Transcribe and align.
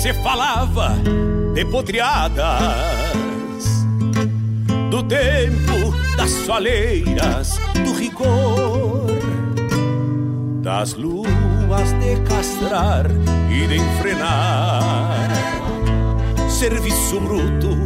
Se 0.00 0.14
falava 0.14 0.96
de 1.52 1.62
podreadas 1.66 2.40
Do 4.88 5.02
tempo 5.02 5.92
das 6.16 6.30
soleiras, 6.30 7.60
do 7.84 7.92
rigor 7.92 9.04
Das 10.62 10.94
luas 10.94 11.92
de 12.00 12.16
castrar 12.26 13.10
e 13.50 13.66
de 13.66 13.76
enfrenar. 13.76 15.28
Serviço 16.48 17.20
bruto 17.20 17.76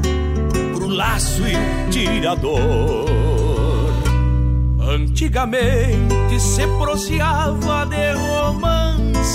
pro 0.73 0.87
laço 0.87 1.43
e 1.49 1.56
tirador. 1.91 3.11
Antigamente 4.78 6.39
se 6.39 6.65
proseava 6.78 7.87
de 7.87 8.12
romances 8.12 9.34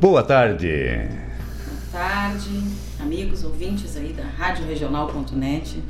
Boa 0.00 0.22
tarde. 0.22 1.08
Boa 1.66 2.04
tarde, 2.04 2.62
amigos 3.00 3.42
ouvintes 3.42 3.96
aí 3.96 4.12
da 4.12 4.22
Rádio 4.22 4.64
Regional.net. 4.64 5.82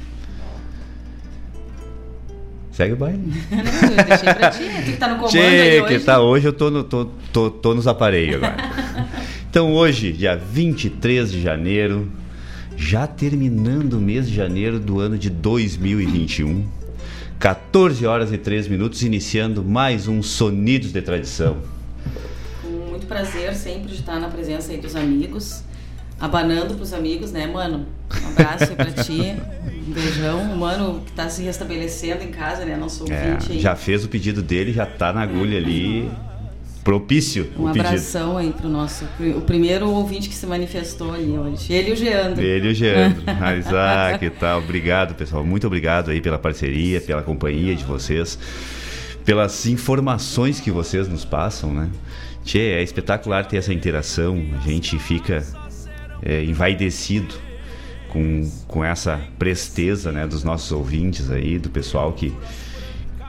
Segue 2.73 2.95
o 2.95 2.97
baile. 2.97 3.19
Não, 3.53 4.05
deixei 4.07 4.33
pra 4.33 4.51
ti, 4.51 4.61
tu 4.61 4.93
que 4.93 4.97
tá 4.97 5.09
no 5.09 5.17
comando 5.17 5.31
Tchê, 5.31 5.83
hoje. 5.83 5.99
que 5.99 6.05
tá 6.05 6.21
hoje, 6.23 6.47
eu 6.47 6.55
tô, 6.55 6.71
no, 6.71 6.85
tô, 6.85 7.05
tô, 7.31 7.51
tô 7.51 7.75
nos 7.75 7.87
aparelhos 7.87 8.37
agora. 8.37 8.57
então 9.51 9.75
hoje, 9.75 10.11
dia 10.11 10.35
23 10.35 11.31
de 11.31 11.43
janeiro, 11.43 12.11
já 12.79 13.07
terminando 13.07 13.95
o 13.95 14.01
mês 14.01 14.27
de 14.27 14.35
janeiro 14.35 14.81
do 14.81 15.01
ano 15.01 15.19
de 15.19 15.29
2021, 15.29 16.67
14 17.39 18.07
horas 18.07 18.33
e 18.33 18.39
3 18.39 18.69
minutos, 18.69 19.03
iniciando 19.03 19.63
mais 19.63 20.09
um 20.09 20.23
Sonidos 20.23 20.93
de 20.93 21.03
Tradição. 21.03 21.78
Prazer 23.09 23.55
sempre 23.55 23.89
de 23.89 24.01
estar 24.01 24.21
na 24.21 24.29
presença 24.29 24.71
aí 24.71 24.79
dos 24.79 24.95
amigos. 24.95 25.63
Abanando 26.21 26.75
pros 26.75 26.93
amigos, 26.93 27.31
né, 27.33 27.47
mano? 27.47 27.87
Um 28.23 28.29
abraço 28.29 28.65
aí 28.65 28.75
pra 28.77 28.91
ti. 29.05 29.37
Um 29.89 29.93
beijão. 29.93 30.43
O 30.53 30.57
mano 30.59 31.03
que 31.07 31.13
tá 31.13 31.29
se 31.29 31.43
restabelecendo 31.43 32.23
em 32.25 32.29
casa, 32.31 32.65
né? 32.65 32.77
Nosso 32.77 33.05
É, 33.11 33.33
ouvinte 33.35 33.53
aí. 33.53 33.61
já 33.61 33.75
fez 33.77 34.05
o 34.05 34.09
pedido 34.09 34.43
dele, 34.43 34.73
já 34.73 34.85
tá 34.85 35.13
na 35.13 35.23
agulha 35.23 35.57
ali. 35.59 36.11
propício. 36.85 37.51
Um 37.59 37.67
abração 37.69 38.37
aí 38.39 38.51
pro 38.53 38.69
nosso. 38.69 39.05
O 39.37 39.43
primeiro 39.43 39.89
ouvinte 39.91 40.29
que 40.29 40.35
se 40.35 40.47
manifestou 40.47 41.13
ali 41.13 41.37
hoje. 41.39 41.71
Ele 41.73 41.91
e 41.91 41.93
o 41.93 41.97
Geandro. 41.97 42.43
Ele 42.43 42.69
e 42.69 42.71
o 42.73 42.75
Geandro. 42.75 43.23
Isaac 43.59 44.25
e 44.25 44.31
tal. 44.31 44.59
Obrigado, 44.61 45.15
pessoal. 45.15 45.45
Muito 45.45 45.67
obrigado 45.67 46.11
aí 46.11 46.21
pela 46.21 46.39
parceria, 46.39 47.01
pela 47.01 47.23
companhia 47.23 47.75
de 47.77 47.85
vocês, 47.85 48.39
pelas 49.25 49.67
informações 49.67 50.61
que 50.61 50.71
vocês 50.71 51.07
nos 51.09 51.25
passam, 51.27 51.73
né? 51.75 51.89
Tchê, 52.49 52.73
é 52.73 52.83
espetacular 52.83 53.45
ter 53.45 53.59
essa 53.59 53.75
interação. 53.75 54.43
A 54.57 54.67
gente 54.67 54.99
fica 54.99 55.45
é, 56.23 56.43
envaidecido 56.43 57.35
com, 58.09 58.51
com 58.67 58.83
essa 58.83 59.21
presteza 59.39 60.11
né, 60.11 60.27
dos 60.27 60.43
nossos 60.43 60.73
ouvintes 60.73 61.31
aí, 61.31 61.59
do 61.59 61.69
pessoal 61.69 62.11
que, 62.15 62.35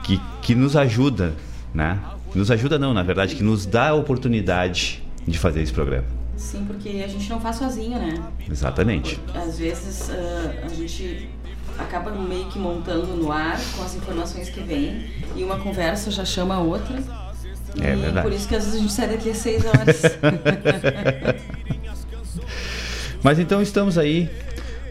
que, 0.04 0.18
que 0.40 0.54
nos 0.54 0.74
ajuda, 0.74 1.34
né? 1.74 2.00
Nos 2.34 2.50
ajuda 2.50 2.78
não, 2.78 2.94
na 2.94 3.02
verdade, 3.02 3.36
que 3.36 3.42
nos 3.42 3.66
dá 3.66 3.90
a 3.90 3.94
oportunidade 3.94 5.02
de 5.28 5.38
fazer 5.38 5.60
esse 5.60 5.72
programa. 5.72 6.06
Sim, 6.34 6.64
porque 6.66 7.02
a 7.04 7.08
gente 7.08 7.28
não 7.28 7.42
faz 7.42 7.56
sozinho, 7.56 7.98
né? 7.98 8.14
Exatamente. 8.50 9.20
Às 9.34 9.58
vezes 9.58 10.08
uh, 10.08 10.64
a 10.64 10.68
gente 10.68 11.28
acaba 11.78 12.10
meio 12.10 12.46
que 12.46 12.58
montando 12.58 13.08
no 13.08 13.30
ar 13.30 13.60
com 13.76 13.84
as 13.84 13.94
informações 13.94 14.48
que 14.48 14.60
vêm 14.60 15.10
e 15.36 15.44
uma 15.44 15.58
conversa 15.58 16.10
já 16.10 16.24
chama 16.24 16.54
a 16.54 16.60
outra. 16.60 17.29
É 17.78 17.94
verdade. 17.94 18.22
Por 18.22 18.32
isso 18.32 18.48
que 18.48 18.54
às 18.54 18.64
vezes 18.64 18.78
a 18.78 18.82
gente 18.82 18.92
sai 18.92 19.08
daqui 19.08 19.30
às 19.30 19.36
seis 19.36 19.64
horas. 19.64 20.02
Mas 23.22 23.38
então 23.38 23.60
estamos 23.60 23.98
aí 23.98 24.30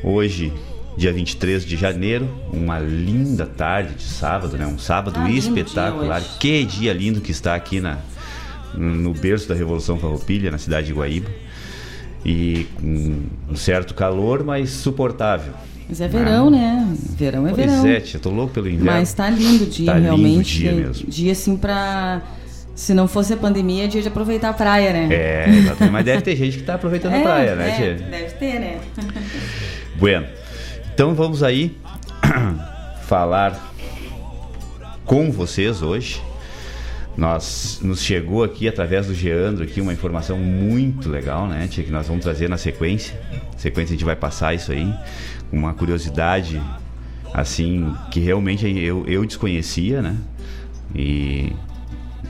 hoje, 0.04 0.54
dia 0.96 1.12
23 1.12 1.66
de 1.66 1.76
janeiro, 1.76 2.30
uma 2.54 2.80
linda 2.80 3.46
tarde 3.46 3.96
de 3.96 4.04
sábado, 4.04 4.58
né? 4.58 4.68
Um 4.68 4.78
sábado 4.78 5.20
ah, 5.20 5.30
espetacular. 5.32 6.22
Dia 6.22 6.30
que 6.40 6.64
dia 6.64 6.94
lindo 6.94 7.22
que 7.22 7.32
está 7.32 7.56
aqui 7.56 7.82
na, 7.82 7.98
no 8.74 9.14
berço 9.14 9.50
da 9.50 9.56
Revolução 9.56 9.98
Farroupilha, 9.98 10.52
na 10.52 10.58
cidade 10.58 10.88
de 10.88 10.94
Guaíba. 10.94 11.30
E 12.24 12.68
com 12.76 13.22
um 13.50 13.56
certo 13.56 13.94
calor, 13.94 14.44
mas 14.44 14.70
suportável. 14.72 15.54
Mas 15.88 16.02
é 16.02 16.08
verão, 16.08 16.50
ah, 16.50 16.52
né? 16.52 16.96
Verão 17.18 17.48
é 17.48 17.52
pois 17.52 17.66
verão. 17.66 17.82
Pois 17.82 17.96
é, 17.96 18.00
tia, 18.00 18.20
tô 18.20 18.30
louco 18.30 18.54
pelo 18.54 18.68
inverno. 18.68 18.92
Mas 18.92 19.12
tá 19.12 19.28
lindo 19.28 19.64
o 19.64 19.68
dia, 19.68 19.88
tá 19.88 19.98
realmente. 19.98 20.62
Lindo 20.62 20.76
dia 20.78 20.88
mesmo. 20.88 21.10
Dia 21.10 21.32
assim 21.32 21.58
pra 21.58 22.22
se 22.80 22.94
não 22.94 23.10
fosse 23.10 23.34
a 23.34 23.38
pandemia, 23.38 23.84
é 23.84 23.88
dia 23.88 24.02
de 24.02 24.08
aproveitar 24.08 24.52
a 24.52 24.54
praia, 24.54 24.94
né? 24.94 25.10
É, 25.12 25.50
exatamente. 25.50 25.92
Mas 25.92 26.06
deve 26.06 26.22
ter 26.22 26.34
gente 26.38 26.54
que 26.54 26.62
está 26.62 26.76
aproveitando 26.76 27.12
é, 27.14 27.20
a 27.20 27.22
praia, 27.22 27.56
né, 27.56 27.70
é, 27.70 27.76
tia? 27.76 27.94
Deve 27.96 28.34
ter, 28.36 28.60
né? 28.60 28.80
Bueno. 30.00 30.26
Então 30.94 31.14
vamos 31.14 31.44
aí 31.44 31.78
falar 33.04 33.74
com 35.04 35.30
vocês 35.30 35.82
hoje. 35.82 36.24
Nós 37.18 37.82
nos 37.84 38.02
chegou 38.02 38.46
aqui 38.46 38.66
através 38.66 39.08
do 39.08 39.14
Geandro 39.14 39.66
aqui 39.66 39.82
uma 39.82 39.92
informação 39.92 40.38
muito 40.38 41.10
legal, 41.10 41.48
né, 41.48 41.68
tia, 41.70 41.84
que 41.84 41.92
nós 41.92 42.08
vamos 42.08 42.24
trazer 42.24 42.48
na 42.48 42.58
sequência. 42.58 43.20
Na 43.52 43.60
sequência 43.60 43.92
a 43.92 43.98
gente 43.98 44.06
vai 44.06 44.16
passar 44.16 44.54
isso 44.54 44.72
aí, 44.72 44.90
uma 45.52 45.74
curiosidade 45.74 46.62
assim 47.34 47.94
que 48.10 48.22
realmente 48.22 48.66
eu, 48.80 49.06
eu 49.06 49.26
desconhecia, 49.26 50.02
né? 50.02 50.16
E 50.96 51.52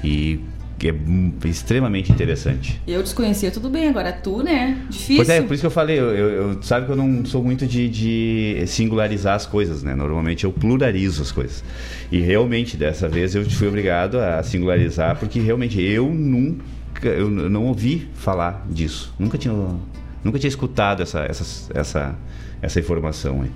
e 0.03 0.39
é 0.87 1.47
extremamente 1.47 2.11
interessante. 2.11 2.81
Eu 2.87 3.03
desconhecia 3.03 3.51
tudo 3.51 3.69
bem, 3.69 3.89
agora 3.89 4.13
tu, 4.13 4.41
né? 4.41 4.85
Difícil. 4.89 5.17
Pois 5.17 5.29
é, 5.29 5.41
por 5.41 5.53
isso 5.53 5.61
que 5.61 5.67
eu 5.67 5.71
falei, 5.71 5.99
eu, 5.99 6.09
eu, 6.09 6.63
sabe 6.63 6.85
que 6.85 6.91
eu 6.91 6.95
não 6.95 7.25
sou 7.25 7.43
muito 7.43 7.67
de, 7.67 7.89
de, 7.89 8.63
singularizar 8.67 9.35
as 9.35 9.45
coisas, 9.45 9.83
né? 9.83 9.93
Normalmente 9.93 10.45
eu 10.45 10.51
pluralizo 10.53 11.21
as 11.21 11.31
coisas. 11.31 11.63
E 12.09 12.19
realmente, 12.19 12.77
dessa 12.77 13.09
vez 13.09 13.35
eu 13.35 13.43
fui 13.49 13.67
obrigado 13.67 14.19
a 14.19 14.41
singularizar, 14.41 15.17
porque 15.17 15.39
realmente 15.39 15.81
eu 15.81 16.09
nunca, 16.09 17.09
eu 17.09 17.29
não 17.29 17.65
ouvi 17.65 18.07
falar 18.13 18.65
disso. 18.69 19.13
Nunca 19.19 19.37
tinha, 19.37 19.53
nunca 20.23 20.39
tinha 20.39 20.49
escutado 20.49 21.03
essa, 21.03 21.25
essa, 21.25 21.73
essa 21.73 22.15
essa 22.61 22.79
informação 22.79 23.41
aí. 23.41 23.51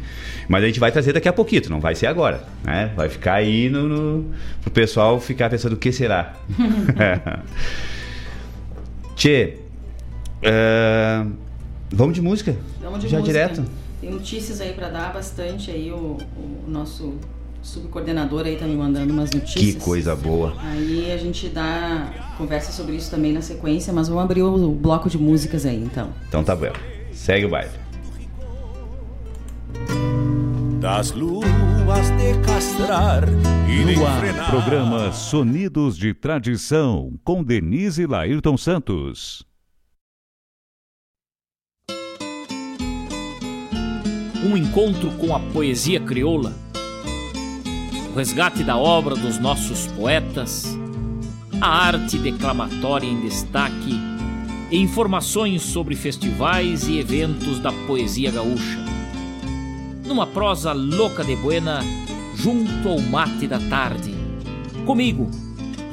Mas 0.48 0.64
a 0.64 0.68
gente 0.68 0.80
vai 0.80 0.92
trazer 0.92 1.14
daqui 1.14 1.28
a 1.28 1.34
pouquinho, 1.34 1.62
não 1.70 1.80
vai 1.80 1.96
ser 1.96 2.08
agora, 2.08 2.44
né? 2.64 2.92
Vai 2.96 3.10
ficar 3.10 3.36
aí 3.36 3.70
no, 3.70 3.88
no 3.88 4.34
pro 4.62 4.72
pessoal 4.72 5.20
ficar 5.20 5.50
pensando 5.50 5.74
o 5.74 5.78
que 5.78 5.92
será. 5.92 6.36
Tchê, 9.16 9.58
uh, 10.44 11.32
vamos 11.92 12.16
de 12.16 12.22
música? 12.22 12.56
Vamos 12.82 13.00
de 13.00 13.08
Já 13.08 13.20
música. 13.20 13.34
direto? 13.34 13.66
Tem 14.02 14.12
notícias 14.12 14.60
aí 14.60 14.74
para 14.74 14.90
dar 14.90 15.14
bastante 15.14 15.72
aí 15.72 15.92
o, 15.92 16.18
o 16.36 16.64
nosso 16.68 17.16
subcoordenador 17.62 18.46
aí 18.46 18.58
tá 18.58 18.66
me 18.66 18.76
mandando 18.76 19.14
umas 19.14 19.32
notícias. 19.32 19.76
Que 19.76 19.80
coisa 19.80 20.16
boa. 20.16 20.54
Aí 20.60 21.12
a 21.12 21.18
gente 21.18 21.48
dá 21.48 22.34
conversa 22.38 22.74
sobre 22.74 22.96
isso 22.96 23.10
também 23.10 23.32
na 23.32 23.42
sequência, 23.42 23.94
mas 23.94 24.10
vamos 24.10 24.24
abrir 24.24 24.42
o, 24.42 24.54
o 24.54 24.72
bloco 24.74 25.10
de 25.10 25.18
músicas 25.18 25.66
aí 25.66 25.82
então. 25.82 26.10
Então 26.28 26.44
tá 26.44 26.56
bom. 26.56 26.74
Segue 27.14 27.46
o 27.46 27.50
baile 27.50 27.83
das 30.84 31.14
luas 31.14 32.10
de 32.18 32.38
castrar 32.46 33.24
e 33.70 33.86
de 33.86 33.96
no 33.96 34.06
ar, 34.06 34.50
programa 34.50 35.14
Sonidos 35.14 35.98
de 35.98 36.14
Tradição 36.14 37.18
com 37.24 37.42
Denise 37.42 38.06
Lairton 38.06 38.58
Santos. 38.58 39.46
Um 44.46 44.58
encontro 44.58 45.10
com 45.12 45.34
a 45.34 45.40
poesia 45.40 46.02
crioula, 46.02 46.54
o 48.12 48.18
resgate 48.18 48.62
da 48.62 48.76
obra 48.76 49.16
dos 49.16 49.40
nossos 49.40 49.88
poetas, 49.88 50.78
a 51.62 51.86
arte 51.88 52.18
declamatória 52.18 53.08
em 53.08 53.22
destaque 53.22 53.98
e 54.70 54.78
informações 54.78 55.62
sobre 55.62 55.96
festivais 55.96 56.90
e 56.90 57.00
eventos 57.00 57.58
da 57.62 57.72
poesia 57.88 58.30
gaúcha 58.30 58.84
numa 60.06 60.28
prosa 60.28 60.74
louca 60.74 61.24
de 61.24 61.36
buena, 61.36 61.82
junto 62.36 62.90
ao 62.90 63.00
mate 63.00 63.48
da 63.48 63.60
tarde. 63.60 64.14
Comigo, 64.86 65.30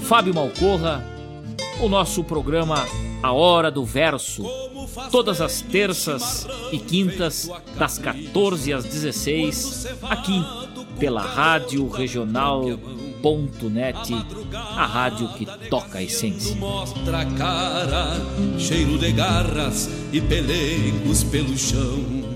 Fábio 0.00 0.34
Malcorra, 0.34 1.04
o 1.80 1.88
nosso 1.88 2.24
programa 2.24 2.84
A 3.22 3.32
Hora 3.32 3.70
do 3.70 3.84
Verso, 3.84 4.44
todas 5.10 5.40
as 5.40 5.60
terças 5.60 6.46
e 6.72 6.78
quintas, 6.78 7.50
das 7.78 7.98
14 7.98 8.72
às 8.72 8.84
16, 8.84 9.86
aqui 10.02 10.44
pela 10.98 11.22
Rádio 11.22 11.88
Regional.net, 11.88 14.14
a 14.52 14.86
rádio 14.86 15.28
que 15.34 15.46
toca 15.68 15.98
a 15.98 16.02
essência. 16.02 16.56
Mostra 16.56 17.20
a 17.20 17.24
cara, 17.24 18.16
cheiro 18.58 18.98
de 18.98 19.12
garras 19.12 19.88
e 20.12 20.20
pelegos 20.20 21.22
pelo 21.24 21.56
chão. 21.56 22.29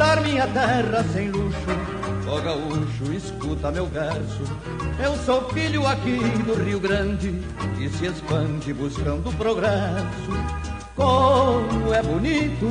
Cantar 0.00 0.22
minha 0.22 0.46
terra 0.46 1.04
sem 1.12 1.30
luxo. 1.30 1.58
Ó 2.26 2.40
gaúcho, 2.40 3.12
escuta 3.12 3.70
meu 3.70 3.84
verso. 3.84 4.42
Eu 4.98 5.14
sou 5.26 5.46
filho 5.50 5.86
aqui 5.86 6.18
do 6.46 6.54
Rio 6.54 6.80
Grande 6.80 7.34
que 7.76 7.88
se 7.90 8.06
expande 8.06 8.72
buscando 8.72 9.30
progresso. 9.36 10.32
Como 10.96 11.92
é 11.92 12.02
bonito 12.02 12.66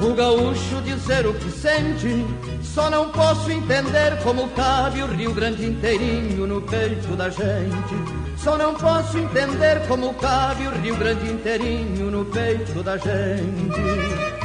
o 0.00 0.14
gaúcho 0.14 0.80
dizer 0.84 1.26
o 1.26 1.34
que 1.34 1.50
sente. 1.50 2.24
Só 2.62 2.88
não 2.88 3.08
posso 3.10 3.50
entender 3.50 4.22
como 4.22 4.48
cabe 4.50 5.02
o 5.02 5.06
Rio 5.06 5.34
Grande 5.34 5.66
inteirinho 5.66 6.46
no 6.46 6.62
peito 6.62 7.16
da 7.16 7.28
gente. 7.28 8.22
Só 8.36 8.56
não 8.56 8.74
posso 8.74 9.18
entender 9.18 9.84
como 9.88 10.14
cabe 10.14 10.68
o 10.68 10.70
Rio 10.70 10.96
Grande 10.96 11.28
inteirinho 11.28 12.08
no 12.08 12.24
peito 12.24 12.84
da 12.84 12.96
gente. 12.96 14.41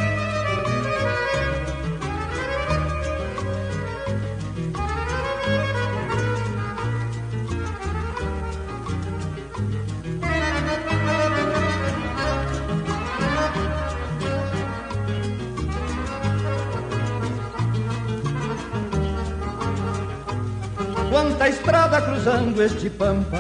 Quanta 21.47 21.59
estrada 21.59 22.01
cruzando 22.01 22.61
este 22.61 22.89
pampa, 22.89 23.39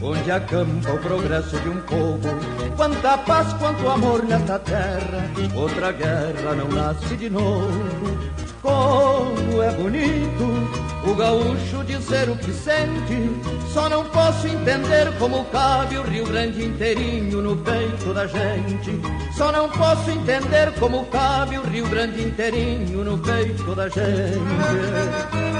onde 0.00 0.30
acampa 0.30 0.92
o 0.92 0.98
progresso 0.98 1.58
de 1.58 1.68
um 1.68 1.80
povo. 1.80 2.28
Quanta 2.76 3.18
paz, 3.18 3.52
quanto 3.54 3.88
amor 3.88 4.22
nesta 4.22 4.60
terra, 4.60 5.28
outra 5.56 5.90
guerra 5.90 6.54
não 6.54 6.68
nasce 6.68 7.16
de 7.16 7.28
novo. 7.28 8.16
Como 8.62 9.60
é 9.60 9.72
bonito 9.72 10.78
o 11.04 11.14
gaúcho 11.16 11.82
dizer 11.84 12.28
o 12.28 12.36
que 12.36 12.52
sente, 12.52 13.28
só 13.72 13.88
não 13.88 14.04
posso 14.04 14.46
entender 14.46 15.12
como 15.18 15.44
cabe 15.46 15.98
o 15.98 16.02
Rio 16.02 16.26
Grande 16.26 16.64
inteirinho 16.64 17.42
no 17.42 17.56
peito 17.56 18.14
da 18.14 18.28
gente. 18.28 19.00
Só 19.36 19.50
não 19.50 19.68
posso 19.68 20.08
entender 20.12 20.72
como 20.78 21.06
cabe 21.06 21.58
o 21.58 21.62
Rio 21.62 21.88
Grande 21.88 22.22
inteirinho 22.22 23.02
no 23.02 23.18
peito 23.18 23.74
da 23.74 23.88
gente. 23.88 25.57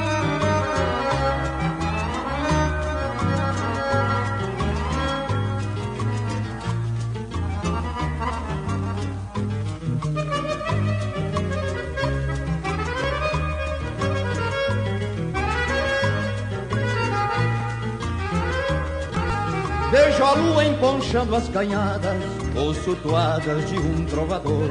Vejo 19.98 20.24
a 20.24 20.32
lua 20.34 20.64
emponchando 20.64 21.34
as 21.34 21.48
canhadas, 21.48 22.16
ouço 22.54 22.94
toadas 23.02 23.68
de 23.68 23.76
um 23.80 24.04
trovador. 24.04 24.70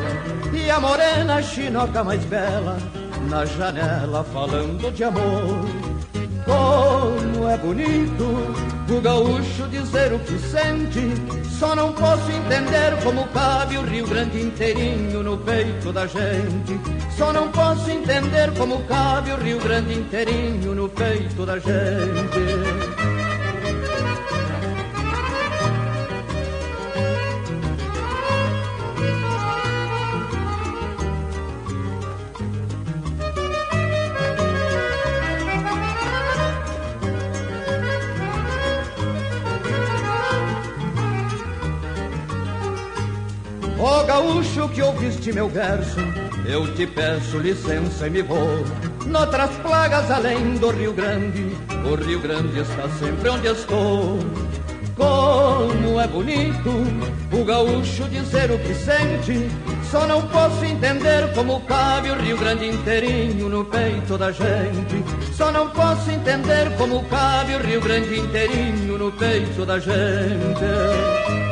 E 0.54 0.70
a 0.70 0.80
morena 0.80 1.42
chinoca 1.42 2.02
mais 2.02 2.24
bela, 2.24 2.78
na 3.30 3.44
janela 3.44 4.24
falando 4.24 4.90
de 4.90 5.04
amor. 5.04 5.66
Como 6.46 7.50
é 7.50 7.58
bonito 7.58 8.24
o 8.90 9.02
gaúcho 9.02 9.68
dizer 9.70 10.14
o 10.14 10.20
que 10.20 10.40
sente. 10.40 11.12
Só 11.60 11.76
não 11.76 11.92
posso 11.92 12.32
entender 12.32 12.98
como 13.04 13.28
cabe 13.28 13.78
o 13.78 13.82
Rio 13.82 14.08
Grande 14.08 14.42
inteirinho 14.42 15.24
no 15.24 15.38
peito 15.40 15.92
da 15.92 16.08
gente. 16.08 16.80
Só 17.18 17.34
não 17.34 17.52
posso 17.52 17.92
entender 17.92 18.54
como 18.58 18.82
cabe 18.84 19.34
o 19.34 19.38
Rio 19.38 19.60
Grande 19.60 19.94
inteirinho 19.94 20.74
no 20.74 20.88
peito 20.88 21.46
da 21.46 21.60
gente. 21.60 22.97
Gaúcho 44.08 44.70
que 44.70 44.82
ouviste 44.82 45.32
meu 45.32 45.48
verso, 45.48 46.00
eu 46.46 46.74
te 46.74 46.88
peço 46.88 47.38
licença 47.38 48.08
e 48.08 48.10
me 48.10 48.22
vou. 48.22 48.64
Noutras 49.06 49.52
plagas 49.58 50.10
além 50.10 50.56
do 50.56 50.72
Rio 50.72 50.94
Grande, 50.94 51.56
o 51.86 51.96
Rio 51.96 52.20
Grande 52.20 52.60
está 52.60 52.90
sempre 53.00 53.30
onde 53.30 53.48
estou. 53.48 54.20
Como 54.96 56.00
é 56.02 56.08
bonito 56.08 56.72
o 57.32 57.46
gaúcho 57.46 58.10
dizer 58.10 58.50
o 58.50 58.58
que 58.58 58.74
sente, 58.74 59.48
só 59.92 60.08
não 60.08 60.24
posso 60.28 60.66
entender 60.66 61.32
como 61.36 61.62
cabe 61.62 62.10
o 62.10 62.16
Rio 62.16 62.38
Grande 62.38 62.68
inteirinho 62.68 63.48
no 63.48 63.64
peito 63.64 64.18
da 64.18 64.32
gente. 64.32 65.04
Só 65.34 65.52
não 65.52 65.70
posso 65.70 66.10
entender 66.10 66.76
como 66.78 67.04
cabe 67.06 67.54
o 67.54 67.60
Rio 67.60 67.80
Grande 67.80 68.20
inteirinho 68.20 68.98
no 68.98 69.12
peito 69.12 69.66
da 69.68 69.78
gente. 69.78 71.47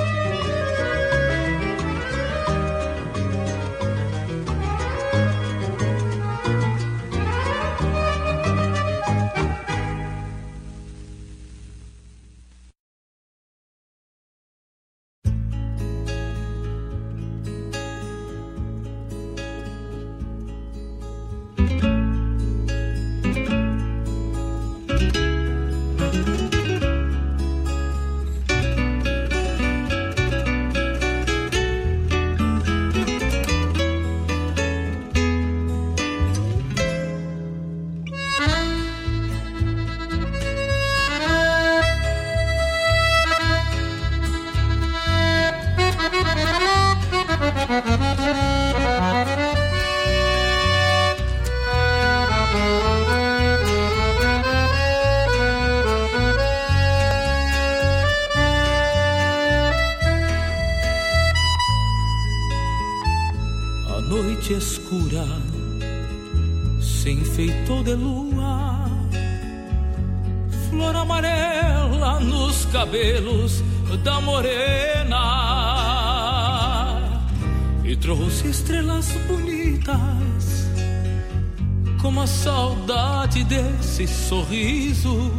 Esse 83.96 84.08
sorriso 84.08 85.32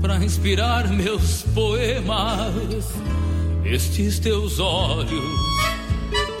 para 0.00 0.16
inspirar 0.16 0.88
meus 0.88 1.42
poemas. 1.54 2.94
Estes 3.64 4.18
teus 4.18 4.58
olhos 4.58 5.22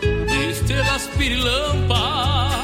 de 0.00 0.50
estrelas 0.50 1.06
pirilampas, 1.18 2.54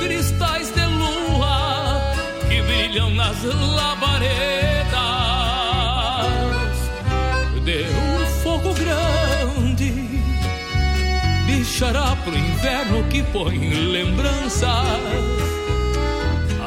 cristais 0.00 0.70
de 0.74 0.84
lua 0.84 2.14
que 2.48 2.60
brilham 2.62 3.10
nas 3.10 3.42
labaredas. 3.42 4.87
Bichará 11.78 12.16
pro 12.24 12.36
inverno 12.36 13.04
que 13.04 13.22
põe 13.22 13.56
lembranças 13.56 14.68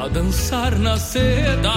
a 0.02 0.08
dançar 0.08 0.78
na 0.78 0.96
seda. 0.96 1.70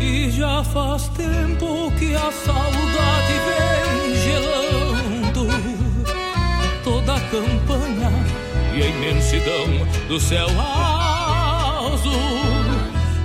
E 0.00 0.28
já 0.32 0.64
faz 0.64 1.06
tempo 1.10 1.92
que 1.96 2.16
a 2.16 2.32
saudade 2.32 3.34
vem 3.46 4.14
gelando 4.24 5.46
toda 6.82 7.14
a 7.14 7.20
campanha 7.20 8.10
e 8.74 8.82
a 8.82 8.86
imensidão 8.86 9.86
do 10.08 10.18
céu 10.18 10.48
azul. 11.92 12.12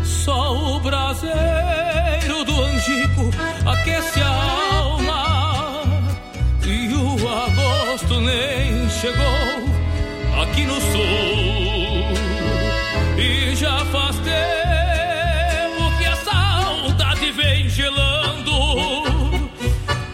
Só 0.03 0.75
o 0.75 0.79
braseiro 0.79 2.45
do 2.45 2.61
angico 2.61 3.31
aquece 3.65 4.21
a 4.21 4.77
alma 4.77 5.29
e 6.67 6.93
o 6.93 7.27
agosto 7.27 8.21
nem 8.21 8.58
chegou 8.99 9.63
aqui 10.41 10.65
no 10.65 10.75
sul. 10.81 12.11
E 13.17 13.55
já 13.55 13.85
faz 13.85 14.17
tempo 14.17 15.97
que 15.97 16.05
a 16.05 16.15
saudade 16.17 17.31
vem 17.31 17.69
gelando 17.69 18.51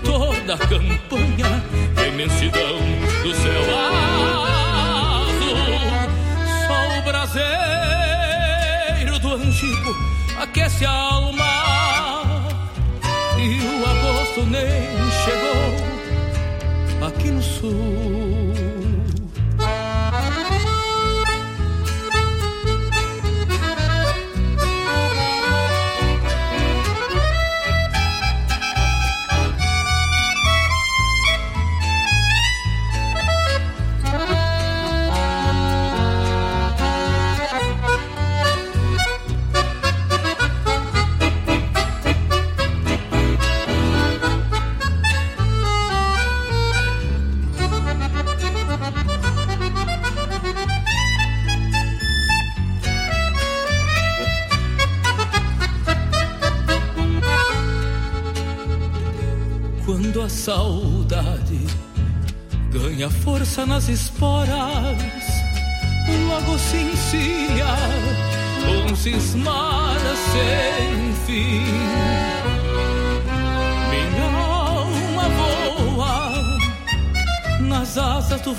toda 0.04 0.54
a 0.54 0.58
campanha, 0.58 1.64
a 1.98 2.04
imensidão 2.04 2.78
do 3.24 3.34
céu 3.34 3.64
azul. 5.26 5.58
Só 6.68 7.00
o 7.00 7.02
braseiro 7.02 7.46
do 9.20 9.34
antigo 9.34 9.96
aquece 10.40 10.86
a 10.86 10.92
alma 10.92 12.36
e 13.40 13.60
o 13.66 13.84
agosto 13.90 14.44
nem 14.46 15.12
chegou 15.24 15.96
aqui 17.08 17.30
no 17.32 17.42
sul. 17.42 18.75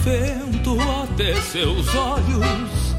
Vento 0.07 0.79
até 1.03 1.35
seus 1.35 1.93
olhos 1.97 2.95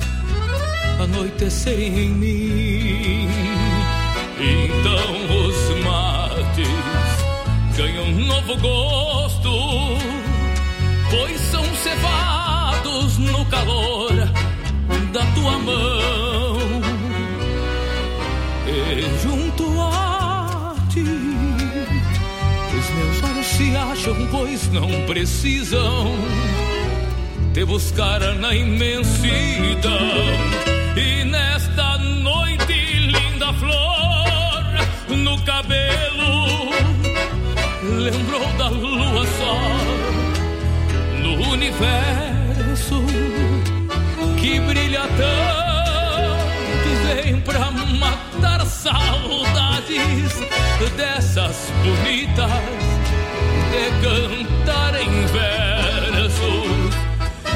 anoitecerem 1.02 2.00
em 2.00 2.10
mim. 2.10 3.30
Então 4.38 5.16
os 5.40 5.86
mates 5.86 6.68
ganham 7.78 8.04
um 8.04 8.26
novo 8.26 8.58
gosto, 8.58 9.52
pois 11.10 11.40
são 11.40 11.64
cevados 11.76 13.18
no 13.20 13.46
calor 13.46 14.12
da 15.14 15.26
tua 15.34 15.58
mão. 15.60 16.58
E 18.68 19.24
junto 19.24 19.64
a 19.80 20.76
ti, 20.90 21.06
os 22.78 22.90
meus 22.96 23.24
olhos 23.24 23.46
se 23.46 23.78
acham, 23.78 24.28
pois 24.30 24.70
não 24.74 24.90
precisam 25.06 26.47
te 27.58 27.64
buscar 27.64 28.20
na 28.36 28.54
imensidão. 28.54 29.98
E 30.96 31.24
nesta 31.24 31.98
noite, 31.98 32.74
linda 33.00 33.52
flor 33.54 35.18
no 35.18 35.42
cabelo, 35.42 36.70
lembrou 37.82 38.46
da 38.60 38.70
lua 38.70 39.26
só 39.40 39.58
no 41.20 41.50
universo 41.50 43.04
que 44.40 44.60
brilha 44.60 45.08
tanto 45.18 46.90
vem 47.08 47.42
pra 47.42 47.72
matar 47.72 48.64
saudades 48.68 50.32
dessas 50.96 51.72
bonitas 51.84 52.52
de 53.72 53.90
cantar 54.06 55.02
em 55.02 55.26
versos. 55.26 55.67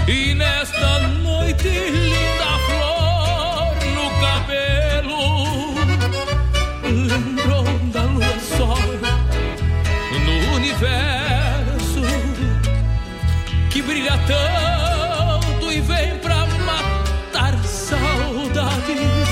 E 0.08 0.34
nesta 0.34 1.00
noite 1.24 1.70
linda 1.70 2.60
flor 2.66 3.76
no 3.96 4.10
cabelo 4.20 5.74
lembrou 6.84 7.64
da 7.94 8.02
lua 8.04 8.40
sol 8.58 8.78
no 10.26 10.56
universo 10.56 12.02
que 13.70 13.82
brilha 13.82 14.18
tanto 14.28 15.72
e 15.72 15.80
vem 15.82 16.18
pra 16.20 16.46
matar 16.66 17.58
saudades 17.64 19.30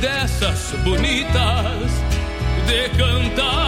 dessas 0.00 0.74
bonitas 0.82 1.92
de 2.66 2.88
cantar 2.96 3.67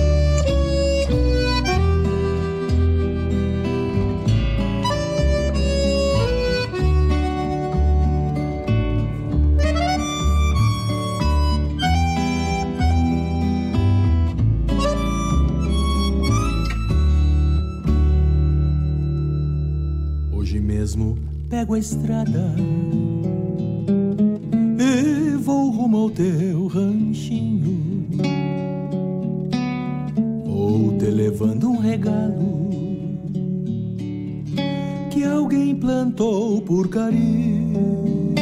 Pego 21.61 21.75
a 21.75 21.79
estrada 21.79 22.55
e 24.79 25.35
vou 25.37 25.69
rumo 25.69 25.97
ao 25.97 26.09
teu 26.09 26.65
ranchinho. 26.65 28.07
Vou 30.43 30.97
te 30.97 31.05
levando 31.05 31.69
um 31.69 31.77
regalo 31.77 32.67
que 35.11 35.23
alguém 35.23 35.75
plantou 35.75 36.63
por 36.63 36.89
carinho. 36.89 38.33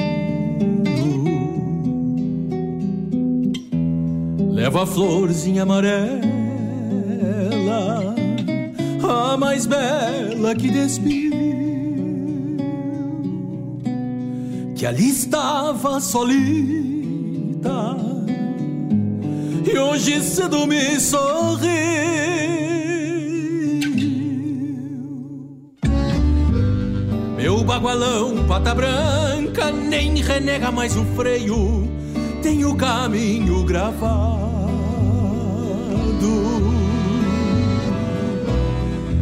Leva 4.50 4.84
a 4.84 4.86
florzinha 4.86 5.64
amarela, 5.64 6.16
a 9.04 9.36
mais 9.36 9.66
bela 9.66 10.56
que 10.56 10.70
despiu. 10.70 11.49
Que 14.80 14.86
ali 14.86 15.10
estava 15.10 16.00
solita 16.00 16.30
e 19.70 19.78
hoje 19.78 20.22
cedo 20.22 20.66
me 20.66 20.98
sorriu. 21.02 21.68
Meu 27.36 27.62
bagualão, 27.66 28.46
pata 28.48 28.74
branca, 28.74 29.70
nem 29.70 30.22
renega 30.22 30.72
mais 30.72 30.96
o 30.96 31.04
freio, 31.08 31.86
tem 32.42 32.64
o 32.64 32.74
caminho 32.78 33.66
gravado. 33.66 34.40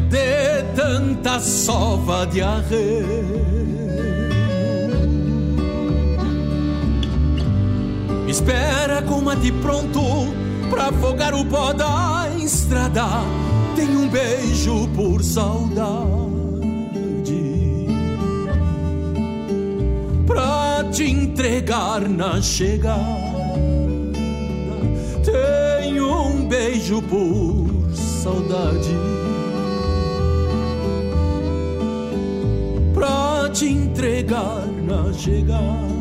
De 0.07 0.61
tanta 0.75 1.39
sova 1.39 2.27
de 2.27 2.43
arreio. 2.43 3.66
Espera 8.37 9.01
com 9.01 9.19
mate 9.19 9.51
pronto 9.51 9.99
pra 10.69 10.89
afogar 10.89 11.33
o 11.33 11.43
pó 11.43 11.73
da 11.73 12.29
estrada. 12.37 13.07
Tem 13.75 13.89
um 13.97 14.07
beijo 14.07 14.87
por 14.95 15.23
saudade. 15.23 16.05
Pra 20.27 20.83
te 20.91 21.09
entregar 21.09 22.07
na 22.07 22.39
chegada. 22.39 23.01
Tem 25.25 25.99
um 25.99 26.47
beijo 26.47 27.01
por 27.01 27.91
saudade. 27.91 28.95
Pra 32.93 33.49
te 33.49 33.65
entregar 33.65 34.67
na 34.83 35.11
chegada. 35.11 35.96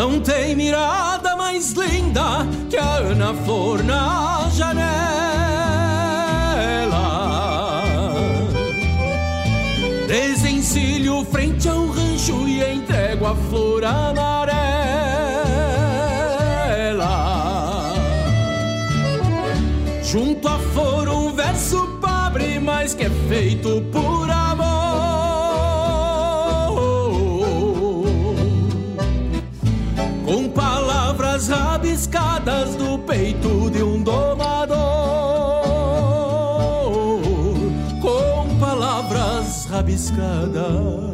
Não 0.00 0.18
tem 0.18 0.56
mirada 0.56 1.36
mais 1.36 1.72
linda 1.72 2.46
que 2.70 2.76
a 2.78 2.94
Ana 3.00 3.34
Flor 3.34 3.84
na 3.84 4.48
janela. 4.48 4.80
Desencilho 10.08 11.22
frente 11.26 11.68
ao 11.68 11.86
rancho 11.88 12.48
e 12.48 12.64
entrego 12.76 13.26
a 13.26 13.34
flor 13.34 13.84
amarela. 13.84 14.49
De 33.70 33.82
um 33.82 34.02
domador, 34.02 34.78
com 38.00 38.58
palavras 38.58 39.66
rabiscadas 39.66 41.09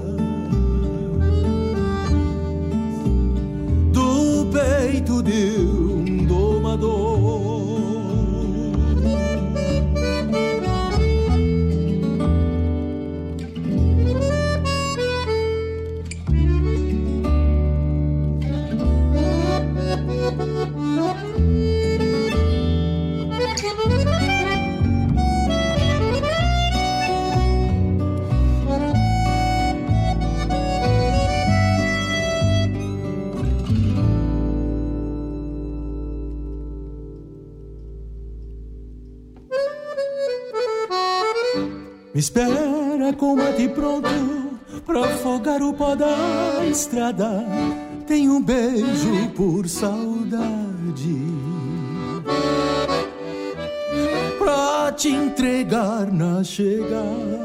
Me 42.16 42.20
espera 42.20 43.12
com 43.18 43.36
mate 43.36 43.68
pronto 43.68 44.08
pra 44.86 45.00
afogar 45.00 45.60
o 45.62 45.74
pó 45.74 45.94
da 45.94 46.64
estrada. 46.64 47.44
Tem 48.06 48.30
um 48.30 48.42
beijo 48.42 49.28
por 49.36 49.68
saudade. 49.68 50.48
Pra 54.38 54.92
te 54.92 55.10
entregar 55.10 56.10
na 56.10 56.42
chegada. 56.42 57.44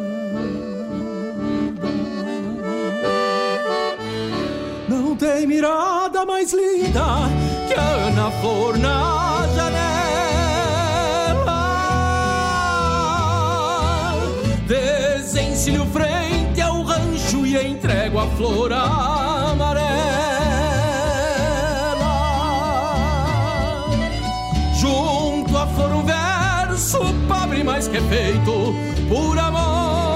Não 4.88 5.17
tem 5.17 5.45
mirada 5.45 6.25
mais 6.25 6.53
linda 6.53 7.27
que 7.67 7.73
a 7.73 8.07
Ana 8.07 8.31
Flor 8.39 8.77
Desencilho 15.62 15.86
frente 15.91 16.60
ao 16.60 16.82
rancho 16.82 17.45
e 17.45 17.56
entrego 17.56 18.17
a 18.17 18.26
flor 18.30 18.74
amarela. 18.74 19.91
Junto 24.76 25.56
à 25.56 25.67
flor 25.67 25.91
um 25.91 26.04
verso 26.04 26.97
pobre, 27.28 27.63
mas 27.63 27.88
que 27.88 27.97
é 27.97 28.02
feito 28.02 28.74
por 29.08 29.38
amor. 29.38 30.11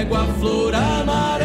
Entrego 0.00 0.16
a 0.16 0.26
flor 0.34 0.74
amarela. 0.74 1.39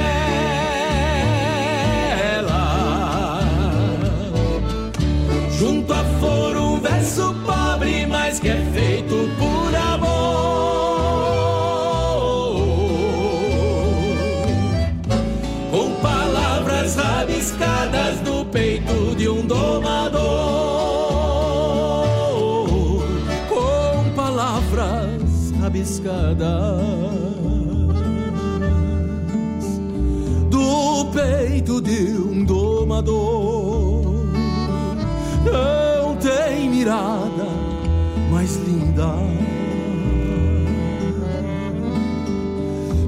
Mais 38.32 38.58
linda 38.58 39.16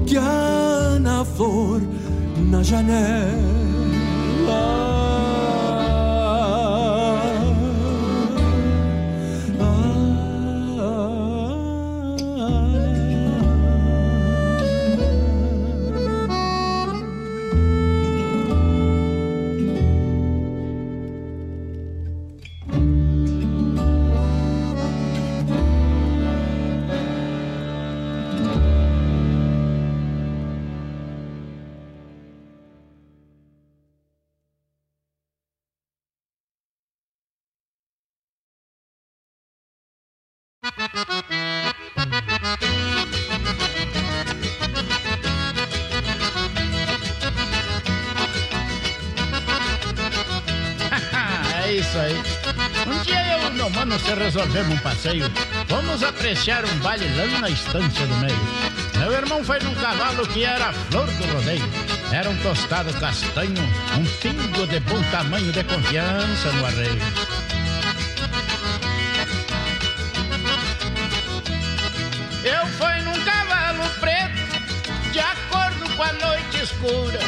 que 0.04 0.16
a 0.16 0.22
Ana 0.96 1.24
Flor 1.24 1.80
na 2.50 2.62
janela. 2.62 3.37
Apreciar 56.28 56.62
um 56.62 56.78
baile 56.80 57.06
lá 57.16 57.38
na 57.38 57.48
estância 57.48 58.06
do 58.06 58.14
meio. 58.16 58.36
Meu 58.98 59.10
irmão 59.14 59.42
foi 59.42 59.58
num 59.60 59.74
cavalo 59.76 60.26
que 60.28 60.44
era 60.44 60.68
a 60.68 60.72
flor 60.74 61.06
do 61.06 61.24
rodeio. 61.32 61.64
Era 62.12 62.28
um 62.28 62.36
tostado 62.42 62.92
castanho, 63.00 63.54
um 63.96 64.04
pingo 64.20 64.66
de 64.66 64.78
bom 64.80 65.02
tamanho 65.10 65.50
de 65.50 65.64
confiança 65.64 66.52
no 66.52 66.66
arreio. 66.66 67.00
Eu 72.44 72.66
fui 72.76 73.00
num 73.04 73.24
cavalo 73.24 73.88
preto, 73.98 75.10
de 75.10 75.20
acordo 75.20 75.96
com 75.96 76.02
a 76.02 76.12
noite 76.12 76.62
escura. 76.62 77.20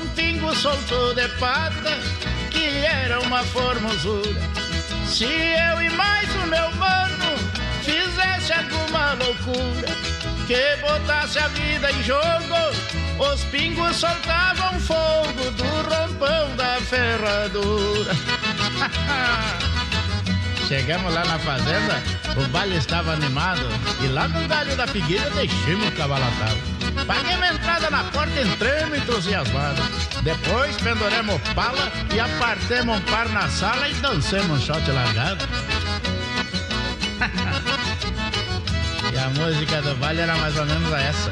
Um 0.00 0.06
pingo 0.10 0.54
soltou 0.54 1.12
de 1.12 1.26
pata, 1.40 1.98
que 2.52 2.84
era 2.84 3.18
uma 3.18 3.42
formosura. 3.42 4.40
Se 5.08 5.24
eu 5.24 5.82
e 5.82 5.90
mais 5.90 6.32
o 6.36 6.46
meu 6.46 6.70
mano 6.76 7.11
loucura, 9.14 9.88
que 10.46 10.76
botasse 10.80 11.38
a 11.38 11.48
vida 11.48 11.90
em 11.90 12.02
jogo, 12.02 13.32
os 13.32 13.44
pingos 13.44 13.96
soltavam 13.96 14.80
fogo 14.80 15.50
do 15.52 15.64
rompão 15.88 16.56
da 16.56 16.80
ferradura. 16.80 18.12
Chegamos 20.68 21.12
lá 21.12 21.24
na 21.24 21.38
fazenda, 21.38 22.02
o 22.36 22.48
baile 22.48 22.76
estava 22.76 23.12
animado 23.12 23.60
e 24.02 24.06
lá 24.06 24.26
no 24.26 24.48
galho 24.48 24.74
da 24.74 24.86
figueira 24.86 25.28
deixamos 25.30 25.88
o 25.88 25.92
cavalo 25.92 26.24
atado. 26.24 26.72
Paguemos 27.06 27.42
a 27.42 27.52
entrada 27.52 27.90
na 27.90 28.04
porta, 28.04 28.40
entramos 28.40 28.98
entusiasmados. 28.98 29.84
Depois 30.22 30.74
penduremos 30.76 31.40
pala 31.54 31.92
e 32.14 32.20
apartemos 32.20 32.96
um 32.96 33.00
par 33.02 33.28
na 33.28 33.48
sala 33.48 33.86
e 33.88 33.94
dancemos 33.94 34.50
um 34.50 34.60
shot 34.60 34.90
largado. 34.90 35.46
música 39.32 39.80
do 39.82 39.94
baile 39.96 40.20
era 40.20 40.36
mais 40.36 40.56
ou 40.56 40.66
menos 40.66 40.92
essa. 40.92 41.30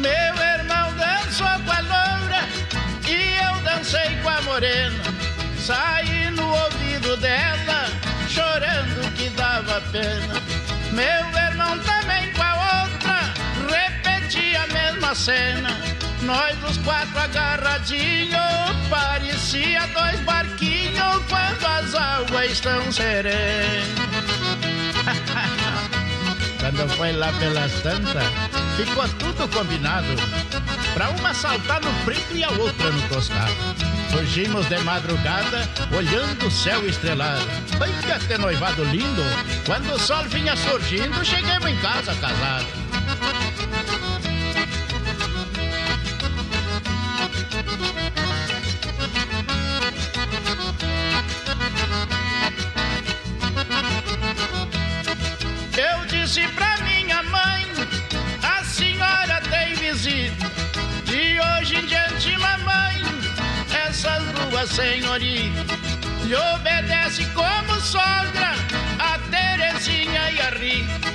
Meu 0.00 0.34
irmão 0.54 0.92
dançou 0.96 1.46
com 1.64 1.72
a 1.72 1.80
loura 1.80 2.48
e 3.06 3.36
eu 3.44 3.60
dancei 3.62 4.16
com 4.22 4.28
a 4.28 4.40
morena. 4.42 5.04
Saí 5.58 6.30
no 6.30 6.48
ouvido 6.48 7.16
dela, 7.18 7.86
chorando 8.28 9.14
que 9.16 9.28
dava 9.30 9.80
pena. 9.92 10.34
Meu 10.92 11.42
irmão 11.42 11.78
também 11.80 12.32
com 12.32 12.42
a 12.42 12.82
outra, 12.82 13.34
repetia 13.68 14.62
a 14.62 14.66
mesma 14.68 15.14
cena. 15.14 15.93
Nós 16.24 16.56
os 16.70 16.78
quatro 16.78 17.18
agarradinhos, 17.18 18.34
parecia 18.88 19.86
dois 19.88 20.18
barquinhos 20.20 21.22
quando 21.28 21.66
as 21.66 21.94
águas 21.94 22.50
estão 22.50 22.90
serenas. 22.90 23.88
quando 26.58 26.88
foi 26.96 27.12
lá 27.12 27.30
pelas 27.34 27.72
tantas, 27.82 28.24
ficou 28.76 29.06
tudo 29.18 29.46
combinado. 29.48 30.06
Pra 30.94 31.10
uma 31.10 31.34
saltar 31.34 31.82
no 31.82 31.92
preto 32.04 32.34
e 32.34 32.42
a 32.42 32.50
outra 32.50 32.90
no 32.90 33.02
tostado. 33.08 33.52
Surgimos 34.10 34.66
de 34.68 34.78
madrugada, 34.78 35.68
olhando 35.94 36.46
o 36.46 36.50
céu 36.50 36.88
estrelado. 36.88 37.44
Vai 37.78 37.90
que 37.90 38.28
ter 38.28 38.38
noivado 38.38 38.82
lindo. 38.84 39.22
Quando 39.66 39.92
o 39.92 39.98
sol 39.98 40.24
vinha 40.24 40.56
surgindo, 40.56 41.22
chegamos 41.22 41.68
em 41.68 41.76
casa 41.78 42.14
casados. 42.14 42.83
Duas 64.64 64.70
senhoritas 64.70 65.78
lhe 66.24 66.34
obedece 66.34 67.24
como 67.34 67.80
sogra 67.80 68.54
a 68.98 69.18
Terezinha 69.30 70.30
e 70.30 70.40
a 70.40 70.50
Rita. 70.50 71.12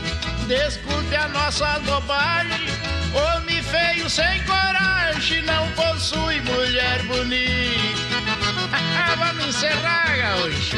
Desculpe 0.48 1.16
a 1.16 1.28
nossa 1.30 1.80
bobagem, 1.80 2.68
homem 3.14 3.62
feio 3.64 4.10
sem 4.10 4.44
coragem 4.44 5.42
não 5.44 5.68
possui 5.72 6.42
mulher 6.42 7.02
bonita. 7.04 8.00
Vamos 9.18 9.48
encerrar, 9.48 10.18
gaúcho. 10.18 10.78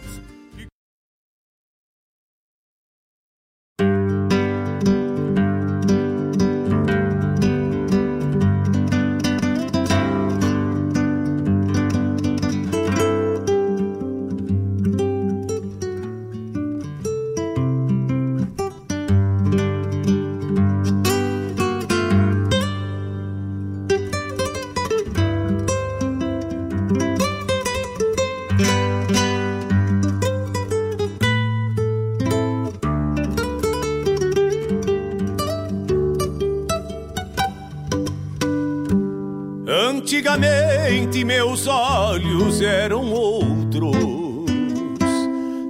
Antigamente 40.11 41.23
meus 41.23 41.67
olhos 41.67 42.59
eram 42.59 43.13
outros, 43.13 43.95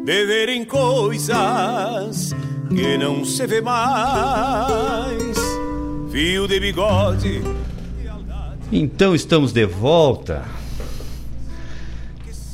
de 0.03 0.25
verem 0.25 0.65
coisas 0.65 2.33
que 2.67 2.97
não 2.97 3.23
se 3.23 3.45
vê 3.45 3.61
mais. 3.61 5.37
Fio 6.11 6.47
de 6.47 6.59
bigode. 6.59 7.43
Então 8.71 9.13
estamos 9.13 9.53
de 9.53 9.67
volta. 9.67 10.43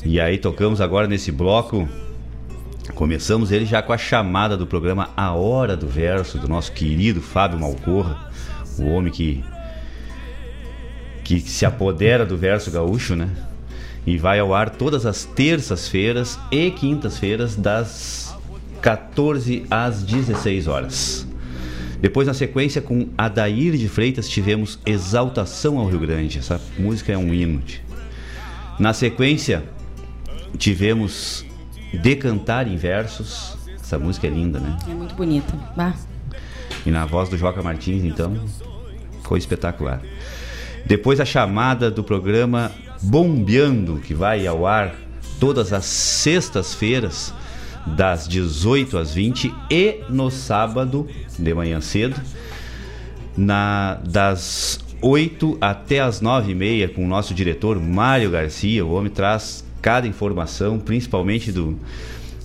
E 0.03 0.19
aí 0.19 0.37
tocamos 0.37 0.81
agora 0.81 1.07
nesse 1.07 1.31
bloco. 1.31 1.87
Começamos 2.95 3.49
ele 3.49 3.65
já 3.65 3.81
com 3.81 3.93
a 3.93 3.97
chamada 3.97 4.57
do 4.57 4.67
programa 4.67 5.09
A 5.15 5.31
Hora 5.31 5.77
do 5.77 5.87
Verso, 5.87 6.37
do 6.37 6.49
nosso 6.49 6.73
querido 6.73 7.21
Fábio 7.21 7.57
Malcorra, 7.57 8.29
o 8.77 8.87
homem 8.87 9.09
que 9.09 9.41
que 11.27 11.41
se 11.41 11.65
apodera 11.65 12.25
do 12.25 12.37
verso 12.37 12.71
gaúcho, 12.71 13.13
né? 13.13 13.27
E 14.05 14.17
vai 14.17 14.39
ao 14.39 14.53
ar 14.53 14.69
todas 14.69 15.05
as 15.05 15.25
terças-feiras 15.25 16.39
e 16.49 16.71
quintas-feiras, 16.71 17.53
das 17.53 18.33
14 18.81 19.65
às 19.69 20.03
16 20.03 20.67
horas. 20.67 21.27
Depois, 21.99 22.27
na 22.27 22.33
sequência, 22.33 22.81
com 22.81 23.09
Adair 23.17 23.75
de 23.75 23.89
Freitas, 23.89 24.29
tivemos 24.29 24.79
Exaltação 24.85 25.77
ao 25.77 25.87
Rio 25.87 25.99
Grande. 25.99 26.39
Essa 26.39 26.61
música 26.79 27.11
é 27.11 27.17
um 27.17 27.33
hino. 27.33 27.61
Na 28.79 28.93
sequência, 28.93 29.65
tivemos 30.57 31.45
Decantar 31.91 32.69
em 32.69 32.77
Versos. 32.77 33.57
Essa 33.75 33.99
música 33.99 34.27
é 34.27 34.29
linda, 34.29 34.61
né? 34.61 34.77
É 34.89 34.93
muito 34.93 35.13
bonita. 35.13 35.53
Bah. 35.75 35.93
E 36.85 36.89
na 36.89 37.05
voz 37.05 37.27
do 37.27 37.37
Joca 37.37 37.61
Martins, 37.61 38.05
então, 38.05 38.39
foi 39.23 39.39
espetacular. 39.39 40.01
Depois 40.85 41.19
a 41.19 41.25
chamada 41.25 41.91
do 41.91 42.03
programa 42.03 42.71
Bombeando, 43.01 43.97
que 43.97 44.13
vai 44.13 44.47
ao 44.47 44.65
ar 44.65 44.95
todas 45.39 45.73
as 45.73 45.85
sextas-feiras, 45.85 47.33
das 47.95 48.27
18 48.27 48.97
às 48.97 49.13
20 49.13 49.53
e 49.71 50.01
no 50.09 50.29
sábado, 50.29 51.07
de 51.37 51.53
manhã 51.53 51.79
cedo, 51.79 52.19
na, 53.35 53.99
das 54.03 54.79
8 55.01 55.57
até 55.61 55.99
as 55.99 56.19
9 56.19 56.51
e 56.51 56.55
meia, 56.55 56.89
com 56.89 57.05
o 57.05 57.07
nosso 57.07 57.33
diretor 57.33 57.79
Mário 57.79 58.31
Garcia. 58.31 58.85
O 58.85 58.93
homem 58.93 59.11
traz 59.11 59.63
cada 59.81 60.07
informação, 60.07 60.79
principalmente 60.79 61.51
do, 61.51 61.77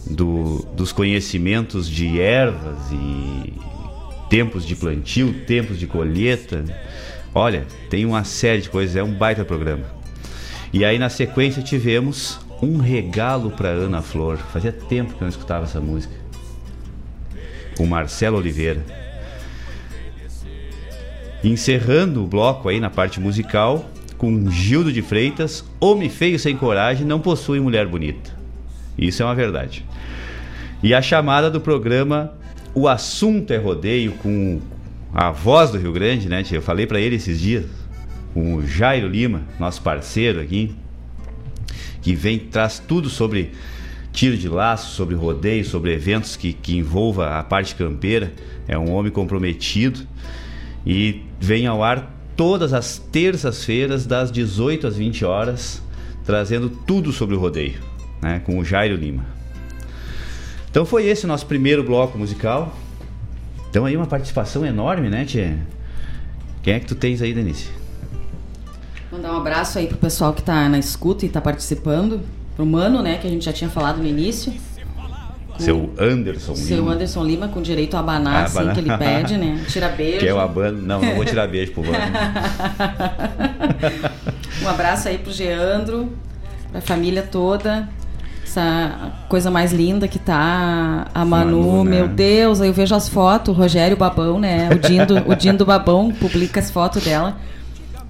do, 0.08 0.66
dos 0.76 0.92
conhecimentos 0.92 1.88
de 1.88 2.20
ervas 2.20 2.78
e 2.92 3.52
tempos 4.28 4.66
de 4.66 4.76
plantio, 4.76 5.34
tempos 5.46 5.78
de 5.78 5.86
colheita 5.86 6.64
Olha, 7.34 7.66
tem 7.88 8.04
uma 8.04 8.24
série 8.24 8.62
de 8.62 8.68
coisas, 8.68 8.94
é 8.96 9.02
um 9.02 9.12
baita 9.12 9.44
programa. 9.44 9.84
E 10.72 10.84
aí 10.84 10.98
na 10.98 11.08
sequência 11.08 11.62
tivemos 11.62 12.40
um 12.62 12.78
regalo 12.78 13.50
para 13.50 13.68
Ana 13.68 14.02
Flor. 14.02 14.38
Fazia 14.38 14.72
tempo 14.72 15.14
que 15.14 15.16
eu 15.16 15.22
não 15.22 15.28
escutava 15.28 15.64
essa 15.64 15.80
música. 15.80 16.14
O 17.78 17.86
Marcelo 17.86 18.38
Oliveira. 18.38 18.84
Encerrando 21.42 22.22
o 22.22 22.26
bloco 22.26 22.68
aí 22.68 22.78
na 22.78 22.88
parte 22.88 23.18
musical 23.18 23.84
com 24.16 24.48
Gildo 24.48 24.92
de 24.92 25.02
Freitas, 25.02 25.64
Homem 25.80 26.08
feio 26.08 26.38
sem 26.38 26.56
coragem 26.56 27.04
não 27.04 27.18
possui 27.18 27.58
mulher 27.58 27.88
bonita. 27.88 28.30
Isso 28.96 29.22
é 29.22 29.26
uma 29.26 29.34
verdade. 29.34 29.84
E 30.82 30.94
a 30.94 31.02
chamada 31.02 31.50
do 31.50 31.60
programa 31.60 32.32
O 32.74 32.86
Assunto 32.86 33.52
é 33.52 33.56
Rodeio 33.56 34.12
com 34.12 34.60
a 35.14 35.30
voz 35.30 35.70
do 35.70 35.78
Rio 35.78 35.92
Grande, 35.92 36.28
né? 36.28 36.42
Eu 36.50 36.62
falei 36.62 36.86
para 36.86 37.00
ele 37.00 37.16
esses 37.16 37.38
dias, 37.38 37.66
o 38.34 38.62
Jairo 38.62 39.08
Lima, 39.08 39.42
nosso 39.58 39.82
parceiro 39.82 40.40
aqui, 40.40 40.74
que 42.00 42.14
vem 42.14 42.38
traz 42.38 42.78
tudo 42.78 43.10
sobre 43.10 43.52
tiro 44.10 44.36
de 44.36 44.48
laço, 44.48 44.94
sobre 44.94 45.14
rodeio, 45.14 45.64
sobre 45.64 45.92
eventos 45.92 46.34
que, 46.34 46.52
que 46.52 46.76
envolva 46.76 47.38
a 47.38 47.42
parte 47.42 47.74
campeira. 47.74 48.32
É 48.66 48.78
um 48.78 48.90
homem 48.92 49.12
comprometido 49.12 50.00
e 50.86 51.22
vem 51.38 51.66
ao 51.66 51.84
ar 51.84 52.10
todas 52.34 52.72
as 52.72 52.98
terças-feiras, 52.98 54.06
das 54.06 54.32
18 54.32 54.86
às 54.86 54.96
20 54.96 55.24
horas, 55.24 55.82
trazendo 56.24 56.70
tudo 56.70 57.12
sobre 57.12 57.34
o 57.34 57.38
rodeio, 57.38 57.80
né? 58.20 58.40
Com 58.44 58.58
o 58.58 58.64
Jairo 58.64 58.96
Lima. 58.96 59.26
Então 60.70 60.86
foi 60.86 61.06
esse 61.06 61.26
nosso 61.26 61.44
primeiro 61.44 61.84
bloco 61.84 62.16
musical. 62.16 62.74
Então 63.72 63.86
aí 63.86 63.96
uma 63.96 64.06
participação 64.06 64.66
enorme, 64.66 65.08
né, 65.08 65.24
Tia? 65.24 65.56
Quem 66.62 66.74
é 66.74 66.80
que 66.80 66.84
tu 66.84 66.94
tens 66.94 67.22
aí, 67.22 67.32
Denise? 67.32 67.70
Mandar 69.10 69.32
um 69.32 69.38
abraço 69.38 69.78
aí 69.78 69.86
pro 69.86 69.96
pessoal 69.96 70.34
que 70.34 70.42
tá 70.42 70.68
na 70.68 70.78
escuta 70.78 71.24
e 71.24 71.30
tá 71.30 71.40
participando. 71.40 72.20
Pro 72.54 72.66
Mano, 72.66 73.02
né, 73.02 73.16
que 73.16 73.26
a 73.26 73.30
gente 73.30 73.46
já 73.46 73.52
tinha 73.52 73.70
falado 73.70 73.96
no 73.96 74.06
início. 74.06 74.52
Seu 75.58 75.90
Anderson 75.98 76.54
Seu 76.54 76.80
Lima. 76.80 76.92
Anderson 76.92 77.24
Lima, 77.24 77.48
com 77.48 77.62
direito 77.62 77.96
a 77.96 78.00
abanar, 78.00 78.42
Ah, 78.42 78.44
assim, 78.44 78.72
que 78.74 78.80
ele 78.80 78.94
pede, 78.98 79.38
né? 79.38 79.64
Tira 79.66 79.88
beijo. 79.96 80.18
Que 80.18 80.28
é 80.28 80.34
o 80.34 80.38
abano. 80.38 80.82
Não, 80.82 81.00
não 81.00 81.14
vou 81.14 81.24
tirar 81.24 81.48
beijo 81.48 81.72
pro 81.72 81.82
Vano. 81.82 81.96
um 84.62 84.68
abraço 84.68 85.08
aí 85.08 85.16
pro 85.16 85.32
Geandro, 85.32 86.12
pra 86.70 86.82
família 86.82 87.22
toda. 87.22 87.88
Essa 88.56 89.12
coisa 89.30 89.50
mais 89.50 89.72
linda 89.72 90.06
que 90.06 90.18
tá 90.18 91.06
a 91.14 91.24
Manu, 91.24 91.58
Manu, 91.62 91.84
né? 91.84 91.90
meu 91.90 92.06
Deus, 92.08 92.60
aí 92.60 92.68
eu 92.68 92.74
vejo 92.74 92.94
as 92.94 93.08
fotos, 93.08 93.56
o 93.56 93.58
Rogério 93.58 93.96
Babão, 93.96 94.38
né? 94.38 94.68
O 94.70 94.78
Dindo, 94.78 95.16
o 95.26 95.34
Dindo 95.34 95.64
Babão 95.64 96.12
publica 96.12 96.60
as 96.60 96.70
fotos 96.70 97.02
dela. 97.02 97.38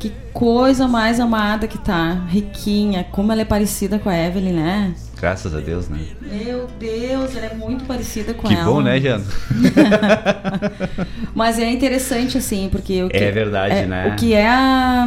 Que 0.00 0.10
coisa 0.32 0.88
mais 0.88 1.20
amada 1.20 1.68
que 1.68 1.78
tá, 1.78 2.22
riquinha, 2.28 3.06
como 3.12 3.30
ela 3.30 3.42
é 3.42 3.44
parecida 3.44 4.00
com 4.00 4.08
a 4.10 4.18
Evelyn, 4.18 4.52
né? 4.54 4.94
Graças 5.20 5.54
a 5.54 5.60
Deus, 5.60 5.88
né? 5.88 6.00
Meu 6.20 6.66
Deus, 6.76 7.36
ela 7.36 7.46
é 7.46 7.54
muito 7.54 7.84
parecida 7.84 8.34
com 8.34 8.48
Que 8.48 8.54
ela. 8.54 8.64
bom, 8.64 8.80
né, 8.80 8.98
Jean? 8.98 9.20
Mas 11.32 11.56
é 11.60 11.70
interessante 11.70 12.36
assim, 12.36 12.68
porque 12.68 13.00
o 13.04 13.08
que 13.08 13.16
É 13.16 13.30
verdade, 13.30 13.74
é- 13.76 13.86
né? 13.86 14.08
O 14.08 14.16
que 14.16 14.34
é 14.34 14.48
a 14.48 15.06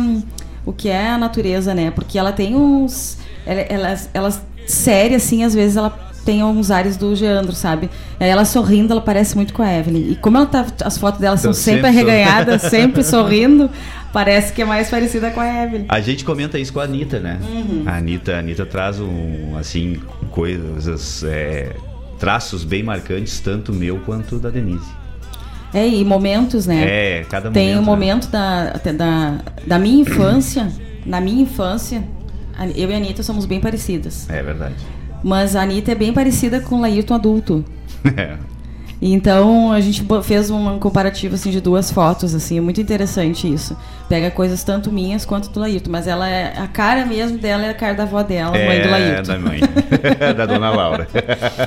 o 0.66 0.72
que 0.72 0.88
é 0.88 1.10
a 1.10 1.18
natureza, 1.18 1.74
né? 1.76 1.92
Porque 1.92 2.18
ela 2.18 2.32
tem 2.32 2.56
uns 2.56 3.18
ela, 3.46 3.60
ela, 3.62 3.96
ela 4.14 4.30
séria 4.66 5.18
assim, 5.18 5.44
às 5.44 5.54
vezes 5.54 5.78
ela 5.78 6.06
tem 6.26 6.44
uns 6.44 6.72
ares 6.72 6.98
do 6.98 7.16
Geandro, 7.16 7.54
sabe? 7.54 7.90
Ela 8.20 8.44
sorrindo, 8.44 8.92
ela 8.92 9.02
parece 9.02 9.36
muito 9.36 9.54
com 9.54 9.62
a 9.62 9.72
Evelyn. 9.72 10.12
E 10.12 10.16
como 10.16 10.38
ela 10.38 10.48
tá 10.48 10.66
as 10.84 10.98
fotos 10.98 11.22
dela 11.22 11.38
são 11.38 11.54
sempre, 11.54 11.84
sempre 11.84 11.88
arreganhadas, 11.88 12.64
sempre 12.70 13.04
sorrindo, 13.04 13.70
parece 14.12 14.52
que 14.52 14.62
é 14.64 14.66
mais 14.66 14.90
parecida 14.90 15.30
com 15.30 15.40
a 15.40 15.64
Evelyn. 15.64 15.86
A 15.88 16.02
gente 16.02 16.26
comenta 16.26 16.58
isso 16.58 16.74
com 16.74 16.80
a 16.80 16.84
Anitta, 16.84 17.20
né? 17.20 17.40
Uhum. 17.44 17.84
A 17.86 17.98
Anitta, 17.98 18.36
a 18.36 18.40
Anitta 18.40 18.66
traz 18.66 19.00
um, 19.00 19.56
assim, 19.56 20.02
coisas, 20.32 21.24
é, 21.24 21.76
traços 22.20 22.64
bem 22.64 22.82
marcantes, 22.82 23.40
tanto 23.40 23.72
meu 23.72 24.00
quanto 24.00 24.40
da 24.40 24.50
Denise. 24.50 24.90
É, 25.74 25.88
e 25.88 26.04
momentos, 26.04 26.66
né? 26.66 26.86
É, 26.88 27.26
cada 27.26 27.52
Tem 27.52 27.76
momento, 27.76 27.78
um 27.78 27.82
né? 27.82 27.86
momento 27.86 28.28
da, 28.30 28.64
até 28.70 28.94
da, 28.94 29.40
da 29.68 29.78
minha 29.78 30.02
infância, 30.02 30.72
na 31.06 31.20
minha 31.20 31.44
infância, 31.44 32.02
eu 32.76 32.90
e 32.90 32.94
a 32.94 32.98
Anitta 32.98 33.24
somos 33.24 33.46
bem 33.46 33.60
parecidas. 33.60 34.30
É 34.30 34.42
verdade. 34.42 34.76
Mas 35.24 35.56
a 35.56 35.62
Anitta 35.64 35.92
é 35.92 35.96
bem 35.96 36.14
parecida 36.14 36.60
com 36.60 36.76
o 36.76 36.82
Laírton 36.82 37.16
adulto. 37.16 37.66
É. 38.16 38.36
Então 39.02 39.74
a 39.74 39.82
gente 39.82 40.06
fez 40.24 40.50
um 40.50 40.80
comparativo 40.80 41.36
assim 41.36 41.52
de 41.52 41.60
duas 41.60 41.92
fotos, 41.92 42.34
assim, 42.34 42.58
é 42.58 42.62
muito 42.62 42.80
interessante 42.80 43.52
isso. 43.52 43.76
Pega 44.08 44.32
coisas 44.32 44.64
tanto 44.64 44.90
minhas 44.90 45.26
quanto 45.26 45.50
do 45.50 45.60
Laírton, 45.60 45.92
mas 45.92 46.08
ela 46.08 46.28
é 46.30 46.54
a 46.58 46.66
cara 46.66 47.06
mesmo 47.06 47.38
dela 47.38 47.66
é 47.66 47.70
a 47.72 47.74
cara 47.74 47.94
da 47.94 48.04
avó 48.04 48.24
dela, 48.24 48.52
mãe 48.52 48.82
do 48.82 48.88
É, 48.88 48.92
Laírton. 48.92 49.34
da 49.34 49.38
mãe. 49.40 49.60
da 50.38 50.46
dona 50.46 50.70
Laura. 50.70 51.08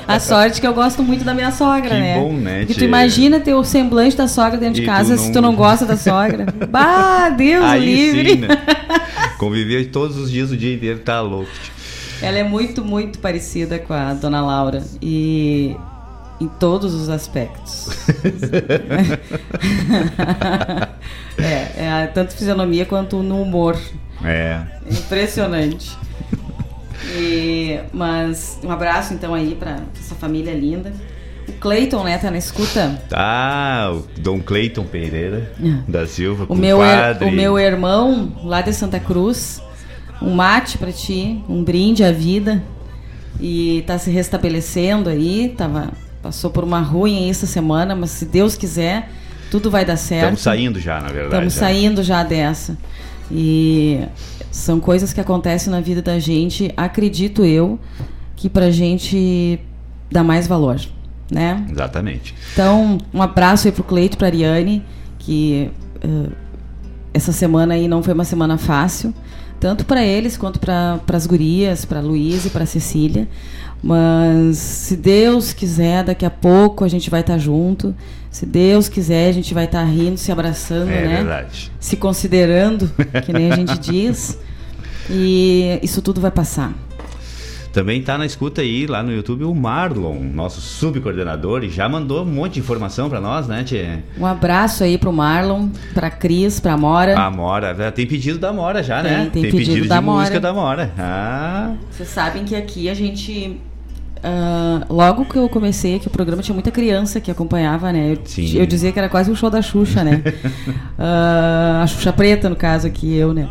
A 0.08 0.18
sorte 0.18 0.58
que 0.60 0.66
eu 0.66 0.72
gosto 0.72 1.02
muito 1.02 1.22
da 1.22 1.34
minha 1.34 1.50
sogra, 1.50 1.90
Que 1.90 2.00
né? 2.00 2.14
bom, 2.18 2.32
né, 2.32 2.60
Porque 2.60 2.74
tu 2.74 2.84
imagina 2.84 3.38
ter 3.38 3.52
o 3.54 3.62
semblante 3.62 4.16
da 4.16 4.26
sogra 4.26 4.56
dentro 4.56 4.76
de 4.76 4.82
E 4.82 4.84
tu 4.84 4.90
casa 4.90 5.10
não- 5.14 5.22
se 5.22 5.30
tu 5.30 5.40
não 5.42 5.54
gosta 5.54 5.84
da 5.84 5.98
sogra. 5.98 6.46
bah, 6.70 7.28
Deus 7.28 7.62
Aí 7.64 7.84
livre! 7.84 8.30
sim, 8.30 8.36
né? 8.36 8.48
Conviver 9.38 9.90
todos 9.90 10.16
os 10.16 10.30
dias, 10.30 10.50
o 10.50 10.56
dia 10.56 10.74
inteiro, 10.74 10.98
tá 10.98 11.20
louco. 11.20 11.50
Ela 12.20 12.38
é 12.38 12.42
muito, 12.42 12.84
muito 12.84 13.20
parecida 13.20 13.78
com 13.78 13.94
a 13.94 14.12
dona 14.12 14.44
Laura. 14.44 14.82
E 15.00 15.76
em 16.40 16.48
todos 16.48 16.92
os 16.94 17.08
aspectos. 17.08 17.88
é, 21.38 22.02
é 22.02 22.06
tanto 22.12 22.34
fisionomia 22.34 22.84
quanto 22.84 23.22
no 23.22 23.40
humor. 23.42 23.78
É. 24.24 24.60
Impressionante. 24.90 25.96
E- 27.16 27.80
mas 27.92 28.58
um 28.62 28.70
abraço 28.70 29.14
então 29.14 29.34
aí 29.34 29.54
pra 29.54 29.80
essa 29.98 30.14
família 30.14 30.52
linda. 30.52 30.92
Cleiton, 31.52 32.04
né, 32.04 32.18
tá 32.18 32.30
na 32.30 32.38
escuta. 32.38 33.00
Ah, 33.12 33.92
o 33.92 34.20
Dom 34.20 34.40
Cleiton 34.40 34.84
Pereira 34.84 35.52
da 35.86 36.06
Silva, 36.06 36.46
O 36.48 36.54
meu, 36.54 36.78
o 36.78 37.30
meu 37.30 37.58
irmão 37.58 38.32
lá 38.44 38.60
de 38.60 38.72
Santa 38.72 39.00
Cruz, 39.00 39.62
um 40.20 40.34
mate 40.34 40.78
pra 40.78 40.92
ti, 40.92 41.42
um 41.48 41.62
brinde 41.62 42.04
à 42.04 42.12
vida. 42.12 42.62
E 43.40 43.84
tá 43.86 43.98
se 43.98 44.10
restabelecendo 44.10 45.08
aí, 45.08 45.54
tava, 45.56 45.90
passou 46.20 46.50
por 46.50 46.64
uma 46.64 46.80
ruim 46.80 47.18
aí 47.18 47.30
essa 47.30 47.46
semana, 47.46 47.94
mas 47.94 48.10
se 48.10 48.24
Deus 48.24 48.56
quiser, 48.56 49.10
tudo 49.50 49.70
vai 49.70 49.84
dar 49.84 49.96
certo. 49.96 50.22
Estamos 50.22 50.40
saindo 50.40 50.80
já, 50.80 51.00
na 51.00 51.08
verdade. 51.08 51.26
Estamos 51.26 51.54
já. 51.54 51.60
saindo 51.60 52.02
já 52.02 52.22
dessa. 52.24 52.76
E 53.30 54.00
são 54.50 54.80
coisas 54.80 55.12
que 55.12 55.20
acontecem 55.20 55.70
na 55.70 55.80
vida 55.80 56.02
da 56.02 56.18
gente, 56.18 56.72
acredito 56.76 57.44
eu, 57.44 57.78
que 58.34 58.48
pra 58.48 58.70
gente 58.70 59.60
dá 60.10 60.24
mais 60.24 60.46
valor, 60.46 60.80
né? 61.30 61.64
Exatamente. 61.70 62.34
Então, 62.52 62.98
um 63.12 63.22
abraço 63.22 63.68
aí 63.68 63.72
pro 63.72 63.84
Cleito 63.84 64.16
pra 64.18 64.28
Ariane, 64.28 64.82
que 65.18 65.70
eh, 66.02 66.30
essa 67.12 67.32
semana 67.32 67.74
aí 67.74 67.86
não 67.88 68.02
foi 68.02 68.14
uma 68.14 68.24
semana 68.24 68.56
fácil, 68.58 69.12
tanto 69.60 69.84
para 69.84 70.04
eles 70.04 70.36
quanto 70.36 70.58
para 70.60 71.00
as 71.12 71.26
gurias, 71.26 71.84
para 71.84 72.00
Luísa 72.00 72.48
e 72.48 72.50
para 72.50 72.64
Cecília. 72.66 73.28
Mas 73.82 74.56
se 74.56 74.96
Deus 74.96 75.52
quiser, 75.52 76.02
daqui 76.04 76.24
a 76.26 76.30
pouco 76.30 76.84
a 76.84 76.88
gente 76.88 77.08
vai 77.10 77.20
estar 77.20 77.38
junto. 77.38 77.94
Se 78.30 78.44
Deus 78.44 78.88
quiser, 78.88 79.28
a 79.28 79.32
gente 79.32 79.54
vai 79.54 79.64
estar 79.66 79.84
rindo, 79.84 80.16
se 80.18 80.30
abraçando, 80.32 80.90
É 80.90 81.06
né? 81.06 81.16
verdade. 81.16 81.70
Se 81.80 81.96
considerando, 81.96 82.90
que 83.24 83.32
nem 83.32 83.50
a 83.52 83.56
gente 83.56 83.78
diz. 83.80 84.38
E 85.10 85.78
isso 85.82 86.02
tudo 86.02 86.20
vai 86.20 86.30
passar. 86.30 86.72
Também 87.78 88.02
tá 88.02 88.18
na 88.18 88.26
escuta 88.26 88.60
aí 88.60 88.88
lá 88.88 89.04
no 89.04 89.12
YouTube 89.12 89.44
o 89.44 89.54
Marlon, 89.54 90.18
nosso 90.34 90.60
subcoordenador, 90.60 91.62
e 91.62 91.70
já 91.70 91.88
mandou 91.88 92.22
um 92.22 92.26
monte 92.26 92.54
de 92.54 92.58
informação 92.58 93.08
pra 93.08 93.20
nós, 93.20 93.46
né, 93.46 93.62
Tchê? 93.62 94.00
Um 94.18 94.26
abraço 94.26 94.82
aí 94.82 94.98
pro 94.98 95.12
Marlon, 95.12 95.68
pra 95.94 96.10
Cris, 96.10 96.58
pra 96.58 96.76
Mora. 96.76 97.16
A 97.16 97.30
Mora, 97.30 97.72
tem 97.92 98.04
pedido 98.04 98.36
da 98.36 98.52
Mora 98.52 98.82
já, 98.82 99.00
Tem, 99.00 99.12
né? 99.12 99.30
tem 99.32 99.42
pedido 99.44 99.82
de 99.82 99.88
da 99.88 100.00
Mora. 100.00 100.18
música 100.18 100.40
da 100.40 100.52
Mora. 100.52 100.90
Ah, 100.98 101.74
Vocês 101.88 102.08
sabem 102.08 102.42
que 102.44 102.56
aqui 102.56 102.88
a 102.88 102.94
gente. 102.94 103.60
ah, 104.24 104.84
logo 104.90 105.24
que 105.24 105.36
eu 105.36 105.48
comecei 105.48 105.94
aqui 105.94 106.08
o 106.08 106.10
programa, 106.10 106.42
tinha 106.42 106.54
muita 106.54 106.72
criança 106.72 107.20
que 107.20 107.30
acompanhava, 107.30 107.92
né? 107.92 108.14
Eu, 108.14 108.18
Sim. 108.24 108.56
eu 108.58 108.66
dizia 108.66 108.90
que 108.90 108.98
era 108.98 109.08
quase 109.08 109.30
um 109.30 109.36
show 109.36 109.50
da 109.50 109.62
Xuxa, 109.62 110.02
né? 110.02 110.20
Ah, 110.98 111.82
a 111.84 111.86
Xuxa 111.86 112.12
Preta, 112.12 112.48
no 112.50 112.56
caso, 112.56 112.88
aqui, 112.88 113.14
eu, 113.14 113.32
né? 113.32 113.48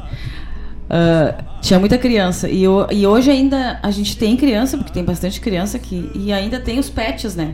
Ah, 0.90 1.36
tinha 1.62 1.80
muita 1.80 1.98
criança. 1.98 2.50
E, 2.50 2.68
o- 2.68 2.88
e 2.92 3.06
hoje 3.06 3.30
ainda 3.32 3.80
a 3.84 3.92
gente 3.92 4.18
tem 4.18 4.38
criança, 4.38 4.78
porque 4.78 4.92
tem 4.94 5.04
bastante 5.04 5.40
criança 5.42 5.78
aqui, 5.78 6.10
e 6.16 6.32
ainda 6.32 6.60
tem 6.60 6.80
os 6.80 6.90
pets, 6.90 7.36
né? 7.36 7.54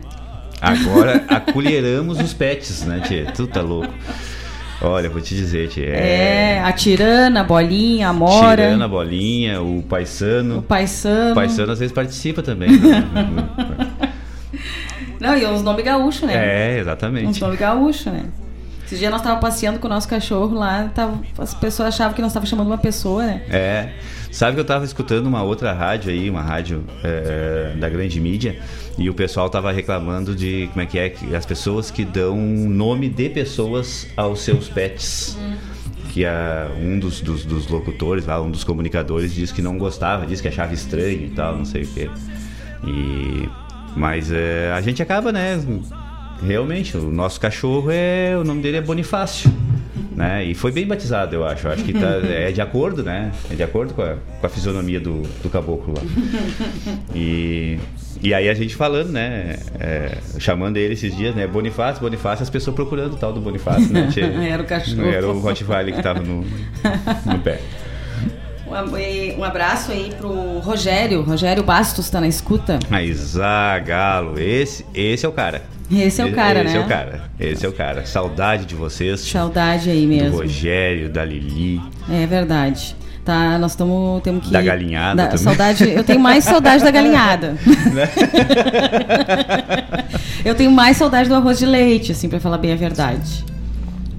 agora 0.62 1.26
acolheramos 1.28 2.20
os 2.22 2.34
pets, 2.34 2.86
né, 2.86 3.02
Tchê? 3.02 3.26
Tu 3.36 3.46
tá 3.48 3.62
louco. 3.62 3.94
Olha, 4.82 5.10
vou 5.10 5.20
te 5.22 5.36
dizer, 5.36 5.68
Tchê. 5.70 5.86
É, 5.86 6.62
a 6.64 6.72
Tirana, 6.72 7.42
a 7.42 7.44
Bolinha, 7.44 8.10
a 8.10 8.14
Mora, 8.14 8.64
Tirando 8.64 8.84
a 8.84 8.88
bolinha, 8.88 9.62
o 9.62 9.82
paisano. 9.84 10.60
o 10.60 10.62
Paisano. 10.62 11.32
O 11.32 11.36
paisano 11.36 11.72
às 11.72 11.80
vezes 11.80 11.94
participa 11.94 12.42
também. 12.42 12.70
né? 12.72 13.04
Não, 15.20 15.38
e 15.38 15.46
os 15.46 15.62
nomes 15.64 15.86
gaúchos, 15.86 16.24
né? 16.24 16.34
é, 16.36 16.76
Uns 16.76 16.82
exatamente. 16.82 17.42
nomes 17.42 17.60
gaúchos, 17.60 18.06
né? 18.08 18.24
Esse 18.94 19.00
dia 19.00 19.10
nós 19.10 19.24
tava 19.24 19.40
passeando 19.40 19.80
com 19.80 19.88
o 19.88 19.90
nosso 19.90 20.08
cachorro 20.08 20.56
lá, 20.56 20.88
tava, 20.94 21.20
as 21.40 21.52
pessoas 21.56 21.88
achavam 21.88 22.14
que 22.14 22.22
nós 22.22 22.32
tava 22.32 22.46
chamando 22.46 22.68
uma 22.68 22.78
pessoa, 22.78 23.26
né? 23.26 23.42
É. 23.50 23.90
Sabe 24.32 24.54
que 24.54 24.60
eu 24.60 24.66
tava 24.66 24.86
escutando 24.86 25.26
uma 25.26 25.42
outra 25.42 25.74
rádio 25.74 26.12
aí, 26.12 26.30
uma 26.30 26.44
rádio 26.44 26.86
é, 27.04 27.74
da 27.76 27.90
grande 27.90 28.20
mídia, 28.20 28.60
e 28.96 29.10
o 29.10 29.14
pessoal 29.16 29.50
tava 29.50 29.72
reclamando 29.72 30.36
de 30.36 30.70
como 30.72 30.82
é 30.82 30.86
que 30.86 31.00
é 31.00 31.10
que 31.10 31.36
as 31.36 31.44
pessoas 31.44 31.90
que 31.90 32.06
dão 32.06 32.38
nome 32.38 33.10
de 33.10 33.30
pessoas 33.30 34.08
aos 34.16 34.42
seus 34.42 34.70
pets. 34.70 35.40
Que 36.12 36.24
a, 36.24 36.70
um 36.80 37.00
dos, 37.00 37.20
dos, 37.20 37.44
dos 37.44 37.68
locutores, 37.68 38.28
lá, 38.28 38.40
um 38.40 38.52
dos 38.52 38.64
comunicadores, 38.64 39.34
disse 39.34 39.52
que 39.52 39.62
não 39.64 39.76
gostava, 39.80 40.28
disse 40.28 40.40
que 40.40 40.50
achava 40.50 40.72
estranho 40.72 41.26
e 41.26 41.30
tal, 41.32 41.58
não 41.58 41.66
sei 41.66 41.82
o 41.82 41.88
quê. 41.88 42.12
E, 42.86 43.50
mas 43.96 44.32
é, 44.32 44.72
a 44.72 44.82
gente 44.82 45.02
acaba, 45.02 45.32
né? 45.32 45.60
Realmente, 46.42 46.98
o 46.98 47.12
nosso 47.12 47.40
cachorro 47.40 47.90
é. 47.92 48.36
O 48.38 48.44
nome 48.44 48.62
dele 48.62 48.78
é 48.78 48.82
Bonifácio. 48.82 49.52
Né? 50.16 50.46
E 50.46 50.54
foi 50.54 50.72
bem 50.72 50.86
batizado, 50.86 51.36
eu 51.36 51.46
acho. 51.46 51.68
Eu 51.68 51.72
acho 51.72 51.84
que 51.84 51.94
tá, 51.94 52.20
é 52.28 52.52
de 52.52 52.62
acordo, 52.62 53.04
né? 53.04 53.32
É 53.50 53.56
de 53.56 53.64
acordo 53.64 53.94
com 53.94 54.02
a, 54.02 54.16
com 54.40 54.46
a 54.46 54.50
fisionomia 54.50 55.00
do, 55.00 55.24
do 55.42 55.50
caboclo 55.50 55.94
lá. 55.96 56.02
E, 57.16 57.80
e 58.22 58.34
aí 58.34 58.48
a 58.48 58.54
gente 58.54 58.76
falando, 58.76 59.10
né? 59.10 59.58
é, 59.80 60.18
chamando 60.40 60.78
ele 60.78 60.94
esses 60.94 61.16
dias, 61.16 61.36
né? 61.36 61.48
Bonifácio, 61.48 62.02
Bonifácio, 62.02 62.44
as 62.44 62.50
pessoas 62.50 62.76
procurando 62.76 63.14
o 63.14 63.18
tal 63.18 63.34
do 63.34 63.42
Bonifácio, 63.42 63.92
né? 63.92 64.08
Tchê? 64.12 64.22
Era 64.50 64.62
o 64.62 64.66
cachorro. 64.66 65.08
Era 65.08 65.28
o 65.28 65.40
Rottweiler 65.40 65.96
que 65.96 66.04
tava 66.04 66.20
no, 66.20 66.46
no 67.26 67.40
pé. 67.40 67.60
Um, 69.38 69.44
abraço 69.44 69.92
aí 69.92 70.12
pro 70.18 70.58
Rogério. 70.60 71.22
Rogério 71.22 71.62
Bastos 71.62 72.10
tá 72.10 72.20
na 72.20 72.28
escuta. 72.28 72.80
Mas, 72.90 73.38
ah, 73.38 73.78
Galo, 73.78 74.40
esse, 74.40 74.84
esse 74.96 75.24
é 75.24 75.30
o 75.30 75.32
cara. 75.32 75.62
Esse 75.92 76.22
é 76.22 76.26
o 76.26 76.34
cara, 76.34 76.64
Esse 76.64 76.74
né? 76.74 76.80
é 76.80 76.86
o 76.86 76.88
cara. 76.88 77.22
Esse 77.40 77.66
é 77.66 77.70
o 77.70 77.74
cara. 77.74 78.06
Saudade 78.06 78.66
de 78.66 78.76
vocês. 78.76 79.20
Saudade 79.20 79.90
aí 79.90 80.04
Do 80.04 80.08
mesmo. 80.08 80.38
Rogério, 80.38 81.10
da 81.10 81.26
Lili. 81.26 81.82
É 82.10 82.26
verdade. 82.26 82.96
Tá, 83.24 83.58
nós 83.58 83.72
estamos 83.72 84.22
temos 84.22 84.46
que 84.46 84.52
Da 84.52 84.62
galinhada 84.62 85.24
também. 85.24 85.38
Saudade, 85.38 85.90
eu 85.90 86.04
tenho 86.04 86.20
mais 86.20 86.44
saudade 86.44 86.84
da 86.84 86.92
galinhada. 86.92 87.56
eu 90.44 90.54
tenho 90.56 90.72
mais 90.72 90.98
saudade 90.98 91.30
do 91.30 91.36
arroz 91.36 91.58
de 91.58 91.66
leite, 91.66 92.12
assim, 92.12 92.28
para 92.28 92.42
falar 92.42 92.58
bem 92.58 92.74
a 92.74 92.76
verdade. 92.76 93.46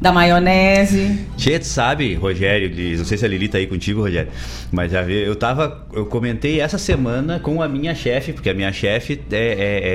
Da 0.05 0.13
maionese. 0.13 1.19
Tu 1.39 1.65
sabe, 1.65 2.13
Rogério, 2.15 2.69
Liz, 2.69 2.99
não 2.99 3.07
sei 3.07 3.17
se 3.17 3.25
a 3.25 3.29
Lili 3.29 3.49
tá 3.49 3.57
aí 3.57 3.67
contigo, 3.67 4.03
Rogério, 4.03 4.31
mas 4.71 4.93
já 4.93 5.01
vi, 5.01 5.15
eu 5.23 5.35
tava, 5.35 5.87
eu 5.95 6.05
comentei 6.05 6.61
essa 6.61 6.77
semana 6.77 7.41
com 7.41 7.63
a 7.63 7.67
minha 7.67 7.95
chefe, 7.95 8.35
porque 8.35 8.51
a 8.51 8.55
minha 8.55 8.71
chefe 8.71 9.19
é, 9.33 9.37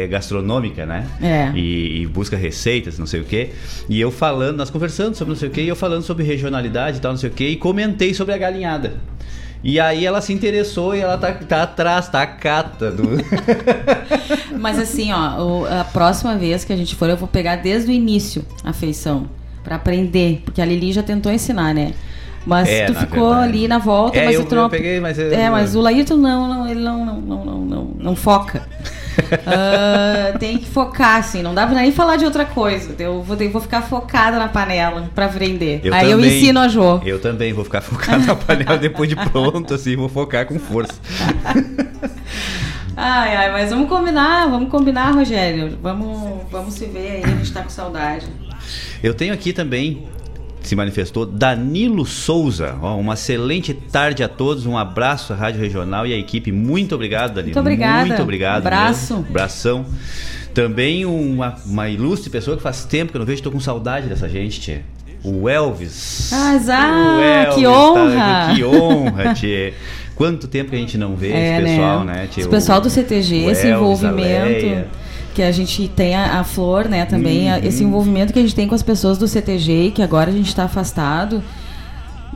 é- 0.01 0.03
é 0.05 0.07
gastronômica, 0.07 0.83
né? 0.83 1.05
É. 1.21 1.51
E, 1.55 2.01
e 2.01 2.07
busca 2.07 2.35
receitas, 2.35 2.97
não 2.97 3.05
sei 3.05 3.21
o 3.21 3.23
quê. 3.23 3.51
E 3.87 4.01
eu 4.01 4.09
falando, 4.09 4.57
nós 4.57 4.71
conversando 4.71 5.13
sobre 5.13 5.31
não 5.33 5.39
sei 5.39 5.47
o 5.47 5.51
quê, 5.51 5.61
e 5.61 5.67
eu 5.67 5.75
falando 5.75 6.01
sobre 6.01 6.23
regionalidade 6.23 6.97
e 6.97 7.01
tal, 7.01 7.11
não 7.11 7.19
sei 7.19 7.29
o 7.29 7.33
quê, 7.33 7.49
e 7.49 7.55
comentei 7.55 8.11
sobre 8.15 8.33
a 8.33 8.37
galinhada. 8.39 8.95
E 9.63 9.79
aí 9.79 10.07
ela 10.07 10.21
se 10.21 10.33
interessou 10.33 10.95
e 10.95 11.01
ela 11.01 11.19
tá, 11.19 11.33
tá 11.33 11.61
atrás, 11.61 12.07
tá 12.09 12.23
a 12.23 12.27
cata 12.27 12.89
do. 12.89 13.03
Mas 14.59 14.79
assim, 14.79 15.11
ó, 15.11 15.65
a 15.67 15.83
próxima 15.83 16.35
vez 16.35 16.65
que 16.65 16.73
a 16.73 16.77
gente 16.77 16.95
for, 16.95 17.07
eu 17.11 17.17
vou 17.17 17.27
pegar 17.27 17.57
desde 17.57 17.91
o 17.91 17.93
início 17.93 18.43
a 18.63 18.73
feição. 18.73 19.37
Pra 19.63 19.75
aprender. 19.75 20.41
Porque 20.45 20.61
a 20.61 20.65
Lili 20.65 20.91
já 20.93 21.03
tentou 21.03 21.31
ensinar, 21.31 21.73
né? 21.73 21.93
Mas 22.45 22.69
É, 22.69 22.85
tu 22.85 22.93
ficou 22.95 23.29
verdade. 23.31 23.49
ali 23.49 23.67
na 23.67 23.77
volta, 23.77 24.17
É, 24.17 24.25
mas 24.25 24.35
eu- 24.35 24.47
eu 24.49 24.69
peguei, 24.69 24.99
mas 24.99 25.19
eu- 25.19 25.31
É, 25.31 25.49
mas 25.49 25.75
o 25.75 25.81
Laírton 25.81 26.15
não, 26.15 26.47
não, 26.47 26.67
ele 26.67 26.79
não, 26.79 27.05
não, 27.05 27.19
não, 27.21 27.45
não, 27.45 27.57
não, 27.65 27.91
não 27.99 28.15
foca. 28.15 28.67
Ah, 29.45 30.37
tem 30.39 30.57
que 30.57 30.65
focar, 30.65 31.17
assim, 31.17 31.43
não 31.43 31.53
dá 31.53 31.67
pra 31.67 31.75
nem 31.75 31.91
falar 31.91 32.15
de 32.15 32.23
outra 32.23 32.45
coisa. 32.45 32.95
Eu 32.97 33.21
vou, 33.21 33.35
ter- 33.35 33.49
vou 33.49 33.59
ficar 33.61 33.81
focada 33.81 34.39
na 34.39 34.47
panela 34.47 35.09
pra 35.13 35.25
aprender. 35.25 35.81
Eu 35.83 35.93
Aí 35.93 36.09
eu 36.09 36.17
também- 36.17 36.37
ensino 36.37 36.59
a 36.61 36.69
Jo. 36.69 37.01
Eu 37.05 37.19
também 37.19 37.51
vou 37.51 37.65
ficar 37.65 37.81
focado 37.81 38.25
na 38.25 38.33
panela 38.35 38.77
depois 38.79 39.09
de 39.09 39.17
pronto, 39.17 39.73
assim, 39.73 39.97
vou 39.97 40.07
focar 40.07 40.45
com 40.45 40.57
força. 40.57 40.93
Ai, 42.95 43.33
ai, 43.35 43.51
mas 43.51 43.69
vamos 43.69 43.87
combinar, 43.87 44.47
vamos 44.49 44.69
combinar, 44.69 45.11
Rogério. 45.11 45.77
Vamos, 45.81 46.41
vamos 46.51 46.73
se 46.73 46.85
ver 46.85 47.11
aí, 47.17 47.23
a 47.23 47.27
gente 47.27 47.51
tá 47.53 47.61
com 47.63 47.69
saudade. 47.69 48.25
Eu 49.03 49.13
tenho 49.13 49.33
aqui 49.33 49.53
também, 49.53 50.03
se 50.61 50.75
manifestou, 50.75 51.25
Danilo 51.25 52.05
Souza. 52.05 52.75
Ó, 52.81 52.97
uma 52.97 53.13
excelente 53.13 53.73
tarde 53.73 54.23
a 54.23 54.27
todos, 54.27 54.65
um 54.65 54.77
abraço 54.77 55.33
à 55.33 55.35
Rádio 55.35 55.61
Regional 55.61 56.05
e 56.05 56.13
à 56.13 56.17
equipe. 56.17 56.51
Muito 56.51 56.95
obrigado, 56.95 57.29
Danilo. 57.35 57.45
Muito 57.55 57.59
obrigada. 57.59 58.05
Muito 58.07 58.21
obrigado. 58.21 58.57
Abraço. 58.67 59.13
mesmo. 59.15 59.29
Abração. 59.29 59.85
Também 60.53 61.05
uma, 61.05 61.55
uma 61.65 61.87
ilustre 61.89 62.29
pessoa 62.29 62.57
que 62.57 62.63
faz 62.63 62.83
tempo 62.83 63.11
que 63.11 63.17
eu 63.17 63.19
não 63.19 63.25
vejo, 63.25 63.41
tô 63.41 63.51
com 63.51 63.59
saudade 63.59 64.07
dessa 64.07 64.27
gente, 64.27 64.59
tia. 64.59 64.81
O 65.23 65.47
Elvis. 65.49 66.31
Ah, 66.33 66.55
O 67.17 67.21
Elvis 67.21 67.55
que 67.55 67.63
tá- 67.63 67.69
honra. 67.69 68.53
que 68.55 68.63
honra, 68.63 69.33
tia. 69.33 69.73
Quanto 70.15 70.47
tempo 70.47 70.69
que 70.69 70.75
a 70.75 70.79
gente 70.79 70.97
não 70.97 71.15
vê 71.15 71.31
É, 71.31 71.57
esse 71.57 71.65
pessoal, 71.69 72.03
né? 72.03 72.13
né, 72.13 72.27
tia? 72.31 72.41
Esse 72.41 72.49
pessoal 72.49 72.81
do 72.81 72.89
CTG, 72.89 73.45
o 73.45 73.49
esse 73.51 73.67
Elvis, 73.67 74.01
envolvimento. 74.01 74.87
Que 75.39 75.43
a 75.43 75.51
gente 75.53 75.87
tem 75.87 76.15
a, 76.15 76.41
a 76.41 76.43
Flor, 76.43 76.89
né, 76.89 77.05
também, 77.05 77.49
a- 77.49 77.55
Uhum. 77.55 77.63
esse 77.63 77.81
envolvimento 77.81 78.33
que 78.33 78.39
a 78.39 78.41
gente 78.41 78.53
tem 78.53 78.67
com 78.67 78.75
as 78.75 78.83
pessoas 78.83 79.17
do 79.17 79.25
CTG 79.25 79.85
e 79.87 79.91
que 79.91 80.01
agora 80.01 80.29
a 80.29 80.33
gente 80.33 80.49
está 80.49 80.65
afastado. 80.65 81.41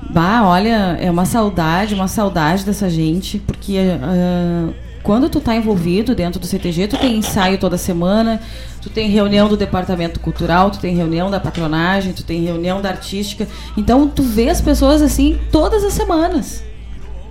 Bah, 0.09 0.41
olha, 0.45 0.97
é 1.01 1.11
uma 1.11 1.25
saudade, 1.25 1.93
uma 1.93 2.07
saudade 2.07 2.63
dessa 2.63 2.89
gente, 2.89 3.39
porque 3.39 3.77
ah, 4.01 4.69
quando 5.01 5.27
tu 5.27 5.41
tá 5.41 5.53
envolvido 5.53 6.15
dentro 6.15 6.39
do 6.39 6.47
CTG, 6.47 6.87
tu 6.87 6.97
tem 6.97 7.17
ensaio 7.17 7.57
toda 7.57 7.77
semana, 7.77 8.39
tu 8.81 8.89
tem 8.89 9.09
reunião 9.09 9.49
do 9.49 9.57
departamento 9.57 10.21
cultural, 10.21 10.71
tu 10.71 10.79
tem 10.79 10.95
reunião 10.95 11.29
da 11.29 11.41
patronagem, 11.41 12.13
tu 12.13 12.23
tem 12.23 12.41
reunião 12.41 12.81
da 12.81 12.87
artística. 12.89 13.45
Então 13.75 14.07
tu 14.07 14.23
vê 14.23 14.47
as 14.49 14.61
pessoas 14.61 15.01
assim 15.01 15.37
todas 15.51 15.83
as 15.83 15.91
semanas. 15.91 16.63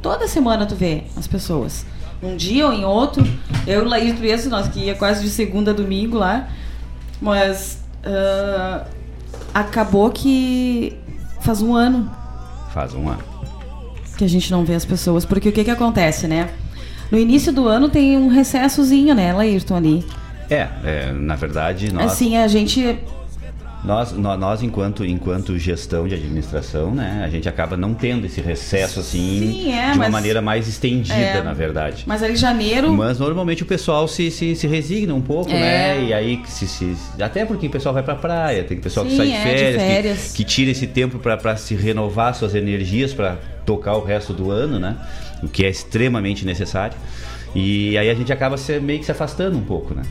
Toda 0.02 0.28
semana 0.28 0.66
tu 0.66 0.74
vê 0.74 1.04
as 1.16 1.26
pessoas. 1.26 1.86
Um 2.22 2.36
dia 2.36 2.66
ou 2.66 2.72
em 2.74 2.84
outro. 2.84 3.26
Eu 3.66 3.84
Laís 3.84 4.18
mesmo, 4.18 4.50
nós 4.50 4.68
que 4.68 4.80
ia 4.80 4.94
quase 4.94 5.22
de 5.22 5.30
segunda 5.30 5.70
a 5.70 5.74
domingo 5.74 6.18
lá. 6.18 6.48
Mas 7.20 7.82
ah, 8.04 8.84
acabou 9.54 10.10
que 10.10 10.96
faz 11.40 11.62
um 11.62 11.74
ano 11.74 12.10
Faz 12.72 12.94
um 12.94 13.08
ano. 13.08 13.22
que 14.16 14.24
a 14.24 14.28
gente 14.28 14.50
não 14.50 14.64
vê 14.64 14.74
as 14.74 14.84
pessoas. 14.84 15.24
Porque 15.24 15.48
o 15.48 15.52
que 15.52 15.62
que 15.62 15.70
acontece, 15.70 16.26
né? 16.26 16.50
No 17.10 17.18
início 17.18 17.52
do 17.52 17.68
ano 17.68 17.90
tem 17.90 18.16
um 18.16 18.28
recessozinho, 18.28 19.14
né, 19.14 19.32
Laírton, 19.34 19.76
ali. 19.76 20.04
É, 20.48 20.68
é, 20.84 21.12
na 21.12 21.36
verdade, 21.36 21.92
nós, 21.92 22.12
Assim, 22.12 22.36
a 22.38 22.48
gente 22.48 22.98
nós, 23.84 24.12
nó- 24.12 24.36
nós, 24.36 24.62
enquanto, 24.62 25.04
enquanto 25.04 25.58
gestão 25.58 26.06
de 26.06 26.14
administração, 26.14 26.94
né, 26.94 27.22
a 27.24 27.28
gente 27.28 27.48
acaba 27.48 27.76
não 27.76 27.94
tendo 27.94 28.24
esse 28.26 28.40
recesso 28.40 29.00
assim 29.00 29.40
Sim, 29.40 29.72
é, 29.72 29.86
de 29.86 29.92
uma 29.92 29.96
mas- 30.04 30.12
maneira 30.12 30.40
mais 30.40 30.68
estendida, 30.68 31.14
É. 31.14 31.42
na 31.42 31.52
verdade. 31.52 32.04
Mas 32.06 32.22
ali 32.22 32.34
em 32.34 32.36
janeiro. 32.36 32.92
Mas 32.92 33.18
normalmente 33.18 33.62
o 33.64 33.66
pessoal 33.66 34.06
se, 34.06 34.30
se, 34.30 34.54
se 34.54 34.66
resigna 34.68 35.12
um 35.14 35.20
pouco, 35.20 35.50
É. 35.50 35.58
né? 35.58 36.04
E 36.04 36.14
aí 36.14 36.40
se, 36.46 36.68
se- 36.68 36.96
até 37.20 37.44
porque 37.44 37.66
o 37.66 37.70
pessoal 37.70 37.92
vai 37.92 38.02
pra 38.04 38.14
praia, 38.14 38.62
tem 38.62 38.78
pessoal 38.78 39.04
que 39.04 39.12
Sim, 39.12 39.16
sai 39.18 39.26
de 39.26 39.32
é, 39.32 39.36
de 39.38 39.42
férias, 39.42 39.72
que- 39.82 39.88
férias. 39.88 40.32
Que, 40.32 40.44
tira 40.44 40.70
esse 40.70 40.86
tempo 40.86 41.18
pra 41.18 41.36
pra 41.36 41.56
se 41.56 41.74
renovar 41.74 42.34
suas 42.36 42.54
energias 42.54 43.12
pra 43.12 43.36
tocar 43.66 43.94
o 43.96 44.04
resto 44.04 44.32
do 44.32 44.50
ano, 44.50 44.78
né? 44.78 44.96
O 45.42 45.48
que 45.48 45.64
é 45.64 45.68
extremamente 45.68 46.44
necessário. 46.46 46.96
E 47.54 47.98
aí 47.98 48.08
a 48.08 48.14
gente 48.14 48.32
acaba 48.32 48.56
se, 48.56 48.78
meio 48.78 49.00
que 49.00 49.04
se 49.04 49.10
afastando 49.12 49.58
um 49.58 49.62
pouco, 49.62 49.92
né? 49.92 50.02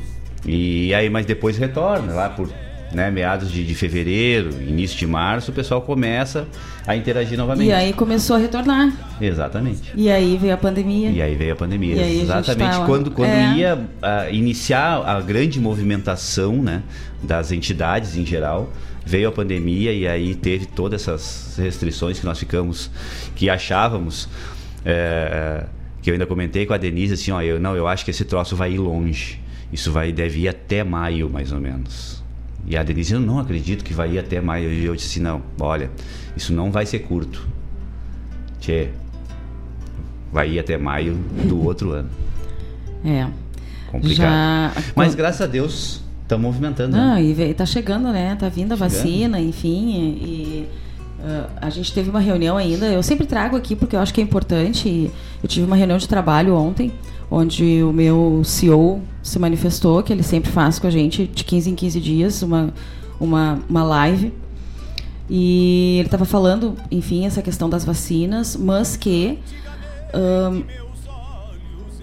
E 0.45 0.93
aí, 0.93 1.09
mas 1.09 1.25
depois 1.25 1.57
retorna 1.57 2.13
lá 2.13 2.27
por 2.29 2.49
né, 2.93 3.09
meados 3.09 3.51
de, 3.51 3.65
de 3.65 3.75
fevereiro, 3.75 4.61
início 4.61 4.97
de 4.97 5.07
março, 5.07 5.51
o 5.51 5.53
pessoal 5.53 5.81
começa 5.81 6.47
a 6.85 6.95
interagir 6.95 7.37
novamente. 7.37 7.67
E 7.67 7.71
aí 7.71 7.93
começou 7.93 8.35
a 8.35 8.39
retornar. 8.39 8.91
Exatamente. 9.19 9.91
E 9.95 10.09
aí 10.09 10.37
veio 10.37 10.53
a 10.53 10.57
pandemia. 10.57 11.09
E 11.09 11.21
aí 11.21 11.35
veio 11.35 11.53
a 11.53 11.55
pandemia. 11.55 11.95
E 11.95 11.99
aí 11.99 12.19
a 12.19 12.23
Exatamente. 12.23 12.77
tá- 12.77 12.85
quando 12.85 13.11
quando 13.11 13.29
é. 13.29 13.55
ia 13.55 13.79
ah, 14.01 14.29
iniciar 14.29 15.03
a 15.05 15.21
grande 15.21 15.59
movimentação 15.59 16.61
né, 16.61 16.83
das 17.21 17.51
entidades 17.51 18.15
em 18.15 18.25
geral, 18.25 18.71
veio 19.05 19.29
a 19.29 19.31
pandemia 19.31 19.93
e 19.93 20.07
aí 20.07 20.35
teve 20.35 20.65
todas 20.65 21.01
essas 21.01 21.55
restrições 21.57 22.19
que 22.19 22.25
nós 22.25 22.39
ficamos, 22.39 22.89
que 23.35 23.49
achávamos. 23.49 24.27
é, 24.85 25.65
que 26.01 26.09
eu 26.09 26.13
ainda 26.13 26.25
comentei 26.25 26.65
com 26.65 26.73
a 26.73 26.77
Denise 26.77 27.13
assim, 27.13 27.31
ó, 27.31 27.41
eu 27.41 27.59
não, 27.59 27.75
eu 27.75 27.87
acho 27.87 28.03
que 28.03 28.11
esse 28.11 28.25
troço 28.25 28.55
vai 28.55 28.73
ir 28.73 28.79
longe. 28.79 29.39
Isso 29.71 29.91
vai 29.91 30.11
deve 30.11 30.41
ir 30.41 30.47
até 30.47 30.83
maio, 30.83 31.29
mais 31.29 31.51
ou 31.51 31.59
menos. 31.59 32.20
E 32.65 32.77
a 32.77 32.83
Denise, 32.83 33.13
eu 33.13 33.19
não 33.19 33.39
acredito 33.39 33.83
que 33.83 33.93
vai 33.93 34.11
ir 34.13 34.19
até 34.19 34.39
maio. 34.39 34.69
E 34.71 34.85
eu 34.85 34.95
disse, 34.95 35.19
não, 35.19 35.41
olha, 35.59 35.89
isso 36.35 36.53
não 36.53 36.71
vai 36.71 36.85
ser 36.85 36.99
curto. 36.99 37.47
Tchê, 38.59 38.89
vai 40.31 40.51
ir 40.51 40.59
até 40.59 40.77
maio 40.77 41.15
do 41.47 41.61
outro 41.65 41.91
ano. 41.91 42.09
É. 43.03 43.27
Complicado. 43.91 44.17
Já. 44.17 44.71
Mas 44.95 45.15
graças 45.15 45.41
a 45.41 45.47
Deus, 45.47 46.01
estamos 46.21 46.45
movimentando. 46.45 46.95
né? 46.95 47.03
Não, 47.03 47.19
e 47.19 47.53
tá 47.53 47.65
chegando, 47.65 48.11
né? 48.11 48.35
Tá 48.39 48.47
vindo 48.47 48.71
a 48.71 48.75
vacina, 48.75 49.39
enfim. 49.39 50.17
E, 50.21 50.67
ah, 51.23 51.49
a 51.61 51.69
gente 51.69 51.91
teve 51.93 52.09
uma 52.09 52.19
reunião 52.19 52.57
ainda. 52.57 52.85
Eu 52.85 53.03
sempre 53.03 53.25
trago 53.25 53.55
aqui 53.57 53.75
porque 53.75 53.95
eu 53.95 53.99
acho 53.99 54.13
que 54.13 54.21
é 54.21 54.23
importante. 54.23 55.11
Eu 55.41 55.49
tive 55.49 55.65
uma 55.65 55.75
reunião 55.75 55.97
de 55.97 56.07
trabalho 56.07 56.55
ontem, 56.55 56.91
onde 57.31 57.81
o 57.81 57.93
meu 57.93 58.41
CEO 58.43 59.01
se 59.23 59.39
manifestou, 59.39 60.03
que 60.03 60.11
ele 60.11 60.21
sempre 60.21 60.51
faz 60.51 60.77
com 60.77 60.85
a 60.85 60.91
gente 60.91 61.25
de 61.25 61.45
15 61.45 61.69
em 61.69 61.75
15 61.75 62.01
dias, 62.01 62.43
uma, 62.43 62.73
uma, 63.19 63.59
uma 63.69 63.83
live. 63.83 64.33
E 65.29 65.95
ele 65.99 66.07
estava 66.07 66.25
falando, 66.25 66.75
enfim, 66.91 67.25
essa 67.25 67.41
questão 67.41 67.69
das 67.69 67.85
vacinas, 67.85 68.57
mas 68.57 68.97
que 68.97 69.39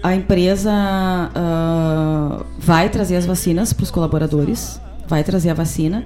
a 0.01 0.15
empresa 0.15 0.71
ah, 0.73 2.43
vai 2.57 2.89
trazer 2.89 3.17
as 3.17 3.25
vacinas 3.25 3.73
para 3.73 3.83
os 3.83 3.91
colaboradores, 3.91 4.81
vai 5.07 5.23
trazer 5.23 5.49
a 5.49 5.53
vacina, 5.53 6.05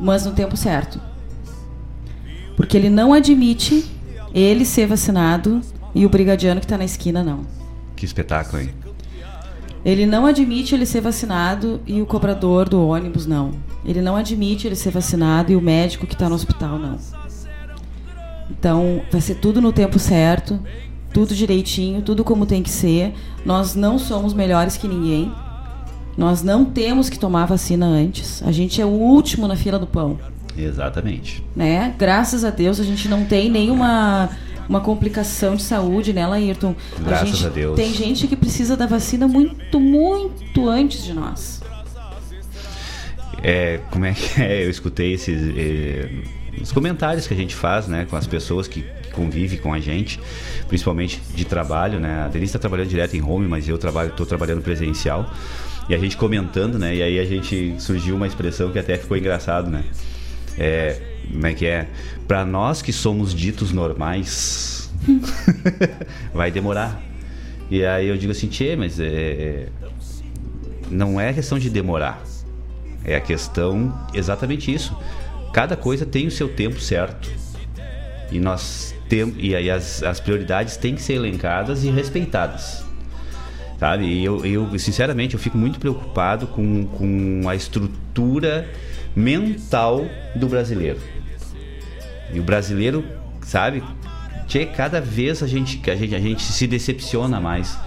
mas 0.00 0.24
no 0.24 0.32
tempo 0.32 0.56
certo. 0.56 1.00
Porque 2.56 2.76
ele 2.76 2.88
não 2.88 3.12
admite 3.12 3.84
ele 4.34 4.64
ser 4.64 4.86
vacinado 4.86 5.60
e 5.94 6.06
o 6.06 6.08
brigadiano 6.08 6.60
que 6.60 6.66
está 6.66 6.78
na 6.78 6.84
esquina 6.84 7.22
não. 7.22 7.61
Que 8.02 8.06
espetáculo, 8.06 8.60
hein? 8.60 8.70
Ele 9.84 10.06
não 10.06 10.26
admite 10.26 10.74
ele 10.74 10.84
ser 10.84 11.00
vacinado 11.00 11.80
e 11.86 12.02
o 12.02 12.06
cobrador 12.06 12.68
do 12.68 12.84
ônibus 12.84 13.26
não. 13.26 13.52
Ele 13.84 14.02
não 14.02 14.16
admite 14.16 14.66
ele 14.66 14.74
ser 14.74 14.90
vacinado 14.90 15.52
e 15.52 15.56
o 15.56 15.60
médico 15.60 16.04
que 16.04 16.14
está 16.14 16.28
no 16.28 16.34
hospital 16.34 16.80
não. 16.80 16.98
Então, 18.50 19.02
vai 19.08 19.20
ser 19.20 19.36
tudo 19.36 19.60
no 19.60 19.72
tempo 19.72 20.00
certo, 20.00 20.58
tudo 21.14 21.32
direitinho, 21.32 22.02
tudo 22.02 22.24
como 22.24 22.44
tem 22.44 22.60
que 22.60 22.70
ser. 22.70 23.14
Nós 23.46 23.76
não 23.76 24.00
somos 24.00 24.34
melhores 24.34 24.76
que 24.76 24.88
ninguém. 24.88 25.32
Nós 26.18 26.42
não 26.42 26.64
temos 26.64 27.08
que 27.08 27.20
tomar 27.20 27.46
vacina 27.46 27.86
antes. 27.86 28.42
A 28.42 28.50
gente 28.50 28.82
é 28.82 28.84
o 28.84 28.88
último 28.88 29.46
na 29.46 29.54
fila 29.54 29.78
do 29.78 29.86
pão, 29.86 30.18
Exatamente. 30.58 31.44
né? 31.54 31.94
Graças 31.96 32.44
a 32.44 32.50
Deus 32.50 32.80
a 32.80 32.84
gente 32.84 33.08
não 33.08 33.24
tem 33.24 33.48
nenhuma 33.48 34.28
uma 34.72 34.80
complicação 34.80 35.54
de 35.54 35.62
saúde, 35.62 36.12
né, 36.12 36.26
Laírton? 36.26 36.74
Graças 36.98 37.28
gente 37.28 37.46
a 37.46 37.48
Deus. 37.50 37.76
tem 37.76 37.92
gente 37.92 38.26
que 38.26 38.34
precisa 38.34 38.76
da 38.76 38.86
vacina 38.86 39.28
muito, 39.28 39.78
muito 39.78 40.68
antes 40.68 41.04
de 41.04 41.12
nós. 41.12 41.60
É, 43.42 43.80
como 43.90 44.04
é 44.04 44.12
que 44.14 44.40
é? 44.40 44.64
Eu 44.64 44.70
escutei 44.70 45.12
esses 45.12 45.54
eh, 45.56 46.08
os 46.60 46.70
comentários 46.70 47.26
que 47.26 47.34
a 47.34 47.36
gente 47.36 47.54
faz, 47.54 47.86
né, 47.88 48.06
com 48.08 48.16
as 48.16 48.26
pessoas 48.26 48.68
que, 48.68 48.84
convivem 49.12 49.58
com 49.58 49.72
a 49.72 49.78
gente, 49.78 50.18
principalmente 50.68 51.20
de 51.34 51.44
trabalho, 51.44 52.00
né? 52.00 52.22
A 52.24 52.28
Denise 52.28 52.48
está 52.48 52.58
trabalhando 52.58 52.88
direto 52.88 53.14
em 53.14 53.22
home, 53.22 53.46
mas 53.46 53.68
eu 53.68 53.78
trabalho, 53.78 54.08
estou 54.08 54.26
trabalhando 54.26 54.62
presencial. 54.62 55.30
E 55.88 55.94
a 55.94 55.98
gente 55.98 56.16
comentando, 56.16 56.78
né? 56.78 56.96
E 56.96 57.02
aí 57.02 57.18
a 57.18 57.24
gente 57.24 57.74
surgiu 57.78 58.16
uma 58.16 58.26
expressão 58.26 58.72
que 58.72 58.78
até 58.78 58.96
ficou 58.96 59.16
engraçado, 59.16 59.70
né? 59.70 59.84
É, 60.58 61.00
como 61.30 61.46
é 61.46 61.54
que 61.54 61.66
é? 61.66 61.88
Para 62.26 62.44
nós 62.44 62.82
que 62.82 62.92
somos 62.92 63.34
ditos 63.34 63.72
normais, 63.72 64.90
vai 66.32 66.50
demorar. 66.50 67.00
E 67.70 67.84
aí 67.84 68.08
eu 68.08 68.16
digo 68.16 68.32
assim, 68.32 68.48
tchê, 68.48 68.76
mas 68.76 69.00
é, 69.00 69.06
é, 69.06 69.68
não 70.90 71.20
é 71.20 71.32
questão 71.32 71.58
de 71.58 71.70
demorar. 71.70 72.22
É 73.04 73.16
a 73.16 73.20
questão 73.20 74.06
exatamente 74.14 74.72
isso. 74.72 74.96
Cada 75.52 75.76
coisa 75.76 76.06
tem 76.06 76.26
o 76.26 76.30
seu 76.30 76.48
tempo 76.48 76.80
certo. 76.80 77.30
E 78.30 78.38
nós 78.38 78.94
temos 79.08 79.34
e 79.38 79.54
aí 79.54 79.70
as, 79.70 80.02
as 80.02 80.20
prioridades 80.20 80.76
têm 80.76 80.94
que 80.94 81.02
ser 81.02 81.14
elencadas 81.14 81.84
e 81.84 81.90
respeitadas. 81.90 82.84
Sabe? 83.78 84.04
E 84.04 84.24
eu, 84.24 84.44
eu 84.46 84.78
sinceramente 84.78 85.34
eu 85.34 85.40
fico 85.40 85.58
muito 85.58 85.78
preocupado 85.78 86.46
com, 86.46 86.86
com 86.86 87.48
a 87.48 87.54
estrutura 87.54 88.68
mental 89.14 90.06
do 90.34 90.48
brasileiro. 90.48 90.98
E 92.32 92.40
o 92.40 92.42
brasileiro, 92.42 93.04
sabe? 93.42 93.82
Tchê, 94.46 94.66
cada 94.66 95.00
vez 95.00 95.42
a 95.42 95.46
gente, 95.46 95.80
a 95.90 95.96
gente, 95.96 96.14
a 96.14 96.20
gente 96.20 96.42
se 96.42 96.66
decepciona 96.66 97.40
mais. 97.40 97.78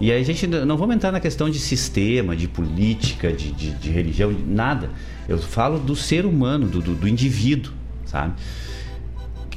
E 0.00 0.12
aí 0.12 0.20
a 0.20 0.24
gente 0.24 0.46
não 0.46 0.76
vamos 0.76 0.96
entrar 0.96 1.10
na 1.10 1.20
questão 1.20 1.48
de 1.48 1.58
sistema, 1.58 2.36
de 2.36 2.46
política, 2.46 3.32
de, 3.32 3.50
de, 3.52 3.70
de 3.72 3.90
religião, 3.90 4.34
nada. 4.46 4.90
Eu 5.26 5.38
falo 5.38 5.78
do 5.78 5.96
ser 5.96 6.26
humano, 6.26 6.66
do, 6.66 6.82
do, 6.82 6.94
do 6.94 7.08
indivíduo, 7.08 7.72
sabe? 8.04 8.34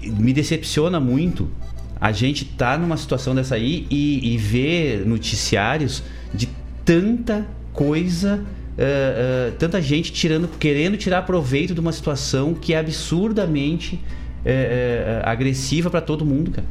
Me 0.02 0.32
decepciona 0.32 1.00
muito 1.00 1.52
a 2.00 2.12
gente 2.12 2.46
tá 2.46 2.78
numa 2.78 2.96
situação 2.96 3.36
dessa 3.36 3.56
aí 3.56 3.86
e, 3.90 4.34
e 4.34 4.38
ver 4.38 5.06
noticiários 5.06 6.02
de 6.34 6.48
tanta 6.86 7.46
coisa, 7.74 8.44
uh, 8.80 9.50
uh, 9.50 9.56
tanta 9.58 9.82
gente 9.82 10.12
tirando, 10.12 10.48
querendo 10.58 10.98
tirar 10.98 11.24
proveito 11.24 11.74
de 11.74 11.80
uma 11.80 11.92
situação 11.92 12.54
que 12.54 12.74
é 12.74 12.80
absurdamente 12.80 13.96
uh, 13.96 15.22
agressiva 15.24 15.90
para 15.90 16.02
todo 16.02 16.26
mundo, 16.26 16.52
cara. 16.52 16.68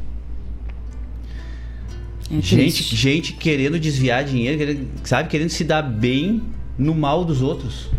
É 2.31 2.41
gente, 2.41 2.95
gente 2.95 3.33
querendo 3.33 3.79
desviar 3.79 4.23
dinheiro, 4.23 4.57
querendo, 4.57 4.87
sabe, 5.03 5.29
querendo 5.29 5.49
se 5.49 5.63
dar 5.63 5.81
bem 5.81 6.43
no 6.77 6.93
mal 6.93 7.25
dos 7.25 7.41
outros. 7.41 7.89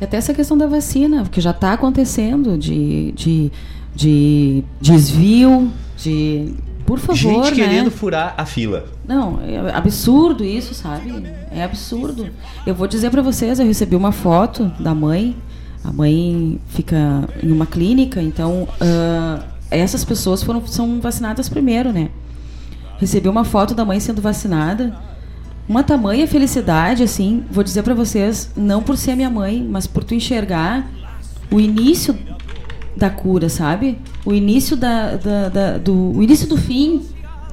Até 0.00 0.16
essa 0.16 0.32
questão 0.32 0.56
da 0.56 0.66
vacina, 0.66 1.24
que 1.24 1.40
já 1.40 1.50
está 1.50 1.72
acontecendo, 1.72 2.56
de, 2.56 3.12
de, 3.12 3.52
de 3.94 4.64
desvio, 4.80 5.70
de. 5.96 6.54
Por 6.88 6.98
favor. 6.98 7.16
Gente 7.16 7.50
né? 7.50 7.66
querendo 7.66 7.90
furar 7.90 8.32
a 8.38 8.46
fila. 8.46 8.86
Não, 9.06 9.40
é 9.42 9.76
absurdo 9.76 10.42
isso, 10.42 10.72
sabe? 10.72 11.22
É 11.52 11.62
absurdo. 11.62 12.30
Eu 12.66 12.74
vou 12.74 12.86
dizer 12.88 13.10
para 13.10 13.20
vocês, 13.20 13.60
eu 13.60 13.66
recebi 13.66 13.94
uma 13.94 14.10
foto 14.10 14.72
da 14.80 14.94
mãe. 14.94 15.36
A 15.84 15.92
mãe 15.92 16.58
fica 16.68 17.28
em 17.42 17.52
uma 17.52 17.66
clínica, 17.66 18.22
então 18.22 18.62
uh, 18.62 19.44
essas 19.70 20.02
pessoas 20.02 20.42
foram, 20.42 20.66
são 20.66 20.98
vacinadas 20.98 21.46
primeiro, 21.46 21.92
né? 21.92 22.08
Recebi 22.96 23.28
uma 23.28 23.44
foto 23.44 23.74
da 23.74 23.84
mãe 23.84 24.00
sendo 24.00 24.22
vacinada. 24.22 24.96
Uma 25.68 25.82
tamanha 25.82 26.26
felicidade, 26.26 27.02
assim, 27.02 27.44
vou 27.50 27.62
dizer 27.62 27.82
para 27.82 27.92
vocês, 27.92 28.50
não 28.56 28.82
por 28.82 28.96
ser 28.96 29.14
minha 29.14 29.28
mãe, 29.28 29.62
mas 29.62 29.86
por 29.86 30.02
tu 30.02 30.14
enxergar 30.14 30.90
o 31.50 31.60
início 31.60 32.18
da 32.98 33.08
cura, 33.08 33.48
sabe? 33.48 33.96
O 34.24 34.34
início 34.34 34.76
da, 34.76 35.16
da, 35.16 35.48
da, 35.48 35.78
do 35.78 36.16
o 36.16 36.22
início 36.22 36.48
do 36.48 36.56
fim, 36.56 37.06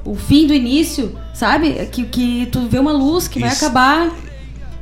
o 0.04 0.14
fim 0.16 0.46
do 0.46 0.52
início, 0.52 1.16
sabe? 1.32 1.86
Que, 1.86 2.04
que 2.04 2.46
tu 2.46 2.66
vê 2.68 2.78
uma 2.78 2.92
luz 2.92 3.28
que 3.28 3.38
Isso. 3.38 3.48
vai 3.48 3.56
acabar. 3.56 4.12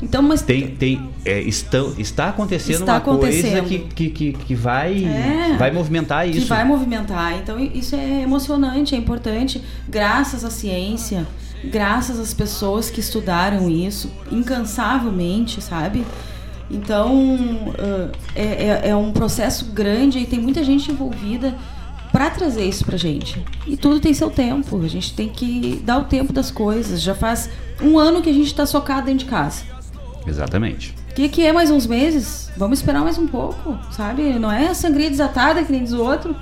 Então, 0.03 0.21
mas 0.23 0.43
tem, 0.43 0.69
tem 0.69 1.09
é, 1.25 1.41
estão, 1.41 1.95
está 1.97 2.29
acontecendo 2.29 2.81
está 2.81 2.93
uma 2.93 2.99
acontecendo. 2.99 3.61
coisa 3.61 3.63
que, 3.63 3.79
que, 3.79 4.11
que, 4.11 4.33
que 4.33 4.55
vai, 4.55 5.05
é, 5.05 5.57
vai 5.57 5.71
movimentar 5.71 6.29
isso. 6.29 6.41
Que 6.41 6.47
vai 6.47 6.65
movimentar. 6.65 7.39
Então, 7.39 7.59
isso 7.59 7.95
é 7.95 8.23
emocionante, 8.23 8.95
é 8.95 8.99
importante. 8.99 9.63
Graças 9.89 10.45
à 10.45 10.51
ciência, 10.51 11.27
graças 11.65 12.19
às 12.19 12.35
pessoas 12.35 12.91
que 12.91 13.01
estudaram 13.01 13.71
isso 13.71 14.11
incansavelmente, 14.31 15.63
sabe? 15.63 16.05
Então, 16.71 17.15
uh, 17.27 18.13
é, 18.35 18.43
é, 18.43 18.89
é, 18.89 18.97
um 18.97 19.13
processo 19.13 19.67
grande 19.67 20.19
e 20.19 20.27
tem 20.27 20.41
muita 20.41 20.65
gente 20.65 20.91
envolvida 20.91 21.55
para 22.11 22.31
trazer 22.31 22.65
isso 22.65 22.85
pra 22.85 22.97
gente. 22.97 23.45
E 23.67 23.77
tudo 23.77 24.01
tem 24.01 24.15
seu 24.15 24.31
tempo. 24.31 24.81
A 24.83 24.89
gente 24.89 25.15
tem 25.15 25.29
que 25.29 25.83
dar 25.85 25.99
o 25.99 26.05
tempo 26.05 26.33
das 26.33 26.51
coisas. 26.51 27.03
Já 27.03 27.15
faz 27.15 27.51
um 27.83 27.99
ano 27.99 28.23
que 28.23 28.31
a 28.31 28.33
gente 28.33 28.47
está 28.47 28.65
socado 28.65 29.07
dentro 29.07 29.25
de 29.25 29.31
casa. 29.31 29.65
Exatamente. 30.27 30.95
O 31.11 31.15
que, 31.15 31.29
que 31.29 31.45
é 31.45 31.53
mais 31.53 31.71
uns 31.71 31.87
meses? 31.87 32.51
Vamos 32.57 32.79
esperar 32.79 33.03
mais 33.03 33.19
um 33.19 33.27
pouco, 33.27 33.79
sabe? 33.93 34.39
Não 34.39 34.51
é 34.51 34.73
sangria 34.75 35.11
desatada 35.11 35.63
que 35.63 35.71
nem 35.71 35.85
diz 35.85 35.93
o 35.93 36.03
outro. 36.03 36.35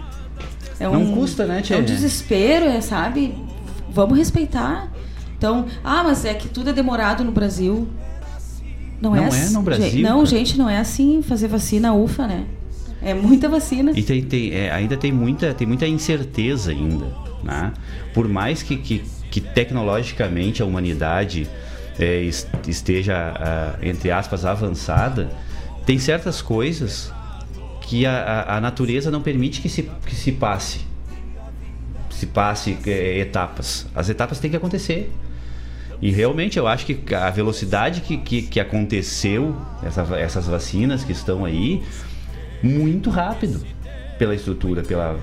É 0.79 0.89
um, 0.89 0.93
Não 0.93 1.15
custa, 1.15 1.47
né, 1.47 1.61
tia? 1.61 1.77
É 1.77 1.81
um 1.81 1.85
desespero, 1.85 2.67
é, 2.67 2.81
sabe? 2.81 3.35
Vamos 3.91 4.17
respeitar. 4.17 4.89
Então, 5.37 5.67
ah, 5.83 6.03
mas 6.05 6.25
é 6.25 6.35
que 6.35 6.49
tudo 6.49 6.71
é 6.71 6.73
demorado 6.73 7.25
no 7.25 7.33
Brasil. 7.33 7.89
Não, 9.03 9.17
não 9.17 9.27
é, 9.27 9.47
é 9.47 9.51
no 9.51 9.63
Brasil. 9.63 9.91
Gente, 9.91 10.03
não, 10.03 10.25
gente, 10.25 10.57
não 10.59 10.71
é 10.71 10.79
assim 10.79 11.23
fazer 11.23 11.49
vacina 11.49 11.93
ufa, 11.93 12.25
né? 12.25 12.47
É 13.03 13.13
muita 13.13 13.49
vacina. 13.49 13.91
E 13.97 14.03
tem, 14.03 14.23
tem 14.23 14.55
é, 14.55 14.71
ainda 14.71 14.97
tem 14.97 15.11
muita, 15.11 15.53
tem 15.53 15.67
muita 15.67 15.89
incerteza 15.89 16.71
ainda, 16.71 17.07
né? 17.43 17.73
Por 18.15 18.29
mais 18.29 18.63
que, 18.63 18.77
que, 18.77 19.03
que 19.29 19.41
tecnologicamente 19.41 20.63
a 20.63 20.65
humanidade 20.65 21.49
é, 21.99 22.23
esteja, 22.69 23.35
entre 23.83 24.13
aspas, 24.13 24.45
avançada, 24.45 25.29
tem 25.85 25.99
certas 25.99 26.41
coisas 26.41 27.13
que 27.81 28.07
a, 28.07 28.13
a, 28.13 28.57
a, 28.59 28.61
natureza 28.61 29.11
não 29.11 29.21
permite 29.21 29.61
que 29.61 29.69
se, 29.69 29.83
que 30.07 30.15
se 30.15 30.31
passe. 30.31 30.81
Se 32.09 32.27
passe 32.27 32.79
é, 32.87 33.19
etapas. 33.19 33.89
As 33.97 34.09
etapas 34.09 34.39
têm 34.39 34.49
que 34.49 34.57
acontecer. 34.57 35.13
E 36.03 36.11
realmente 36.11 36.59
eu 36.59 36.67
acho 36.67 36.85
que 36.85 37.15
a 37.15 37.31
velocidade 37.31 38.01
que, 38.01 38.19
que, 38.19 38.43
que 38.43 38.59
aconteceu 38.59 39.57
essa, 39.85 40.03
essas 40.19 40.49
vacinas 40.49 41.05
que 41.05 41.13
estão 41.13 41.45
aí, 41.45 41.81
muito 42.61 43.09
rápido 43.09 43.65
pela 44.19 44.35
estrutura, 44.35 44.83
pela. 44.83 45.21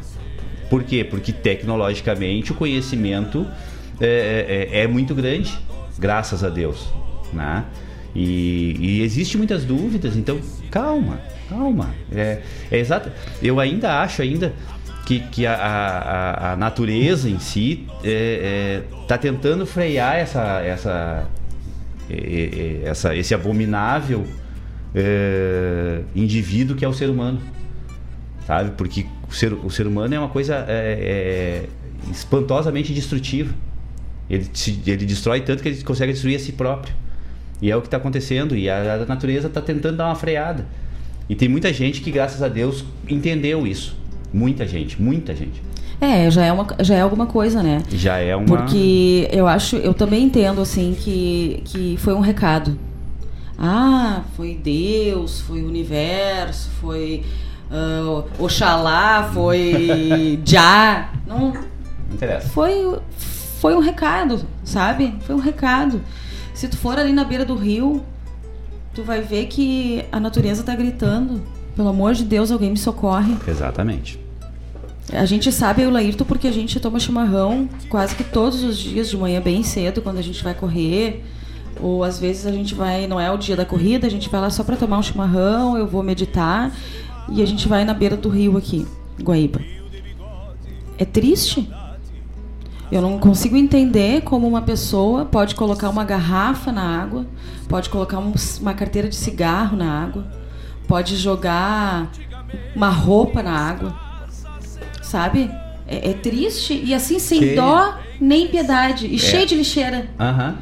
Por 0.70 0.84
quê? 0.84 1.04
Porque 1.04 1.34
tecnologicamente 1.34 2.54
o 2.54 2.56
conhecimento 2.56 3.46
é, 4.00 4.70
é, 4.72 4.82
é 4.84 4.88
muito 4.88 5.14
grande, 5.14 5.54
graças 5.98 6.46
a 6.46 6.50
Deus. 6.50 6.88
Né? 7.34 7.66
E, 8.16 8.76
e 8.80 9.02
existe 9.02 9.38
muitas 9.38 9.66
dúvidas, 9.66 10.16
então 10.16 10.40
calma, 10.72 11.20
calma. 11.50 11.94
É, 12.10 12.42
é 12.72 12.78
exato. 12.78 13.12
Eu 13.42 13.60
ainda 13.60 14.02
acho 14.02 14.22
ainda 14.22 14.54
que, 15.10 15.20
que 15.22 15.48
a, 15.48 15.56
a, 15.56 16.54
a 16.54 16.56
natureza 16.56 17.28
em 17.28 17.40
si 17.40 17.88
está 17.98 18.06
é, 18.08 18.84
é, 19.10 19.18
tentando 19.18 19.66
frear 19.66 20.18
essa, 20.18 20.62
essa, 20.62 21.28
é, 22.08 22.82
essa, 22.84 23.16
esse 23.16 23.34
abominável 23.34 24.28
é, 24.94 26.02
indivíduo 26.16 26.76
que 26.78 26.86
é 26.86 26.88
o 26.88 26.94
ser 26.94 27.10
humano. 27.10 27.42
Sabe? 28.46 28.70
Porque 28.78 29.08
o 29.28 29.34
ser, 29.34 29.52
o 29.52 29.72
ser 29.72 29.88
humano 29.88 30.14
é 30.14 30.20
uma 30.20 30.30
coisa 30.30 30.64
é, 30.68 31.66
é, 31.66 32.12
espantosamente 32.12 32.94
destrutiva. 32.94 33.52
Ele, 34.30 34.48
ele 34.86 35.06
destrói 35.08 35.42
tanto 35.42 35.64
que 35.64 35.70
ele 35.70 35.84
consegue 35.84 36.14
destruir 36.14 36.36
a 36.36 36.40
si 36.40 36.52
próprio. 36.52 36.94
E 37.60 37.72
é 37.72 37.76
o 37.76 37.82
que 37.82 37.88
está 37.88 37.98
acontecendo. 37.98 38.56
E 38.56 38.70
a, 38.70 38.94
a 38.94 39.06
natureza 39.08 39.48
está 39.48 39.60
tentando 39.60 39.98
dar 39.98 40.06
uma 40.06 40.16
freada. 40.16 40.68
E 41.28 41.34
tem 41.34 41.50
muita 41.50 41.74
gente 41.74 42.00
que, 42.02 42.12
graças 42.12 42.44
a 42.44 42.48
Deus, 42.48 42.86
entendeu 43.10 43.66
isso. 43.66 43.99
Muita 44.32 44.68
gente, 44.68 45.02
muita 45.02 45.36
gente. 45.36 45.62
É, 46.02 46.32
já 46.32 46.46
é, 46.46 46.52
uma, 46.52 46.66
já 46.80 46.96
é 46.96 47.02
alguma 47.02 47.26
coisa, 47.26 47.62
né? 47.62 47.84
Já 47.92 48.18
é 48.18 48.36
uma. 48.36 48.46
Porque 48.46 49.28
eu 49.32 49.48
acho, 49.48 49.76
eu 49.76 49.94
também 49.94 50.24
entendo, 50.24 50.62
assim, 50.62 50.96
que, 50.98 51.62
que 51.66 51.98
foi 51.98 52.14
um 52.14 52.22
recado. 52.22 52.78
Ah, 53.58 54.22
foi 54.38 54.56
Deus, 54.56 55.42
foi 55.42 55.62
o 55.62 55.68
universo, 55.68 56.70
foi 56.80 57.26
uh, 57.70 58.24
Oxalá, 58.42 59.30
foi 59.34 60.40
Já. 60.46 61.12
Não, 61.28 61.52
não 61.52 61.64
interessa. 62.14 62.48
Foi, 62.48 62.98
foi 63.18 63.76
um 63.76 63.82
recado, 63.82 64.46
sabe? 64.64 65.14
Foi 65.22 65.36
um 65.36 65.40
recado. 65.40 66.02
Se 66.54 66.70
tu 66.70 66.78
for 66.78 66.98
ali 66.98 67.12
na 67.12 67.26
beira 67.26 67.44
do 67.44 67.56
rio, 67.56 68.02
tu 68.94 69.04
vai 69.04 69.22
ver 69.22 69.48
que 69.48 70.06
a 70.12 70.20
natureza 70.20 70.64
tá 70.64 70.74
gritando 70.74 71.42
pelo 71.80 71.88
amor 71.88 72.14
de 72.14 72.26
Deus, 72.26 72.52
alguém 72.52 72.72
me 72.72 72.78
socorre. 72.78 73.38
Exatamente. 73.48 74.20
A 75.14 75.24
gente 75.24 75.50
sabe, 75.50 75.86
o 75.86 75.90
Laírto, 75.90 76.26
porque 76.26 76.46
a 76.46 76.52
gente 76.52 76.78
toma 76.78 77.00
chimarrão 77.00 77.70
quase 77.88 78.14
que 78.16 78.24
todos 78.26 78.66
os 78.66 78.78
dias 78.78 79.10
de 79.10 79.16
manhã, 79.16 79.40
bem 79.40 79.64
cedo, 79.64 80.02
quando 80.02 80.18
a 80.18 80.22
gente 80.22 80.44
vai 80.44 80.54
correr. 80.54 81.24
Ou 81.80 82.04
às 82.04 82.20
vezes 82.20 82.46
a 82.46 82.52
gente 82.52 82.76
vai, 82.76 83.08
não 83.08 83.18
é 83.18 83.32
o 83.32 83.38
dia 83.38 83.56
da 83.56 83.64
corrida, 83.64 84.06
a 84.06 84.10
gente 84.10 84.28
vai 84.28 84.42
lá 84.42 84.50
só 84.50 84.62
para 84.62 84.76
tomar 84.76 84.98
um 84.98 85.02
chimarrão, 85.02 85.78
eu 85.78 85.88
vou 85.88 86.04
meditar 86.04 86.70
e 87.30 87.42
a 87.42 87.46
gente 87.46 87.66
vai 87.66 87.86
na 87.86 87.94
beira 87.94 88.18
do 88.18 88.28
rio 88.28 88.58
aqui, 88.58 88.86
Guaíba. 89.24 89.62
É 90.98 91.06
triste. 91.06 91.72
Eu 92.92 93.02
não 93.02 93.20
consigo 93.20 93.56
entender 93.56 94.24
como 94.24 94.46
uma 94.46 94.64
pessoa 94.64 95.24
pode 95.24 95.56
colocar 95.56 95.90
uma 95.90 96.04
garrafa 96.04 96.74
na 96.74 96.84
água, 97.02 97.26
pode 97.70 97.90
colocar 97.90 98.20
um, 98.20 98.34
uma 98.60 98.74
carteira 98.74 99.08
de 99.08 99.16
cigarro 99.16 99.78
na 99.78 100.04
água, 100.04 100.39
pode 100.90 101.16
jogar 101.16 102.12
uma 102.76 102.90
roupa 102.90 103.44
na 103.44 103.52
água, 103.52 103.96
sabe? 105.04 105.50
É, 105.88 106.10
é 106.10 106.14
triste 106.14 106.74
e 106.84 106.94
assim 106.94 107.20
sem 107.20 107.40
Que- 107.40 107.56
dó 107.56 107.98
nem 108.20 108.48
piedade 108.48 109.06
e 109.08 109.16
É. 109.16 109.18
cheio 109.20 109.46
de 109.46 109.56
lixeira. 109.56 110.08
Aham. 110.20 110.58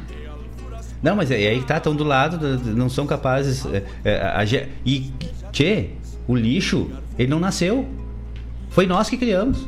Não, 1.02 1.16
mas 1.16 1.30
é, 1.30 1.42
é 1.42 1.48
aí 1.50 1.60
que 1.60 1.66
tá, 1.66 1.78
estão 1.78 1.94
do 1.96 2.04
lado, 2.04 2.36
do- 2.38 2.58
do- 2.58 2.76
não 2.76 2.88
são 2.90 3.06
capazes. 3.06 3.64
é, 3.66 3.82
é, 4.04 4.16
a 4.20 4.44
e, 4.84 5.10
tchê, 5.52 5.90
o 6.26 6.36
lixo, 6.36 6.90
ele 7.18 7.28
não 7.30 7.40
nasceu. 7.40 7.86
Foi 8.70 8.86
nós 8.86 9.08
que 9.08 9.16
criamos. 9.16 9.66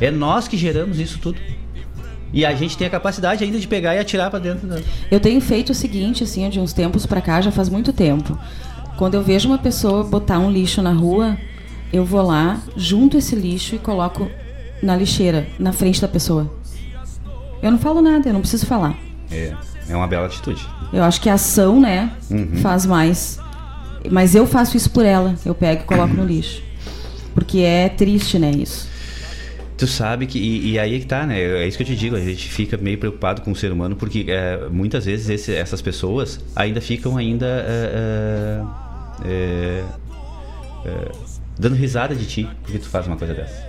É 0.00 0.10
nós 0.10 0.46
que 0.48 0.56
geramos 0.56 0.98
isso 0.98 1.18
tudo. 1.18 1.38
E 2.32 2.44
a 2.46 2.54
gente 2.54 2.76
tem 2.78 2.86
a 2.86 2.90
capacidade 2.90 3.42
ainda 3.42 3.58
de 3.58 3.66
pegar 3.66 3.94
e 3.96 3.98
atirar 3.98 4.30
pra 4.30 4.38
dentro 4.38 4.66
da. 4.68 4.78
Eu 5.10 5.18
tenho 5.20 5.40
feito 5.40 5.70
o 5.70 5.74
seguinte, 5.74 6.22
assim, 6.22 6.48
de 6.48 6.60
uns 6.60 6.72
tempos 6.72 7.04
pra 7.06 7.20
cá, 7.20 7.40
já 7.40 7.50
faz 7.50 7.68
muito 7.68 7.92
tempo. 7.92 8.38
Quando 9.00 9.14
eu 9.14 9.22
vejo 9.22 9.48
uma 9.48 9.56
pessoa 9.56 10.04
botar 10.04 10.38
um 10.38 10.50
lixo 10.50 10.82
na 10.82 10.92
rua, 10.92 11.38
eu 11.90 12.04
vou 12.04 12.20
lá, 12.20 12.60
junto 12.76 13.16
esse 13.16 13.34
lixo 13.34 13.74
e 13.74 13.78
coloco 13.78 14.30
na 14.82 14.94
lixeira, 14.94 15.46
na 15.58 15.72
frente 15.72 16.02
da 16.02 16.06
pessoa. 16.06 16.52
Eu 17.62 17.70
não 17.70 17.78
falo 17.78 18.02
nada, 18.02 18.28
eu 18.28 18.34
não 18.34 18.40
preciso 18.42 18.66
falar. 18.66 18.94
É, 19.32 19.54
é 19.88 19.96
uma 19.96 20.06
bela 20.06 20.26
atitude. 20.26 20.60
Eu 20.92 21.02
acho 21.02 21.18
que 21.18 21.30
a 21.30 21.34
ação, 21.34 21.80
né, 21.80 22.10
Uhum. 22.30 22.56
faz 22.56 22.84
mais. 22.84 23.38
Mas 24.10 24.34
eu 24.34 24.46
faço 24.46 24.76
isso 24.76 24.90
por 24.90 25.06
ela. 25.06 25.34
Eu 25.46 25.54
pego 25.54 25.80
e 25.80 25.84
coloco 25.86 26.12
no 26.12 26.24
lixo. 26.26 26.60
Porque 27.34 27.60
é 27.60 27.88
triste, 27.88 28.38
né, 28.38 28.50
isso. 28.50 28.86
Tu 29.78 29.86
sabe 29.86 30.26
que. 30.26 30.38
E, 30.38 30.72
e 30.72 30.78
aí 30.78 30.94
é 30.96 30.98
que 30.98 31.06
tá, 31.06 31.24
né? 31.24 31.40
É 31.40 31.66
isso 31.66 31.78
que 31.78 31.82
eu 31.84 31.86
te 31.86 31.96
digo. 31.96 32.14
A 32.16 32.20
gente 32.20 32.50
fica 32.50 32.76
meio 32.76 32.98
preocupado 32.98 33.40
com 33.40 33.50
o 33.50 33.56
ser 33.56 33.72
humano 33.72 33.96
porque 33.96 34.26
é, 34.28 34.68
muitas 34.70 35.06
vezes 35.06 35.30
esse- 35.30 35.54
essas 35.54 35.80
pessoas 35.80 36.38
ainda 36.54 36.82
ficam 36.82 37.16
ainda. 37.16 37.46
é, 37.46 37.90
é, 37.94 38.89
é, 39.24 39.84
é, 40.84 41.12
dando 41.58 41.74
risada 41.74 42.14
de 42.14 42.26
ti 42.26 42.48
porque 42.62 42.78
tu 42.78 42.88
faz 42.88 43.06
uma 43.06 43.16
coisa 43.16 43.34
dessa. 43.34 43.68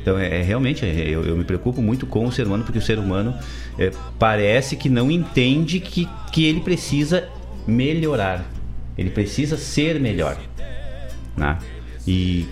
Então 0.00 0.18
é, 0.18 0.40
é 0.40 0.42
realmente 0.42 0.84
é, 0.84 1.08
eu, 1.08 1.24
eu 1.24 1.36
me 1.36 1.44
preocupo 1.44 1.82
muito 1.82 2.06
com 2.06 2.26
o 2.26 2.32
ser 2.32 2.46
humano 2.46 2.64
porque 2.64 2.78
o 2.78 2.82
ser 2.82 2.98
humano 2.98 3.34
é, 3.78 3.90
parece 4.18 4.76
que 4.76 4.88
não 4.88 5.10
entende 5.10 5.80
que, 5.80 6.08
que 6.32 6.44
ele 6.44 6.60
precisa 6.60 7.28
melhorar. 7.66 8.44
Ele 8.96 9.10
precisa 9.10 9.56
ser 9.56 10.00
melhor. 10.00 10.36
Né? 11.36 11.58
E 12.06 12.48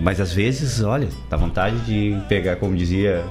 mas 0.00 0.20
às 0.20 0.32
vezes, 0.32 0.82
olha, 0.82 1.08
dá 1.30 1.36
vontade 1.36 1.78
de 1.80 2.16
pegar, 2.28 2.56
como 2.56 2.76
dizia, 2.76 3.24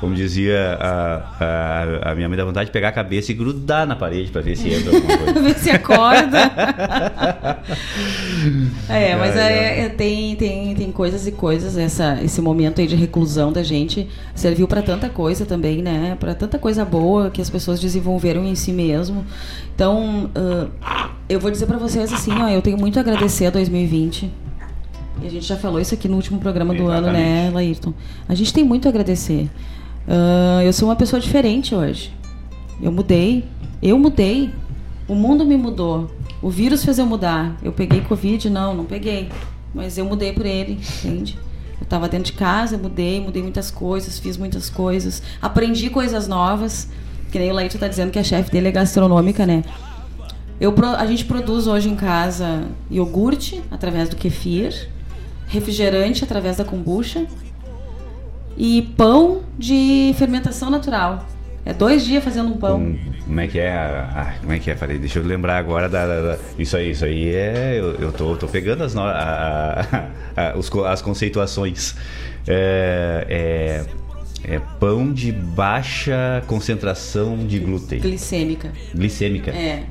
como 0.00 0.14
dizia 0.14 0.78
a, 0.80 1.22
a, 1.40 2.12
a 2.12 2.14
minha 2.14 2.28
mãe, 2.28 2.36
dá 2.36 2.44
vontade 2.44 2.66
de 2.66 2.72
pegar 2.72 2.88
a 2.88 2.92
cabeça 2.92 3.32
e 3.32 3.34
grudar 3.34 3.86
na 3.86 3.96
parede 3.96 4.30
para 4.30 4.40
ver 4.40 4.56
se 4.56 4.68
entra 4.68 4.94
alguma 4.94 5.18
coisa. 5.18 5.40
Ver 5.40 5.54
se 5.58 5.70
acorda. 5.70 6.38
é, 8.88 9.16
mas 9.16 9.36
é, 9.36 9.86
é, 9.86 9.88
tem, 9.88 10.36
tem, 10.36 10.74
tem 10.74 10.92
coisas 10.92 11.26
e 11.26 11.32
coisas. 11.32 11.76
Essa, 11.76 12.18
esse 12.22 12.40
momento 12.40 12.80
aí 12.80 12.86
de 12.86 12.94
reclusão 12.94 13.52
da 13.52 13.62
gente 13.62 14.08
serviu 14.34 14.68
para 14.68 14.82
tanta 14.82 15.08
coisa 15.08 15.44
também, 15.44 15.82
né? 15.82 16.16
Para 16.18 16.34
tanta 16.34 16.58
coisa 16.58 16.84
boa 16.84 17.30
que 17.30 17.40
as 17.40 17.50
pessoas 17.50 17.80
desenvolveram 17.80 18.44
em 18.44 18.54
si 18.54 18.72
mesmo. 18.72 19.26
Então, 19.74 20.30
ah, 20.80 21.10
eu 21.28 21.40
vou 21.40 21.50
dizer 21.50 21.66
para 21.66 21.78
vocês 21.78 22.12
assim, 22.12 22.32
ó, 22.32 22.48
eu 22.48 22.62
tenho 22.62 22.78
muito 22.78 22.98
a 22.98 23.00
agradecer 23.00 23.46
a 23.46 23.50
2020. 23.50 24.30
E 25.22 25.26
a 25.26 25.30
gente 25.30 25.46
já 25.46 25.56
falou 25.56 25.80
isso 25.80 25.94
aqui 25.94 26.06
no 26.06 26.14
último 26.16 26.38
programa 26.38 26.72
do 26.72 26.86
ano, 26.86 27.10
né. 27.10 27.50
Laírton? 27.52 27.92
A 28.28 28.34
gente 28.34 28.52
tem 28.52 28.62
muito 28.62 28.86
a 28.86 28.88
agradecer. 28.90 29.50
Ah, 30.08 30.64
eu 30.64 30.72
sou 30.72 30.88
uma 30.88 30.96
pessoa 30.96 31.20
diferente 31.20 31.74
hoje. 31.74 32.10
Eu 32.80 32.90
mudei. 32.90 33.44
Eu 33.82 33.98
mudei. 33.98 34.50
O 35.06 35.14
mundo 35.14 35.44
me 35.44 35.56
mudou. 35.56 36.10
O 36.40 36.48
vírus 36.48 36.84
fez 36.84 36.98
eu 36.98 37.06
mudar. 37.06 37.56
Eu 37.62 37.72
peguei 37.72 38.00
Covid? 38.00 38.48
Não, 38.48 38.74
não 38.74 38.84
peguei. 38.84 39.28
Mas 39.74 39.98
eu 39.98 40.06
mudei 40.06 40.32
por 40.32 40.46
ele, 40.46 40.80
entende? 41.04 41.38
Eu 41.78 41.86
tava 41.86 42.08
dentro 42.08 42.32
de 42.32 42.38
casa, 42.38 42.74
eu 42.74 42.78
mudei, 42.78 43.20
mudei 43.20 43.42
muitas 43.42 43.70
coisas, 43.70 44.18
fiz 44.18 44.36
muitas 44.36 44.70
coisas, 44.70 45.22
aprendi 45.42 45.90
coisas 45.90 46.26
novas. 46.26 46.88
Que 47.30 47.38
nem 47.38 47.50
o 47.50 47.54
Leite 47.54 47.76
tá 47.76 47.86
dizendo 47.86 48.10
que 48.10 48.18
a 48.18 48.24
chefe 48.24 48.50
dele 48.50 48.68
é 48.68 48.72
gastronômica, 48.72 49.44
né? 49.44 49.62
Eu, 50.58 50.74
a 50.96 51.06
gente 51.06 51.24
produz 51.26 51.66
hoje 51.66 51.88
em 51.88 51.94
casa 51.94 52.66
iogurte 52.90 53.62
através 53.70 54.08
do 54.08 54.16
kefir, 54.16 54.88
refrigerante 55.46 56.24
através 56.24 56.56
da 56.56 56.64
kombucha 56.64 57.26
e 58.58 58.82
pão 58.96 59.42
de 59.56 60.12
fermentação 60.18 60.68
natural. 60.68 61.24
É 61.64 61.72
dois 61.72 62.04
dias 62.04 62.24
fazendo 62.24 62.48
um 62.48 62.56
pão. 62.56 62.96
Como 63.24 63.40
é 63.40 63.46
que 63.46 63.58
é? 63.58 63.70
Ah, 63.70 64.34
como 64.40 64.52
é 64.54 64.58
que 64.58 64.70
é? 64.70 64.74
Falei, 64.76 64.98
deixa 64.98 65.18
eu 65.18 65.24
lembrar 65.24 65.58
agora 65.58 65.86
da, 65.88 66.06
da- 66.06 66.20
da- 66.22 66.38
isso 66.58 66.76
aí, 66.76 66.90
isso 66.92 67.04
aí 67.04 67.28
é 67.34 67.76
eu, 67.78 67.92
eu 67.96 68.12
tô, 68.12 68.36
tô 68.36 68.48
pegando 68.48 68.82
as 68.82 68.94
no- 68.94 69.02
a- 69.02 69.84
a- 70.36 70.50
a- 70.52 70.56
os 70.56 70.70
as 70.86 71.02
conceituações. 71.02 71.94
É, 72.46 73.84
é, 74.46 74.54
é 74.54 74.60
pão 74.80 75.12
de 75.12 75.30
baixa 75.30 76.42
concentração 76.46 77.36
de 77.46 77.58
glúten, 77.58 78.00
Glicêmica. 78.00 78.72
glicêmica. 78.94 79.50
É. 79.50 79.82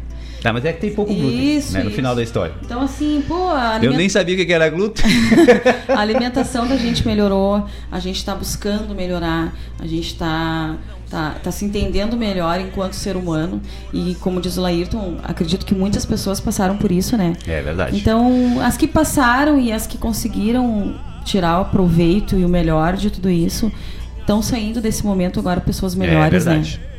Tá, 0.47 0.53
mas 0.53 0.63
é 0.63 0.71
que 0.71 0.79
tem 0.79 0.93
pouco 0.93 1.13
glúten, 1.13 1.57
Isso, 1.57 1.73
né, 1.73 1.81
no 1.81 1.87
isso. 1.87 1.95
final 1.97 2.15
da 2.15 2.23
história. 2.23 2.53
Então, 2.63 2.81
assim, 2.81 3.21
pô, 3.27 3.49
a, 3.49 3.79
Eu 3.83 3.91
nem 3.91 4.07
sabia 4.07 4.33
o 4.33 4.45
que 4.45 4.53
era 4.53 4.69
glúten. 4.69 5.03
a 5.93 5.99
alimentação 5.99 6.65
da 6.65 6.77
gente 6.77 7.05
melhorou, 7.05 7.65
a 7.91 7.99
gente 7.99 8.15
está 8.15 8.33
buscando 8.33 8.95
melhorar, 8.95 9.53
a 9.77 9.85
gente 9.85 10.07
está 10.07 10.77
tá, 11.09 11.35
tá 11.43 11.51
se 11.51 11.65
entendendo 11.65 12.15
melhor 12.15 12.61
enquanto 12.61 12.93
ser 12.93 13.17
humano. 13.17 13.61
E, 13.93 14.15
como 14.21 14.39
diz 14.39 14.55
o 14.55 14.61
Laírton, 14.61 15.17
acredito 15.21 15.65
que 15.65 15.75
muitas 15.75 16.05
pessoas 16.05 16.39
passaram 16.39 16.77
por 16.77 16.93
isso, 16.93 17.17
né? 17.17 17.33
É 17.45 17.61
verdade. 17.61 17.97
Então, 17.97 18.61
as 18.61 18.77
que 18.77 18.87
passaram 18.87 19.59
e 19.59 19.69
as 19.73 19.85
que 19.85 19.97
conseguiram 19.97 20.95
tirar 21.25 21.59
o 21.59 21.65
proveito 21.65 22.37
e 22.37 22.45
o 22.45 22.49
melhor 22.49 22.95
de 22.95 23.11
tudo 23.11 23.29
isso 23.29 23.69
estão 24.17 24.41
saindo 24.41 24.79
desse 24.79 25.05
momento 25.05 25.41
agora 25.41 25.59
pessoas 25.59 25.93
melhores, 25.93 26.47
é 26.47 26.49
né? 26.51 26.55
verdade. 26.55 26.96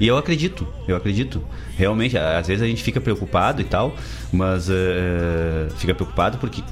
E 0.00 0.06
eu 0.06 0.16
acredito, 0.16 0.66
eu 0.86 0.96
acredito. 0.96 1.42
Realmente, 1.76 2.16
às 2.16 2.46
vezes 2.46 2.62
a 2.62 2.66
gente 2.66 2.82
fica 2.82 3.00
preocupado 3.00 3.60
e 3.60 3.64
tal, 3.64 3.96
mas 4.32 4.68
eh, 4.70 5.68
fica 5.76 5.94
preocupado 5.94 6.38
porque 6.38 6.62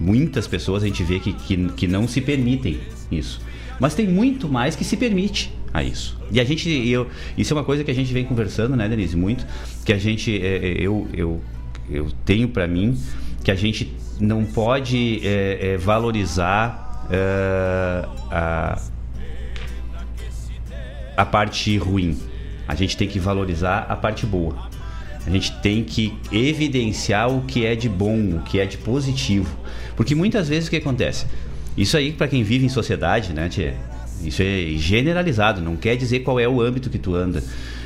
muitas 0.00 0.46
pessoas 0.46 0.82
a 0.82 0.86
gente 0.86 1.02
vê 1.02 1.20
que, 1.20 1.32
que, 1.32 1.68
que 1.72 1.86
não 1.86 2.08
se 2.08 2.20
permitem 2.20 2.80
isso. 3.10 3.40
Mas 3.78 3.94
tem 3.94 4.08
muito 4.08 4.48
mais 4.48 4.74
que 4.74 4.84
se 4.84 4.96
permite 4.96 5.52
a 5.72 5.82
isso. 5.82 6.18
E 6.30 6.40
a 6.40 6.44
gente, 6.44 6.70
eu, 6.88 7.06
isso 7.36 7.52
é 7.52 7.56
uma 7.56 7.64
coisa 7.64 7.84
que 7.84 7.90
a 7.90 7.94
gente 7.94 8.12
vem 8.12 8.24
conversando, 8.24 8.76
né, 8.76 8.88
Denise? 8.88 9.16
Muito, 9.16 9.46
que 9.84 9.92
a 9.92 9.98
gente, 9.98 10.34
eh, 10.40 10.76
eu, 10.78 11.06
eu, 11.12 11.40
eu 11.90 12.08
tenho 12.24 12.48
pra 12.48 12.66
mim 12.66 12.96
que 13.42 13.50
a 13.50 13.54
gente 13.54 13.92
não 14.18 14.44
pode 14.44 15.20
eh, 15.22 15.58
eh, 15.60 15.76
valorizar 15.76 17.06
eh, 17.10 18.08
a, 18.30 18.80
a 21.16 21.26
parte 21.26 21.76
ruim. 21.76 22.16
A 22.66 22.74
gente 22.74 22.96
tem 22.96 23.06
que 23.08 23.18
valorizar 23.18 23.86
a 23.88 23.96
parte 23.96 24.24
boa. 24.26 24.56
A 25.26 25.30
gente 25.30 25.52
tem 25.60 25.82
que 25.82 26.12
evidenciar 26.30 27.30
o 27.30 27.42
que 27.42 27.64
é 27.64 27.74
de 27.74 27.88
bom, 27.88 28.36
o 28.36 28.40
que 28.42 28.60
é 28.60 28.66
de 28.66 28.76
positivo. 28.78 29.54
Porque 29.96 30.14
muitas 30.14 30.48
vezes 30.48 30.66
o 30.66 30.70
que 30.70 30.76
acontece? 30.76 31.26
Isso 31.76 31.96
aí, 31.96 32.12
para 32.12 32.28
quem 32.28 32.42
vive 32.42 32.64
em 32.64 32.68
sociedade, 32.68 33.32
né, 33.32 33.48
tia? 33.48 33.74
Isso 34.22 34.42
é 34.42 34.66
generalizado, 34.76 35.60
não 35.60 35.76
quer 35.76 35.96
dizer 35.96 36.20
qual 36.20 36.38
é 36.38 36.46
o 36.48 36.60
âmbito 36.60 36.88
que 36.90 36.98
tu 36.98 37.14
anda. 37.14 37.42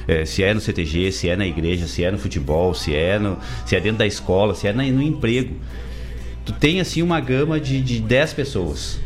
É, 0.07 0.25
se 0.25 0.43
é 0.43 0.53
no 0.55 0.61
CTG, 0.61 1.13
se 1.13 1.29
é 1.29 1.37
na 1.37 1.47
igreja, 1.47 1.87
se 1.87 2.03
é 2.05 2.11
no 2.11 2.19
futebol, 2.19 2.75
se 2.75 2.95
é, 2.95 3.19
no, 3.19 3.39
se 3.67 3.77
é 3.77 3.81
dentro 3.81 3.99
da 3.99 4.07
escola, 4.07 4.55
se 4.55 4.67
é 4.67 4.73
na- 4.73 4.85
no 4.85 5.03
emprego. 5.03 5.55
Tu 6.45 6.53
tem 6.53 6.81
assim 6.81 7.03
uma 7.03 7.21
gama 7.21 7.61
de, 7.61 7.81
de 7.81 8.01
10 8.01 8.33
pessoas. 8.33 8.99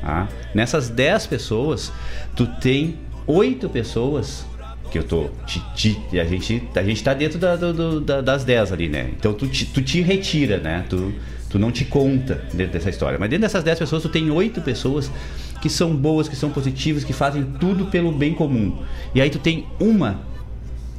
tá? 0.00 0.28
Nessas 0.54 0.88
10 0.88 1.26
pessoas, 1.26 1.90
tu 2.36 2.46
tem 2.46 2.96
oito 3.26 3.68
pessoas 3.70 4.44
que 4.90 4.98
eu 4.98 5.04
tô. 5.04 5.28
Te, 5.46 5.60
te- 5.74 6.18
a, 6.20 6.24
gente, 6.24 6.62
a 6.74 6.82
gente 6.82 7.02
tá 7.02 7.14
dentro 7.14 7.38
da- 7.38 7.56
do- 7.56 8.00
da- 8.00 8.20
das 8.20 8.44
10 8.44 8.72
ali, 8.72 8.88
né? 8.88 9.10
Então 9.16 9.32
tu 9.32 9.46
te, 9.46 9.64
tu 9.66 9.80
te 9.82 10.00
retira, 10.00 10.58
né? 10.58 10.84
Tu, 10.88 11.12
tu 11.48 11.58
não 11.58 11.70
te 11.70 11.84
conta 11.84 12.42
dentro 12.52 12.72
dessa 12.74 12.90
história. 12.90 13.18
Mas 13.18 13.30
dentro 13.30 13.42
dessas 13.42 13.62
10 13.64 13.78
pessoas, 13.78 14.02
tu 14.02 14.08
tem 14.08 14.30
oito 14.30 14.60
pessoas 14.60 15.10
que 15.62 15.68
são 15.68 15.94
boas, 15.94 16.28
que 16.28 16.36
são 16.36 16.50
positivas, 16.50 17.04
que 17.04 17.12
fazem 17.12 17.44
tudo 17.60 17.86
pelo 17.86 18.10
bem 18.12 18.34
comum. 18.34 18.78
E 19.14 19.20
aí 19.20 19.30
tu 19.30 19.38
tem 19.38 19.66
uma 19.78 20.20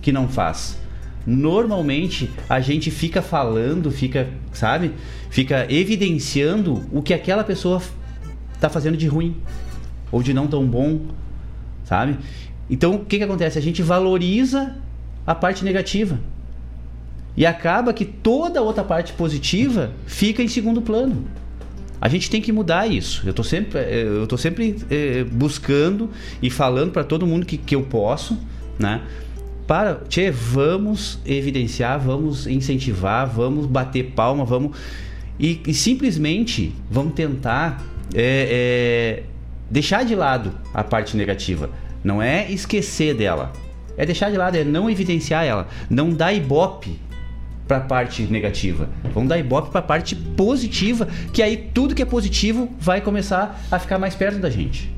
que 0.02 0.12
não 0.12 0.28
faz. 0.28 0.80
Normalmente 1.26 2.30
a 2.50 2.60
gente 2.60 2.90
fica 2.90 3.22
falando, 3.22 3.92
fica, 3.92 4.28
sabe? 4.54 4.92
Fica 5.30 5.66
evidenciando 5.72 6.84
o 6.92 7.02
que 7.02 7.14
aquela 7.14 7.44
pessoa 7.44 7.82
tá 8.60 8.70
fazendo 8.70 8.98
de 8.98 9.08
ruim 9.08 9.36
ou 10.12 10.22
de 10.24 10.34
não 10.34 10.48
tão 10.48 10.66
bom, 10.66 11.00
sabe? 11.86 12.18
Então 12.72 12.96
o 12.96 13.06
que 13.06 13.18
que 13.18 13.24
acontece? 13.24 13.60
A 13.60 13.62
gente 13.62 13.84
valoriza 13.84 14.78
a 15.28 15.36
parte 15.36 15.66
negativa. 15.66 16.18
E 17.36 17.46
acaba 17.46 17.94
que 17.94 18.06
toda 18.06 18.62
a 18.62 18.64
outra 18.64 18.84
parte 18.84 19.12
positiva 19.14 19.92
fica 20.06 20.42
em 20.42 20.48
segundo 20.48 20.82
plano. 20.82 21.26
A 22.00 22.08
gente 22.08 22.30
tem 22.30 22.42
que 22.42 22.52
mudar 22.52 22.88
isso. 22.88 23.22
Eu 23.26 23.32
estou 23.32 23.46
sempre, 23.46 23.78
eh, 23.78 24.04
eu 24.08 24.26
tô 24.26 24.38
sempre 24.38 24.78
eh, 24.90 25.24
buscando 25.32 26.10
e 26.42 26.50
falando 26.50 26.92
para 26.92 27.04
todo 27.04 27.28
mundo 27.28 27.46
que, 27.46 27.58
que 27.58 27.76
eu 27.76 27.84
posso, 27.84 28.40
né? 28.80 29.02
Para, 29.68 30.02
tchê, 30.10 30.32
vamos 30.32 31.20
evidenciar, 31.26 32.00
vamos 32.00 32.48
incentivar, 32.48 33.28
vamos 33.28 33.66
bater 33.68 34.12
palma, 34.16 34.44
vamos. 34.44 34.76
E, 35.40 35.62
e 35.68 35.74
simplesmente 35.74 36.74
vamos 36.90 37.14
tentar 37.14 37.86
deixar 39.70 40.04
de 40.04 40.16
lado 40.16 40.52
a 40.74 40.84
parte 40.84 41.16
negativa. 41.16 41.70
Não 42.04 42.22
é 42.22 42.50
esquecer 42.52 43.16
dela. 43.16 43.52
É 43.98 44.06
deixar 44.06 44.32
de 44.32 44.38
lado, 44.38 44.56
é 44.56 44.64
não 44.64 44.90
evidenciar 44.90 45.44
ela. 45.44 45.68
Não 45.90 46.12
dar 46.12 46.34
ibope 46.34 47.00
para 47.68 47.78
a 47.78 47.82
parte 47.82 48.24
negativa. 48.24 48.90
Vamos 49.14 49.30
dar 49.30 49.38
ibope 49.38 49.70
para 49.70 49.80
a 49.80 49.84
parte 49.84 50.16
positiva, 50.16 51.08
que 51.32 51.42
aí 51.42 51.70
tudo 51.74 51.96
que 51.96 52.02
é 52.02 52.06
positivo 52.06 52.70
vai 52.80 53.00
começar 53.00 53.62
a 53.72 53.80
ficar 53.80 53.98
mais 53.98 54.16
perto 54.16 54.40
da 54.40 54.50
gente. 54.50 54.94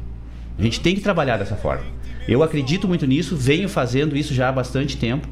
A 0.58 0.62
gente 0.62 0.80
tem 0.80 0.95
que 0.95 1.01
trabalhar 1.01 1.38
dessa 1.38 1.56
forma. 1.56 1.84
Eu 2.28 2.41
acredito 2.41 2.88
muito 2.88 3.06
nisso, 3.06 3.36
venho 3.36 3.68
fazendo 3.68 4.16
isso 4.16 4.34
já 4.34 4.49
há 4.49 4.51
bastante 4.51 4.97
tempo 4.97 5.28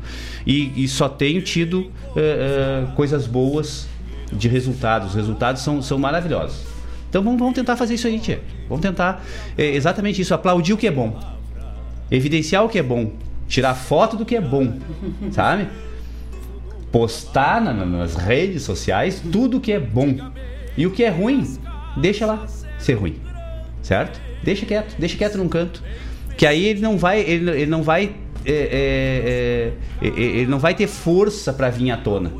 e, 0.45 0.83
e 0.83 0.87
só 0.87 1.07
tenho 1.07 1.41
tido 1.41 1.79
uh, 1.79 2.89
uh, 2.89 2.91
coisas 2.95 3.25
boas 3.25 3.87
de 4.31 4.47
resultados. 4.47 5.09
Os 5.09 5.15
resultados 5.15 5.61
são, 5.61 5.81
são 5.81 5.97
maravilhosos. 5.97 6.63
Então 7.09 7.23
vamos, 7.23 7.39
vamos 7.39 7.55
tentar 7.55 7.75
fazer 7.75 7.95
isso 7.95 8.07
aí, 8.07 8.19
tia. 8.19 8.41
Vamos 8.67 8.81
tentar 8.81 9.23
é, 9.57 9.65
exatamente 9.65 10.21
isso, 10.21 10.33
aplaudir 10.33 10.73
o 10.73 10.77
que 10.77 10.87
é 10.87 10.91
bom, 10.91 11.19
evidenciar 12.11 12.65
o 12.65 12.69
que 12.69 12.77
é 12.77 12.83
bom, 12.83 13.13
tirar 13.47 13.73
foto 13.73 14.17
do 14.17 14.25
que 14.25 14.35
é 14.35 14.41
bom, 14.41 14.77
sabe? 15.31 15.67
Postar 16.91 17.61
na, 17.61 17.73
nas 17.73 18.15
redes 18.15 18.63
sociais 18.63 19.23
tudo 19.31 19.61
que 19.61 19.71
é 19.71 19.79
bom 19.79 20.15
e 20.77 20.85
o 20.85 20.91
que 20.91 21.03
é 21.03 21.09
ruim, 21.09 21.57
deixa 21.97 22.25
lá 22.25 22.45
ser 22.77 22.95
ruim, 22.95 23.15
certo? 23.81 24.19
Deixa 24.43 24.65
quieto, 24.65 24.95
deixa 24.99 25.17
quieto 25.17 25.37
num 25.37 25.47
canto, 25.47 25.81
que 26.35 26.45
aí 26.45 26.65
ele 26.65 26.81
não 26.81 26.97
vai, 26.97 27.21
ele, 27.21 27.49
ele 27.51 27.65
não 27.67 27.83
vai, 27.83 28.15
é, 28.45 29.73
é, 30.01 30.05
é, 30.05 30.09
ele 30.09 30.47
não 30.47 30.59
vai 30.59 30.73
ter 30.73 30.87
força 30.87 31.53
para 31.53 31.69
vir 31.69 31.91
à 31.91 31.97
tona. 31.97 32.31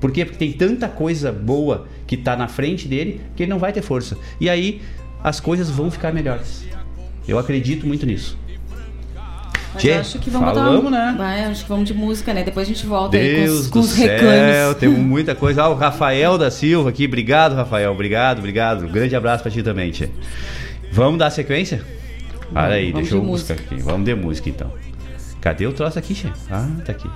Por 0.00 0.12
quê? 0.12 0.24
Porque 0.24 0.38
tem 0.38 0.52
tanta 0.52 0.88
coisa 0.88 1.32
boa 1.32 1.88
que 2.06 2.14
está 2.14 2.36
na 2.36 2.46
frente 2.46 2.86
dele 2.86 3.20
que 3.34 3.42
ele 3.42 3.50
não 3.50 3.58
vai 3.58 3.72
ter 3.72 3.82
força. 3.82 4.16
E 4.40 4.48
aí 4.48 4.80
as 5.22 5.40
coisas 5.40 5.68
vão 5.70 5.90
ficar 5.90 6.12
melhores. 6.12 6.64
Eu 7.26 7.38
acredito 7.38 7.86
muito 7.86 8.06
nisso. 8.06 8.38
Mas 9.78 9.82
Tchê, 9.82 9.92
acho 9.92 10.18
que 10.18 10.28
vamos 10.28 10.48
falamos, 10.54 10.90
dar, 10.90 11.12
né? 11.12 11.14
Vai, 11.16 11.44
acho 11.44 11.62
que 11.62 11.68
vamos 11.68 11.86
de 11.86 11.94
música, 11.94 12.34
né? 12.34 12.42
Depois 12.42 12.66
a 12.66 12.72
gente 12.72 12.84
volta 12.84 13.16
aí 13.16 13.36
com 13.36 13.42
Deus 13.44 13.60
os, 13.60 13.66
com 13.68 13.78
do 13.78 13.84
os 13.84 13.90
céu, 13.92 14.08
reclames. 14.08 14.76
temos 14.78 14.98
muita 15.06 15.34
coisa. 15.34 15.62
Ah, 15.62 15.68
o 15.68 15.74
Rafael 15.74 16.36
da 16.36 16.50
Silva 16.50 16.90
aqui, 16.90 17.06
obrigado, 17.06 17.54
Rafael, 17.54 17.92
obrigado, 17.92 18.38
obrigado. 18.38 18.84
Um 18.84 18.88
grande 18.88 19.14
abraço 19.14 19.42
pra 19.42 19.52
ti 19.52 19.62
também, 19.62 19.90
tia. 19.92 20.10
Vamos 20.90 21.18
dar 21.18 21.30
sequência? 21.30 21.82
Olha 22.54 22.74
aí, 22.74 22.90
vamos 22.92 23.08
deixa 23.08 23.14
eu 23.16 23.20
de 23.20 23.26
buscar 23.26 23.54
aqui. 23.54 23.76
Vamos 23.76 24.04
de 24.04 24.14
música 24.14 24.48
então. 24.48 24.72
Cadê 25.40 25.66
o 25.66 25.72
troço 25.72 25.98
aqui, 25.98 26.14
tia? 26.14 26.32
Ah, 26.50 26.66
tá 26.84 26.92
aqui. 26.92 27.08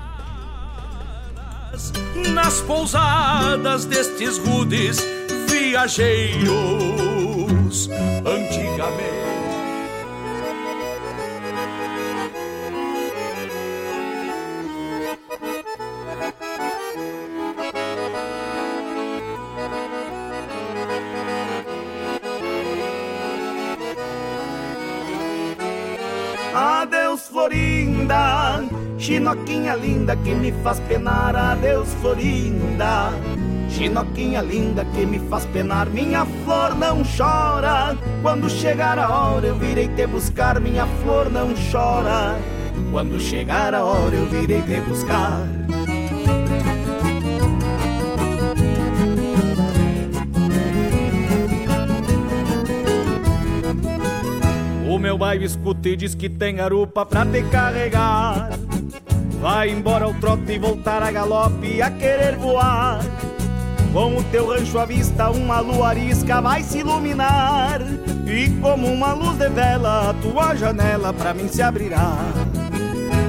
nas 2.32 2.60
pousadas 2.60 3.84
destes 3.86 4.38
rudes 4.38 5.04
viajeiros 5.48 6.46
antigamente. 8.24 9.41
Chinoquinha 29.02 29.74
linda 29.74 30.14
que 30.14 30.32
me 30.32 30.52
faz 30.62 30.78
penar. 30.80 31.34
Adeus, 31.34 31.92
Florinda, 32.00 33.10
chinoquinha 33.68 34.40
linda 34.40 34.84
que 34.94 35.04
me 35.04 35.18
faz 35.28 35.44
penar. 35.46 35.90
Minha 35.90 36.24
flor 36.24 36.76
não 36.76 37.02
chora, 37.02 37.96
quando 38.22 38.48
chegar 38.48 38.98
a 39.00 39.08
hora 39.08 39.48
eu 39.48 39.56
virei 39.56 39.88
te 39.88 40.06
buscar. 40.06 40.60
Minha 40.60 40.86
flor 41.02 41.30
não 41.30 41.52
chora, 41.72 42.38
quando 42.92 43.20
chegar 43.20 43.74
a 43.74 43.84
hora 43.84 44.14
eu 44.14 44.26
virei 44.26 44.62
te 44.62 44.80
buscar. 44.82 45.48
O 54.88 54.98
meu 54.98 55.18
bairro 55.18 55.42
escuta 55.42 55.88
e 55.88 55.96
diz 55.96 56.14
que 56.14 56.28
tem 56.28 56.56
garupa 56.56 57.04
pra 57.04 57.26
te 57.26 57.42
carregar. 57.44 58.50
Vai 59.42 59.70
embora 59.70 60.04
ao 60.04 60.14
trote 60.14 60.52
e 60.52 60.58
voltar 60.58 61.02
a 61.02 61.10
galope 61.10 61.82
a 61.82 61.90
querer 61.90 62.36
voar. 62.36 63.00
Com 63.92 64.16
o 64.16 64.22
teu 64.30 64.46
rancho 64.46 64.78
à 64.78 64.86
vista, 64.86 65.30
uma 65.30 65.58
lua 65.58 65.88
arisca 65.88 66.40
vai 66.40 66.62
se 66.62 66.78
iluminar. 66.78 67.80
E 68.24 68.48
como 68.60 68.86
uma 68.86 69.12
luz 69.14 69.36
de 69.36 69.48
vela, 69.48 70.10
a 70.10 70.14
tua 70.14 70.54
janela 70.54 71.12
pra 71.12 71.34
mim 71.34 71.48
se 71.48 71.60
abrirá. 71.60 72.14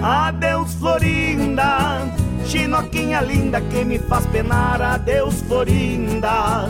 Adeus, 0.03 0.75
Florinda, 0.75 2.07
chinoquinha 2.45 3.19
linda 3.19 3.59
que 3.59 3.83
me 3.83 3.97
faz 3.97 4.27
penar. 4.27 4.83
Adeus, 4.83 5.41
Florinda. 5.41 6.69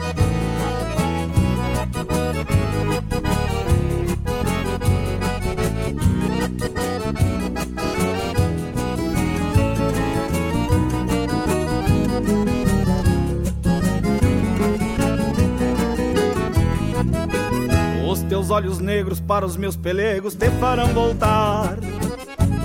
Olhos 18.51 18.79
negros 18.79 19.19
para 19.19 19.45
os 19.45 19.55
meus 19.55 19.77
pelegos 19.77 20.35
te 20.35 20.49
farão 20.51 20.87
voltar. 20.87 21.77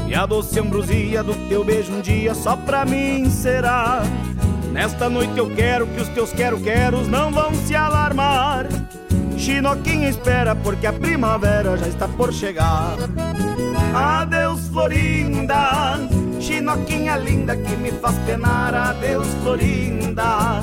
E 0.08 0.14
a 0.14 0.26
doce 0.26 0.58
ambrosia 0.58 1.22
do 1.22 1.34
teu 1.48 1.64
beijo 1.64 1.92
um 1.92 2.00
dia 2.00 2.34
só 2.34 2.56
pra 2.56 2.84
mim 2.84 3.30
será. 3.30 4.02
Nesta 4.72 5.08
noite 5.08 5.38
eu 5.38 5.48
quero 5.54 5.86
que 5.86 6.00
os 6.00 6.08
teus 6.08 6.32
quero-queros 6.32 7.06
não 7.08 7.30
vão 7.30 7.54
se 7.54 7.74
alarmar. 7.74 8.66
Chinoquinha 9.38 10.08
espera 10.08 10.54
porque 10.56 10.86
a 10.86 10.92
primavera 10.92 11.76
já 11.76 11.86
está 11.86 12.08
por 12.08 12.32
chegar. 12.32 12.96
Adeus, 13.94 14.68
Florinda, 14.68 15.98
chinoquinha 16.40 17.16
linda 17.16 17.56
que 17.56 17.76
me 17.76 17.92
faz 17.92 18.18
penar. 18.26 18.74
Adeus, 18.74 19.28
Florinda, 19.42 20.62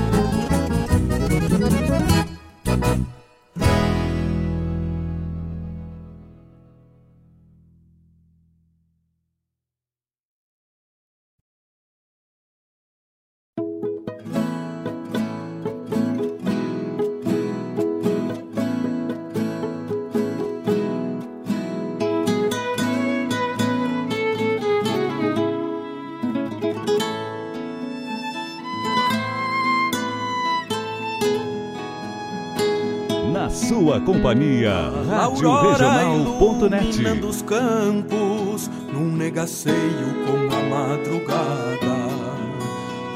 Sua 33.49 33.99
companhia. 33.99 34.91
Rádio 35.09 35.61
Regional.net. 35.61 36.85
iluminando 36.85 37.27
os 37.27 37.41
campos 37.41 38.69
num 38.93 39.11
negaceio 39.15 40.25
como 40.25 40.51
a 40.53 40.61
madrugada. 40.69 42.11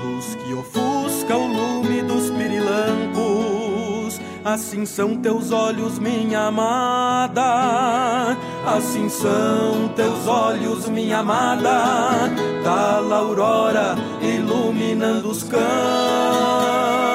Luz 0.04 0.36
que 0.36 0.54
ofusca 0.54 1.38
o 1.38 1.48
lume 1.48 2.02
dos 2.02 2.30
pirilampos. 2.32 4.20
Assim 4.44 4.86
são 4.86 5.16
teus 5.18 5.52
olhos, 5.52 5.98
minha 5.98 6.48
amada. 6.48 8.38
Assim 8.66 9.10
são 9.10 9.88
teus 9.96 10.28
olhos, 10.28 10.88
minha 10.88 11.20
amada. 11.20 12.32
A 12.66 13.16
aurora 13.16 13.96
iluminando 14.22 15.30
os 15.30 15.44
campos. 15.44 17.15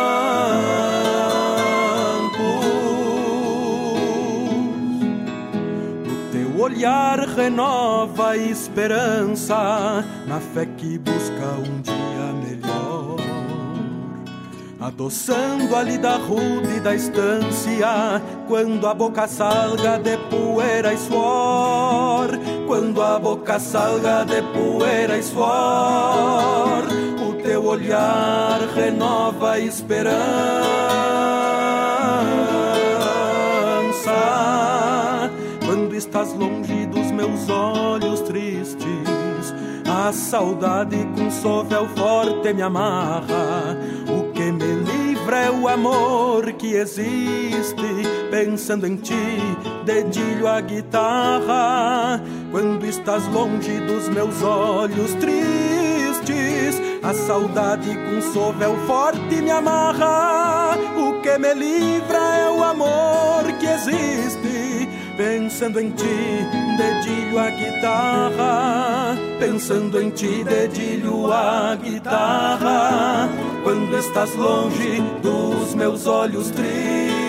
Olhar 6.71 7.19
renova 7.19 8.31
a 8.31 8.37
esperança 8.37 10.05
na 10.27 10.41
fé 10.41 10.67
que 10.77 10.99
busca 10.99 11.47
um 11.59 11.81
dia 11.81 12.33
melhor. 12.45 13.19
Adoçando 14.81 15.75
a 15.75 15.83
lida 15.83 16.17
rude 16.17 16.81
da 16.81 16.95
estância, 16.95 18.23
quando 18.47 18.87
a 18.87 18.95
boca 18.95 19.27
salga 19.27 19.99
de 19.99 20.17
poeira 20.31 20.95
e 20.95 20.99
suor. 20.99 22.31
Quando 22.67 23.03
a 23.03 23.19
boca 23.19 23.59
salga 23.59 24.25
de 24.25 24.41
poeira 24.55 25.19
e 25.19 25.23
suor, 25.23 26.85
o 27.29 27.35
teu 27.43 27.65
olhar 27.65 28.61
renova 28.75 29.53
a 29.53 29.59
esperança. 29.59 31.40
Estás 36.01 36.33
longe 36.33 36.87
dos 36.87 37.11
meus 37.11 37.51
olhos 37.51 38.23
tristes, 38.23 39.55
a 39.87 40.11
saudade 40.13 40.97
com 41.15 41.31
sovel 41.31 41.87
forte 41.89 42.55
me 42.55 42.63
amarra. 42.63 43.77
O 44.09 44.33
que 44.33 44.51
me 44.51 44.73
livra 44.77 45.37
é 45.41 45.51
o 45.51 45.69
amor 45.69 46.51
que 46.53 46.75
existe. 46.75 47.85
Pensando 48.31 48.87
em 48.87 48.97
ti, 48.97 49.37
dedilho 49.85 50.49
a 50.49 50.63
guitarra. 50.63 52.23
Quando 52.51 52.87
estás 52.87 53.27
longe 53.27 53.79
dos 53.81 54.09
meus 54.09 54.43
olhos 54.43 55.13
tristes, 55.17 56.81
a 57.03 57.13
saudade 57.13 57.91
com 57.95 58.23
sovel 58.33 58.75
forte 58.87 59.43
me 59.43 59.51
amarra. 59.51 60.79
O 60.97 61.21
que 61.21 61.37
me 61.37 61.53
livra 61.53 62.19
é 62.39 62.51
o 62.51 62.65
amor 62.65 63.45
que 63.59 63.67
existe. 63.67 64.50
Pensando 65.21 65.79
em 65.79 65.91
ti, 65.91 66.47
dedilho 66.79 67.39
a 67.39 67.51
guitarra. 67.51 69.19
Pensando 69.39 70.01
em 70.01 70.09
ti, 70.09 70.43
dedilho 70.43 71.31
a 71.31 71.77
guitarra. 71.77 73.29
Quando 73.63 73.99
estás 73.99 74.35
longe 74.35 75.03
dos 75.23 75.75
meus 75.75 76.07
olhos 76.07 76.51
tristes. 76.51 77.20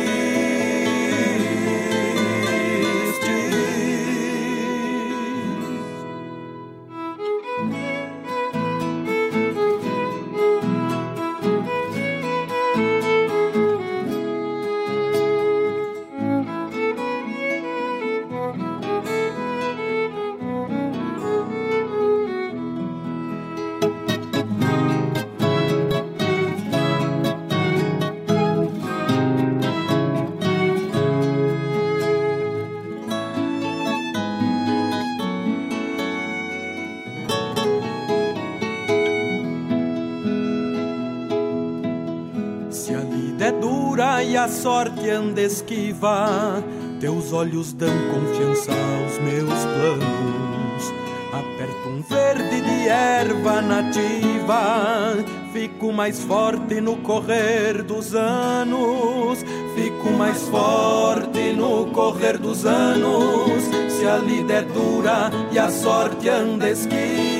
Anda 45.12 45.41
esquiva, 45.41 46.64
teus 46.99 47.34
olhos 47.34 47.74
dão 47.74 47.89
confiança 48.12 48.72
aos 48.72 49.20
meus 49.20 49.59
planos. 49.66 50.93
Aperto 51.34 51.89
um 51.89 52.01
verde 52.01 52.62
de 52.62 52.88
erva 52.88 53.62
nativa, 53.62 55.16
fico 55.53 55.91
mais 55.91 56.24
forte 56.24 56.82
no 56.82 56.97
correr 56.97 57.84
dos 57.84 58.16
anos. 58.16 59.39
Fico 59.76 60.09
mais 60.12 60.41
forte 60.49 61.53
no 61.53 61.88
correr 61.88 62.38
dos 62.38 62.66
anos. 62.66 63.64
Se 63.89 64.05
a 64.05 64.18
lida 64.18 64.53
é 64.55 64.62
dura 64.64 65.32
e 65.51 65.57
a 65.57 65.70
sorte 65.70 66.28
anda 66.28 66.70
esquiva. 66.70 67.31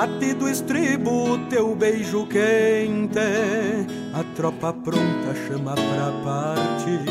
Mate 0.00 0.32
do 0.32 0.48
estribo, 0.48 1.36
teu 1.50 1.74
beijo 1.74 2.26
quente, 2.26 3.18
a 4.14 4.24
tropa 4.34 4.72
pronta 4.72 5.34
chama 5.46 5.74
pra 5.74 6.10
partir. 6.24 7.04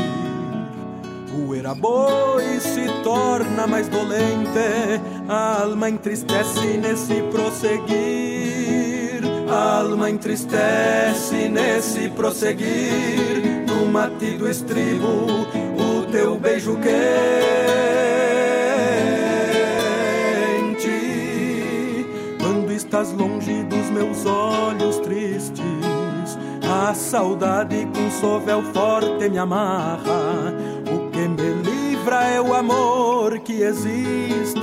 O 1.37 1.53
eraboi 1.53 2.59
se 2.59 2.87
torna 3.03 3.67
mais 3.67 3.87
dolente, 3.89 4.99
a 5.27 5.61
alma 5.61 5.87
entristece 5.87 6.77
nesse 6.77 7.21
prosseguir. 7.31 9.21
A 9.47 9.81
alma 9.81 10.09
entristece 10.09 11.47
nesse 11.47 12.09
prosseguir. 12.09 13.67
No 13.67 13.85
mate 13.85 14.35
do 14.35 14.49
estribo, 14.49 15.45
o 15.77 16.11
teu 16.11 16.39
beijo 16.39 16.75
quente. 16.77 18.18
Estás 23.00 23.14
longe 23.14 23.64
dos 23.64 23.89
meus 23.91 24.26
olhos 24.26 25.00
tristes, 25.00 25.64
a 26.70 26.93
saudade 26.93 27.88
com 27.95 28.12
sovel 28.12 28.62
forte 28.74 29.30
me 29.30 29.38
amarra. 29.38 30.54
O 30.86 31.10
que 31.10 31.20
me 31.20 31.64
livra 31.64 32.24
é 32.26 32.41
o 32.41 32.54
amor 32.54 33.39
que 33.39 33.62
existe. 33.62 34.60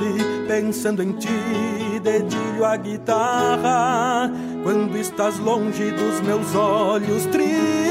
Pensando 0.47 1.03
em 1.03 1.13
ti, 1.13 1.99
dedilho 2.03 2.65
a 2.65 2.77
guitarra. 2.77 4.31
Quando 4.63 4.99
estás 4.99 5.39
longe 5.39 5.91
dos 5.93 6.21
meus 6.21 6.55
olhos 6.55 7.25
tristes, 7.27 7.86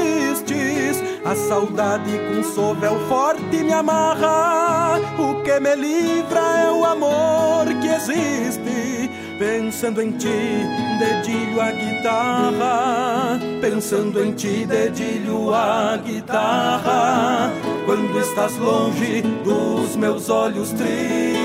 a 1.26 1.34
saudade 1.34 2.12
com 2.28 2.42
sovel 2.54 2.96
forte 3.08 3.56
me 3.56 3.72
amarra. 3.72 5.00
O 5.18 5.42
que 5.42 5.58
me 5.58 5.74
livra 5.74 6.40
é 6.40 6.70
o 6.70 6.84
amor 6.84 7.66
que 7.80 7.88
existe. 7.88 9.10
Pensando 9.36 10.00
em 10.00 10.12
ti, 10.12 10.62
dedilho 11.00 11.60
a 11.60 11.72
guitarra. 11.72 13.40
Pensando 13.60 14.22
em 14.22 14.32
ti, 14.32 14.64
dedilho 14.66 15.52
a 15.52 15.96
guitarra. 15.96 17.52
Quando 17.84 18.20
estás 18.20 18.56
longe 18.56 19.22
dos 19.44 19.96
meus 19.96 20.30
olhos 20.30 20.70
tristes, 20.70 21.36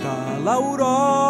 tá 0.00 0.50
Aurora. 0.50 1.29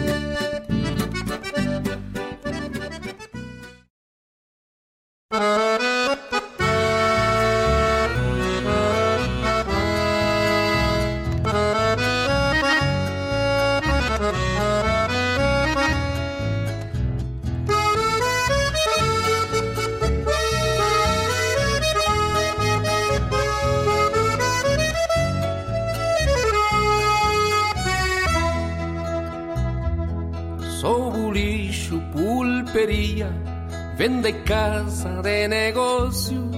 Vende 34.01 34.33
casa 34.33 35.21
de 35.21 35.47
negócio, 35.47 36.49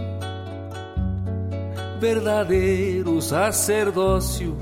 verdadeiro 2.00 3.22
sacerdócio, 3.22 4.58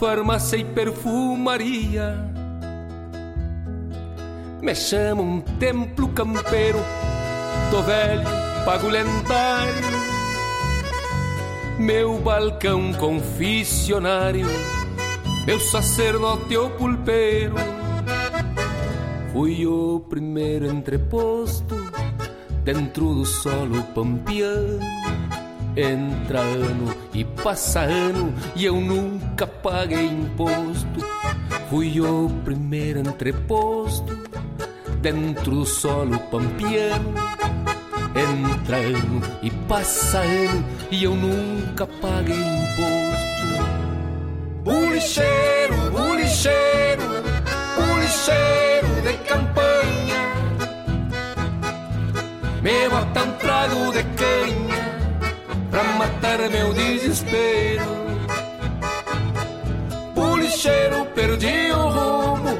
farmácia 0.00 0.56
e 0.56 0.64
perfumaria. 0.64 2.16
Me 4.62 4.74
chamo 4.74 5.22
um 5.22 5.40
templo 5.58 6.08
campeiro, 6.08 6.78
tô 7.70 7.82
velho, 7.82 8.24
pago 8.64 8.88
lendário, 8.88 9.74
meu 11.78 12.18
balcão 12.20 12.90
confissionário, 12.94 14.46
meu 15.46 15.60
sacerdote 15.60 16.56
ou 16.56 16.70
pulpeiro. 16.70 17.56
Fui 19.30 19.66
o 19.66 20.00
primeiro 20.08 20.66
entreposto 20.66 21.77
dentro 22.68 23.14
do 23.14 23.24
solo 23.24 23.82
pampiano. 23.94 24.78
Entra 25.74 26.40
ano 26.40 26.94
e 27.14 27.24
passa 27.24 27.80
ano 27.80 28.34
e 28.54 28.66
eu 28.66 28.78
nunca 28.78 29.46
paguei 29.46 30.04
imposto. 30.04 31.00
Fui 31.70 31.98
o 31.98 32.28
primeiro 32.44 32.98
entreposto 32.98 34.14
dentro 35.00 35.50
do 35.52 35.64
solo 35.64 36.18
pampiano. 36.30 37.14
Entra 38.14 38.76
ano 38.76 39.22
e 39.42 39.50
passa 39.66 40.18
ano 40.18 40.62
e 40.90 41.04
eu 41.04 41.14
nunca 41.14 41.86
paguei 41.86 42.36
imposto. 42.36 43.48
Bulicheiro, 44.62 45.90
bulicheiro, 45.90 47.02
bulicheiro 47.78 48.88
de 49.02 49.16
campanha 49.26 49.67
Me 52.68 52.86
bota 52.90 53.22
um 53.24 53.32
trago 53.38 53.92
de 53.92 54.02
canha 54.18 54.82
Pra 55.70 55.84
matar 55.84 56.38
meu 56.50 56.74
desespero. 56.74 57.82
Pulicheiro, 60.14 61.06
perdi 61.14 61.72
o 61.72 61.88
rumo 61.88 62.58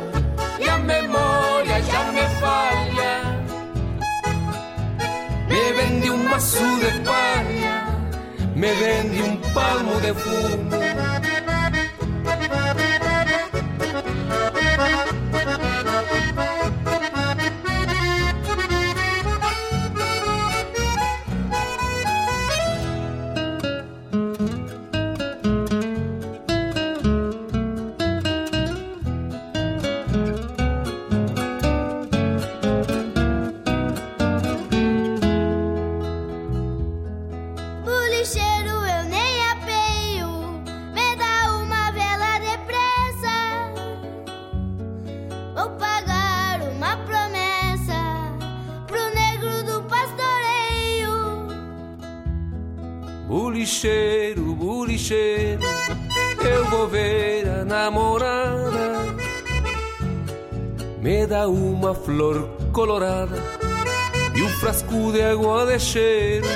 E 0.59 0.67
a 0.67 0.79
memória 0.79 1.83
já 1.83 2.05
me 2.13 2.27
falha. 2.41 3.45
Me 5.47 5.73
vende 5.75 6.11
um 6.11 6.25
maço 6.25 6.79
de 6.81 7.01
palha 7.05 7.87
Me 8.57 8.73
vende 8.73 9.23
um 9.23 9.37
palmo 9.53 10.01
de 10.01 10.15
fumo 10.15 11.18
flor 62.09 62.49
colorada 62.73 63.37
e 64.35 64.43
um 64.43 64.49
frasco 64.49 65.13
de 65.13 65.21
água 65.21 65.67
de 65.67 65.79
cheiro. 65.79 66.47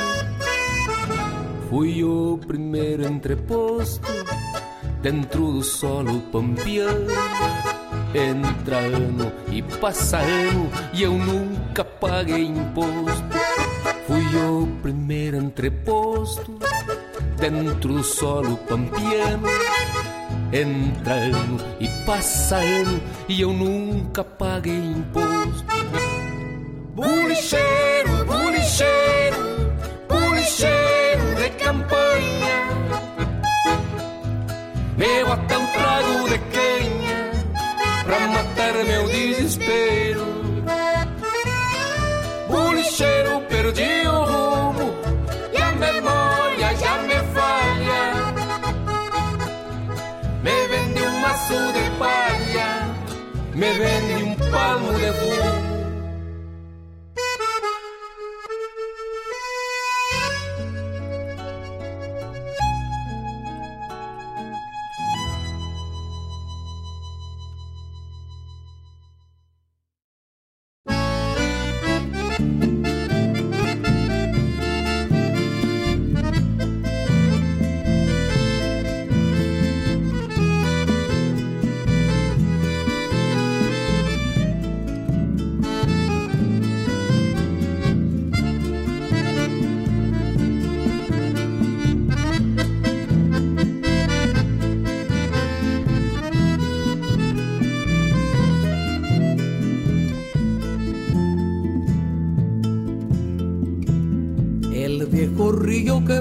Fui 1.69 2.03
o 2.03 2.41
primeiro 2.47 3.05
entreposto 3.05 4.09
dentro 5.03 5.53
do 5.53 5.63
solo 5.63 6.21
pampiano. 6.33 7.07
Entra 8.15 8.79
ano 8.79 9.31
e 9.51 9.61
passa 9.79 10.21
ano 10.21 10.71
e 10.95 11.03
eu 11.03 11.13
nunca 11.13 11.85
paguei 11.85 12.47
imposto. 12.47 13.23
Fui 14.07 14.25
o 14.37 14.67
primeiro 14.81 15.37
entreposto 15.37 16.59
dentro 17.37 17.93
do 17.93 18.03
solo 18.03 18.57
pampiano. 18.57 19.47
Entra 20.53 21.15
ano 21.15 21.57
e 21.81 21.89
passa 22.05 22.57
ano 22.57 23.01
e 23.27 23.41
eu 23.41 23.55
nunca 23.55 24.23
paguei 24.23 24.77
imposto. 24.77 25.65
Bulicheiro, 26.95 28.25
bulicheiro, 28.27 29.73
bulicheiro 30.07 31.35
de 31.37 31.51
campanha. 31.65 32.53
Me 34.99 35.25
me 53.79 54.12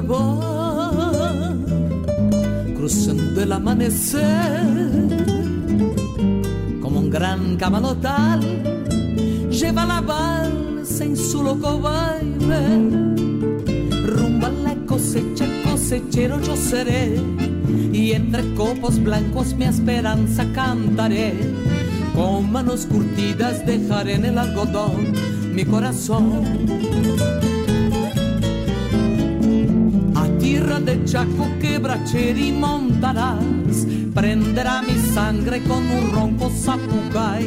va 0.02 1.54
cruzando 2.76 3.42
el 3.42 3.52
amanecer 3.52 4.66
como 6.82 7.00
un 7.00 7.10
gran 7.10 7.58
camalotal 7.58 8.42
lleva 9.50 9.86
la 9.86 10.02
balsa 10.02 11.04
en 11.04 11.16
su 11.16 11.44
loco 11.44 11.80
baile 11.80 12.62
rumbo 14.06 14.48
a 14.48 14.50
la 14.50 14.76
cosecha 14.86 15.46
cosechero 15.64 16.42
yo 16.42 16.56
seré 16.56 17.20
y 17.94 18.12
entre 18.14 18.54
copos 18.56 19.02
blancos 19.02 19.54
mi 19.56 19.66
esperanza 19.66 20.46
cantaré. 20.54 21.34
Con 22.14 22.52
manos 22.52 22.86
curtidas 22.86 23.66
dejaré 23.66 24.16
en 24.16 24.26
el 24.26 24.38
algodón 24.38 25.14
mi 25.54 25.64
corazón 25.66 26.44
de 30.86 31.04
Chaco 31.06 31.48
quebracheri 31.60 32.52
montarás 32.52 33.86
prenderá 34.14 34.82
mi 34.82 34.98
sangre 35.14 35.62
con 35.64 35.86
un 35.90 36.12
ronco 36.12 36.50
zapucay 36.50 37.46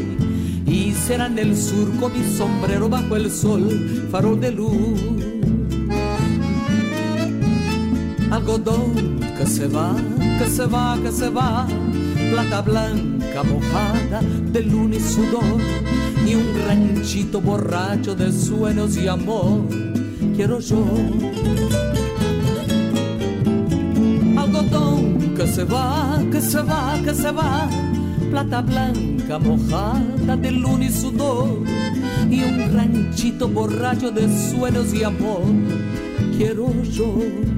y 0.67 0.93
será 0.93 1.27
en 1.27 1.39
el 1.39 1.57
surco 1.57 2.09
mi 2.09 2.25
sombrero 2.37 2.89
bajo 2.89 3.17
el 3.17 3.31
sol 3.31 4.09
farol 4.11 4.41
de 4.41 4.51
luz. 4.53 5.01
Algodón 8.31 9.21
que 9.39 9.47
se 9.47 9.69
va, 9.69 9.95
que 10.39 10.47
se 10.49 10.67
va, 10.67 10.99
que 11.03 11.13
se 11.13 11.29
va, 11.29 11.67
plata 12.31 12.63
blanca 12.63 13.43
mojada 13.43 14.21
de 14.53 14.63
luna 14.63 14.97
y 14.97 15.01
sudor, 15.01 15.61
y 16.27 16.35
un 16.35 16.47
ranchito 16.67 17.41
borracho 17.41 18.15
de 18.15 18.33
sueños 18.33 18.97
y 18.97 19.09
amor, 19.09 19.69
quiero 20.37 20.61
yo. 20.61 20.85
Se 25.55 25.63
va, 25.63 26.21
que 26.33 26.41
se 26.41 26.61
va, 26.63 27.01
que 27.05 27.15
se 27.15 27.31
va, 27.31 27.69
plata 28.29 28.61
blanca 28.61 29.39
mojada 29.39 30.37
de 30.37 30.51
luna 30.51 30.87
y 30.87 30.91
sudor, 30.91 31.63
y 32.29 32.43
un 32.43 32.75
ranchito 32.75 33.47
borracho 33.47 34.11
de 34.11 34.23
sueños 34.51 34.93
y 34.93 35.05
amor, 35.05 35.45
quiero 36.37 36.73
yo. 36.83 37.54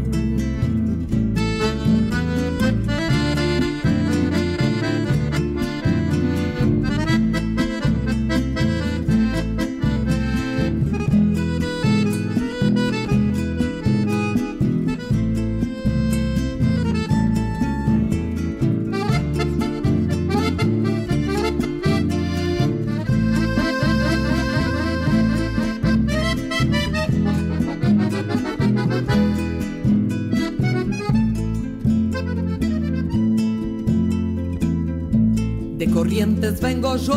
Vengo 36.67 36.97
yo, 36.97 37.15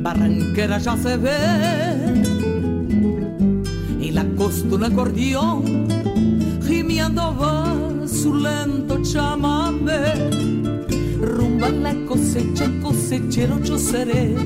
barranquera 0.00 0.78
ya 0.78 0.96
se 0.96 1.16
ve, 1.16 1.40
y 4.00 4.12
la 4.12 4.24
costa 4.36 4.76
un 4.76 4.84
acordeón, 4.84 5.88
gimiendo 6.64 7.36
va 7.36 8.06
su 8.06 8.36
lento 8.36 9.02
chamamé, 9.02 10.04
rumba 11.20 11.68
la 11.70 11.94
cosecha, 12.06 12.70
cosechero 12.80 13.60
yo 13.64 13.76
seré, 13.76 14.36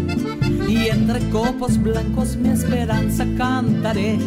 y 0.67 0.89
entre 0.89 1.29
copos 1.29 1.77
blancos 1.77 2.37
mi 2.37 2.49
esperanza 2.49 3.27
cantaré, 3.37 4.19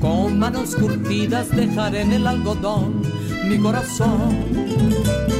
con 0.00 0.38
manos 0.38 0.76
curtidas 0.76 1.50
dejaré 1.50 2.02
en 2.02 2.12
el 2.12 2.26
algodón 2.28 3.02
mi 3.48 3.58
corazón. 3.58 5.37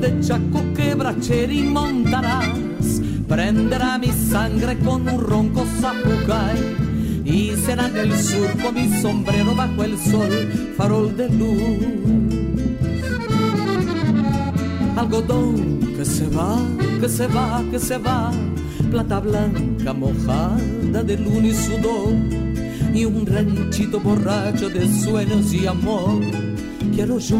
De 0.00 0.20
Chaco 0.20 0.62
quebracheri 0.74 1.62
montarás, 1.62 3.00
prenderá 3.28 3.98
mi 3.98 4.12
sangre 4.12 4.78
con 4.78 5.08
un 5.08 5.20
ronco 5.20 5.64
zapucay 5.80 6.76
y 7.24 7.52
será 7.56 7.88
en 7.88 7.96
el 7.96 8.18
surco 8.18 8.72
mi 8.72 8.88
sombrero 9.00 9.54
bajo 9.54 9.84
el 9.84 9.98
sol, 9.98 10.74
farol 10.76 11.16
de 11.16 11.28
luz. 11.28 12.06
Algodón 14.96 15.94
que 15.96 16.04
se 16.04 16.28
va, 16.28 16.58
que 17.00 17.08
se 17.08 17.26
va, 17.26 17.62
que 17.70 17.78
se 17.78 17.98
va, 17.98 18.30
plata 18.90 19.20
blanca 19.20 19.92
mojada 19.92 20.56
de 21.02 21.16
luna 21.18 21.48
y 21.48 21.54
sudor 21.54 22.14
y 22.94 23.04
un 23.04 23.26
ranchito 23.26 24.00
borracho 24.00 24.70
de 24.70 24.88
sueños 24.88 25.52
y 25.52 25.66
amor, 25.66 26.20
quiero 26.94 27.18
yo. 27.18 27.38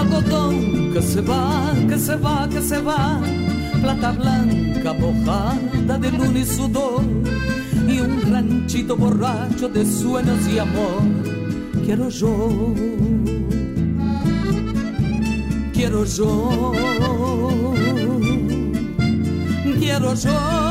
Algodón 0.00 0.92
que 0.92 1.02
se 1.02 1.20
va, 1.20 1.72
que 1.88 1.98
se 1.98 2.16
va, 2.16 2.48
que 2.48 2.60
se 2.60 2.80
va, 2.80 3.20
plata 3.80 4.12
blanca 4.12 4.92
mojada 4.94 5.98
de 5.98 6.10
luna 6.10 6.38
y 6.38 6.44
sudor, 6.44 7.04
y 7.86 8.00
un 8.00 8.32
ranchito 8.32 8.96
borracho 8.96 9.68
de 9.68 9.84
sueños 9.84 10.38
y 10.48 10.58
amor, 10.58 11.02
quiero 11.84 12.08
yo, 12.08 12.74
quiero 15.72 16.04
yo, 16.04 16.72
quiero 19.78 20.14
yo. 20.14 20.69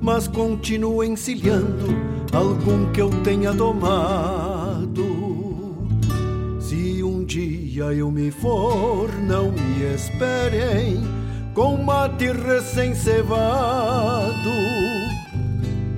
Mas 0.00 0.28
continuo 0.28 1.04
encilhando 1.04 1.86
algum 2.32 2.90
que 2.92 3.00
eu 3.00 3.10
tenha 3.22 3.52
domado. 3.52 5.04
Se 6.60 7.02
um 7.02 7.24
dia 7.24 7.84
eu 7.92 8.10
me 8.10 8.30
for, 8.30 9.10
não 9.26 9.52
me 9.52 9.94
esperem 9.94 11.02
com 11.54 11.82
mate 11.82 12.30
recém-cevado, 12.32 14.50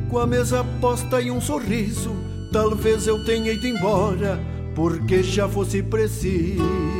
com 0.08 0.18
a 0.18 0.26
mesa 0.26 0.64
posta 0.80 1.20
e 1.20 1.30
um 1.30 1.40
sorriso, 1.40 2.14
talvez 2.52 3.06
eu 3.06 3.24
tenha 3.24 3.52
ido 3.52 3.66
embora, 3.66 4.38
porque 4.74 5.22
já 5.22 5.48
fosse 5.48 5.82
preciso. 5.82 6.97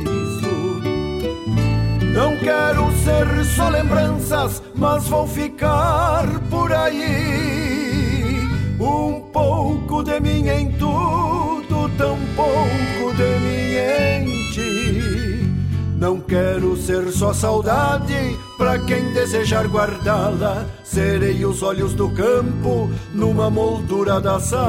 Não 2.19 2.35
quero 2.35 2.91
ser 2.97 3.45
só 3.45 3.69
lembranças, 3.69 4.61
mas 4.75 5.07
vou 5.07 5.25
ficar 5.25 6.27
por 6.49 6.69
aí. 6.69 8.45
Um 8.77 9.21
pouco 9.31 10.03
de 10.03 10.19
mim 10.19 10.45
em 10.49 10.69
tudo, 10.73 11.89
tão 11.97 12.17
pouco 12.35 13.15
de 13.15 13.39
mim 13.39 13.73
em 13.73 14.51
ti. 14.51 15.49
Não 15.97 16.19
quero 16.19 16.75
ser 16.75 17.09
só 17.13 17.31
saudade 17.31 18.37
Pra 18.59 18.77
quem 18.77 19.13
desejar 19.13 19.67
guardá-la, 19.67 20.65
serei 20.83 21.45
os 21.45 21.63
olhos 21.63 21.93
do 21.93 22.09
campo 22.09 22.89
numa 23.13 23.49
moldura 23.49 24.19
da 24.19 24.37
sala. 24.37 24.59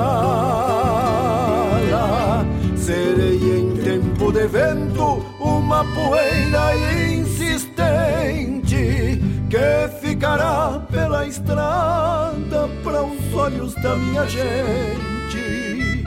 Serei 2.77 3.35
em 3.59 3.77
tempo 3.83 4.31
de 4.31 4.47
vento 4.47 5.27
uma 5.41 5.85
poeira 5.93 6.77
insistente 6.77 7.30
que 9.51 9.89
ficará 10.01 10.81
pela 10.91 11.27
estrada 11.27 12.69
para 12.85 13.03
os 13.03 13.35
olhos 13.35 13.75
da 13.75 13.97
minha 13.97 14.25
gente. 14.29 16.05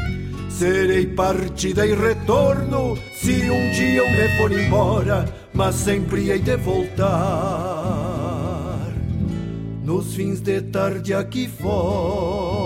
Serei 0.49 1.05
partida 1.07 1.85
e 1.85 1.93
retorno 1.93 2.97
se 3.13 3.51
um 3.51 3.71
dia 3.71 4.01
eu 4.01 4.09
me 4.09 4.29
for 4.37 4.51
embora, 4.51 5.25
mas 5.53 5.75
sempre 5.75 6.31
hei 6.31 6.39
de 6.39 6.55
voltar 6.55 7.83
nos 9.83 10.15
fins 10.15 10.39
de 10.39 10.61
tarde 10.61 11.13
aqui 11.13 11.49
fora. 11.49 12.62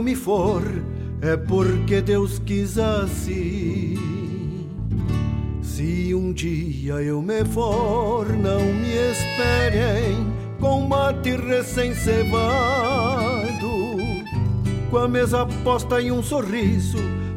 Eu 0.00 0.04
me 0.04 0.16
for, 0.16 0.62
é 1.20 1.36
porque 1.36 2.00
Deus 2.00 2.38
quis 2.38 2.78
assim. 2.78 3.98
Se 5.62 6.14
um 6.14 6.32
dia 6.32 6.94
eu 7.02 7.20
me 7.20 7.44
for, 7.44 8.26
não 8.30 8.64
me 8.64 8.94
esperem 9.12 10.26
com 10.58 10.88
mate 10.88 11.36
recém-cevado, 11.36 12.30
com 14.90 14.96
a 14.96 15.06
mesa 15.06 15.44
posta 15.62 16.00
em 16.00 16.10
um 16.10 16.22
sorriso. 16.22 16.96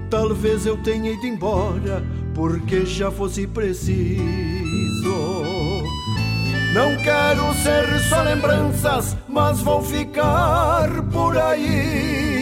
Talvez 0.09 0.65
eu 0.65 0.77
tenha 0.77 1.11
ido 1.11 1.25
embora, 1.25 2.01
porque 2.33 2.85
já 2.85 3.11
fosse 3.11 3.45
preciso. 3.45 4.13
Não 6.73 6.95
quero 7.03 7.53
ser 7.55 7.99
só 8.07 8.21
lembranças, 8.21 9.17
mas 9.27 9.59
vou 9.59 9.81
ficar 9.81 10.89
por 11.11 11.37
aí. 11.37 12.32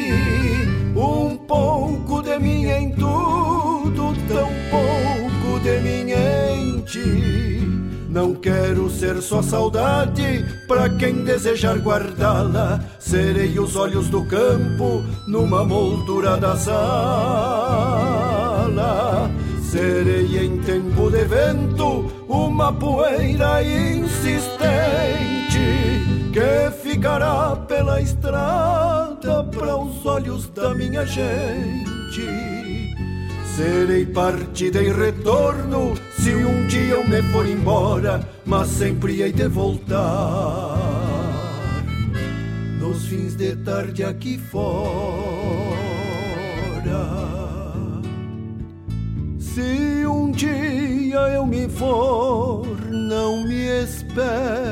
Um 0.95 1.38
pouco 1.38 2.21
de 2.21 2.38
mim 2.39 2.65
em 2.65 2.91
tudo, 2.91 4.13
tão 4.27 4.49
pouco 4.69 5.59
de 5.63 5.79
mim 5.79 6.11
em 6.11 6.81
ti. 6.81 7.51
Não 8.11 8.35
quero 8.35 8.89
ser 8.89 9.21
só 9.21 9.41
saudade, 9.41 10.45
pra 10.67 10.89
quem 10.89 11.23
desejar 11.23 11.77
guardá-la. 11.77 12.81
Serei 12.99 13.57
os 13.57 13.77
olhos 13.77 14.09
do 14.09 14.25
campo 14.25 15.01
numa 15.27 15.63
moldura 15.63 16.35
da 16.35 16.57
sala. 16.57 16.81
Serei 19.71 20.45
em 20.45 20.57
tempo 20.59 21.09
de 21.09 21.23
vento 21.23 22.11
uma 22.27 22.73
poeira 22.73 23.63
insistente 23.63 24.51
que 26.33 26.69
ficará 26.83 27.55
pela 27.65 28.01
estrada 28.01 29.00
para 29.22 29.77
os 29.77 30.06
olhos 30.06 30.48
da 30.49 30.73
minha 30.73 31.06
gente. 31.06 32.26
Serei 33.56 34.06
partida 34.06 34.81
e 34.81 34.91
retorno 34.91 35.93
se 36.18 36.34
um 36.34 36.65
dia 36.68 36.95
eu 36.95 37.07
me 37.07 37.22
for 37.31 37.45
embora, 37.45 38.27
mas 38.45 38.68
sempre 38.69 39.22
hei 39.22 39.31
de 39.31 39.48
voltar 39.48 41.02
nos 42.81 43.06
fins 43.06 43.35
de 43.35 43.56
tarde 43.57 44.03
aqui 44.03 44.38
fora. 44.38 44.61
Se 49.39 50.06
um 50.07 50.31
dia 50.31 51.19
eu 51.35 51.45
me 51.45 51.69
for, 51.69 52.65
não 52.89 53.43
me 53.43 53.84
esperem. 53.84 54.72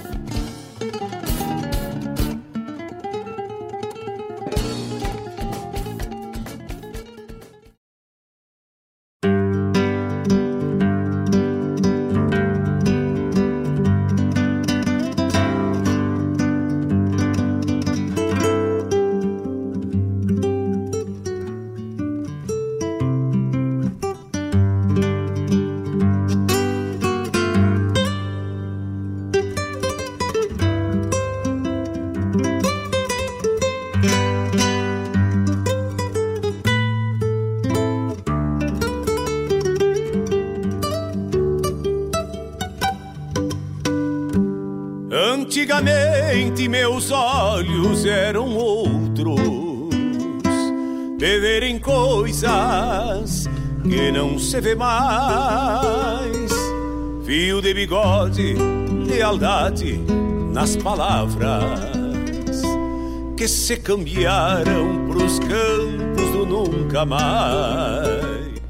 Não 54.11 54.37
se 54.37 54.59
vê 54.61 54.75
mais. 54.75 56.51
Fio 57.25 57.61
de 57.61 57.73
bigode, 57.73 58.55
lealdade 59.07 59.99
nas 60.51 60.75
palavras 60.75 62.61
que 63.37 63.47
se 63.47 63.77
cambiaram 63.77 65.07
pros 65.07 65.39
campos 65.39 66.31
do 66.31 66.45
nunca 66.45 67.05
mais. 67.05 68.61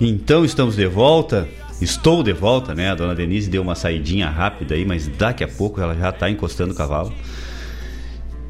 Então 0.00 0.44
estamos 0.44 0.76
de 0.76 0.86
volta 0.86 1.48
Estou 1.80 2.22
de 2.22 2.32
volta, 2.32 2.74
né? 2.74 2.90
A 2.90 2.94
dona 2.94 3.14
Denise 3.14 3.50
deu 3.50 3.60
uma 3.60 3.74
saidinha 3.74 4.30
rápida 4.30 4.74
aí, 4.74 4.84
mas 4.84 5.08
daqui 5.08 5.42
a 5.42 5.48
pouco 5.48 5.80
ela 5.80 5.94
já 5.94 6.10
está 6.10 6.30
encostando 6.30 6.72
o 6.72 6.76
cavalo. 6.76 7.12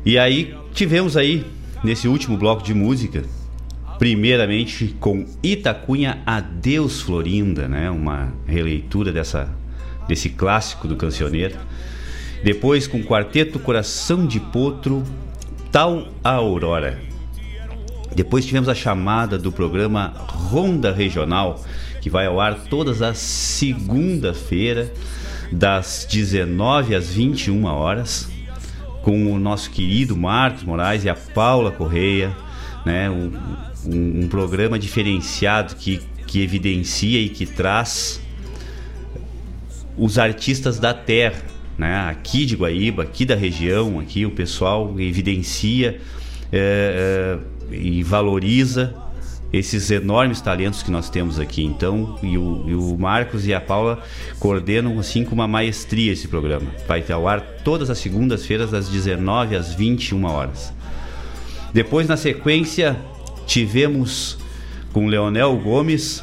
E 0.04 0.18
aí 0.18 0.54
tivemos 0.74 1.16
aí, 1.16 1.44
nesse 1.82 2.06
último 2.06 2.36
bloco 2.36 2.62
de 2.62 2.74
música, 2.74 3.24
primeiramente 4.04 4.94
com 5.00 5.24
Itacunha 5.42 6.22
Adeus 6.26 7.00
Florinda, 7.00 7.66
né? 7.66 7.88
Uma 7.88 8.34
releitura 8.46 9.10
dessa, 9.10 9.48
desse 10.06 10.28
clássico 10.28 10.86
do 10.86 10.94
cancioneiro. 10.94 11.56
Depois 12.42 12.86
com 12.86 13.02
Quarteto 13.02 13.58
Coração 13.58 14.26
de 14.26 14.38
Potro, 14.38 15.02
Tal 15.72 16.08
a 16.22 16.32
Aurora. 16.32 17.00
Depois 18.14 18.44
tivemos 18.44 18.68
a 18.68 18.74
chamada 18.74 19.38
do 19.38 19.50
programa 19.50 20.08
Ronda 20.18 20.92
Regional, 20.92 21.64
que 22.02 22.10
vai 22.10 22.26
ao 22.26 22.38
ar 22.38 22.56
todas 22.68 23.00
as 23.00 23.16
segunda-feira, 23.16 24.92
das 25.50 26.06
19 26.10 26.94
às 26.94 27.14
21 27.14 27.64
horas, 27.64 28.30
com 29.00 29.32
o 29.32 29.38
nosso 29.38 29.70
querido 29.70 30.14
Marcos 30.14 30.62
Moraes 30.62 31.04
e 31.04 31.08
a 31.08 31.14
Paula 31.14 31.70
Correia, 31.70 32.36
né? 32.84 33.08
Um, 33.08 33.32
um, 33.86 34.24
um 34.24 34.28
programa 34.28 34.78
diferenciado 34.78 35.74
que, 35.76 36.00
que 36.26 36.42
evidencia 36.42 37.20
e 37.20 37.28
que 37.28 37.46
traz 37.46 38.20
os 39.96 40.18
artistas 40.18 40.78
da 40.78 40.92
terra, 40.92 41.42
né? 41.78 42.08
Aqui 42.08 42.44
de 42.44 42.56
Guaíba, 42.56 43.02
aqui 43.02 43.24
da 43.24 43.34
região, 43.34 43.98
aqui 44.00 44.26
o 44.26 44.30
pessoal 44.30 44.98
evidencia 44.98 46.00
é, 46.52 47.38
é, 47.70 47.74
e 47.74 48.02
valoriza 48.02 48.94
esses 49.52 49.90
enormes 49.90 50.40
talentos 50.40 50.82
que 50.82 50.90
nós 50.90 51.08
temos 51.08 51.38
aqui. 51.38 51.64
Então, 51.64 52.18
e 52.22 52.36
o, 52.36 52.64
e 52.66 52.74
o, 52.74 52.96
Marcos 52.98 53.46
e 53.46 53.54
a 53.54 53.60
Paula 53.60 54.02
coordenam 54.40 54.98
assim 54.98 55.24
com 55.24 55.34
uma 55.34 55.46
maestria 55.46 56.12
esse 56.12 56.26
programa. 56.26 56.66
Vai 56.88 57.02
ter 57.02 57.12
ao 57.12 57.28
ar 57.28 57.40
todas 57.62 57.88
as 57.88 57.98
segundas-feiras, 57.98 58.70
das 58.70 58.88
19 58.88 59.54
às 59.54 59.72
21 59.72 60.24
horas. 60.24 60.72
Depois, 61.72 62.08
na 62.08 62.16
sequência, 62.16 62.96
tivemos 63.46 64.38
com 64.92 65.06
Leonel 65.06 65.56
Gomes 65.58 66.22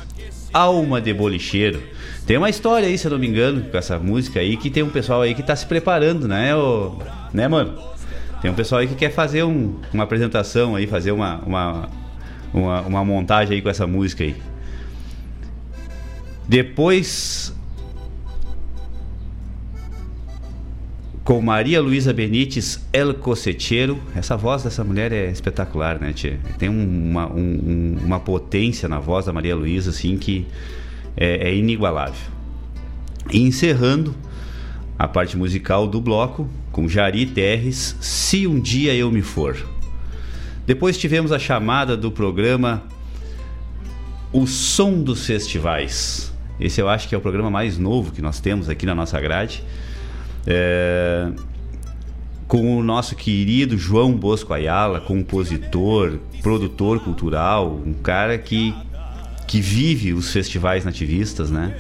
Alma 0.53 1.01
de 1.01 1.13
Bolicheiro. 1.13 1.81
Tem 2.25 2.37
uma 2.37 2.49
história 2.49 2.87
aí, 2.87 2.97
se 2.97 3.07
eu 3.07 3.11
não 3.11 3.19
me 3.19 3.27
engano, 3.27 3.61
com 3.63 3.77
essa 3.77 3.97
música 3.99 4.39
aí, 4.39 4.55
que 4.55 4.69
tem 4.69 4.83
um 4.83 4.89
pessoal 4.89 5.21
aí 5.21 5.33
que 5.33 5.41
está 5.41 5.55
se 5.55 5.65
preparando, 5.65 6.27
né, 6.27 6.55
ô, 6.55 6.97
né, 7.33 7.47
mano? 7.47 7.77
Tem 8.41 8.49
um 8.49 8.53
pessoal 8.53 8.81
aí 8.81 8.87
que 8.87 8.95
quer 8.95 9.11
fazer 9.11 9.43
um, 9.43 9.75
uma 9.93 10.03
apresentação 10.03 10.75
aí, 10.75 10.87
fazer 10.87 11.11
uma, 11.11 11.39
uma, 11.45 11.89
uma, 12.53 12.81
uma 12.81 13.05
montagem 13.05 13.55
aí 13.55 13.61
com 13.61 13.69
essa 13.69 13.85
música 13.85 14.23
aí. 14.23 14.35
Depois 16.47 17.53
com 21.23 21.39
Maria 21.41 21.81
Luísa 21.81 22.11
Benites 22.11 22.79
El 22.91 23.13
Coceteiro. 23.13 23.99
Essa 24.15 24.35
voz 24.35 24.63
dessa 24.63 24.83
mulher 24.83 25.11
é 25.11 25.29
espetacular, 25.29 25.99
né, 25.99 26.13
tia? 26.13 26.39
Tem 26.57 26.67
uma, 26.67 27.31
um, 27.31 27.97
uma 28.03 28.19
potência 28.19 28.89
na 28.89 28.99
voz 28.99 29.25
da 29.25 29.33
Maria 29.33 29.55
Luísa, 29.55 29.91
assim, 29.91 30.17
que 30.17 30.47
é, 31.15 31.49
é, 31.49 31.55
inigualável. 31.55 32.31
E 33.31 33.39
encerrando 33.39 34.15
a 34.97 35.07
parte 35.07 35.37
musical 35.37 35.87
do 35.87 36.01
bloco 36.01 36.49
com 36.71 36.87
Jari 36.87 37.25
Terres, 37.25 37.95
Se 37.99 38.47
Um 38.47 38.59
Dia 38.59 38.93
Eu 38.95 39.11
Me 39.11 39.21
For. 39.21 39.57
Depois 40.65 40.97
tivemos 40.97 41.31
a 41.31 41.39
chamada 41.39 41.97
do 41.97 42.11
programa 42.11 42.83
O 44.31 44.47
Som 44.47 45.01
dos 45.01 45.25
Festivais. 45.25 46.31
Esse 46.59 46.79
eu 46.79 46.87
acho 46.87 47.07
que 47.07 47.15
é 47.15 47.17
o 47.17 47.21
programa 47.21 47.49
mais 47.49 47.77
novo 47.77 48.11
que 48.11 48.21
nós 48.21 48.39
temos 48.39 48.69
aqui 48.69 48.85
na 48.85 48.95
nossa 48.95 49.19
grade. 49.19 49.63
É, 50.45 51.29
com 52.47 52.77
o 52.77 52.83
nosso 52.83 53.15
querido 53.15 53.77
João 53.77 54.11
Bosco 54.13 54.53
Ayala, 54.53 54.99
compositor, 54.99 56.19
produtor 56.41 56.99
cultural, 56.99 57.81
um 57.85 57.93
cara 57.93 58.37
que, 58.37 58.75
que 59.47 59.61
vive 59.61 60.13
os 60.13 60.33
festivais 60.33 60.83
nativistas, 60.83 61.49
né? 61.49 61.77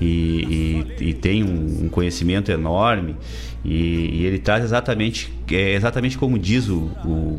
E, 0.00 0.86
e, 1.00 1.08
e 1.10 1.14
tem 1.14 1.42
um, 1.44 1.84
um, 1.84 1.88
conhecimento 1.88 2.50
enorme 2.50 3.16
e, 3.62 4.20
e, 4.20 4.24
ele 4.24 4.38
traz 4.38 4.64
exatamente 4.64 5.30
é 5.50 5.74
exatamente 5.74 6.16
como 6.16 6.38
diz 6.38 6.70
o, 6.70 6.90
o 7.04 7.38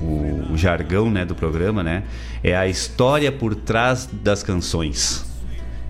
o, 0.00 0.52
o, 0.52 0.56
jargão 0.56 1.10
né, 1.10 1.24
do 1.24 1.34
programa, 1.34 1.82
né? 1.82 2.04
É 2.42 2.56
a 2.56 2.66
história 2.66 3.30
por 3.30 3.54
trás 3.54 4.08
das 4.12 4.42
canções. 4.42 5.24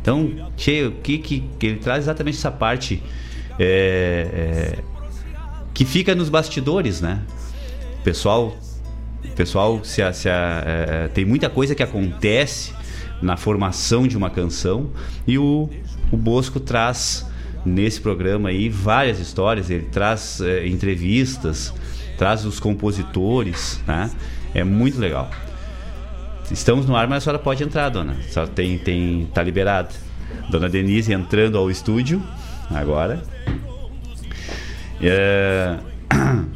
Então, 0.01 0.51
cheio, 0.57 0.93
que, 1.03 1.19
que, 1.19 1.45
ele 1.62 1.78
traz 1.78 2.05
exatamente 2.05 2.36
essa 2.36 2.51
parte 2.51 3.03
é, 3.59 4.76
é, 4.78 4.78
que 5.72 5.85
fica 5.85 6.14
nos 6.14 6.28
bastidores, 6.28 7.01
né? 7.01 7.20
Pessoal, 8.02 8.56
pessoal 9.35 9.82
se, 9.85 10.01
se, 10.12 10.28
é, 10.28 11.09
tem 11.12 11.24
muita 11.24 11.48
coisa 11.48 11.74
que 11.74 11.82
acontece 11.82 12.72
na 13.22 13.36
formação 13.36 14.06
de 14.06 14.16
uma 14.16 14.28
canção 14.28 14.90
e 15.26 15.39
o, 15.39 15.68
o 16.12 16.16
Bosco 16.16 16.60
traz 16.60 17.26
nesse 17.64 18.01
programa 18.01 18.51
aí 18.51 18.68
várias 18.68 19.18
histórias, 19.18 19.70
ele 19.70 19.86
traz 19.86 20.40
é, 20.40 20.66
entrevistas, 20.66 21.72
traz 22.18 22.44
os 22.44 22.60
compositores, 22.60 23.81
né? 23.86 24.10
É 24.55 24.62
muito 24.62 24.98
legal. 24.98 25.31
Estamos 26.51 26.86
no 26.86 26.94
ar, 26.94 27.09
mas 27.09 27.18
a 27.18 27.20
senhora 27.22 27.39
pode 27.39 27.64
entrar, 27.64 27.89
dona. 27.89 28.12
A 28.12 28.31
senhora 28.31 28.51
tem, 28.51 28.78
tem, 28.78 29.28
tá 29.32 29.43
liberada. 29.43 29.89
Dona 30.51 30.68
Denise 30.68 31.12
entrando 31.12 31.56
ao 31.56 31.70
estúdio 31.70 32.22
agora. 32.74 33.22
É... 35.01 35.78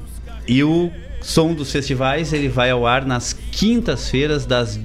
E 0.51 0.65
o 0.65 0.91
som 1.21 1.53
dos 1.53 1.71
festivais 1.71 2.33
ele 2.33 2.49
vai 2.49 2.71
ao 2.71 2.87
ar 2.87 3.05
nas 3.05 3.35
quintas-feiras 3.35 4.47
das 4.47 4.81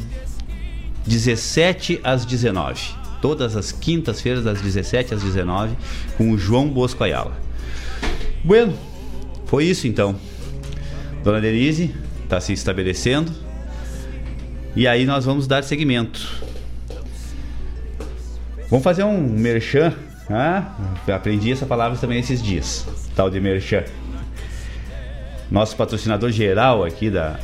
17 1.07 2.01
às 2.03 2.25
19. 2.25 2.81
Todas 3.21 3.55
as 3.55 3.71
quintas-feiras 3.71 4.43
das 4.43 4.59
17 4.59 5.13
às 5.13 5.23
19 5.23 5.73
com 6.17 6.31
o 6.31 6.37
João 6.37 6.67
Bosco 6.67 7.01
Ayala. 7.01 7.31
Bueno, 8.43 8.77
foi 9.45 9.63
isso 9.63 9.87
então. 9.87 10.17
Dona 11.23 11.39
Denise 11.39 11.95
está 12.23 12.41
se 12.41 12.51
estabelecendo. 12.51 13.31
E 14.75 14.85
aí 14.85 15.05
nós 15.05 15.23
vamos 15.23 15.47
dar 15.47 15.63
seguimento. 15.63 16.27
Vamos 18.69 18.83
fazer 18.83 19.03
um 19.03 19.21
merchan. 19.21 19.93
Ah, 20.29 20.75
aprendi 21.13 21.51
essa 21.51 21.65
palavra 21.65 21.97
também 21.97 22.19
esses 22.19 22.41
dias. 22.41 22.87
Tal 23.15 23.29
de 23.29 23.39
merchan. 23.39 23.83
Nosso 25.51 25.75
patrocinador 25.75 26.31
geral 26.31 26.83
aqui 26.83 27.09
da, 27.09 27.39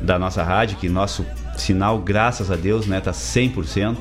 da 0.00 0.18
nossa 0.18 0.42
rádio, 0.42 0.76
que 0.76 0.88
nosso 0.88 1.24
sinal, 1.56 1.98
graças 1.98 2.50
a 2.50 2.56
Deus, 2.56 2.86
né, 2.86 3.00
tá 3.00 3.12
100%. 3.12 3.96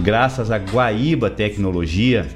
Graças 0.00 0.50
a 0.50 0.58
Guaíba 0.58 1.30
Tecnologia, 1.30 2.26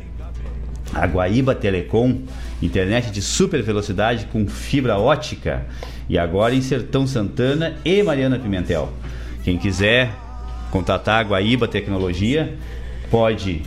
a 0.95 1.07
Guaíba 1.07 1.55
Telecom, 1.55 2.23
internet 2.63 3.11
de 3.11 3.21
super 3.21 3.63
velocidade 3.63 4.27
com 4.27 4.47
fibra 4.47 4.99
ótica 4.99 5.67
e 6.09 6.19
agora 6.19 6.55
em 6.55 6.61
Sertão 6.61 7.07
Santana 7.07 7.77
e 7.85 8.03
Mariana 8.03 8.39
Pimentel. 8.39 8.93
Quem 9.45 9.57
quiser 9.57 10.11
contatar 10.71 11.21
a 11.21 11.29
Guaíba 11.29 11.67
Tecnologia, 11.69 12.57
pode 13.11 13.63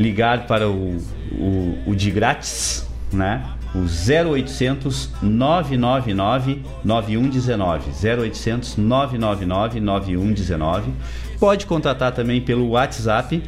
ligar 0.00 0.46
para 0.46 0.66
o, 0.66 0.96
o, 1.32 1.78
o 1.86 1.94
de 1.94 2.10
grátis, 2.10 2.88
né? 3.12 3.44
O 3.74 3.80
0800 3.80 5.10
999 5.22 6.62
9119. 6.82 7.90
0800 7.90 8.76
999 8.78 9.80
9119. 9.80 10.92
Pode 11.38 11.66
contatar 11.66 12.12
também 12.12 12.40
pelo 12.40 12.70
WhatsApp 12.70 13.42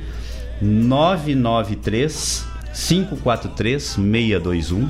993 0.60 2.46
543 2.74 3.82
621 3.82 4.88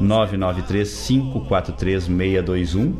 993 0.00 1.06
543 1.08 2.04
621 2.04 2.96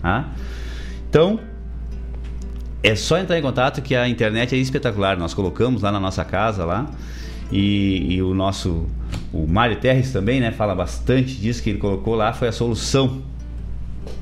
tá? 0.01 0.29
Então, 1.09 1.41
é 2.83 2.97
só 2.97 3.19
entrar 3.19 3.39
em 3.39 3.43
contato 3.43 3.81
que 3.81 3.95
a 3.95 4.09
internet 4.09 4.55
é 4.55 4.59
espetacular. 4.59 5.17
Nós 5.17 5.33
colocamos 5.33 5.83
lá 5.83 5.93
na 5.93 6.01
nossa 6.01 6.25
casa 6.25 6.65
lá. 6.65 6.91
E, 7.53 8.15
e 8.15 8.23
o 8.23 8.35
nosso 8.35 8.89
o 9.33 9.47
Mário 9.47 9.77
Terres 9.77 10.11
também, 10.13 10.41
né, 10.41 10.51
fala 10.51 10.75
bastante 10.75 11.37
disso 11.37 11.63
que 11.63 11.71
ele 11.71 11.79
colocou 11.79 12.15
lá 12.15 12.33
foi 12.33 12.49
a 12.49 12.53
solução 12.53 13.23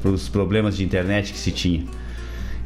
os 0.05 0.29
problemas 0.29 0.77
de 0.77 0.85
internet 0.85 1.33
que 1.33 1.39
se 1.39 1.51
tinha. 1.51 1.85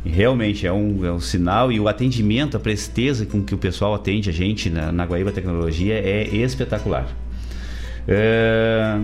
E 0.05 0.11
realmente 0.11 0.67
é 0.67 0.73
um, 0.73 1.05
é 1.05 1.13
um 1.13 1.21
sinal 1.21 1.73
e 1.73 1.81
o 1.81 1.89
atendimento, 1.89 2.57
a 2.57 2.61
presteza 2.61 3.25
com 3.25 3.43
que 3.43 3.55
o 3.55 3.59
pessoal 3.59 3.95
atende 3.95 4.29
a 4.29 4.33
gente 4.33 4.69
na, 4.69 4.93
na 4.93 5.05
Guaíba 5.05 5.33
Tecnologia 5.33 5.95
é 5.95 6.25
espetacular. 6.29 7.09
É... 8.07 9.01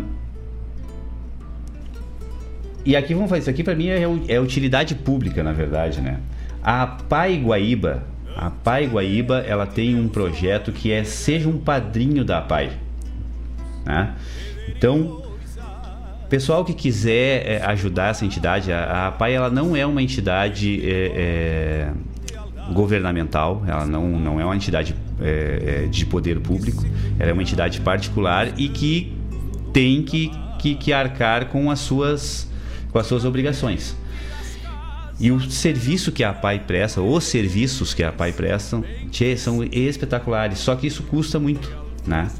E 2.84 2.96
aqui 2.96 3.14
vamos 3.14 3.28
fazer 3.28 3.42
isso 3.42 3.50
aqui 3.50 3.62
para 3.62 3.74
mim 3.74 3.88
é, 3.88 4.02
é, 4.28 4.40
utilidade 4.40 4.94
pública, 4.94 5.42
na 5.42 5.52
verdade, 5.52 6.00
né? 6.00 6.18
A 6.62 6.86
Pai 6.86 7.36
Guaíba, 7.36 8.02
a 8.40 8.48
Pai 8.48 8.86
Guaíba, 8.86 9.40
ela 9.40 9.66
tem 9.66 9.94
um 9.94 10.08
projeto 10.08 10.72
que 10.72 10.90
é 10.90 11.04
seja 11.04 11.46
um 11.46 11.58
padrinho 11.58 12.24
da 12.24 12.40
Pai, 12.40 12.72
né? 13.84 14.14
Então, 14.66 15.22
pessoal 16.26 16.64
que 16.64 16.72
quiser 16.72 17.46
é, 17.46 17.62
ajudar 17.66 18.08
essa 18.08 18.24
entidade, 18.24 18.72
a, 18.72 19.08
a 19.08 19.12
PAI 19.12 19.34
ela 19.34 19.50
não 19.50 19.76
é 19.76 19.84
uma 19.84 20.02
entidade 20.02 20.80
é, 20.82 21.12
é, 21.14 22.72
governamental, 22.72 23.62
ela 23.66 23.84
não, 23.84 24.08
não 24.18 24.40
é 24.40 24.44
uma 24.44 24.56
entidade 24.56 24.96
de 25.90 26.06
poder 26.06 26.40
público, 26.40 26.82
ela 27.18 27.28
é 27.28 27.32
uma 27.34 27.42
entidade 27.42 27.78
particular 27.82 28.58
e 28.58 28.70
que 28.70 29.14
tem 29.70 30.02
que, 30.02 30.32
que, 30.58 30.74
que 30.76 30.94
arcar 30.94 31.48
com 31.48 31.70
as 31.70 31.80
suas, 31.80 32.50
com 32.90 32.98
as 32.98 33.06
suas 33.06 33.26
obrigações. 33.26 33.94
E 35.20 35.30
o 35.30 35.38
serviço 35.50 36.10
que 36.10 36.24
a 36.24 36.32
PAI 36.32 36.60
presta, 36.60 37.02
os 37.02 37.24
serviços 37.24 37.92
que 37.92 38.02
a 38.02 38.10
PAI 38.10 38.32
presta, 38.32 38.82
tchê, 39.10 39.36
são 39.36 39.62
espetaculares, 39.62 40.58
só 40.58 40.74
que 40.74 40.86
isso 40.86 41.02
custa 41.02 41.38
muito, 41.38 41.70
né? 42.06 42.30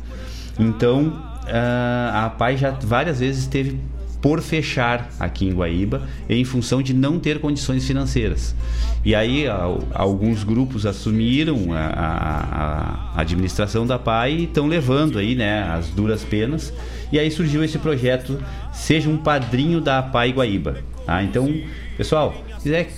Então, 0.59 1.09
uh, 1.45 2.15
a 2.15 2.31
PAI 2.31 2.57
já 2.57 2.71
várias 2.71 3.21
vezes 3.21 3.47
teve 3.47 3.79
por 4.21 4.41
fechar 4.43 5.11
aqui 5.19 5.47
em 5.47 5.53
Guaíba 5.53 6.03
em 6.29 6.45
função 6.45 6.83
de 6.83 6.93
não 6.93 7.19
ter 7.19 7.39
condições 7.39 7.87
financeiras. 7.87 8.55
E 9.05 9.15
aí 9.15 9.47
alguns 9.95 10.45
grupos 10.45 10.85
assumiram 10.85 11.73
a, 11.73 11.79
a, 11.79 13.13
a 13.17 13.21
administração 13.21 13.87
da 13.87 13.99
PAI 13.99 14.33
e 14.33 14.45
estão 14.45 14.67
levando 14.67 15.19
aí 15.19 15.35
né, 15.35 15.63
as 15.63 15.89
duras 15.89 16.23
penas. 16.23 16.73
E 17.11 17.19
aí 17.19 17.31
surgiu 17.31 17.65
esse 17.65 17.79
projeto 17.79 18.39
Seja 18.73 19.09
um 19.09 19.17
Padrinho 19.17 19.81
da 19.81 20.03
PAI 20.03 20.33
Guaíba. 20.33 20.79
Tá? 21.07 21.23
Então, 21.23 21.53
pessoal, 21.97 22.35
quiser, 22.63 22.89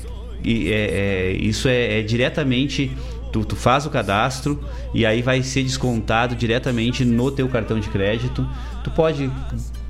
é, 0.44 0.51
é, 0.51 1.32
isso 1.32 1.68
é, 1.68 2.01
é 2.01 2.02
diretamente 2.02 2.90
Tu, 3.32 3.43
tu, 3.47 3.56
faz 3.56 3.86
o 3.86 3.90
cadastro 3.90 4.62
e 4.93 5.06
aí 5.06 5.22
vai 5.22 5.43
ser 5.43 5.62
descontado 5.62 6.36
diretamente 6.36 7.02
no 7.02 7.30
teu 7.30 7.48
cartão 7.48 7.80
de 7.80 7.89
crédito. 7.89 8.47
Tu 8.84 8.90
pode 8.90 9.30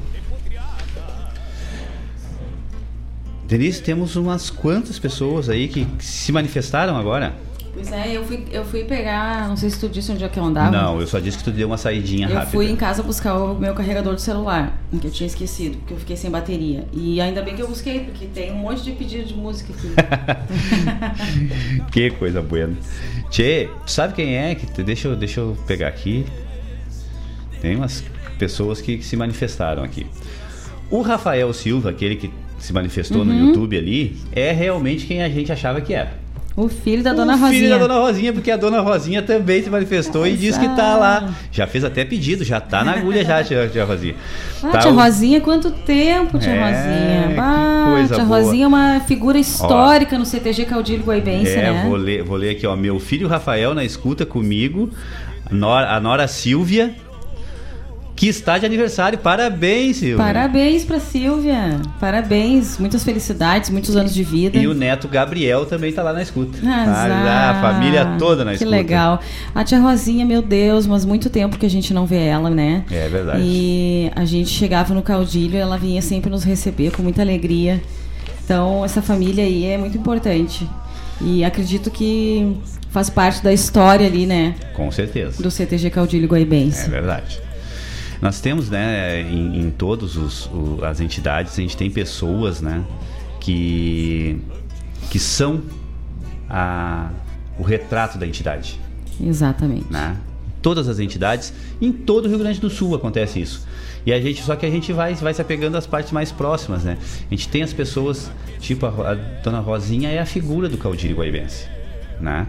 Denise, 3.47 3.83
temos 3.83 4.15
umas 4.15 4.51
quantas 4.51 4.99
pessoas 4.99 5.49
aí 5.49 5.69
que 5.69 5.87
se 6.01 6.31
manifestaram 6.31 6.97
agora? 6.97 7.35
Pois 7.79 7.93
é, 7.93 8.17
eu 8.17 8.25
fui, 8.25 8.45
eu 8.51 8.65
fui 8.65 8.83
pegar, 8.83 9.49
não 9.49 9.57
sei 9.57 9.71
se 9.71 9.79
tu 9.79 9.89
disse 9.89 10.11
onde 10.11 10.25
é 10.25 10.29
que 10.29 10.37
eu 10.37 10.43
andava. 10.43 10.69
Não, 10.69 11.01
eu 11.01 11.07
só 11.07 11.21
disse 11.21 11.39
que 11.39 11.45
tu 11.45 11.53
deu 11.53 11.69
uma 11.69 11.79
saidinha 11.79 12.27
eu 12.27 12.35
rápida. 12.35 12.57
Eu 12.57 12.61
fui 12.61 12.69
em 12.69 12.75
casa 12.75 13.05
buscar 13.05 13.37
o 13.39 13.55
meu 13.55 13.73
carregador 13.73 14.17
de 14.17 14.23
celular, 14.23 14.77
que 15.01 15.07
eu 15.07 15.11
tinha 15.13 15.29
esquecido, 15.29 15.79
porque 15.79 15.95
eu 15.95 15.99
fiquei 15.99 16.17
sem 16.17 16.29
bateria. 16.29 16.89
E 16.93 17.21
ainda 17.21 17.41
bem 17.41 17.55
que 17.55 17.63
eu 17.63 17.69
busquei, 17.69 18.01
porque 18.01 18.27
tem 18.27 18.51
um 18.51 18.57
monte 18.57 18.83
de 18.83 18.91
pedido 18.91 19.29
de 19.29 19.35
música 19.35 19.73
aqui. 19.73 19.95
que 21.93 22.11
coisa 22.11 22.43
boa. 22.43 22.69
Tchê, 23.31 23.69
sabe 23.87 24.15
quem 24.15 24.37
é? 24.37 24.57
que 24.57 24.83
Deixa 24.83 25.07
eu, 25.07 25.15
deixa 25.15 25.39
eu 25.39 25.57
pegar 25.65 25.87
aqui. 25.87 26.27
Tem 27.61 27.77
umas 27.77 28.03
pessoas 28.41 28.81
que, 28.81 28.99
que 28.99 29.05
se 29.05 29.17
manifestaram 29.17 29.85
aqui. 29.85 30.05
O 30.91 31.01
Rafael 31.01 31.53
Silva, 31.53 31.91
aquele 31.91 32.17
que 32.17 32.29
se 32.59 32.73
manifestou 32.73 33.19
uhum. 33.19 33.25
no 33.27 33.47
YouTube 33.47 33.79
ali, 33.79 34.17
é 34.33 34.51
realmente 34.51 35.07
quem 35.07 35.23
a 35.23 35.29
gente 35.29 35.53
achava 35.53 35.81
que 35.81 35.95
era. 35.95 36.27
O 36.59 36.69
filho 36.69 37.05
da 37.05 37.13
Dona 37.13 37.37
o 37.37 37.39
Rosinha. 37.39 37.51
O 37.51 37.55
filho 37.55 37.71
da 37.71 37.79
Dona 37.79 38.01
Rosinha, 38.01 38.33
porque 38.33 38.51
a 38.51 38.57
Dona 38.57 38.81
Rosinha 38.81 39.23
também 39.23 39.63
se 39.63 39.71
manifestou 39.71 40.23
Nossa. 40.23 40.33
e 40.33 40.37
disse 40.37 40.59
que 40.59 40.67
tá 40.71 40.97
lá. 40.97 41.33
Já 41.53 41.69
fez 41.69 41.85
até 41.85 42.05
pedido, 42.05 42.43
já 42.43 42.61
tá 42.61 42.83
na 42.83 42.95
agulha 42.95 43.25
já, 43.25 43.45
tia, 43.45 43.69
tia 43.69 43.85
Rosinha. 43.85 44.17
Ah, 44.61 44.71
tá 44.71 44.79
tia 44.81 44.91
o... 44.91 44.95
Rosinha, 44.97 45.41
quanto 45.41 45.71
tempo, 45.71 46.37
tia 46.37 46.51
é, 46.51 46.59
Rosinha. 46.59 47.41
Ah, 47.41 47.91
coisa 47.93 48.15
tia 48.17 48.25
boa. 48.25 48.41
Rosinha 48.41 48.65
é 48.65 48.67
uma 48.67 48.99
figura 49.07 49.39
histórica 49.39 50.17
ó, 50.17 50.19
no 50.19 50.27
CTG 50.27 50.65
Caudilho 50.65 51.05
Guaibense, 51.05 51.53
é, 51.53 51.73
né? 51.73 51.85
Vou 51.87 51.95
ler, 51.95 52.25
vou 52.25 52.37
ler 52.37 52.51
aqui, 52.51 52.67
ó. 52.67 52.75
Meu 52.75 52.99
filho 52.99 53.29
Rafael 53.29 53.73
na 53.73 53.85
escuta 53.85 54.27
comigo, 54.27 54.91
a 55.49 55.55
Nora, 55.55 55.95
a 55.95 56.01
Nora 56.01 56.27
Silvia 56.27 56.93
que 58.19 58.27
está 58.27 58.59
de 58.59 58.67
aniversário. 58.67 59.17
Parabéns, 59.17 59.99
Silvia. 59.99 60.17
Parabéns 60.17 60.85
para 60.85 60.99
Silvia. 60.99 61.81
Parabéns. 62.01 62.77
Muitas 62.77 63.05
felicidades, 63.05 63.71
muitos 63.71 63.95
anos 63.95 64.13
de 64.13 64.25
vida. 64.25 64.59
E 64.59 64.67
o 64.67 64.75
neto 64.75 65.07
Gabriel 65.07 65.65
também 65.67 65.91
está 65.91 66.03
lá 66.03 66.13
na 66.13 66.21
escuta. 66.21 66.59
Ah, 66.67 67.51
a 67.51 67.63
família 67.63 68.17
toda 68.19 68.45
na 68.45 68.51
que 68.51 68.57
escuta. 68.57 68.71
Que 68.71 68.83
legal. 68.83 69.21
A 69.55 69.63
tia 69.63 69.79
Rosinha, 69.79 70.27
meu 70.27 70.43
Deus, 70.43 70.85
mas 70.85 71.05
muito 71.05 71.31
tempo 71.31 71.57
que 71.57 71.65
a 71.65 71.71
gente 71.71 71.95
não 71.95 72.07
vê 72.07 72.27
ela, 72.27 72.51
né? 72.51 72.85
É 72.91 73.09
verdade. 73.09 73.41
E 73.41 74.11
a 74.17 74.25
gente 74.25 74.51
chegava 74.51 74.93
no 74.93 75.01
caudilho, 75.03 75.57
ela 75.57 75.79
vinha 75.79 76.03
sempre 76.03 76.29
nos 76.29 76.43
receber 76.43 76.91
com 76.91 77.05
muita 77.05 77.23
alegria. 77.23 77.81
Então, 78.45 78.85
essa 78.85 79.01
família 79.01 79.45
aí 79.45 79.65
é 79.65 79.79
muito 79.79 79.97
importante. 79.97 80.69
E 81.21 81.45
acredito 81.45 81.89
que 81.89 82.57
faz 82.91 83.09
parte 83.09 83.45
da 83.45 83.53
história 83.53 84.05
ali, 84.05 84.27
né? 84.27 84.57
Com 84.75 84.91
certeza. 84.91 85.41
Do 85.41 85.53
CTG 85.53 85.91
Caudilho 85.91 86.27
Guaibense. 86.27 86.87
É 86.87 86.89
verdade. 86.89 87.48
Nós 88.21 88.41
temos, 88.41 88.69
né, 88.69 89.23
em, 89.23 89.61
em 89.61 89.71
todas 89.71 90.17
as 90.83 91.01
entidades, 91.01 91.53
a 91.59 91.63
gente 91.63 91.77
tem 91.77 91.91
pessoas, 91.91 92.61
né, 92.61 92.85
que, 93.41 94.41
que 95.11 95.19
são 95.19 95.63
a, 96.49 97.11
o 97.59 97.63
retrato 97.63 98.19
da 98.19 98.27
entidade. 98.27 98.79
Exatamente. 99.21 99.87
Né? 99.91 100.17
Todas 100.61 100.89
as 100.89 100.99
entidades, 100.99 101.53
em 101.81 101.93
todo 101.93 102.27
o 102.27 102.29
Rio 102.29 102.39
Grande 102.39 102.61
do 102.61 102.69
Sul 102.69 102.95
acontece 102.95 103.41
isso. 103.41 103.67
E 104.05 104.13
a 104.13 104.21
gente, 104.21 104.43
só 104.43 104.57
que 104.57 104.67
a 104.67 104.71
gente 104.71 104.93
vai, 104.93 105.15
vai 105.15 105.35
se 105.35 105.41
apegando 105.41 105.77
às 105.77 105.87
partes 105.87 106.13
mais 106.13 106.33
próximas, 106.33 106.83
né? 106.85 106.97
A 107.27 107.35
gente 107.35 107.49
tem 107.49 107.63
as 107.63 107.73
pessoas, 107.73 108.31
tipo 108.59 108.87
a, 108.87 109.13
a 109.13 109.15
Dona 109.15 109.61
Rosinha 109.61 110.09
é 110.09 110.19
a 110.19 110.27
figura 110.27 110.69
do 110.69 110.79
caudilho 110.79 111.17
guaibense, 111.17 111.67
né? 112.21 112.47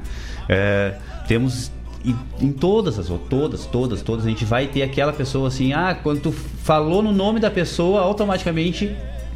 É, 0.48 0.96
temos 1.28 1.72
e 2.04 2.16
em 2.42 2.52
todas 2.52 2.98
as, 2.98 3.08
todas, 3.30 3.66
todas, 3.66 4.02
todas, 4.02 4.26
a 4.26 4.30
gente 4.30 4.46
vai 4.46 4.68
ter 4.68 4.82
aquela 4.84 5.12
pessoa 5.12 5.48
assim, 5.48 5.74
ah, 5.74 5.98
quando 6.02 6.22
tu 6.22 6.32
falou 6.32 7.02
no 7.02 7.12
nome 7.12 7.40
da 7.40 7.52
pessoa, 7.52 8.02
automaticamente 8.02 8.96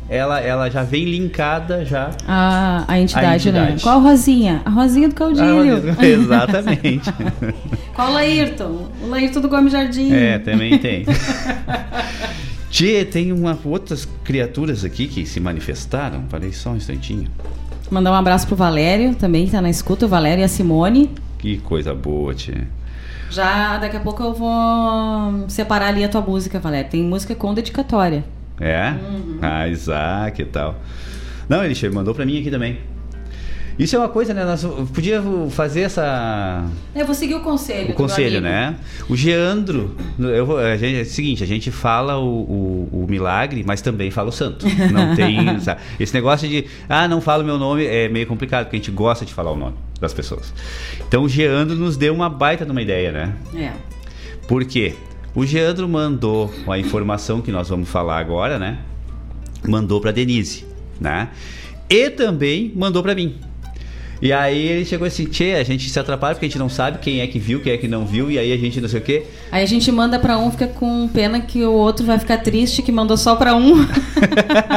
ela, 0.09 0.39
ela 0.39 0.69
já 0.69 0.83
vem 0.83 1.05
linkada 1.05 1.85
já. 1.85 2.11
A, 2.27 2.83
a, 2.87 2.99
entidade, 2.99 3.49
A 3.49 3.51
né? 3.51 3.59
entidade. 3.59 3.83
Qual 3.83 3.99
Rosinha? 3.99 4.61
A 4.65 4.69
Rosinha 4.69 5.09
do 5.09 5.15
Caudilho. 5.15 5.95
Ah, 5.97 6.03
Exatamente. 6.05 7.11
Qual 7.95 8.09
o 8.09 8.13
Laírton? 8.13 8.87
O 9.01 9.07
Laírton 9.07 9.41
do 9.41 9.49
Gomes 9.49 9.71
Jardim. 9.71 10.13
é, 10.13 10.39
também 10.39 10.77
tem. 10.77 11.05
Tchê, 12.69 13.05
tem 13.05 13.31
uma, 13.31 13.57
outras 13.63 14.07
criaturas 14.23 14.83
aqui 14.83 15.07
que 15.07 15.25
se 15.25 15.39
manifestaram. 15.39 16.23
Falei 16.29 16.51
só 16.51 16.71
um 16.71 16.75
instantinho. 16.75 17.29
Mandar 17.89 18.11
um 18.11 18.15
abraço 18.15 18.47
pro 18.47 18.55
Valério 18.55 19.13
também, 19.15 19.45
que 19.45 19.51
tá 19.51 19.61
na 19.61 19.69
escuta. 19.69 20.05
O 20.05 20.09
Valério 20.09 20.41
e 20.41 20.43
a 20.43 20.47
Simone. 20.47 21.11
Que 21.43 21.57
coisa 21.57 21.93
boa, 21.93 22.33
Tchê. 22.33 22.53
Já 23.29 23.77
daqui 23.77 23.97
a 23.97 23.99
pouco 23.99 24.23
eu 24.23 24.33
vou 24.33 25.49
separar 25.49 25.87
ali 25.87 26.01
a 26.01 26.07
tua 26.07 26.21
música, 26.21 26.57
Valério. 26.57 26.89
Tem 26.89 27.03
música 27.03 27.35
com 27.35 27.53
dedicatória. 27.53 28.23
É? 28.61 28.91
Uhum. 28.91 29.39
Ah, 29.41 29.67
Isaac 29.67 30.41
e 30.41 30.45
tal. 30.45 30.77
Não, 31.49 31.61
ele 31.61 31.89
mandou 31.89 32.15
pra 32.15 32.25
mim 32.25 32.39
aqui 32.39 32.49
também. 32.49 32.79
Isso 33.77 33.95
é 33.95 33.99
uma 33.99 34.09
coisa, 34.09 34.33
né? 34.33 34.45
Nós 34.45 34.63
podia 34.93 35.21
fazer 35.49 35.81
essa. 35.81 36.65
Eu 36.95 37.05
vou 37.05 37.15
seguir 37.15 37.35
o 37.35 37.41
conselho. 37.41 37.91
O 37.91 37.93
conselho, 37.93 38.39
né? 38.39 38.75
O 39.09 39.15
Geandro, 39.15 39.95
eu 40.19 40.45
vou, 40.45 40.59
a 40.59 40.77
gente, 40.77 40.99
é 40.99 41.01
o 41.01 41.05
seguinte, 41.05 41.43
a 41.43 41.47
gente 41.47 41.71
fala 41.71 42.17
o, 42.19 42.89
o, 42.91 43.03
o 43.03 43.07
milagre, 43.09 43.63
mas 43.65 43.81
também 43.81 44.11
fala 44.11 44.29
o 44.29 44.31
santo. 44.31 44.65
Não 44.91 45.15
tem. 45.15 45.59
sabe? 45.61 45.81
Esse 45.99 46.13
negócio 46.13 46.47
de, 46.47 46.65
ah, 46.87 47.07
não 47.07 47.19
falo 47.19 47.43
meu 47.43 47.57
nome 47.57 47.85
é 47.85 48.07
meio 48.07 48.27
complicado, 48.27 48.65
porque 48.65 48.75
a 48.75 48.79
gente 48.79 48.91
gosta 48.91 49.25
de 49.25 49.33
falar 49.33 49.51
o 49.51 49.57
nome 49.57 49.75
das 49.99 50.13
pessoas. 50.13 50.53
Então 51.07 51.23
o 51.23 51.29
Geandro 51.29 51.75
nos 51.75 51.97
deu 51.97 52.13
uma 52.13 52.29
baita 52.29 52.65
de 52.65 52.71
uma 52.71 52.81
ideia, 52.81 53.11
né? 53.11 53.33
É. 53.55 53.71
Por 54.47 54.65
quê? 54.65 54.93
O 55.33 55.45
Geandro 55.45 55.89
mandou 55.89 56.53
a 56.67 56.77
informação 56.77 57.41
que 57.41 57.51
nós 57.51 57.69
vamos 57.69 57.89
falar 57.89 58.19
agora, 58.19 58.59
né? 58.59 58.77
Mandou 59.67 59.99
para 59.99 60.11
Denise, 60.11 60.65
né? 60.99 61.29
E 61.89 62.09
também 62.09 62.71
mandou 62.75 63.01
para 63.01 63.15
mim. 63.15 63.35
E 64.23 64.31
aí 64.31 64.67
ele 64.69 64.85
chegou 64.85 65.05
assim, 65.05 65.25
tchê, 65.25 65.55
a 65.59 65.65
gente 65.65 65.89
se 65.89 65.99
atrapalha 65.99 66.33
porque 66.33 66.45
a 66.45 66.49
gente 66.49 66.57
não 66.57 66.69
sabe 66.69 66.97
quem 66.99 67.19
é 67.19 67.27
que 67.27 67.37
viu, 67.37 67.59
quem 67.59 67.73
é 67.73 67.77
que 67.77 67.89
não 67.89 68.05
viu, 68.05 68.31
e 68.31 68.39
aí 68.39 68.53
a 68.53 68.57
gente 68.57 68.79
não 68.79 68.87
sei 68.87 69.01
o 69.01 69.03
quê. 69.03 69.25
Aí 69.51 69.61
a 69.61 69.65
gente 69.65 69.91
manda 69.91 70.17
pra 70.17 70.37
um, 70.37 70.49
fica 70.49 70.65
com 70.65 71.09
pena 71.09 71.41
que 71.41 71.61
o 71.61 71.73
outro 71.73 72.05
vai 72.05 72.17
ficar 72.17 72.37
triste 72.37 72.81
que 72.81 72.89
mandou 72.89 73.17
só 73.17 73.35
pra 73.35 73.53
um. 73.53 73.85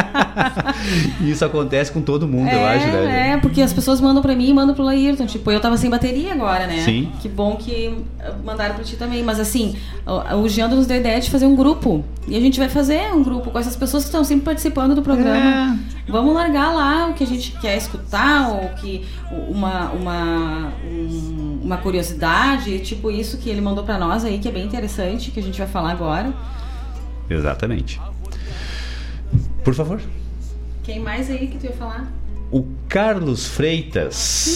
Isso 1.24 1.44
acontece 1.44 1.92
com 1.92 2.02
todo 2.02 2.26
mundo, 2.26 2.50
eu 2.50 2.66
acho, 2.66 2.88
né? 2.88 3.34
É, 3.34 3.36
porque 3.36 3.62
as 3.62 3.72
pessoas 3.72 4.00
mandam 4.00 4.20
pra 4.20 4.34
mim 4.34 4.50
e 4.50 4.52
mandam 4.52 4.74
pro 4.74 4.82
Laírton. 4.82 5.26
Tipo, 5.26 5.52
eu 5.52 5.60
tava 5.60 5.76
sem 5.76 5.88
bateria 5.88 6.32
agora, 6.32 6.66
né? 6.66 6.80
Sim. 6.80 7.12
Que 7.20 7.28
bom 7.28 7.54
que 7.54 7.94
eh, 8.18 8.32
mandaram 8.44 8.74
pra 8.74 8.82
ti 8.82 8.96
também. 8.96 9.22
Mas 9.22 9.38
assim, 9.38 9.76
o, 10.34 10.48
Giandro 10.48 10.76
nos 10.76 10.88
deu 10.88 10.96
a 10.96 11.00
ideia 11.00 11.20
de 11.20 11.30
fazer 11.30 11.46
um 11.46 11.54
grupo. 11.54 12.04
E 12.26 12.36
a 12.36 12.40
gente 12.40 12.58
vai 12.58 12.68
fazer 12.68 13.14
um 13.14 13.22
grupo 13.22 13.52
com 13.52 13.58
essas 13.60 13.76
pessoas 13.76 14.02
que 14.02 14.08
estão 14.08 14.24
sempre 14.24 14.44
participando 14.44 14.92
do 14.92 15.02
programa. 15.02 15.78
Vamos 16.08 16.34
largar 16.34 16.72
lá 16.72 17.08
o 17.08 17.14
que 17.14 17.24
a 17.24 17.26
gente 17.26 17.50
quer 17.60 17.76
escutar, 17.76 18.48
ou 18.50 18.68
que 18.80 19.04
uma, 19.48 19.90
uma, 19.90 20.72
um- 20.84 21.60
uma 21.64 21.76
curiosidade, 21.78 22.78
tipo 22.80 23.10
isso 23.10 23.38
que 23.38 23.50
ele 23.50 23.60
mandou 23.60 23.82
pra 23.82 23.98
nós 23.98 24.24
aí, 24.24 24.38
que 24.38 24.46
é 24.48 24.52
bem 24.52 24.64
interessante, 24.64 25.30
que 25.32 25.40
a 25.40 25.42
gente 25.42 25.58
vai 25.58 25.66
falar 25.66 25.90
agora. 25.90 26.32
Exatamente. 27.28 28.00
Por 29.64 29.74
favor. 29.74 30.00
Quem 30.84 31.00
mais 31.00 31.28
aí 31.28 31.48
que 31.48 31.58
tu 31.58 31.66
ia 31.66 31.72
falar? 31.72 32.06
O 32.52 32.64
Carlos 32.88 33.46
Freitas. 33.48 34.46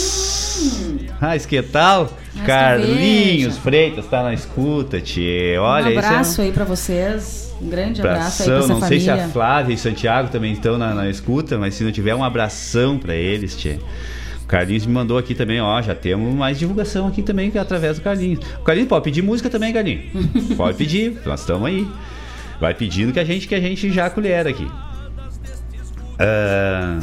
Ah, 1.21 1.35
isso 1.35 1.49
que 1.49 1.61
tal? 1.63 2.11
Mas 2.35 2.47
Carlinhos. 2.47 3.59
Freitas 3.59 4.07
tá 4.07 4.23
na 4.23 4.33
escuta, 4.33 5.01
tchê. 5.01 5.57
Olha, 5.59 5.87
um 5.87 5.91
é 5.91 5.99
abraço 5.99 6.41
aí 6.43 6.53
pra 6.53 6.65
vocês. 6.65 7.50
Um 7.61 7.69
grande 7.69 8.01
abraço 8.01 8.43
aí 8.43 8.49
pra 8.49 8.57
abração. 8.57 8.81
Não 8.81 8.89
sei 8.89 9.01
se 9.01 9.07
família. 9.07 9.27
a 9.27 9.29
Flávia 9.29 9.75
e 9.75 9.77
Santiago 9.77 10.29
também 10.31 10.53
estão 10.53 10.79
na, 10.79 10.95
na 10.95 11.11
escuta, 11.11 11.59
mas 11.59 11.75
se 11.75 11.85
não 11.85 11.93
tiver, 11.93 12.15
um 12.15 12.25
abração 12.25 12.99
pra 12.99 13.15
eles, 13.15 13.57
tchê. 13.57 13.79
O 14.43 14.47
Carlinhos 14.47 14.87
me 14.87 14.93
mandou 14.93 15.19
aqui 15.19 15.35
também, 15.35 15.61
ó, 15.61 15.81
já 15.81 15.95
temos 15.95 16.35
mais 16.35 16.59
divulgação 16.59 17.07
aqui 17.07 17.23
também 17.23 17.51
que 17.51 17.59
é 17.59 17.61
através 17.61 17.99
do 17.99 18.03
Carlinhos. 18.03 18.41
O 18.61 18.65
Carlinhos 18.65 18.89
pode 18.89 19.05
pedir 19.05 19.23
música 19.23 19.51
também, 19.51 19.73
Carlinhos. 19.73 20.05
pode 20.57 20.77
pedir, 20.77 21.21
nós 21.25 21.41
estamos 21.41 21.69
aí. 21.69 21.87
Vai 22.61 22.75
pedindo 22.75 23.13
que 23.13 23.21
a 23.21 23.25
gente 23.25 23.47
que 23.47 23.55
a 23.55 23.61
gente 23.61 23.91
já 23.91 24.11
colher 24.11 24.47
aqui. 24.47 24.67
Ah, 26.19 26.99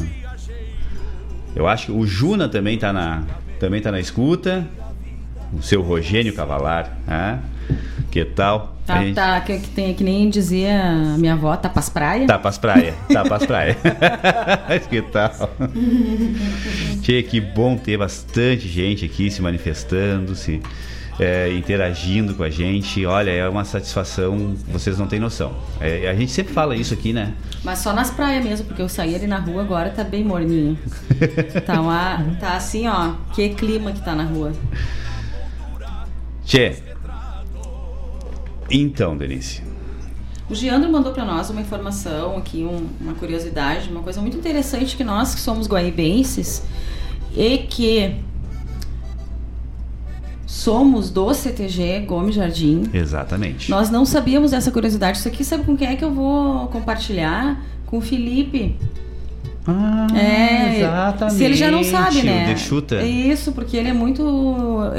eu 1.55 1.67
acho 1.67 1.87
que 1.87 1.91
o 1.91 2.05
Juna 2.05 2.47
também 2.47 2.77
tá 2.77 2.93
na 2.93 3.23
também 3.59 3.81
tá 3.81 3.91
na 3.91 3.99
escuta. 3.99 4.67
O 5.53 5.61
seu 5.61 5.81
Rogênio 5.81 6.33
Cavalar, 6.33 6.97
né? 7.07 7.39
Que 8.09 8.23
tal? 8.25 8.75
Tá, 8.85 9.03
gente- 9.03 9.15
tá, 9.15 9.41
que, 9.41 9.59
que 9.59 9.69
tem, 9.69 9.93
que 9.93 10.03
nem 10.03 10.29
dizia 10.29 10.95
minha 11.17 11.33
avó, 11.33 11.55
tá 11.57 11.67
pras 11.69 11.89
praias. 11.89 12.25
Tá 12.25 12.39
pras 12.39 12.57
praia, 12.57 12.93
tá 13.11 13.23
pras 13.23 13.45
praia. 13.45 13.75
que 14.89 15.01
tal? 15.01 15.31
Tchê, 17.01 17.21
que 17.21 17.41
bom 17.41 17.75
ter 17.77 17.97
bastante 17.97 18.67
gente 18.67 19.03
aqui 19.03 19.29
se 19.29 19.41
manifestando, 19.41 20.33
se 20.35 20.61
é, 21.19 21.51
interagindo 21.53 22.33
com 22.33 22.43
a 22.43 22.49
gente. 22.49 23.05
Olha, 23.05 23.29
é 23.31 23.47
uma 23.49 23.65
satisfação, 23.65 24.55
vocês 24.69 24.97
não 24.97 25.05
têm 25.07 25.19
noção. 25.19 25.53
É, 25.81 26.09
a 26.09 26.13
gente 26.15 26.31
sempre 26.31 26.53
fala 26.53 26.75
isso 26.75 26.93
aqui, 26.93 27.11
né? 27.11 27.33
Mas 27.63 27.79
só 27.79 27.91
nas 27.91 28.09
praias 28.09 28.43
mesmo, 28.45 28.67
porque 28.67 28.81
eu 28.81 28.87
saí 28.89 29.15
ali 29.15 29.27
na 29.27 29.39
rua 29.39 29.61
agora, 29.63 29.89
tá 29.89 30.03
bem 30.03 30.23
morninho. 30.23 30.77
tá, 31.65 31.81
uma, 31.81 32.23
tá 32.39 32.55
assim, 32.55 32.87
ó, 32.87 33.13
que 33.33 33.49
clima 33.49 33.91
que 33.91 34.01
tá 34.01 34.15
na 34.15 34.23
rua. 34.23 34.53
Tchê. 36.45 36.86
Então, 38.69 39.15
Denise. 39.17 39.61
O 40.49 40.55
Giandro 40.55 40.91
mandou 40.91 41.11
pra 41.11 41.25
nós 41.25 41.49
uma 41.49 41.59
informação 41.61 42.37
aqui, 42.37 42.63
um- 42.63 42.87
uma 43.01 43.13
curiosidade, 43.13 43.89
uma 43.89 44.01
coisa 44.01 44.21
muito 44.21 44.37
interessante 44.37 44.95
que 44.95 45.03
nós 45.03 45.35
que 45.35 45.41
somos 45.41 45.67
guaibenses 45.67 46.63
e 47.35 47.57
que 47.59 48.15
somos 50.45 51.09
do 51.09 51.33
CTG 51.33 51.99
Gomes 52.07 52.35
Jardim, 52.35 52.83
Exatamente. 52.93 53.69
nós 53.69 53.89
não 53.89 54.05
sabíamos 54.05 54.51
dessa 54.51 54.71
curiosidade. 54.71 55.17
Isso 55.17 55.27
aqui 55.27 55.43
sabe 55.43 55.63
com 55.65 55.75
quem 55.75 55.87
é 55.89 55.95
que 55.95 56.03
eu 56.05 56.13
vou 56.13 56.67
compartilhar? 56.67 57.61
Com 57.85 57.97
o 57.97 58.01
Felipe. 58.01 58.75
Ah, 59.65 60.07
é, 60.15 60.77
exatamente. 60.77 61.37
Se 61.37 61.43
ele 61.43 61.55
já 61.55 61.69
não 61.69 61.83
sabe, 61.83 62.23
né? 62.23 62.45
Dechuta. 62.53 62.95
É 62.95 63.05
isso, 63.05 63.51
porque 63.51 63.75
ele 63.75 63.89
é 63.89 63.93
muito. 63.93 64.23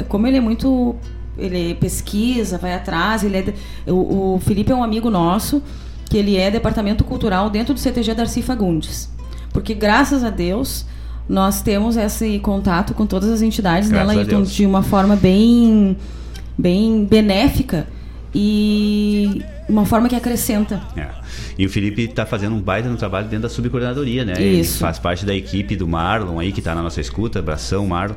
Como 0.07 0.27
ele 0.27 0.37
é 0.37 0.41
muito. 0.41 0.95
Ele 1.39 1.75
pesquisa, 1.75 2.57
vai 2.57 2.73
atrás. 2.73 3.23
Ele 3.23 3.37
é, 3.37 3.91
o, 3.91 4.35
o 4.35 4.39
Felipe 4.41 4.71
é 4.71 4.75
um 4.75 4.83
amigo 4.83 5.09
nosso, 5.09 5.61
que 6.09 6.17
ele 6.17 6.37
é 6.37 6.51
departamento 6.51 7.03
cultural 7.03 7.49
dentro 7.49 7.73
do 7.73 7.79
CTG 7.79 8.13
Darcy 8.13 8.41
Fagundes. 8.41 9.09
Porque 9.51 9.73
graças 9.73 10.23
a 10.23 10.29
Deus 10.29 10.85
nós 11.27 11.61
temos 11.61 11.95
esse 11.95 12.39
contato 12.39 12.93
com 12.95 13.05
todas 13.05 13.29
as 13.29 13.41
entidades, 13.43 13.89
né, 13.89 14.03
Graças 14.03 14.27
Deus. 14.27 14.51
de 14.51 14.65
uma 14.65 14.81
forma 14.81 15.15
bem, 15.15 15.95
bem 16.57 17.05
benéfica 17.05 17.87
e 18.33 19.43
uma 19.69 19.85
forma 19.85 20.09
que 20.09 20.15
acrescenta. 20.15 20.81
É. 20.97 21.07
E 21.57 21.65
o 21.65 21.69
Felipe 21.69 22.01
está 22.03 22.25
fazendo 22.25 22.55
um 22.55 22.59
baita 22.61 22.89
no 22.89 22.97
trabalho 22.97 23.27
dentro 23.27 23.43
da 23.43 23.49
subcoordenadoria, 23.49 24.25
né? 24.25 24.33
Ele 24.37 24.61
Isso. 24.61 24.79
faz 24.79 24.97
parte 24.97 25.25
da 25.25 25.33
equipe 25.35 25.75
do 25.75 25.87
Marlon 25.87 26.39
aí, 26.39 26.51
que 26.51 26.59
está 26.59 26.73
na 26.73 26.81
nossa 26.81 26.99
escuta, 26.99 27.39
abração 27.39 27.85
Marlon. 27.87 28.15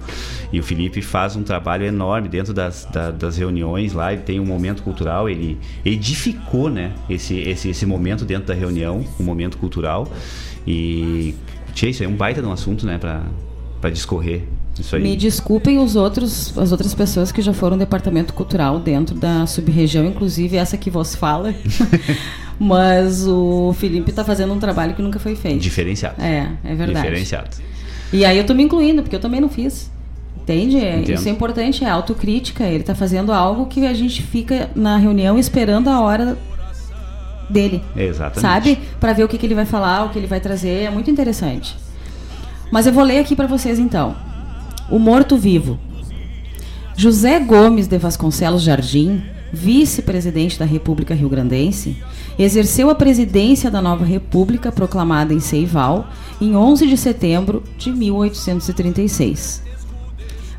E 0.53 0.59
o 0.59 0.63
Felipe 0.63 1.03
faz 1.03 1.37
um 1.37 1.43
trabalho 1.43 1.85
enorme 1.85 2.29
dentro 2.29 2.55
das, 2.55 2.85
da- 2.87 3.11
das 3.11 3.37
reuniões 3.37 3.93
lá, 3.93 4.13
ele 4.13 4.23
tem 4.23 4.41
um 4.41 4.47
momento 4.47 4.83
cultural, 4.83 5.29
ele 5.29 5.59
edificou, 5.85 6.71
né? 6.71 6.93
Esse, 7.09 7.39
esse, 7.39 7.69
esse 7.69 7.85
momento 7.87 8.25
dentro 8.25 8.47
da 8.49 8.55
reunião, 8.55 9.05
um 9.21 9.25
momento 9.25 9.59
cultural. 9.59 10.11
E, 10.67 11.35
tchê, 11.75 11.91
isso 11.91 12.03
é 12.03 12.09
um 12.09 12.15
baita 12.17 12.41
de 12.41 12.47
um 12.49 12.53
assunto, 12.53 12.87
né? 12.87 12.99
Para 12.99 13.91
discorrer. 13.91 14.43
Isso 14.79 14.97
aí. 14.97 15.03
Me 15.03 15.17
desculpem 15.17 15.79
os 15.79 15.97
outros, 15.97 16.57
as 16.59 16.73
outras 16.73 16.95
pessoas 16.95 17.31
que 17.31 17.43
já 17.43 17.53
foram 17.53 17.77
departamento 17.77 18.33
cultural 18.33 18.81
dentro 18.81 19.15
da 19.15 19.47
sub-região, 19.47 20.05
inclusive 20.07 20.57
essa 20.57 20.77
que 20.77 20.91
vos 20.91 21.15
fala. 21.15 21.55
Mas 22.59 23.27
o 23.27 23.75
Felipe 23.79 24.11
está 24.11 24.25
fazendo 24.25 24.53
um 24.53 24.59
trabalho 24.59 24.95
que 24.95 25.03
nunca 25.03 25.19
foi 25.19 25.35
feito. 25.35 25.61
Diferenciado. 25.61 26.21
É, 26.23 26.49
é 26.65 26.75
verdade. 26.75 27.07
Diferenciado. 27.07 27.51
E 28.13 28.25
aí 28.25 28.39
eu 28.39 28.45
tô 28.45 28.55
me 28.55 28.63
incluindo, 28.63 29.03
porque 29.03 29.17
eu 29.17 29.21
também 29.21 29.41
não 29.41 29.49
fiz. 29.49 29.91
Entende? 30.41 30.77
É- 30.79 31.01
Entendo. 31.01 31.19
Isso 31.19 31.29
é 31.29 31.31
importante, 31.33 31.85
é 31.85 31.89
autocrítica. 31.91 32.65
Ele 32.65 32.83
tá 32.83 32.95
fazendo 32.95 33.33
algo 33.33 33.67
que 33.67 33.87
a 33.87 33.95
gente 33.95 34.23
fica 34.23 34.71
na 34.75 34.97
reunião 34.97 35.39
esperando 35.39 35.89
a 35.89 36.01
hora 36.01 36.37
dele. 37.49 37.83
Exatamente. 37.97 38.41
Sabe? 38.41 38.79
Pra 38.99 39.13
ver 39.13 39.25
o 39.25 39.29
que, 39.29 39.39
que 39.39 39.47
ele 39.47 39.55
vai 39.55 39.67
falar, 39.67 40.05
o 40.05 40.09
que 40.11 40.19
ele 40.19 40.27
vai 40.27 40.41
trazer. 40.41 40.85
É 40.85 40.91
muito 40.91 41.11
interessante. 41.11 41.77
Mas 42.71 42.87
eu 42.87 42.93
vou 42.93 43.05
ler 43.05 43.19
aqui 43.19 43.37
pra 43.37 43.47
vocês 43.47 43.79
então. 43.79 44.17
O 44.93 44.99
Morto 44.99 45.39
Vivo. 45.39 45.79
José 46.95 47.41
Gomes 47.41 47.87
de 47.87 47.97
Vasconcelos 47.97 48.61
Jardim, 48.61 49.23
vice-presidente 49.51 50.59
da 50.59 50.67
República 50.67 51.15
Rio 51.15 51.31
Grandense, 51.31 51.97
exerceu 52.39 52.91
a 52.91 52.95
presidência 52.95 53.71
da 53.71 53.81
nova 53.81 54.05
República 54.05 54.71
proclamada 54.71 55.33
em 55.33 55.41
Seival 55.41 56.11
em 56.39 56.55
11 56.55 56.87
de 56.87 56.99
setembro 56.99 57.63
de 57.79 57.91
1836. 57.91 59.63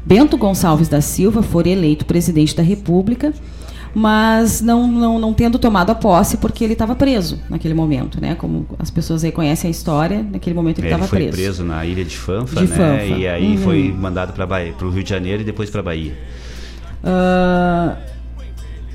Bento 0.03 0.35
Gonçalves 0.35 0.89
da 0.89 0.99
Silva 0.99 1.43
foi 1.43 1.69
eleito 1.69 2.03
presidente 2.03 2.55
da 2.55 2.63
República, 2.63 3.31
mas 3.95 4.59
não, 4.61 4.87
não, 4.87 5.19
não 5.19 5.33
tendo 5.33 5.59
tomado 5.59 5.91
a 5.91 5.95
posse 5.95 6.37
porque 6.37 6.63
ele 6.63 6.73
estava 6.73 6.95
preso 6.95 7.39
naquele 7.49 7.73
momento, 7.75 8.19
né? 8.19 8.33
Como 8.35 8.65
as 8.79 8.89
pessoas 8.89 9.23
aí 9.23 9.31
conhecem 9.31 9.67
a 9.67 9.71
história, 9.71 10.25
naquele 10.31 10.55
momento 10.55 10.79
ele 10.79 10.87
Ele 10.87 10.93
estava 10.95 11.07
foi 11.07 11.19
preso. 11.19 11.33
preso. 11.37 11.63
na 11.63 11.85
ilha 11.85 12.03
de 12.03 12.17
Fanfa, 12.17 12.59
De 12.61 12.67
né? 12.71 12.75
Fanfa. 12.75 13.05
E 13.17 13.27
aí 13.27 13.51
Uhum. 13.51 13.57
foi 13.59 13.93
mandado 13.97 14.33
para 14.33 14.45
o 14.85 14.89
Rio 14.89 15.03
de 15.03 15.09
Janeiro 15.09 15.41
e 15.41 15.45
depois 15.45 15.69
para 15.69 15.83
Bahia. 15.83 16.17
Ah, 17.03 17.97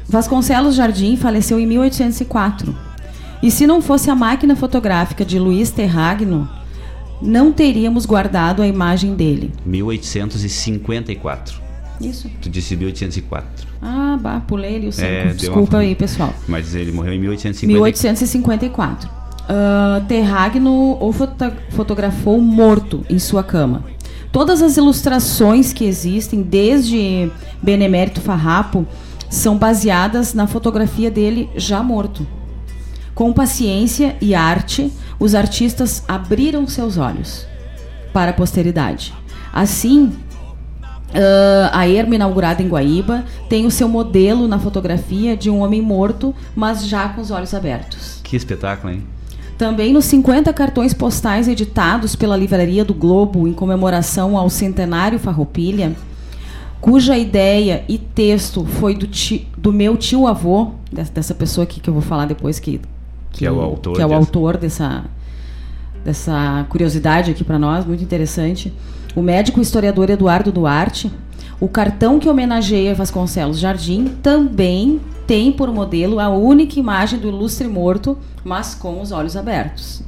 Vasconcelos 0.09 0.75
Jardim 0.75 1.17
faleceu 1.17 1.61
em 1.61 1.67
1804. 1.67 2.75
E 3.43 3.51
se 3.51 3.67
não 3.67 3.81
fosse 3.81 4.11
a 4.11 4.15
máquina 4.17 4.57
fotográfica 4.57 5.25
de 5.25 5.39
Luiz 5.39 5.71
Terragno, 5.71 6.49
não 7.23 7.53
teríamos 7.53 8.05
guardado 8.07 8.63
a 8.63 8.67
imagem 8.67 9.15
dele. 9.15 9.53
1854. 9.65 11.61
Isso. 12.01 12.31
Tu 12.41 12.49
disse 12.49 12.77
1804. 12.77 13.67
Ah, 13.83 14.19
bah, 14.21 14.41
pulei 14.47 14.77
ali 14.77 14.89
o 14.89 14.93
cinco. 14.93 15.07
É, 15.07 15.33
Desculpa 15.33 15.77
uma- 15.77 15.83
aí, 15.83 15.95
pessoal. 15.95 16.33
Mas 16.47 16.75
ele 16.75 16.93
morreu 16.93 17.13
em 17.15 17.19
1854. 17.21 17.69
1854. 17.73 19.11
Ah, 19.49 20.03
Terragno 20.07 20.97
o 21.01 21.13
foto- 21.13 21.53
fotografou 21.71 22.41
morto 22.41 23.05
em 23.09 23.19
sua 23.19 23.43
cama. 23.43 23.85
Todas 24.31 24.61
as 24.61 24.77
ilustrações 24.77 25.73
que 25.73 25.85
existem, 25.85 26.43
desde 26.43 27.31
Benemérito 27.63 28.21
Farrapo, 28.21 28.87
são 29.31 29.57
baseadas 29.57 30.35
na 30.35 30.47
fotografia 30.47 31.11
dele 31.11 31.49
já 31.57 31.83
morto. 31.83 32.27
Com 33.15 33.33
paciência 33.33 34.17
e 34.21 34.35
arte, 34.35 34.93
os 35.19 35.35
artistas 35.35 36.05
abriram 36.07 36.67
seus 36.69 36.99
olhos 36.99 37.47
para 38.13 38.31
a 38.31 38.35
posteridade. 38.35 39.13
Assim, 39.53 40.13
ah, 41.15 41.71
a 41.73 41.89
erma 41.89 42.15
inaugurada 42.15 42.63
em 42.63 42.69
Guaíba 42.69 43.25
tem 43.49 43.67
o 43.67 43.71
seu 43.71 43.89
modelo 43.89 44.47
na 44.49 44.59
fotografia 44.59 45.37
de 45.37 45.49
um 45.51 45.61
homem 45.61 45.81
morto, 45.83 46.35
mas 46.55 46.87
já 46.87 47.09
com 47.09 47.21
os 47.21 47.31
olhos 47.31 47.55
abertos. 47.55 48.21
Que 48.23 48.37
espetáculo, 48.37 48.93
hein? 48.93 49.03
Também 49.57 49.93
nos 49.93 50.05
50 50.05 50.53
cartões 50.53 50.95
postais 50.95 51.49
editados 51.49 52.15
pela 52.15 52.37
Livraria 52.37 52.85
do 52.85 52.95
Globo 52.95 53.49
em 53.49 53.53
comemoração 53.53 54.37
ao 54.37 54.49
centenário 54.49 55.19
Farroupilha, 55.19 55.97
cuja 56.81 57.19
ideia 57.19 57.83
e 57.89 57.99
texto 57.99 58.65
foi 58.65 58.95
do, 58.95 59.09
ti- 59.09 59.49
do 59.57 59.73
meu 59.73 59.97
tio-avô, 59.97 60.71
des- 60.93 61.11
dessa 61.11 61.35
pessoa 61.35 61.65
aqui 61.65 61.81
que 61.81 61.91
eu 61.91 61.93
vou 61.93 62.03
falar 62.03 62.27
depois 62.27 62.61
que, 62.61 62.81
Que 63.33 63.45
é 63.47 63.51
o 63.51 63.61
autor 63.61 63.97
que 63.97 64.01
é 64.03 64.07
o 64.07 64.09
dessa. 64.11 64.21
autor 64.21 64.57
dessa, 64.59 65.05
dessa 66.05 66.65
curiosidade 66.69 67.31
aqui 67.33 67.43
para 67.43 67.59
nós, 67.59 67.85
muito 67.85 68.03
interessante. 68.05 68.73
O 69.15 69.23
médico 69.23 69.61
historiador 69.61 70.11
Eduardo 70.11 70.53
Duarte, 70.53 71.11
o 71.61 71.69
cartão 71.69 72.19
que 72.19 72.29
homenageia 72.29 72.95
Vasconcelos 72.95 73.59
Jardim 73.59 74.07
também 74.23 75.01
tem 75.27 75.51
por 75.51 75.73
modelo 75.73 76.21
a 76.21 76.29
única 76.29 76.79
imagem 76.79 77.19
do 77.19 77.29
ilustre 77.29 77.67
morto, 77.67 78.17
mas 78.45 78.75
com 78.75 79.01
os 79.01 79.11
olhos 79.11 79.37
abertos. 79.37 80.03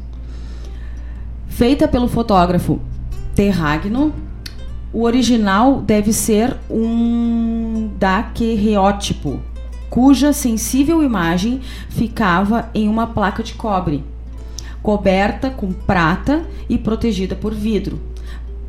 Feita 1.49 1.89
pelo 1.89 2.09
fotógrafo 2.09 2.81
Terragno, 3.35 4.15
o 4.93 5.03
original 5.03 5.81
deve 5.81 6.13
ser 6.13 6.57
um 6.71 7.91
daquerreótipo, 7.99 9.41
cuja 9.89 10.33
sensível 10.33 11.03
imagem 11.03 11.61
ficava 11.89 12.71
em 12.75 12.89
uma 12.89 13.07
placa 13.07 13.43
de 13.43 13.55
cobre, 13.55 14.05
coberta 14.83 15.51
com 15.51 15.73
prata 15.73 16.45
e 16.69 16.79
protegida 16.79 17.35
por 17.35 17.53
vidro. 17.53 18.10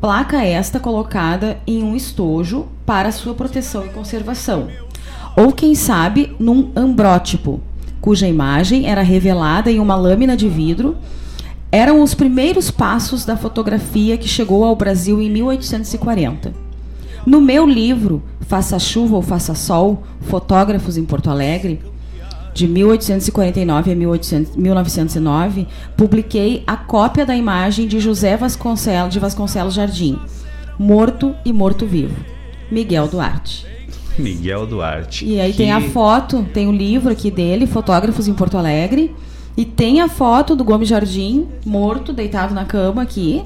Placa 0.02 0.44
esta 0.44 0.80
colocada 0.80 1.60
em 1.64 1.80
um 1.84 1.94
estojo 1.94 2.66
para 2.84 3.12
sua 3.12 3.34
proteção 3.34 3.86
e 3.86 3.90
conservação. 3.90 4.66
Ou 5.36 5.52
quem 5.52 5.76
sabe 5.76 6.34
num 6.40 6.72
ambrótipo, 6.74 7.60
cuja 8.00 8.26
imagem 8.26 8.90
era 8.90 9.00
revelada 9.00 9.70
em 9.70 9.78
uma 9.78 9.94
lâmina 9.94 10.36
de 10.36 10.48
vidro. 10.48 10.96
Eram 11.70 12.02
os 12.02 12.14
primeiros 12.14 12.68
passos 12.68 13.24
da 13.24 13.36
fotografia 13.36 14.18
que 14.18 14.26
chegou 14.26 14.64
ao 14.64 14.74
Brasil 14.74 15.22
em 15.22 15.30
1840. 15.30 16.52
No 17.24 17.40
meu 17.40 17.64
livro, 17.64 18.24
Faça 18.40 18.80
Chuva 18.80 19.14
ou 19.14 19.22
Faça 19.22 19.54
Sol, 19.54 20.02
Fotógrafos 20.22 20.96
em 20.96 21.04
Porto 21.04 21.30
Alegre, 21.30 21.80
de 22.54 22.68
1849 22.68 23.92
a 23.92 23.94
1800 23.94 24.56
1909, 24.56 25.66
publiquei 25.96 26.62
a 26.66 26.76
cópia 26.76 27.24
da 27.24 27.34
imagem 27.36 27.86
de 27.86 27.98
José 28.00 28.36
Vasconcelos, 28.36 29.12
de 29.12 29.18
Vasconcelos 29.18 29.74
Jardim, 29.74 30.18
morto 30.78 31.34
e 31.44 31.52
morto-vivo, 31.52 32.14
Miguel 32.70 33.08
Duarte. 33.08 33.66
Miguel 34.18 34.66
Duarte. 34.66 35.24
E 35.24 35.40
aí 35.40 35.52
que- 35.52 35.56
tem 35.58 35.72
a 35.72 35.80
foto, 35.80 36.46
tem 36.52 36.68
o 36.68 36.72
livro 36.72 37.10
aqui 37.10 37.30
dele, 37.30 37.66
Fotógrafos 37.66 38.28
em 38.28 38.34
Porto 38.34 38.58
Alegre, 38.58 39.14
e 39.56 39.64
tem 39.64 40.00
a 40.00 40.08
foto 40.08 40.54
do 40.54 40.62
Gomes 40.64 40.88
Jardim, 40.88 41.46
morto, 41.64 42.12
deitado 42.12 42.52
na 42.54 42.64
cama 42.66 43.02
aqui, 43.02 43.42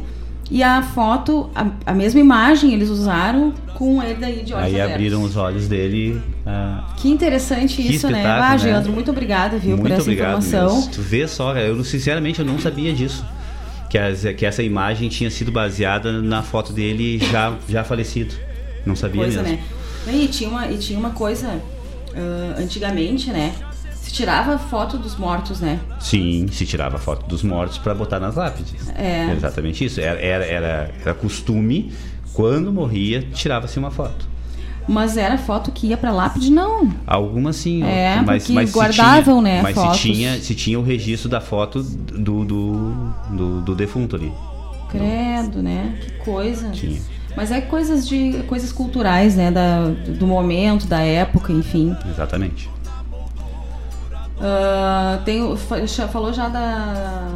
e 0.51 0.63
a 0.63 0.83
foto, 0.83 1.49
a, 1.55 1.67
a 1.87 1.93
mesma 1.95 2.21
imagem 2.21 2.73
eles 2.73 2.89
usaram 2.89 3.53
com 3.75 4.03
ele 4.03 4.15
daí 4.15 4.43
de 4.45 4.53
olhos 4.55 4.65
Aí 4.67 4.75
abertos. 4.81 4.95
abriram 4.95 5.23
os 5.23 5.37
olhos 5.37 5.69
dele. 5.69 6.21
Ah, 6.47 6.85
Que 6.97 7.09
interessante 7.09 7.77
Que 7.83 7.95
isso, 7.95 8.09
né? 8.09 8.25
Ah, 8.27 8.53
né? 8.53 8.59
Geandro, 8.59 8.93
muito 8.93 9.11
obrigada, 9.11 9.59
viu, 9.59 9.77
por 9.77 9.81
Muito 9.83 9.93
essa 9.95 10.03
obrigado 10.03 10.39
informação. 10.39 10.77
mesmo. 10.77 10.91
Tu 10.93 11.03
vê 11.03 11.27
só, 11.29 11.49
cara, 11.53 11.67
eu 11.67 11.83
sinceramente 11.85 12.39
eu 12.41 12.45
não 12.47 12.59
sabia 12.59 12.93
disso. 12.93 13.25
Que, 13.91 13.99
as- 13.99 14.23
que 14.37 14.45
essa 14.45 14.63
imagem 14.63 15.09
tinha 15.09 15.31
sido 15.31 15.53
baseada 15.53 16.21
na 16.21 16.43
foto 16.43 16.73
dele 16.73 17.19
já, 17.19 17.55
já 17.69 17.85
falecido. 17.85 18.35
Não 18.85 18.95
sabia 18.97 19.23
coisa, 19.23 19.43
mesmo. 19.43 19.59
né? 20.07 20.13
E 20.15 20.29
tinha 20.29 20.49
uma, 20.51 20.69
e 20.71 20.79
tinha 20.79 20.99
uma 20.99 21.11
coisa, 21.11 21.61
ah, 22.15 22.55
antigamente, 22.61 23.31
né? 23.31 23.55
Se 23.95 24.13
tirava 24.13 24.57
foto 24.59 24.97
dos 24.99 25.17
mortos, 25.17 25.61
né? 25.61 25.81
Sim, 26.01 26.47
se 26.53 26.65
tirava 26.65 26.97
foto 26.97 27.27
dos 27.27 27.43
mortos 27.43 27.77
para 27.79 27.93
botar 27.95 28.21
nas 28.21 28.37
lápides. 28.37 28.89
É. 28.97 29.33
Exatamente 29.37 29.85
isso. 29.85 30.01
Era, 30.01 30.21
era, 30.21 30.45
era, 30.45 30.91
era 31.03 31.15
costume, 31.15 31.93
quando 32.33 32.73
morria, 32.73 33.23
tirava-se 33.35 33.79
uma 33.79 33.91
foto. 33.91 34.27
Mas 34.89 35.17
era 35.17 35.37
foto 35.37 35.73
que 35.73 35.89
ia 35.89 35.97
pra 35.97 36.13
lápide? 36.13 36.51
Não. 36.51 36.93
Algumas 37.07 37.57
sim, 37.57 37.83
É, 37.83 38.23
mas, 38.25 38.49
mas 38.49 38.71
guardavam, 38.71 39.43
tinha, 39.43 39.57
né, 39.57 39.63
Mas 39.63 39.75
fotos. 39.75 40.01
se 40.01 40.13
tinha, 40.13 40.39
se 40.39 40.55
tinha 40.55 40.79
o 40.79 40.83
registro 40.83 41.29
da 41.29 41.41
foto 41.41 41.83
do, 41.83 42.45
do, 42.45 42.93
do, 43.31 43.61
do 43.63 43.75
defunto 43.75 44.15
ali. 44.15 44.33
Credo, 44.89 45.63
né? 45.63 45.99
Que 46.01 46.13
coisa. 46.25 46.71
Tinha. 46.71 47.01
Mas 47.37 47.51
é 47.51 47.61
coisas 47.61 48.09
de 48.09 48.43
coisas 48.47 48.73
culturais, 48.73 49.37
né? 49.37 49.51
Da, 49.51 49.89
do 49.89 50.27
momento, 50.27 50.87
da 50.87 51.01
época, 51.01 51.53
enfim. 51.53 51.95
Exatamente. 52.09 52.71
Ah, 54.41 55.21
tem, 55.25 55.57
falou 56.11 56.33
já 56.33 56.49
da. 56.49 57.29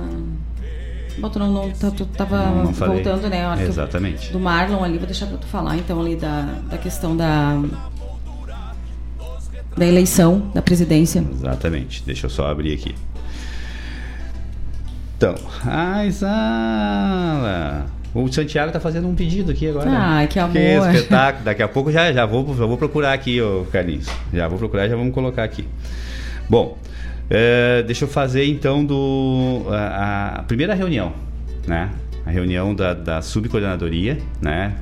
Bom, 1.21 1.29
tu 1.31 1.39
não, 1.39 1.53
não 1.53 1.71
tá- 1.71 1.91
tu 1.91 2.05
tava 2.07 2.39
Não, 2.47 2.65
não 2.65 2.73
voltando, 2.73 3.29
né? 3.29 3.45
a 3.45 3.49
hora 3.51 3.57
que 3.59 3.65
eu- 3.65 3.69
Exatamente. 3.69 4.33
do 4.33 4.41
Marlon 4.41 4.83
ali, 4.83 4.97
vou 4.99 5.07
deixar 5.07 5.27
pra 5.27 5.37
tu 5.39 5.47
falar 5.47 5.77
então 5.77 6.01
ali 6.01 6.17
da, 6.17 6.43
da 6.71 6.79
questão 6.79 7.17
da. 7.17 7.61
Da 9.77 9.87
eleição 9.87 10.51
da 10.55 10.61
presidência. 10.61 11.25
Exatamente. 11.33 12.03
Deixa 12.05 12.27
eu 12.27 12.31
só 12.31 12.49
abrir 12.51 12.75
aqui. 12.75 12.95
Então, 15.17 15.35
ai, 15.65 16.11
Zala. 16.11 17.87
O 18.13 18.27
Santiago 18.33 18.73
tá 18.73 18.81
fazendo 18.81 19.07
um 19.07 19.15
pedido 19.15 19.53
aqui 19.53 19.69
agora. 19.69 19.89
Ai, 19.89 20.27
que 20.27 20.39
amor. 20.39 20.53
Que 20.55 20.97
espetáculo. 20.97 21.45
Daqui 21.45 21.63
a 21.63 21.69
pouco 21.69 21.93
já, 21.93 22.13
já, 22.13 22.27
vou, 22.27 22.45
já 22.57 22.67
vou 22.67 22.77
procurar 22.77 23.13
aqui, 23.13 23.41
ô 23.41 23.65
Carlinhos. 23.71 24.09
Já 24.33 24.49
vou 24.49 24.59
procurar, 24.59 24.89
já 24.89 24.97
vamos 24.97 25.15
colocar 25.15 25.45
aqui. 25.45 25.69
Bom, 26.49 26.77
é, 27.31 27.83
deixa 27.85 28.05
eu 28.05 28.09
fazer 28.09 28.45
então 28.45 28.85
do 28.85 29.65
a, 29.71 30.41
a 30.41 30.43
primeira 30.43 30.75
reunião, 30.75 31.13
né? 31.67 31.91
A 32.27 32.31
reunião 32.31 32.75
da, 32.75 32.93
da 32.93 33.23
subcoordenadoria, 33.23 34.19
né? 34.43 34.77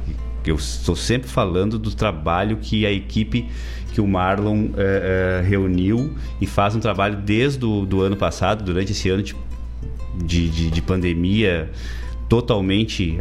Eu 0.46 0.56
estou 0.56 0.96
sempre 0.96 1.28
falando 1.28 1.78
do 1.78 1.94
trabalho 1.94 2.56
que 2.56 2.86
a 2.86 2.90
equipe 2.90 3.50
que 3.92 4.00
o 4.00 4.06
Marlon 4.06 4.68
é, 4.76 5.42
é, 5.42 5.46
reuniu 5.46 6.14
e 6.40 6.46
faz 6.46 6.74
um 6.74 6.80
trabalho 6.80 7.16
desde 7.16 7.64
o 7.64 7.84
do 7.84 8.00
ano 8.00 8.16
passado, 8.16 8.64
durante 8.64 8.92
esse 8.92 9.10
ano 9.10 9.22
de, 9.22 9.34
de, 10.48 10.70
de 10.70 10.82
pandemia 10.82 11.70
totalmente 12.28 13.16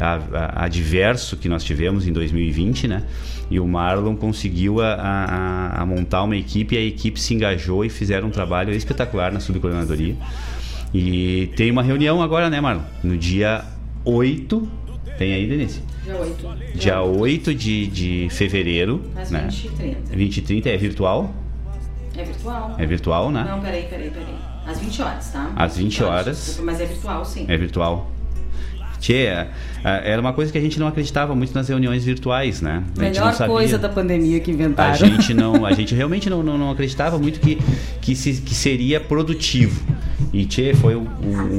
adverso 0.55 1.37
que 1.37 1.47
nós 1.47 1.63
tivemos 1.63 2.07
em 2.07 2.11
2020, 2.11 2.87
né? 2.87 3.03
E 3.49 3.59
o 3.59 3.67
Marlon 3.67 4.15
conseguiu 4.15 4.81
a, 4.81 4.93
a- 4.93 5.81
a 5.81 5.85
montar 5.85 6.23
uma 6.23 6.35
equipe 6.35 6.75
e 6.75 6.77
a 6.77 6.81
equipe 6.81 7.19
se 7.19 7.33
engajou 7.33 7.85
e 7.85 7.89
fizeram 7.89 8.27
um 8.27 8.31
trabalho 8.31 8.73
espetacular 8.73 9.31
na 9.31 9.39
subcoordenadoria. 9.39 10.15
E 10.93 11.49
tem 11.55 11.71
uma 11.71 11.83
reunião 11.83 12.21
agora, 12.21 12.49
né, 12.49 12.59
Marlon? 12.59 12.83
No 13.03 13.17
dia 13.17 13.63
8, 14.03 14.67
tem 15.17 15.33
aí, 15.33 15.47
Denise? 15.47 15.81
Dia 16.03 16.15
8. 16.17 16.47
Dia 16.77 17.01
8 17.01 17.55
de, 17.55 17.87
de 17.87 18.27
fevereiro, 18.31 19.01
Às 19.15 19.31
né? 19.31 19.47
20 19.49 19.65
e 19.65 19.69
30. 19.69 20.15
20 20.15 20.37
e 20.37 20.41
30 20.41 20.69
é 20.69 20.77
virtual? 20.77 21.33
É 22.17 22.23
virtual? 22.23 22.75
É 22.77 22.85
virtual, 22.85 23.31
né? 23.31 23.45
Não, 23.49 23.61
peraí, 23.61 23.83
peraí, 23.83 24.09
peraí. 24.09 24.35
Às 24.65 24.79
20 24.79 25.01
horas, 25.01 25.31
tá? 25.31 25.51
Às 25.55 25.77
20 25.77 26.03
horas. 26.03 26.37
Desculpa, 26.37 26.71
mas 26.71 26.81
é 26.81 26.85
virtual, 26.85 27.23
sim. 27.25 27.45
É 27.47 27.57
virtual. 27.57 28.11
Tchê, 28.99 29.13
é, 29.13 29.47
é, 29.83 30.11
era 30.11 30.21
uma 30.21 30.33
coisa 30.33 30.51
que 30.51 30.57
a 30.57 30.61
gente 30.61 30.79
não 30.79 30.87
acreditava 30.87 31.35
muito 31.35 31.53
nas 31.53 31.67
reuniões 31.67 32.03
virtuais, 32.03 32.61
né? 32.61 32.83
A 32.97 32.99
Melhor 32.99 33.35
coisa 33.45 33.77
da 33.77 33.89
pandemia 33.89 34.39
que 34.39 34.51
inventaram. 34.51 34.91
A 34.91 34.95
gente 34.95 35.33
não, 35.33 35.65
a 35.65 35.73
gente 35.73 35.93
realmente 35.93 36.29
não, 36.29 36.43
não, 36.43 36.57
não 36.57 36.71
acreditava 36.71 37.17
muito 37.17 37.39
que, 37.39 37.57
que, 38.01 38.15
se, 38.15 38.41
que 38.41 38.55
seria 38.55 38.99
produtivo. 38.99 39.81
E 40.33 40.45
tchê, 40.45 40.73
foi 40.73 40.95
um, 40.95 41.07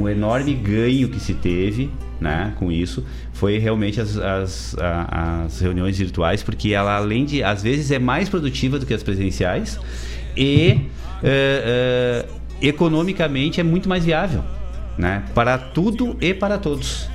um 0.01 0.09
enorme 0.09 0.53
ganho 0.53 1.09
que 1.09 1.19
se 1.19 1.33
teve, 1.33 1.89
né, 2.19 2.53
com 2.57 2.71
isso, 2.71 3.05
foi 3.33 3.57
realmente 3.57 3.99
as, 3.99 4.17
as, 4.17 4.75
as 4.77 5.59
reuniões 5.61 5.97
virtuais, 5.97 6.43
porque 6.43 6.73
ela 6.73 6.97
além 6.97 7.25
de, 7.25 7.41
às 7.41 7.63
vezes, 7.63 7.89
é 7.91 7.99
mais 7.99 8.27
produtiva 8.27 8.77
do 8.77 8.85
que 8.85 8.93
as 8.93 9.01
presenciais 9.01 9.79
e 10.35 10.81
é, 11.23 12.25
é, 12.61 12.67
economicamente 12.67 13.59
é 13.59 13.63
muito 13.63 13.87
mais 13.87 14.03
viável, 14.03 14.43
né, 14.97 15.23
para 15.33 15.57
tudo 15.57 16.17
e 16.19 16.33
para 16.33 16.57
todos 16.57 17.09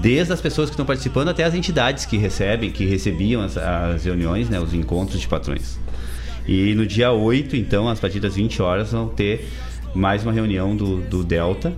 desde 0.00 0.32
as 0.32 0.40
pessoas 0.40 0.68
que 0.68 0.74
estão 0.74 0.86
participando 0.86 1.28
até 1.28 1.44
as 1.44 1.54
entidades 1.54 2.04
que 2.04 2.16
recebem, 2.16 2.70
que 2.70 2.84
recebiam 2.84 3.42
as, 3.42 3.56
as 3.56 4.04
reuniões, 4.04 4.48
né, 4.48 4.60
os 4.60 4.74
encontros 4.74 5.20
de 5.20 5.28
patrões. 5.28 5.78
E 6.46 6.74
no 6.74 6.86
dia 6.86 7.10
8, 7.10 7.56
então, 7.56 7.88
a 7.88 7.96
partir 7.96 8.20
das 8.20 8.34
20 8.34 8.60
horas, 8.60 8.92
vão 8.92 9.08
ter 9.08 9.48
mais 9.94 10.22
uma 10.22 10.32
reunião 10.32 10.76
do, 10.76 11.00
do 11.02 11.24
Delta. 11.24 11.72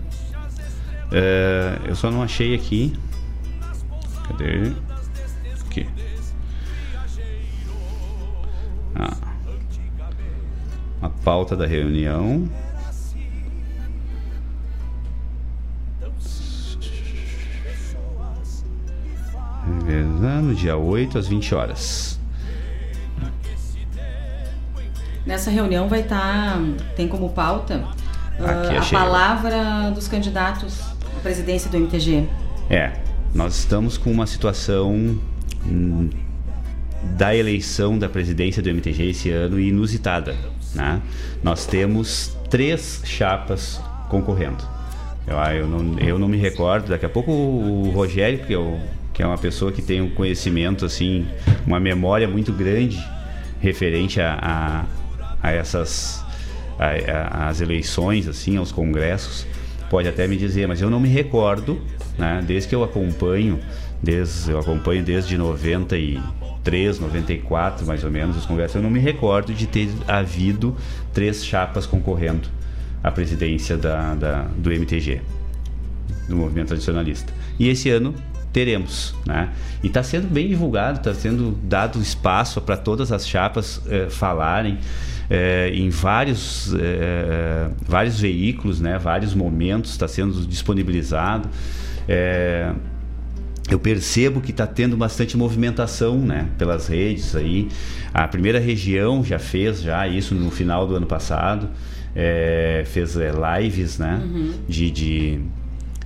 É, 1.13 1.79
eu 1.87 1.95
só 1.95 2.11
não 2.11 2.23
achei 2.23 2.55
aqui. 2.55 2.93
Cadê? 4.27 4.73
Aqui. 5.67 5.87
Ah. 8.95 9.17
A 11.03 11.09
pauta 11.09 11.55
da 11.55 11.67
reunião. 11.67 12.49
Revezando, 19.87 20.55
dia 20.55 20.77
8 20.77 21.17
às 21.17 21.29
20 21.29 21.55
horas. 21.55 22.19
Nessa 25.25 25.51
reunião 25.51 25.89
vai 25.89 26.01
estar, 26.01 26.59
tem 26.97 27.09
como 27.09 27.31
pauta 27.31 27.85
Aqui, 28.39 28.77
a 28.77 28.99
palavra 28.99 29.91
dos 29.93 30.07
candidatos 30.09 30.81
à 31.17 31.21
presidência 31.21 31.71
do 31.71 31.77
MTG. 31.77 32.27
É, 32.69 32.93
nós 33.35 33.57
estamos 33.59 33.97
com 33.97 34.11
uma 34.11 34.27
situação 34.27 35.19
hum, 35.65 36.11
da 37.17 37.35
eleição 37.35 37.99
da 37.99 38.09
presidência 38.09 38.63
do 38.63 38.69
MTG 38.69 39.11
esse 39.11 39.31
ano 39.31 39.59
inusitada. 39.59 40.37
Né? 40.75 41.01
Nós 41.43 41.65
temos 41.67 42.37
três 42.51 43.03
chapas 43.05 43.81
concorrendo. 44.09 44.63
Eu, 45.27 45.41
ah, 45.41 45.55
eu, 45.55 45.67
não, 45.67 45.99
eu 45.99 46.19
não 46.19 46.29
me 46.29 46.37
recordo, 46.37 46.89
daqui 46.89 47.07
a 47.07 47.09
pouco 47.09 47.33
o 47.33 47.91
Rogério, 47.91 48.45
que 48.45 48.55
é, 48.55 48.59
o- 48.59 48.79
que 49.17 49.23
é 49.23 49.27
uma 49.27 49.39
pessoa 49.39 49.73
que 49.73 49.81
tem 49.81 50.03
um 50.03 50.11
conhecimento, 50.11 50.85
assim, 50.85 51.27
uma 51.67 51.81
memória 51.81 52.29
muito 52.29 52.53
grande 52.53 53.03
referente 53.59 54.21
a, 54.21 54.85
a, 55.43 55.49
a 55.49 55.53
essas 55.53 56.23
a- 56.79 57.49
as 57.49 57.63
eleições, 57.63 58.29
assim, 58.29 58.59
aos 58.59 58.71
congressos, 58.71 59.47
pode 59.89 60.07
até 60.07 60.27
me 60.29 60.37
dizer, 60.37 60.69
mas 60.69 60.83
eu 60.83 60.91
não 60.91 61.01
me 61.01 61.09
recordo, 61.09 61.81
né? 62.19 62.45
Desde 62.47 62.69
que 62.69 62.75
eu 62.75 62.85
acompanho, 62.85 63.59
desde, 64.03 64.51
eu 64.51 64.59
acompanho 64.59 65.03
desde 65.03 65.39
93, 65.39 67.01
94, 67.01 67.87
mais 67.87 68.05
ou 68.05 68.11
menos, 68.11 68.37
os 68.37 68.45
congressos, 68.45 68.77
eu 68.77 68.83
não 68.83 68.91
me 68.91 69.01
recordo 69.01 69.55
de 69.55 69.67
ter 69.67 69.89
havido 70.07 70.77
três 71.15 71.43
chapas 71.43 71.87
concorrendo 71.87 72.49
à 73.03 73.11
presidência 73.11 73.79
da, 73.79 74.15
da- 74.15 74.43
do 74.59 74.71
MTG, 74.71 75.23
do 76.29 76.37
movimento 76.37 76.69
tradicionalista. 76.69 77.33
E 77.59 77.71
esse 77.71 77.89
ano 77.89 78.15
teremos, 78.57 79.15
né? 79.27 79.51
E 79.83 79.87
está 79.87 80.03
sendo 80.03 80.29
bem 80.29 80.49
divulgado, 80.49 80.97
está 80.97 81.13
sendo 81.13 81.51
dado 81.63 82.01
espaço 82.01 82.59
para 82.63 82.75
todas 82.75 83.13
as 83.13 83.29
chapas 83.29 83.83
eh, 83.87 84.07
falarem 84.09 84.79
eh, 85.29 85.73
em 85.75 85.91
vários, 85.91 86.73
eh, 86.75 87.69
vários 87.87 88.19
veículos, 88.19 88.81
né? 88.81 88.97
Vários 88.97 89.35
momentos 89.35 89.91
está 89.91 90.09
sendo 90.09 90.33
disponibilizado. 90.47 91.51
Eu 93.71 93.79
percebo 93.79 94.41
que 94.41 94.53
está 94.53 94.67
tendo 94.67 94.97
bastante 94.97 95.37
movimentação 95.37 96.17
né, 96.19 96.49
pelas 96.57 96.89
redes 96.89 97.37
aí. 97.37 97.69
A 98.15 98.27
primeira 98.27 98.59
região 98.59 99.23
já 99.23 99.39
fez 99.39 99.83
já 99.83 100.09
isso 100.09 100.35
no 100.35 100.51
final 100.51 100.87
do 100.87 100.97
ano 100.97 101.07
passado. 101.07 101.69
Fez 102.87 103.17
lives 103.17 103.99
né, 103.99 104.23
Uhum. 104.25 104.53
de, 104.67 104.91
de, 104.91 105.41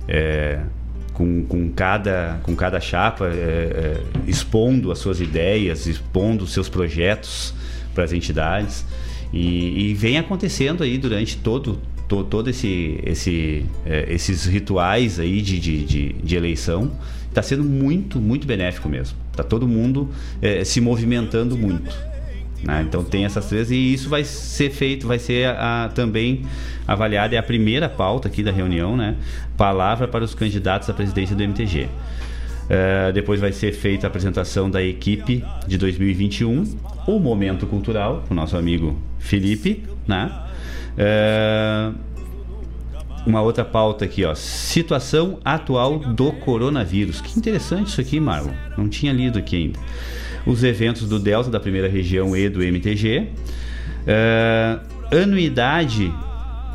é, 0.07 0.59
com, 1.21 1.43
com, 1.43 1.69
cada, 1.69 2.39
com 2.41 2.55
cada 2.55 2.79
chapa 2.79 3.27
é, 3.27 3.29
é, 3.29 4.01
expondo 4.25 4.91
as 4.91 4.97
suas 4.97 5.21
ideias, 5.21 5.85
expondo 5.85 6.43
os 6.43 6.51
seus 6.51 6.67
projetos 6.67 7.53
para 7.93 8.03
as 8.03 8.11
entidades. 8.11 8.83
E, 9.31 9.91
e 9.91 9.93
vem 9.93 10.17
acontecendo 10.17 10.81
aí 10.81 10.97
durante 10.97 11.37
todo, 11.37 11.79
to, 12.07 12.23
todo 12.23 12.49
esse, 12.49 12.99
esse, 13.05 13.63
é, 13.85 14.11
esses 14.11 14.45
rituais 14.45 15.19
aí 15.19 15.43
de, 15.43 15.59
de, 15.59 15.85
de, 15.85 16.13
de 16.13 16.35
eleição. 16.35 16.91
Está 17.29 17.43
sendo 17.43 17.63
muito, 17.63 18.19
muito 18.19 18.47
benéfico 18.47 18.89
mesmo. 18.89 19.15
Está 19.29 19.43
todo 19.43 19.67
mundo 19.67 20.09
é, 20.41 20.63
se 20.63 20.81
movimentando 20.81 21.55
muito. 21.55 21.95
Né? 22.63 22.83
Então 22.87 23.03
tem 23.03 23.25
essas 23.25 23.47
três 23.47 23.71
e 23.71 23.93
isso 23.93 24.09
vai 24.09 24.23
ser 24.23 24.69
feito, 24.69 25.07
vai 25.07 25.19
ser 25.19 25.47
a- 25.47 25.85
a- 25.85 25.89
também 25.89 26.43
avaliada, 26.87 27.35
é 27.35 27.37
a 27.37 27.43
primeira 27.43 27.87
pauta 27.89 28.27
aqui 28.27 28.43
da 28.43 28.51
reunião, 28.51 28.95
né? 28.97 29.15
Palavra 29.57 30.07
para 30.07 30.23
os 30.23 30.33
candidatos 30.35 30.89
à 30.89 30.93
presidência 30.93 31.35
do 31.35 31.43
MTG. 31.43 31.87
É, 32.69 33.11
depois 33.11 33.39
vai 33.41 33.51
ser 33.51 33.73
feita 33.73 34.07
a 34.07 34.09
apresentação 34.09 34.69
da 34.69 34.81
equipe 34.81 35.43
de 35.67 35.77
2021, 35.77 36.63
o 37.05 37.19
Momento 37.19 37.65
Cultural, 37.67 38.23
o 38.29 38.33
nosso 38.33 38.55
amigo 38.55 38.97
Felipe, 39.19 39.83
né? 40.07 40.31
É, 40.97 41.91
uma 43.25 43.41
outra 43.41 43.63
pauta 43.65 44.05
aqui, 44.05 44.23
ó. 44.25 44.33
Situação 44.33 45.39
atual 45.45 45.99
do 45.99 46.31
coronavírus. 46.31 47.21
Que 47.21 47.37
interessante 47.37 47.87
isso 47.87 48.01
aqui, 48.01 48.19
Marlon. 48.19 48.51
Não 48.77 48.87
tinha 48.89 49.11
lido 49.13 49.37
aqui 49.37 49.55
ainda. 49.57 49.79
Os 50.45 50.63
eventos 50.63 51.07
do 51.07 51.19
Delta, 51.19 51.49
da 51.49 51.59
primeira 51.59 51.87
região 51.87 52.35
e 52.35 52.49
do 52.49 52.63
MTG. 52.63 53.27
É, 54.07 54.79
anuidade 55.11 56.11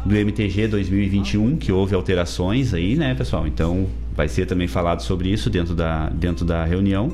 do 0.04 0.14
MTG 0.16 0.68
2021, 0.68 1.56
que 1.56 1.72
houve 1.72 1.94
alterações 1.94 2.72
aí, 2.72 2.94
né, 2.94 3.14
pessoal? 3.14 3.46
Então 3.46 3.88
vai 4.14 4.28
ser 4.28 4.46
também 4.46 4.68
falado 4.68 5.02
sobre 5.02 5.28
isso 5.28 5.50
dentro 5.50 5.74
da, 5.74 6.08
dentro 6.10 6.44
da 6.44 6.64
reunião. 6.64 7.12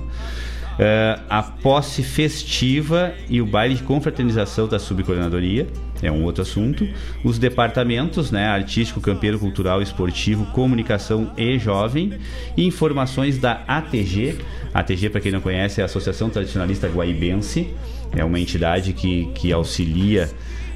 É, 0.84 1.16
a 1.30 1.44
posse 1.44 2.02
festiva 2.02 3.14
e 3.30 3.40
o 3.40 3.46
baile 3.46 3.76
de 3.76 3.84
confraternização 3.84 4.66
da 4.66 4.80
subcoordenadoria 4.80 5.68
é 6.02 6.10
um 6.10 6.24
outro 6.24 6.42
assunto. 6.42 6.88
Os 7.22 7.38
departamentos, 7.38 8.32
né, 8.32 8.48
artístico, 8.48 9.00
campeiro, 9.00 9.38
cultural, 9.38 9.80
esportivo, 9.80 10.44
comunicação 10.46 11.30
e 11.38 11.56
jovem. 11.56 12.14
Informações 12.56 13.38
da 13.38 13.62
ATG. 13.68 14.38
ATG, 14.74 15.10
para 15.10 15.20
quem 15.20 15.30
não 15.30 15.40
conhece, 15.40 15.80
é 15.80 15.84
a 15.84 15.84
Associação 15.84 16.28
Tradicionalista 16.28 16.88
Guaibense. 16.88 17.72
É 18.10 18.24
uma 18.24 18.40
entidade 18.40 18.92
que, 18.92 19.26
que 19.36 19.52
auxilia 19.52 20.28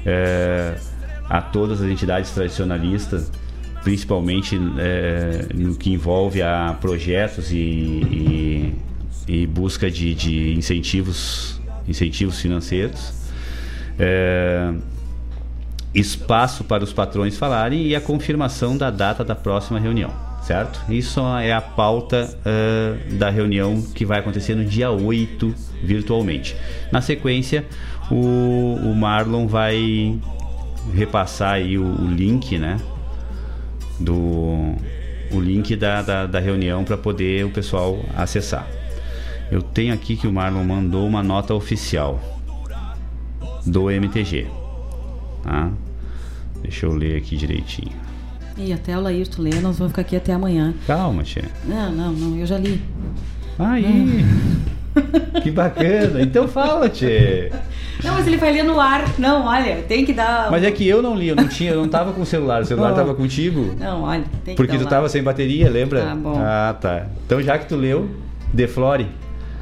é, 0.05 0.75
a 1.29 1.41
todas 1.41 1.81
as 1.81 1.89
entidades 1.89 2.31
tradicionalistas 2.31 3.29
principalmente 3.83 4.59
é, 4.79 5.47
no 5.53 5.75
que 5.75 5.91
envolve 5.93 6.41
a 6.41 6.75
projetos 6.81 7.51
e, 7.51 7.55
e, 7.55 8.73
e 9.27 9.45
busca 9.45 9.91
de, 9.91 10.13
de 10.15 10.53
incentivos, 10.53 11.59
incentivos 11.87 12.39
financeiros. 12.39 13.13
É, 13.99 14.73
espaço 15.93 16.63
para 16.63 16.83
os 16.83 16.93
patrões 16.93 17.37
falarem 17.37 17.87
e 17.87 17.95
a 17.95 18.01
confirmação 18.01 18.77
da 18.77 18.89
data 18.89 19.23
da 19.23 19.35
próxima 19.35 19.79
reunião, 19.79 20.11
certo? 20.43 20.79
Isso 20.91 21.19
é 21.39 21.51
a 21.51 21.61
pauta 21.61 22.37
é, 22.45 23.13
da 23.15 23.29
reunião 23.29 23.81
que 23.81 24.05
vai 24.05 24.19
acontecer 24.19 24.55
no 24.55 24.63
dia 24.63 24.91
8, 24.91 25.53
virtualmente. 25.83 26.55
Na 26.91 27.01
sequência, 27.01 27.65
o, 28.11 28.75
o 28.75 28.95
Marlon 28.95 29.47
vai 29.47 30.19
repassar 30.93 31.53
aí 31.53 31.77
o, 31.77 31.83
o 31.83 32.07
link, 32.07 32.57
né? 32.57 32.77
Do 33.99 34.75
o 35.29 35.41
link 35.41 35.75
da, 35.75 36.01
da, 36.01 36.25
da 36.25 36.39
reunião 36.39 36.85
para 36.85 36.95
poder 36.95 37.43
o 37.45 37.49
pessoal 37.49 37.99
acessar. 38.15 38.65
Eu 39.51 39.61
tenho 39.61 39.93
aqui 39.93 40.15
que 40.15 40.27
o 40.27 40.33
Marlon 40.33 40.63
mandou 40.63 41.07
uma 41.07 41.23
nota 41.23 41.53
oficial 41.53 42.19
do 43.65 43.89
MTG. 43.89 44.47
Tá? 45.43 45.69
Deixa 46.61 46.85
eu 46.85 46.93
ler 46.93 47.17
aqui 47.17 47.37
direitinho. 47.37 47.95
E 48.57 48.73
até 48.73 48.97
o 48.97 49.01
Laírto 49.01 49.41
ler, 49.41 49.61
nós 49.61 49.77
vamos 49.77 49.91
ficar 49.91 50.01
aqui 50.01 50.15
até 50.15 50.33
amanhã. 50.33 50.73
Calma, 50.87 51.23
Tia. 51.23 51.45
Não, 51.65 51.91
não, 51.91 52.11
não, 52.11 52.37
eu 52.37 52.45
já 52.45 52.57
li. 52.57 52.81
Aí. 53.59 54.25
Que 55.43 55.51
bacana. 55.51 56.21
Então 56.21 56.47
fala, 56.47 56.89
tchê. 56.89 57.51
Não, 58.03 58.15
mas 58.15 58.25
ele 58.25 58.37
vai 58.37 58.51
ler 58.51 58.63
no 58.63 58.79
ar. 58.79 59.05
Não, 59.19 59.45
olha, 59.45 59.83
tem 59.83 60.03
que 60.03 60.11
dar. 60.11 60.49
Mas 60.49 60.63
é 60.63 60.71
que 60.71 60.87
eu 60.87 61.01
não 61.03 61.15
li, 61.15 61.27
eu 61.27 61.35
não 61.35 61.47
tinha, 61.47 61.71
eu 61.71 61.79
não 61.81 61.87
tava 61.87 62.13
com 62.13 62.21
o 62.21 62.25
celular, 62.25 62.63
o 62.63 62.65
celular 62.65 62.93
Oh. 62.93 62.95
tava 62.95 63.13
contigo. 63.13 63.75
Não, 63.79 64.01
olha, 64.03 64.23
tem 64.43 64.55
que 64.55 64.61
Porque 64.61 64.75
tu 64.77 64.83
lá. 64.85 64.89
tava 64.89 65.07
sem 65.09 65.21
bateria, 65.21 65.69
lembra? 65.69 66.01
Tá 66.01 66.15
bom. 66.15 66.35
Ah, 66.39 66.75
tá. 66.81 67.05
Então 67.25 67.39
já 67.41 67.57
que 67.59 67.67
tu 67.67 67.75
leu, 67.75 68.09
Deflore. 68.51 69.07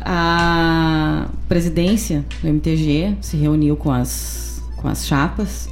A 0.07 1.25
presidência 1.49 2.23
do 2.41 2.47
MTG 2.47 3.15
se 3.21 3.35
reuniu 3.37 3.75
com 3.75 3.91
as, 3.91 4.61
com 4.77 4.87
as 4.87 5.07
chapas 5.07 5.67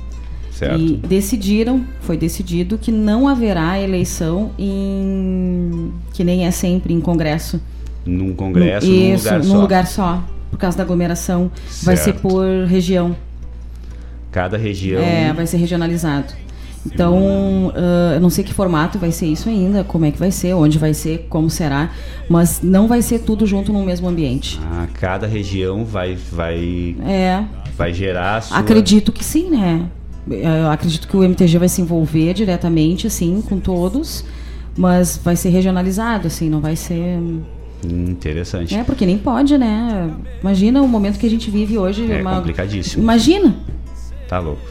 Certo. 0.51 0.79
e 0.79 0.97
decidiram, 0.97 1.85
foi 2.01 2.17
decidido 2.17 2.77
que 2.79 2.91
não 2.91 3.27
haverá 3.27 3.79
eleição 3.79 4.49
em 4.57 5.91
que 6.13 6.23
nem 6.23 6.47
é 6.47 6.51
sempre 6.51 6.93
em 6.95 6.99
congresso. 6.99 7.61
Num 8.05 8.33
congresso, 8.33 8.87
No- 8.87 8.93
num 8.93 9.13
Isso, 9.13 9.23
lugar 9.25 9.39
num 9.39 9.45
só. 9.51 9.61
lugar 9.61 9.87
só, 9.87 10.23
por 10.49 10.57
causa 10.57 10.77
da 10.77 10.83
aglomeração. 10.83 11.51
Vai 11.83 11.95
ser 11.95 12.05
Certo. 12.05 12.21
por 12.21 12.43
região. 12.67 13.15
Cada 14.31 14.57
região. 14.57 14.99
É, 15.01 15.31
vai 15.31 15.45
ser 15.45 15.57
regionalizado. 15.57 16.33
Então, 16.85 17.71
ah, 17.75 18.13
eu 18.15 18.19
não 18.21 18.29
sei 18.29 18.43
que 18.43 18.53
formato 18.53 18.97
vai 18.99 19.11
ser 19.11 19.27
isso 19.27 19.47
ainda, 19.49 19.83
como 19.83 20.05
é 20.05 20.11
que 20.11 20.19
vai 20.19 20.31
ser, 20.31 20.53
onde 20.53 20.77
vai 20.77 20.93
ser, 20.93 21.27
como 21.29 21.49
será, 21.49 21.91
mas 22.29 22.61
não 22.61 22.87
vai 22.87 23.01
ser 23.01 23.19
tudo 23.19 23.45
junto 23.45 23.71
no 23.71 23.83
mesmo 23.83 24.07
ambiente. 24.07 24.59
Ah, 24.63 24.87
cada 24.93 25.25
região 25.27 25.85
vai, 25.85 26.15
vai, 26.31 26.95
É, 27.05 27.43
vai 27.77 27.93
gerar 27.93 28.41
sua... 28.43 28.57
acredito 28.57 29.11
que 29.11 29.23
sim, 29.23 29.49
né? 29.49 29.85
Eu 30.29 30.69
acredito 30.71 31.07
que 31.07 31.17
o 31.17 31.23
MTG 31.23 31.57
vai 31.57 31.67
se 31.67 31.81
envolver 31.81 32.33
diretamente, 32.33 33.07
assim, 33.07 33.41
com 33.41 33.59
todos, 33.59 34.23
mas 34.77 35.19
vai 35.21 35.35
ser 35.35 35.49
regionalizado, 35.49 36.27
assim, 36.27 36.49
não 36.49 36.61
vai 36.61 36.75
ser. 36.77 37.17
Hum, 37.17 37.41
interessante. 38.07 38.73
É, 38.73 38.83
porque 38.85 39.05
nem 39.05 39.17
pode, 39.17 39.57
né? 39.57 40.09
Imagina 40.41 40.81
o 40.81 40.87
momento 40.87 41.19
que 41.19 41.25
a 41.25 41.29
gente 41.29 41.51
vive 41.51 41.77
hoje. 41.77 42.09
É 42.09 42.21
uma- 42.21 42.37
complicadíssimo. 42.37 43.03
Imagina! 43.03 43.53
Tá 44.29 44.39
louco. 44.39 44.61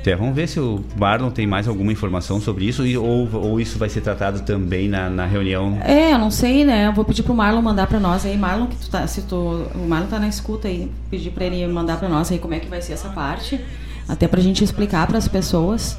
Até, 0.00 0.14
vamos 0.14 0.34
ver 0.34 0.46
se 0.48 0.58
o 0.60 0.82
Marlon 0.96 1.28
tem 1.30 1.46
mais 1.46 1.66
alguma 1.68 1.90
informação 1.92 2.40
sobre 2.40 2.64
isso 2.66 2.86
e- 2.86 2.96
ou, 2.96 3.28
ou 3.34 3.60
isso 3.60 3.78
vai 3.78 3.88
ser 3.88 4.00
tratado 4.00 4.40
também 4.42 4.88
na, 4.88 5.10
na 5.10 5.26
reunião. 5.26 5.78
É, 5.84 6.12
eu 6.12 6.18
não 6.18 6.30
sei, 6.30 6.64
né? 6.64 6.86
Eu 6.86 6.92
vou 6.92 7.04
pedir 7.04 7.22
pro 7.24 7.34
Marlon 7.34 7.60
mandar 7.60 7.86
pra 7.88 7.98
nós 7.98 8.24
aí. 8.24 8.36
Marlon, 8.36 8.66
que 8.68 8.76
tu 8.76 8.88
tá, 8.88 9.06
se 9.06 9.22
tu, 9.22 9.36
o 9.74 9.86
Marlon 9.88 10.06
tá 10.06 10.18
na 10.18 10.28
escuta 10.28 10.68
aí. 10.68 10.90
Pedir 11.10 11.30
pra 11.30 11.44
ele 11.44 11.66
mandar 11.66 11.98
pra 11.98 12.08
nós 12.08 12.30
aí 12.30 12.38
como 12.38 12.54
é 12.54 12.60
que 12.60 12.68
vai 12.68 12.80
ser 12.80 12.92
essa 12.94 13.08
parte. 13.08 13.60
Até 14.08 14.26
pra 14.28 14.40
gente 14.40 14.62
explicar 14.64 15.06
pras 15.06 15.26
pessoas. 15.28 15.98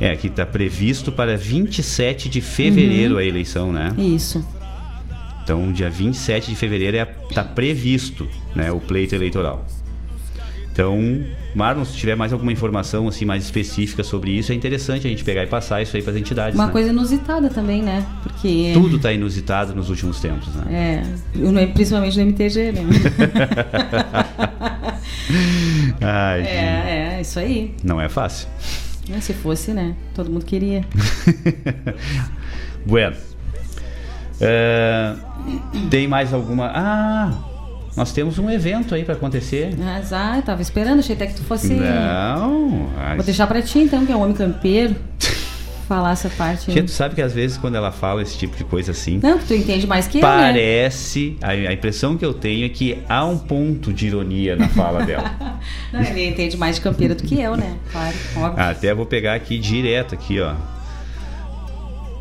É, 0.00 0.16
que 0.16 0.28
está 0.28 0.46
previsto 0.46 1.12
para 1.12 1.36
27 1.36 2.28
de 2.30 2.40
fevereiro 2.40 3.14
Uhum. 3.14 3.20
a 3.20 3.24
eleição, 3.24 3.72
né? 3.72 3.92
Isso. 3.98 4.42
Então, 5.42 5.70
dia 5.72 5.90
27 5.90 6.48
de 6.50 6.56
fevereiro 6.56 6.96
está 7.28 7.42
previsto 7.44 8.26
né, 8.54 8.70
o 8.70 8.78
pleito 8.80 9.14
eleitoral. 9.14 9.66
Então, 10.72 11.24
Marlon, 11.54 11.84
se 11.84 11.96
tiver 11.96 12.14
mais 12.14 12.32
alguma 12.32 12.52
informação 12.52 13.08
assim 13.08 13.24
mais 13.24 13.44
específica 13.44 14.04
sobre 14.04 14.30
isso, 14.30 14.52
é 14.52 14.54
interessante 14.54 15.06
a 15.06 15.10
gente 15.10 15.24
pegar 15.24 15.42
e 15.42 15.46
passar 15.46 15.82
isso 15.82 15.96
aí 15.96 16.02
para 16.02 16.12
as 16.12 16.18
entidades. 16.18 16.54
Uma 16.54 16.66
né? 16.66 16.72
coisa 16.72 16.90
inusitada 16.90 17.50
também, 17.50 17.82
né? 17.82 18.06
Porque. 18.22 18.70
Tudo 18.72 18.96
está 18.96 19.12
inusitado 19.12 19.74
nos 19.74 19.90
últimos 19.90 20.20
tempos, 20.20 20.48
né? 20.54 21.02
É, 21.34 21.66
principalmente 21.66 22.16
no 22.16 22.22
MTG, 22.22 22.72
né? 22.72 22.82
Ai, 26.00 26.44
gente, 26.44 26.52
é, 26.52 27.16
é, 27.16 27.20
isso 27.20 27.38
aí. 27.38 27.74
Não 27.82 28.00
é 28.00 28.08
fácil. 28.08 28.48
Né, 29.08 29.20
Se 29.20 29.34
fosse, 29.34 29.72
né? 29.72 29.96
Todo 30.14 30.30
mundo 30.30 30.44
queria. 30.44 30.84
Bueno. 32.86 33.14
É, 34.40 35.14
tem 35.90 36.08
mais 36.08 36.32
alguma. 36.32 36.72
Ah! 36.74 37.49
Nós 37.96 38.12
temos 38.12 38.38
um 38.38 38.48
evento 38.48 38.94
aí 38.94 39.04
para 39.04 39.14
acontecer. 39.14 39.74
Mas, 39.76 40.12
ah, 40.12 40.40
tava 40.44 40.62
esperando, 40.62 41.00
achei 41.00 41.14
até 41.14 41.26
que 41.26 41.34
tu 41.34 41.42
fosse. 41.42 41.74
Não. 41.74 42.88
Vou 43.16 43.24
deixar 43.24 43.46
pra 43.46 43.60
ti 43.60 43.80
então, 43.80 44.06
que 44.06 44.12
é 44.12 44.16
um 44.16 44.22
homem 44.22 44.34
campeiro. 44.34 44.94
falar 45.90 46.12
essa 46.12 46.30
parte. 46.30 46.70
aí. 46.70 46.76
Gente, 46.76 46.86
tu 46.86 46.92
sabe 46.92 47.16
que 47.16 47.20
às 47.20 47.32
vezes 47.32 47.58
quando 47.58 47.74
ela 47.74 47.90
fala 47.90 48.22
esse 48.22 48.38
tipo 48.38 48.56
de 48.56 48.62
coisa 48.62 48.92
assim, 48.92 49.18
Não, 49.20 49.36
que 49.40 49.46
tu 49.46 49.54
entende 49.54 49.88
mais 49.88 50.06
que 50.06 50.18
eu, 50.18 50.22
né? 50.22 50.28
parece. 50.28 51.36
A, 51.42 51.50
a 51.50 51.72
impressão 51.72 52.16
que 52.16 52.24
eu 52.24 52.32
tenho 52.32 52.64
é 52.64 52.68
que 52.68 52.98
há 53.08 53.24
um 53.24 53.36
ponto 53.36 53.92
de 53.92 54.06
ironia 54.06 54.54
na 54.54 54.68
fala 54.68 55.04
dela. 55.04 55.58
Não, 55.92 56.00
ele 56.00 56.28
entende 56.28 56.56
mais 56.56 56.76
de 56.76 56.82
campeira 56.82 57.16
do 57.16 57.24
que 57.24 57.40
eu, 57.40 57.56
né? 57.56 57.76
Claro, 57.90 58.14
óbvio. 58.36 58.64
Até 58.64 58.94
vou 58.94 59.04
pegar 59.04 59.34
aqui 59.34 59.58
direto 59.58 60.14
aqui, 60.14 60.40
ó. 60.40 60.54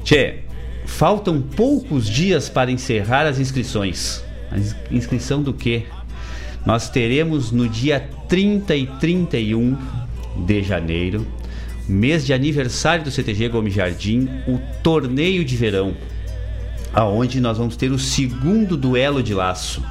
Tchê, 0.03 0.39
faltam 0.87 1.39
poucos 1.39 2.09
dias 2.09 2.49
para 2.49 2.71
encerrar 2.71 3.27
as 3.27 3.37
inscrições. 3.37 4.23
A 4.51 4.57
ins- 4.57 4.75
inscrição 4.91 5.41
do 5.41 5.53
quê? 5.53 5.83
Nós 6.65 6.89
teremos 6.89 7.51
no 7.51 7.67
dia 7.69 7.99
30 8.27 8.75
e 8.75 8.85
31 8.85 9.77
de 10.45 10.61
janeiro, 10.63 11.25
mês 11.87 12.25
de 12.25 12.33
aniversário 12.33 13.03
do 13.03 13.11
CTG 13.11 13.49
Gomes 13.49 13.73
Jardim, 13.73 14.29
o 14.47 14.59
torneio 14.83 15.43
de 15.45 15.55
verão, 15.55 15.95
aonde 16.93 17.39
nós 17.39 17.57
vamos 17.57 17.75
ter 17.75 17.91
o 17.91 17.99
segundo 17.99 18.75
duelo 18.77 19.23
de 19.23 19.33
laço. 19.33 19.83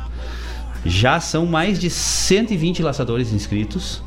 Já 0.87 1.19
são 1.21 1.45
mais 1.47 1.79
de 1.79 1.91
120 1.91 2.83
laçadores 2.83 3.33
inscritos 3.33 4.03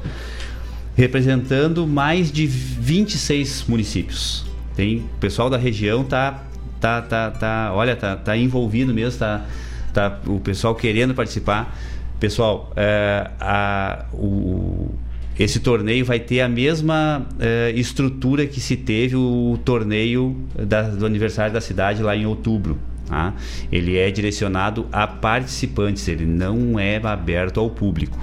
representando 0.96 1.88
mais 1.88 2.32
de 2.32 2.46
26 2.46 3.66
municípios. 3.68 4.46
Tem 4.76 4.98
o 4.98 5.04
pessoal 5.20 5.50
da 5.50 5.58
região 5.58 6.04
tá 6.04 6.44
tá 6.80 7.02
tá, 7.02 7.32
tá 7.32 7.72
olha 7.74 7.96
tá, 7.96 8.16
tá 8.16 8.36
envolvido 8.38 8.94
mesmo, 8.94 9.20
tá, 9.20 9.46
tá 9.94 10.20
o 10.28 10.40
pessoal 10.40 10.76
querendo 10.76 11.14
participar. 11.14 11.78
Pessoal, 12.20 12.72
é, 12.76 13.30
a, 13.40 14.06
o, 14.14 14.92
esse 15.40 15.60
torneio 15.60 16.06
vai 16.06 16.20
ter 16.20 16.42
a 16.42 16.48
mesma 16.50 17.26
é, 17.40 17.72
estrutura 17.76 18.46
que 18.46 18.60
se 18.62 18.78
teve 18.78 19.16
o 19.16 19.58
torneio 19.66 20.36
da- 20.56 20.90
do 20.90 21.06
aniversário 21.06 21.54
da 21.54 21.62
cidade 21.62 22.04
lá 22.04 22.16
em 22.16 22.26
outubro. 22.26 22.78
tá? 23.08 23.34
Ele 23.72 23.98
é 23.98 24.12
direcionado 24.12 24.86
a 24.92 25.08
participantes, 25.08 26.08
ele 26.08 26.26
não 26.26 26.80
é 26.80 26.98
aberto 27.04 27.60
ao 27.60 27.70
público 27.70 28.20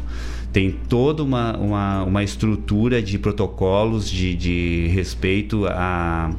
tem 0.51 0.71
toda 0.89 1.23
uma, 1.23 1.57
uma, 1.59 2.03
uma 2.05 2.25
estrutura 2.25 3.03
de 3.03 3.19
protocolos 3.19 4.11
de, 4.11 4.35
de 4.35 4.87
respeito 4.89 5.67
a, 5.67 6.31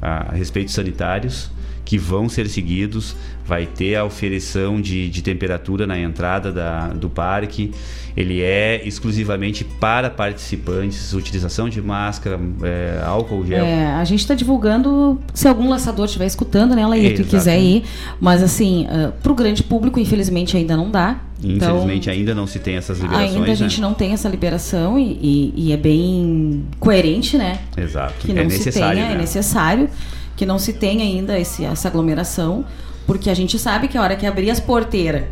a 0.00 0.32
respeitos 0.32 0.74
sanitários 0.74 1.50
que 1.84 1.98
vão 1.98 2.28
ser 2.28 2.48
seguidos. 2.48 3.16
Vai 3.48 3.64
ter 3.64 3.96
a 3.96 4.04
oferição 4.04 4.78
de, 4.78 5.08
de 5.08 5.22
temperatura 5.22 5.86
na 5.86 5.98
entrada 5.98 6.52
da, 6.52 6.88
do 6.88 7.08
parque. 7.08 7.72
Ele 8.14 8.42
é 8.42 8.82
exclusivamente 8.86 9.64
para 9.64 10.10
participantes, 10.10 11.14
utilização 11.14 11.66
de 11.68 11.80
máscara, 11.80 12.38
é, 12.62 13.00
álcool 13.06 13.46
gel. 13.46 13.64
É, 13.64 13.86
a 13.86 14.04
gente 14.04 14.20
está 14.20 14.34
divulgando, 14.34 15.18
se 15.32 15.48
algum 15.48 15.70
laçador 15.70 16.04
estiver 16.04 16.26
escutando, 16.26 16.74
né, 16.74 16.86
Laí, 16.86 17.14
tu 17.14 17.24
quiser 17.24 17.58
ir. 17.58 17.84
Mas 18.20 18.42
assim, 18.42 18.86
uh, 18.86 19.12
para 19.22 19.32
o 19.32 19.34
grande 19.34 19.62
público, 19.62 19.98
infelizmente, 19.98 20.54
ainda 20.56 20.76
não 20.76 20.90
dá. 20.90 21.20
Infelizmente 21.42 22.10
ainda 22.10 22.34
não 22.34 22.46
se 22.46 22.58
tem 22.58 22.76
essas 22.76 22.98
Então, 22.98 23.08
liberações. 23.10 23.40
ainda 23.40 23.52
a 23.52 23.54
gente 23.54 23.80
né? 23.80 23.86
não 23.86 23.94
tem 23.94 24.12
essa 24.12 24.28
liberação 24.28 24.98
e, 24.98 25.04
e- 25.22 25.54
e 25.56 25.72
é 25.72 25.76
bem 25.76 26.64
coerente, 26.80 27.38
né? 27.38 27.60
Exato. 27.76 28.14
Que 28.18 28.32
não 28.32 28.42
é 28.42 28.48
se 28.50 28.58
necessário. 28.58 28.96
tenha, 28.96 29.08
né? 29.08 29.14
é 29.14 29.18
necessário 29.18 29.88
que 30.36 30.44
não 30.44 30.58
se 30.58 30.72
tenha 30.72 31.02
ainda 31.04 31.38
esse, 31.38 31.64
essa 31.64 31.86
aglomeração, 31.88 32.64
porque 33.08 33.30
a 33.30 33.34
gente 33.34 33.58
sabe 33.58 33.88
que 33.88 33.96
a 33.96 34.02
hora 34.02 34.14
que 34.14 34.26
abrir 34.26 34.50
as 34.50 34.60
porteiras, 34.60 35.24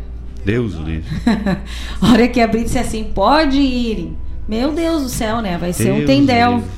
Deus 0.43 0.73
livre. 0.73 1.03
a 2.01 2.11
hora 2.11 2.27
que 2.27 2.41
abrir 2.41 2.63
disse 2.63 2.79
assim, 2.79 3.03
pode 3.03 3.57
ir. 3.57 4.13
Meu 4.47 4.71
Deus 4.73 5.03
do 5.03 5.09
céu, 5.09 5.41
né? 5.41 5.57
Vai 5.57 5.73
ser 5.73 5.91
um 5.91 5.97
Deus 5.97 6.07
tendel. 6.07 6.55
livre. 6.55 6.71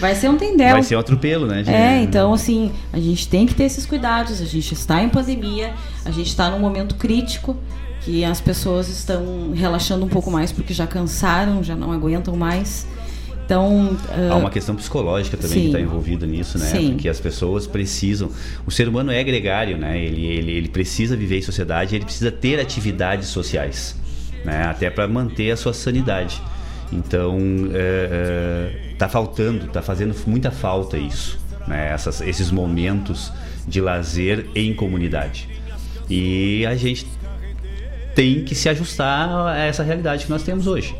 Vai 0.00 0.14
ser 0.14 0.30
um 0.30 0.36
tendel. 0.36 0.72
Vai 0.72 0.82
ser 0.82 0.96
um 0.96 1.00
atropelo, 1.00 1.46
né? 1.46 1.62
de- 1.62 1.70
É, 1.70 2.00
então 2.02 2.32
assim, 2.32 2.72
a 2.92 2.98
gente 2.98 3.28
tem 3.28 3.46
que 3.46 3.54
ter 3.54 3.64
esses 3.64 3.84
cuidados. 3.84 4.40
A 4.40 4.44
gente 4.46 4.72
está 4.72 5.02
em 5.02 5.08
pandemia, 5.10 5.74
a 6.06 6.10
gente 6.10 6.28
está 6.28 6.48
num 6.50 6.58
momento 6.58 6.94
crítico 6.94 7.54
que 8.00 8.24
as 8.24 8.40
pessoas 8.40 8.88
estão 8.88 9.52
relaxando 9.54 10.06
um 10.06 10.08
pouco 10.08 10.30
mais 10.30 10.50
porque 10.50 10.72
já 10.72 10.86
cansaram, 10.86 11.62
já 11.62 11.76
não 11.76 11.92
aguentam 11.92 12.34
mais. 12.34 12.86
Então, 13.50 13.96
Há 14.08 14.34
ah, 14.34 14.36
uma 14.36 14.48
questão 14.48 14.76
psicológica 14.76 15.36
também 15.36 15.54
sim. 15.54 15.60
que 15.62 15.66
está 15.66 15.80
envolvida 15.80 16.24
nisso, 16.24 16.56
né? 16.56 16.66
Sim. 16.66 16.92
Porque 16.92 17.08
as 17.08 17.18
pessoas 17.18 17.66
precisam. 17.66 18.30
O 18.64 18.70
ser 18.70 18.86
humano 18.86 19.10
é 19.10 19.24
gregário, 19.24 19.76
né? 19.76 19.98
Ele, 19.98 20.24
ele, 20.24 20.52
ele 20.52 20.68
precisa 20.68 21.16
viver 21.16 21.38
em 21.38 21.42
sociedade, 21.42 21.96
ele 21.96 22.04
precisa 22.04 22.30
ter 22.30 22.60
atividades 22.60 23.26
sociais, 23.26 23.96
né? 24.44 24.66
Até 24.66 24.88
para 24.88 25.08
manter 25.08 25.50
a 25.50 25.56
sua 25.56 25.72
sanidade. 25.72 26.40
Então, 26.92 27.36
é, 27.74 28.70
é, 28.92 28.94
tá 28.96 29.08
faltando, 29.08 29.66
tá 29.66 29.82
fazendo 29.82 30.14
muita 30.28 30.52
falta 30.52 30.96
isso, 30.96 31.36
né? 31.66 31.90
Essas, 31.92 32.20
esses 32.20 32.52
momentos 32.52 33.32
de 33.66 33.80
lazer 33.80 34.46
em 34.54 34.72
comunidade. 34.72 35.48
E 36.08 36.64
a 36.66 36.76
gente 36.76 37.04
tem 38.14 38.44
que 38.44 38.54
se 38.54 38.68
ajustar 38.68 39.48
a 39.48 39.58
essa 39.58 39.82
realidade 39.82 40.26
que 40.26 40.30
nós 40.30 40.44
temos 40.44 40.68
hoje. 40.68 40.94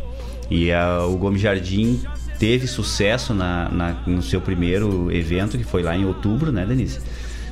E 0.51 0.73
a- 0.73 1.05
o 1.07 1.17
Gomes 1.17 1.41
Jardim 1.41 2.01
teve 2.41 2.67
sucesso 2.67 3.33
na, 3.35 3.69
na- 3.69 3.97
no 4.07 4.21
seu 4.23 4.41
primeiro 4.41 5.13
evento, 5.15 5.57
que 5.59 5.63
foi 5.63 5.83
lá 5.83 5.95
em 5.97 6.05
outubro, 6.07 6.51
né, 6.51 6.65
Denise? 6.67 6.99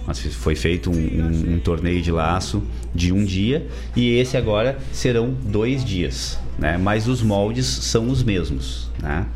Mas 0.07 0.19
foi 0.21 0.55
feito 0.57 0.91
um, 0.91 0.95
um- 0.97 1.55
um 1.57 1.59
torneio 1.61 2.01
de 2.01 2.11
laço 2.11 2.63
de 2.95 3.13
um 3.13 3.23
dia 3.25 3.67
e 3.95 4.17
esse 4.17 4.37
agora 4.39 4.79
serão 4.91 5.31
dois 5.45 5.85
dias, 5.85 6.39
né? 6.59 6.79
Mas 6.79 7.07
os 7.07 7.23
moldes 7.23 7.67
são 7.67 8.09
os 8.09 8.23
mesmos, 8.25 8.91
né? 9.03 9.27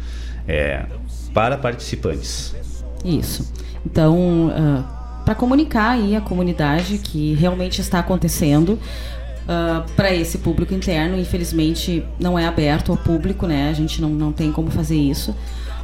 É, 0.48 0.86
para 1.34 1.58
participantes. 1.58 2.54
Isso. 3.04 3.52
Então, 3.84 4.50
para 5.26 5.34
comunicar 5.34 5.90
aí 5.90 6.16
a 6.16 6.20
comunidade 6.20 6.98
que 6.98 7.34
realmente 7.34 7.80
está 7.80 7.98
acontecendo, 7.98 8.78
para 9.96 10.14
esse 10.14 10.38
público 10.38 10.74
interno, 10.74 11.18
infelizmente 11.18 12.04
não 12.20 12.38
é 12.38 12.46
aberto 12.46 12.92
ao 12.92 12.98
público, 12.98 13.46
né? 13.46 13.68
A 13.70 13.72
gente 13.72 14.00
não, 14.00 14.10
não 14.10 14.32
tem 14.32 14.50
como 14.52 14.70
fazer 14.70 14.96
isso, 14.96 15.34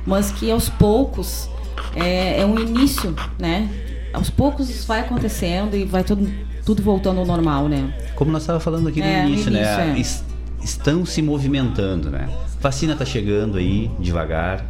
mas 0.07 0.31
que 0.31 0.51
aos 0.51 0.69
poucos 0.69 1.49
é, 1.95 2.41
é 2.41 2.47
um 2.47 2.59
início, 2.59 3.15
né? 3.39 3.69
Aos 4.13 4.31
poucos 4.31 4.85
vai 4.85 5.01
acontecendo 5.01 5.77
e 5.77 5.85
vai 5.85 6.03
tudo, 6.05 6.29
tudo 6.65 6.83
voltando 6.83 7.21
ao 7.21 7.27
normal, 7.27 7.69
né? 7.69 7.93
Como 8.15 8.31
nós 8.31 8.43
estávamos 8.43 8.65
falando 8.65 8.89
aqui 8.89 9.01
no 9.01 9.07
É, 9.07 9.23
no 9.23 9.29
início, 9.29 9.51
né? 9.51 9.61
início, 9.61 9.81
é. 9.81 10.01
Es- 10.01 10.25
estão 10.65 11.05
se 11.07 11.23
movimentando, 11.23 12.11
né? 12.11 12.29
Vacina 12.61 12.93
está 12.95 13.05
chegando 13.05 13.59
aí 13.59 13.91
devagar. 14.01 14.65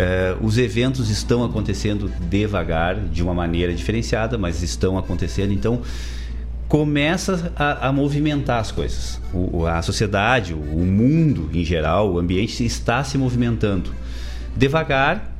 eh, 0.00 0.36
os 0.40 0.56
eventos 0.58 1.10
estão 1.10 1.42
acontecendo 1.44 2.08
devagar, 2.30 2.94
de 2.96 3.20
uma 3.20 3.34
maneira 3.34 3.74
diferenciada, 3.74 4.38
mas 4.38 4.62
estão 4.62 4.96
acontecendo. 4.96 5.52
Então 5.52 5.80
começa 6.68 7.52
a, 7.56 7.88
a 7.88 7.92
movimentar 7.92 8.60
as 8.60 8.70
coisas. 8.70 9.20
O- 9.32 9.66
a 9.66 9.80
sociedade, 9.82 10.52
o, 10.54 10.58
o 10.58 10.84
mundo 10.84 11.48
em 11.52 11.64
geral, 11.64 12.12
o 12.12 12.18
ambiente 12.18 12.64
está 12.64 13.02
se 13.02 13.16
movimentando 13.16 13.90
devagar. 14.56 15.34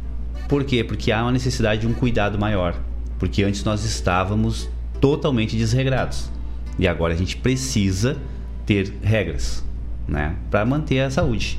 Por 0.48 0.64
quê? 0.64 0.82
Porque 0.82 1.12
há 1.12 1.22
uma 1.22 1.32
necessidade 1.32 1.82
de 1.82 1.86
um 1.86 1.92
cuidado 1.92 2.38
maior. 2.38 2.74
Porque 3.18 3.42
antes 3.44 3.62
nós 3.64 3.84
estávamos 3.84 4.68
totalmente 5.00 5.56
desregrados. 5.56 6.30
E 6.78 6.88
agora 6.88 7.12
a 7.12 7.16
gente 7.16 7.36
precisa 7.36 8.16
ter 8.64 8.92
regras, 9.02 9.62
né? 10.06 10.36
Para 10.50 10.64
manter 10.64 11.00
a 11.00 11.10
saúde. 11.10 11.58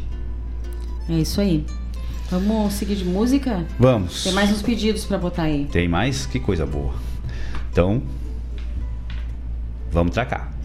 É 1.09 1.13
isso 1.19 1.39
aí. 1.41 1.65
Vamos 2.31 2.73
seguir 2.73 2.95
de 2.95 3.03
música? 3.05 3.65
Vamos. 3.79 4.23
Tem 4.23 4.31
mais 4.33 4.49
uns 4.51 4.61
pedidos 4.61 5.03
para 5.05 5.17
botar 5.17 5.43
aí. 5.43 5.67
Tem 5.71 5.87
mais? 5.87 6.25
Que 6.25 6.39
coisa 6.39 6.65
boa. 6.65 6.93
Então, 7.71 8.01
vamos 9.93 10.13
tracar. 10.13 10.58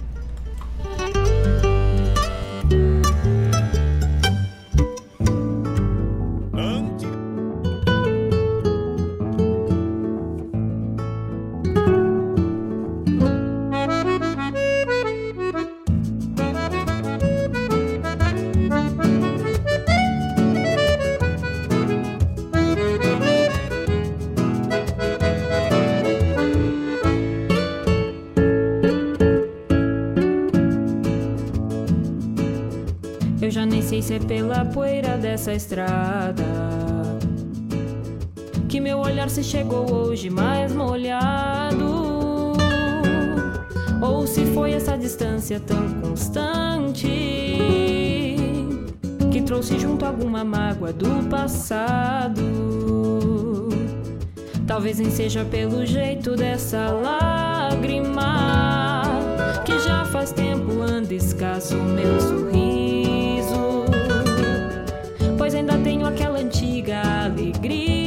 Já 34.04 34.10
nem 34.10 34.10
sei 34.10 34.10
se 34.10 34.14
é 34.14 34.18
pela 34.18 34.64
poeira 34.66 35.16
dessa 35.16 35.54
estrada 35.54 36.44
que 38.68 38.80
meu 38.80 38.98
olhar 38.98 39.30
se 39.30 39.42
chegou 39.42 39.90
hoje 39.92 40.28
mais 40.28 40.74
molhado, 40.74 42.54
ou 44.02 44.26
se 44.26 44.44
foi 44.46 44.72
essa 44.72 44.98
distância 44.98 45.60
tão 45.60 45.88
constante 46.00 47.06
que 49.30 49.42
trouxe 49.42 49.78
junto 49.78 50.04
alguma 50.04 50.44
mágoa 50.44 50.92
do 50.92 51.28
passado. 51.28 52.42
Talvez 54.66 54.98
nem 54.98 55.10
seja 55.10 55.44
pelo 55.44 55.86
jeito 55.86 56.34
dessa 56.34 56.90
lágrima 56.90 58.32
que 59.64 59.78
já 59.78 60.04
faz 60.06 60.32
tempo 60.32 60.82
anda 60.82 61.14
escasso 61.14 61.76
meu 61.76 62.20
sorriso. 62.20 62.73
Aquela 66.06 66.38
antiga 66.38 67.24
alegria 67.24 68.03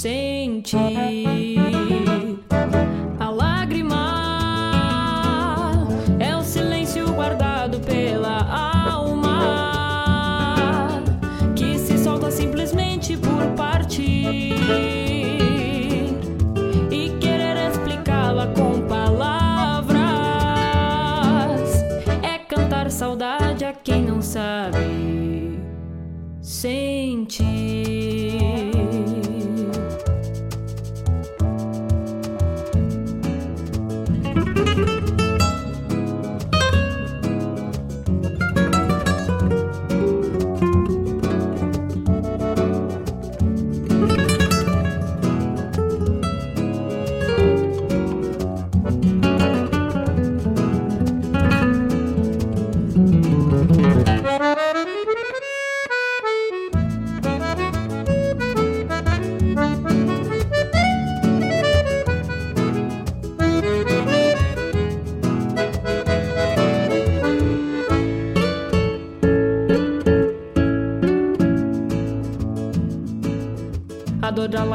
sentir. 0.00 0.80
A 3.18 3.28
lágrima 3.28 4.00
é 6.18 6.34
o 6.34 6.42
silêncio 6.42 7.12
guardado 7.12 7.78
pela 7.80 8.40
alma 8.94 9.42
que 11.54 11.78
se 11.78 11.98
solta 11.98 12.30
simplesmente 12.30 13.14
por 13.18 13.46
partir 13.54 14.54
e 16.90 17.10
querer 17.20 17.68
explicá-la 17.70 18.46
com 18.46 18.80
palavras 18.88 20.00
é 22.22 22.38
cantar 22.38 22.90
saudade 22.90 23.66
a 23.66 23.74
quem 23.74 24.02
não 24.04 24.22
sabe 24.22 25.60
sentir. 26.40 27.69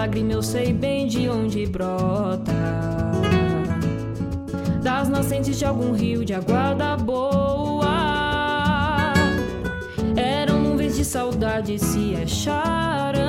Lágrima 0.05 0.33
eu 0.33 0.43
sei 0.43 0.71
bem 0.71 1.07
de 1.07 1.27
onde 1.27 1.65
brota. 1.65 2.53
Das 4.83 5.09
nascentes 5.09 5.57
de 5.57 5.65
algum 5.65 5.93
rio 5.93 6.23
de 6.23 6.35
aguarda 6.35 6.95
boa. 6.95 7.87
Eram 10.15 10.59
nuvens 10.61 10.95
de 10.95 11.03
saudade 11.03 11.79
se 11.79 12.15
acharam 12.23 13.23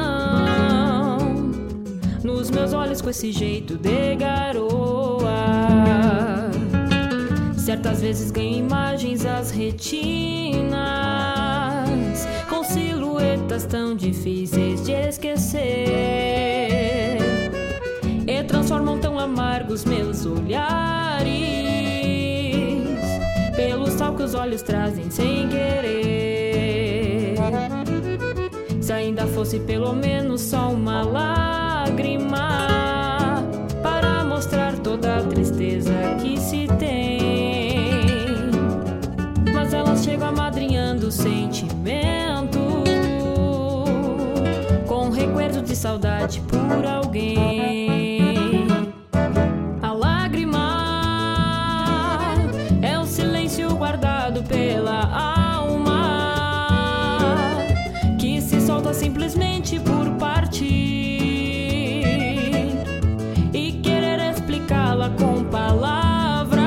nos 2.22 2.50
meus 2.50 2.74
olhos 2.74 3.00
com 3.00 3.08
esse 3.08 3.32
jeito 3.32 3.78
de 3.78 4.14
garoa. 4.16 5.30
Certas 7.56 8.02
vezes 8.02 8.30
ganho 8.30 8.58
imagens 8.58 9.24
às 9.24 9.50
retinas 9.50 10.76
com 12.50 12.62
silhuetas 12.62 13.64
tão 13.64 13.96
difíceis 13.96 14.84
de 14.84 14.92
esquecer 14.92 16.55
transformam 18.66 18.98
tão 18.98 19.16
amargos 19.16 19.84
meus 19.84 20.26
olhares 20.26 21.30
pelo 23.54 23.86
sal 23.88 24.12
que 24.16 24.24
os 24.24 24.34
olhos 24.34 24.60
trazem 24.60 25.08
sem 25.08 25.48
querer. 25.48 27.36
Se 28.80 28.92
ainda 28.92 29.24
fosse 29.28 29.60
pelo 29.60 29.92
menos 29.92 30.40
só 30.40 30.72
uma 30.72 31.04
lágrima 31.04 32.58
para 33.84 34.24
mostrar 34.24 34.76
toda 34.80 35.18
a 35.18 35.22
tristeza 35.22 35.92
que 36.20 36.36
se 36.36 36.66
tem. 36.76 37.20
Mas 39.54 39.72
elas 39.72 40.02
chegam 40.02 40.26
amadrinhando 40.26 41.06
o 41.06 41.12
sentimento 41.12 42.58
com 44.88 45.10
recuerdo 45.10 45.62
de 45.62 45.76
saudade 45.76 46.40
por 46.40 46.84
alguém. 46.84 47.65
Simplesmente 58.96 59.78
por 59.80 60.10
partir 60.12 60.64
e 63.52 63.72
querer 63.82 64.18
explicá-la 64.32 65.10
com 65.10 65.44
palavras 65.44 66.62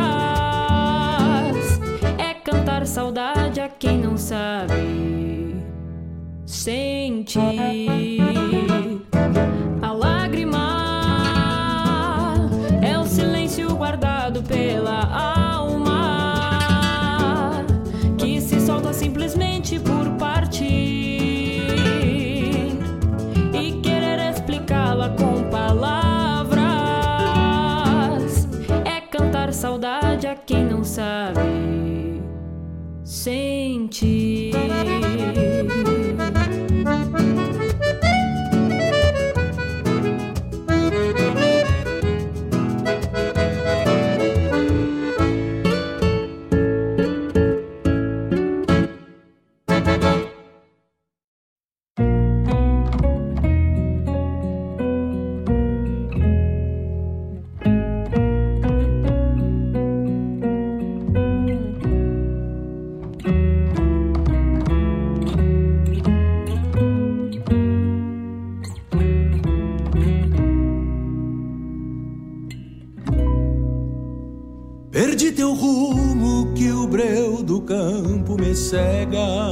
é 2.20 2.36
cantar 2.36 2.86
saudade 2.86 3.60
a 3.60 3.68
quem 3.68 3.98
não 3.98 4.16
sabe 4.16 5.56
sentir. 6.46 8.09
Sentir. 33.30 34.29
Cega. 78.70 79.49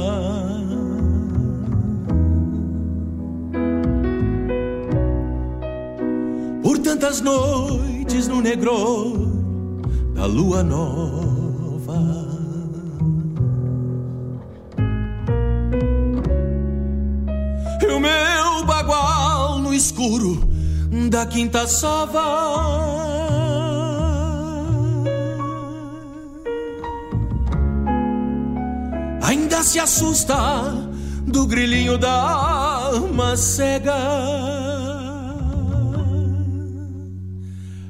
Da 31.98 32.12
alma 32.12 33.36
cega. 33.36 33.94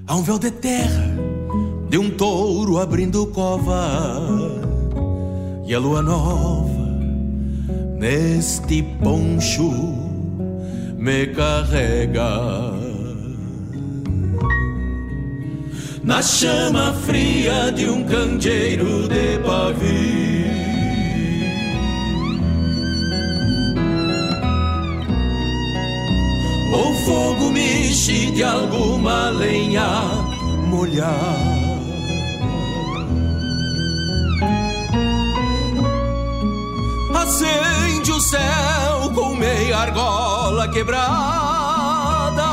Há 0.06 0.16
um 0.16 0.22
véu 0.22 0.38
de 0.38 0.50
terra 0.50 1.06
de 1.88 1.98
um 1.98 2.10
touro 2.10 2.78
abrindo 2.78 3.26
cova 3.28 4.20
e 5.66 5.74
a 5.74 5.78
lua 5.78 6.02
nova 6.02 6.68
neste 7.98 8.82
poncho 9.02 9.70
me 10.96 11.26
carrega. 11.28 12.72
Na 16.02 16.22
chama 16.22 16.94
fria 17.04 17.70
de 17.70 17.88
um 17.88 18.02
candeeiro 18.04 19.08
de 19.08 19.38
pavio. 19.44 20.57
Fogo 27.08 27.50
mexe 27.50 28.30
de 28.32 28.42
alguma 28.44 29.30
lenha 29.30 29.88
molhada. 30.66 31.08
Acende 37.14 38.12
o 38.12 38.20
céu 38.20 39.10
com 39.14 39.34
meia 39.34 39.78
argola 39.78 40.68
quebrada. 40.68 42.44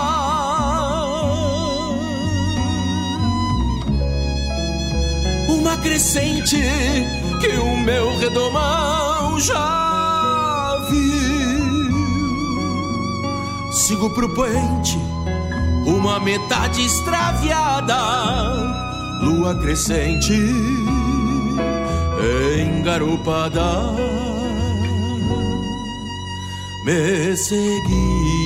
Uma 5.50 5.76
crescente 5.80 6.64
que 7.42 7.58
o 7.58 7.76
meu 7.76 8.18
redomão 8.20 9.38
já 9.38 9.85
sigo 13.76 14.10
pro 14.12 14.34
poente, 14.34 14.98
uma 15.86 16.18
metade 16.20 16.82
extraviada, 16.82 17.98
lua 19.22 19.54
crescente, 19.56 20.34
engarupada, 22.58 23.94
me 26.86 27.36
seguiu. 27.36 28.45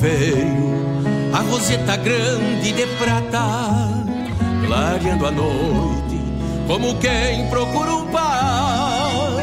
Veio 0.00 0.78
a 1.32 1.40
roseta 1.40 1.96
grande 1.96 2.72
de 2.72 2.86
prata, 2.98 3.88
clareando 4.66 5.26
a 5.26 5.30
noite, 5.30 6.20
como 6.66 6.94
quem 6.96 7.46
procura 7.48 7.94
um 7.94 8.06
par. 8.06 9.42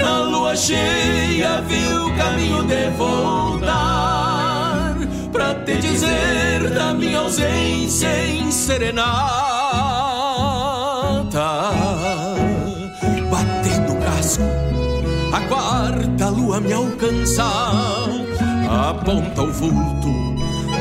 Na 0.00 0.18
lua 0.20 0.56
cheia 0.56 1.60
viu 1.62 2.06
o 2.06 2.16
caminho 2.16 2.62
de 2.64 2.90
voltar, 2.96 3.76
pra 5.32 5.54
te 5.54 5.76
dizer 5.76 6.70
da 6.70 6.94
minha 6.94 7.18
ausência 7.18 8.08
em 8.26 8.50
serenata. 8.50 9.08
Batendo 13.30 13.92
o 13.92 13.96
casco, 14.00 14.44
a 15.32 15.40
quarta 15.40 16.28
lua 16.28 16.60
me 16.60 16.72
alcança 16.72 17.44
aponta 19.08 19.42
o 19.42 19.50
vulto 19.50 20.08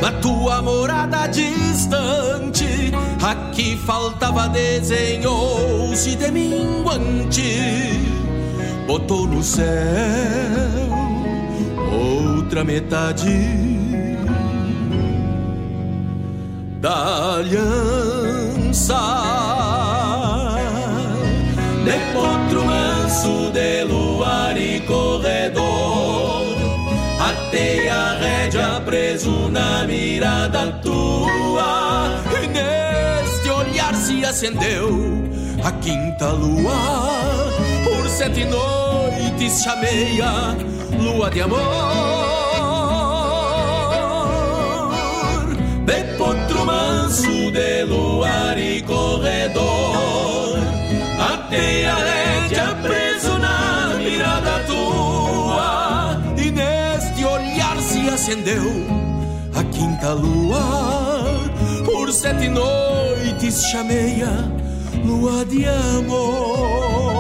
na 0.02 0.12
tua 0.20 0.62
morada 0.62 1.28
distante. 1.28 2.92
Aqui 3.24 3.78
faltava 3.78 4.50
desenhou-se 4.50 6.14
de 6.16 6.30
minguante, 6.30 8.02
botou 8.86 9.26
no 9.26 9.42
céu 9.42 9.66
outra 11.90 12.66
metade 12.66 13.40
da 16.82 17.36
aliança. 17.36 18.98
De 21.86 21.98
potro 22.14 22.66
manso 22.66 23.52
de 23.54 23.86
luar 23.86 24.58
e 24.58 24.82
corredor. 24.82 25.97
Preso 28.88 29.50
na 29.50 29.84
mirada 29.84 30.72
tua. 30.82 32.24
E 32.42 32.48
neste 32.48 33.50
olhar 33.50 33.94
se 33.94 34.24
acendeu 34.24 35.28
a 35.62 35.74
quinta 35.74 36.32
lua. 36.32 36.72
Por 37.84 38.08
sete 38.08 38.46
noites 38.46 39.62
chamei 39.62 40.22
a 40.22 40.56
lua 41.02 41.30
de 41.30 41.42
amor. 41.42 41.60
De 45.86 46.04
potro 46.18 46.66
manso 46.66 47.52
de 47.52 47.84
luar 47.84 48.58
e 48.58 48.82
corredor. 48.84 50.60
Atei 51.20 51.86
a 51.86 51.96
rédea 51.96 52.74
preso 52.82 53.07
acendeu 58.28 58.62
a 59.56 59.64
quinta 59.64 60.12
lua. 60.12 60.60
Por 61.86 62.12
sete 62.12 62.50
noites 62.50 63.64
chamei 63.72 64.22
a 64.22 65.06
lua 65.06 65.46
de 65.46 65.66
amor. 65.66 67.17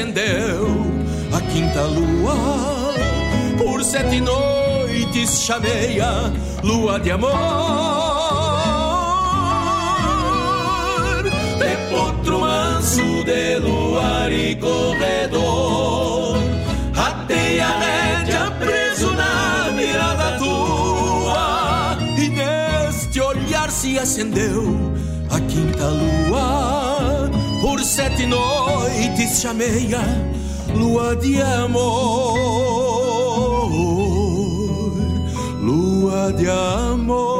Acendeu 0.00 0.66
a 1.32 1.40
quinta 1.52 1.82
lua. 1.82 2.34
Por 3.58 3.84
sete 3.84 4.20
noites 4.20 5.42
chamei 5.42 6.00
a 6.00 6.32
lua 6.62 6.98
de 6.98 7.10
amor. 7.10 7.30
De 11.58 11.76
potro 11.90 12.40
manso 12.40 13.24
de 13.24 13.58
luar 13.58 14.32
e 14.32 14.56
corredor. 14.56 16.38
Atei 16.96 17.60
a 17.60 17.78
rédea 17.78 18.50
preso 18.58 19.12
na 19.12 19.70
mirada 19.72 20.38
tua 20.38 21.98
E 22.16 22.28
neste 22.28 23.20
olhar 23.20 23.70
se 23.70 23.98
acendeu 23.98 24.94
a 25.30 25.40
quinta 25.40 25.86
lua 25.88 26.89
Por 27.60 27.84
sete 27.84 28.26
noites 28.26 29.40
chamei 29.40 29.94
a 29.94 30.04
lua 30.74 31.14
de 31.16 31.42
amor. 31.42 32.38
Lua 35.60 36.32
de 36.32 36.48
amor 36.48 37.39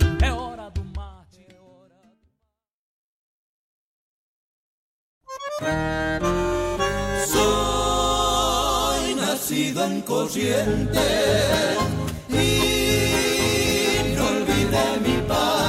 Soy 7.27 9.15
nacido 9.15 9.85
en 9.85 10.01
Corrientes 10.01 11.77
y 12.29 14.15
no 14.15 14.27
olvidé 14.27 14.99
mi 15.05 15.17
pago. 15.27 15.60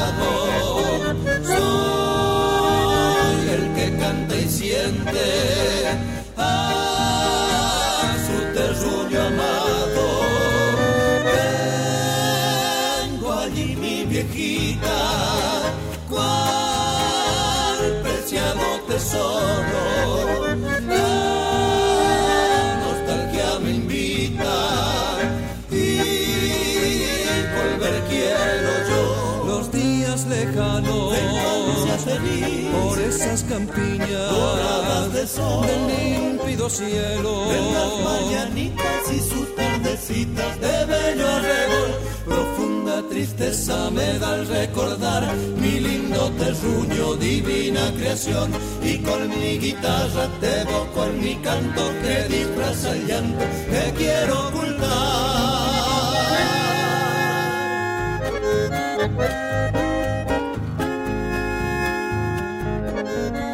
Por 32.73 32.99
esas 32.99 33.43
campiñas 33.45 34.31
Doradas 34.31 35.13
de 35.13 35.27
sol. 35.27 35.67
del 35.67 35.87
límpido 35.89 36.71
cielo. 36.71 37.49
De 37.49 37.61
las 37.61 37.93
mañanitas 38.05 39.13
y 39.13 39.21
sus 39.21 39.55
tardecitas 39.55 40.61
de 40.61 40.87
bello 40.87 41.29
arrebol. 41.29 41.91
Profunda 42.25 43.09
tristeza 43.09 43.91
me 43.91 44.19
da 44.19 44.35
al 44.35 44.47
recordar 44.49 45.35
mi 45.61 45.81
lindo 45.81 46.31
terruño, 46.39 47.15
divina 47.17 47.93
creación. 47.99 48.53
Y 48.83 48.99
con 48.99 49.29
mi 49.29 49.59
guitarra 49.59 50.29
te 50.41 50.63
evoco 50.63 51.05
en 51.05 51.21
mi 51.21 51.35
canto 51.37 51.83
que 52.03 52.35
disfraza 52.35 52.93
el 52.93 53.07
llanto 53.07 53.45
que 53.71 53.93
quiero 53.99 54.53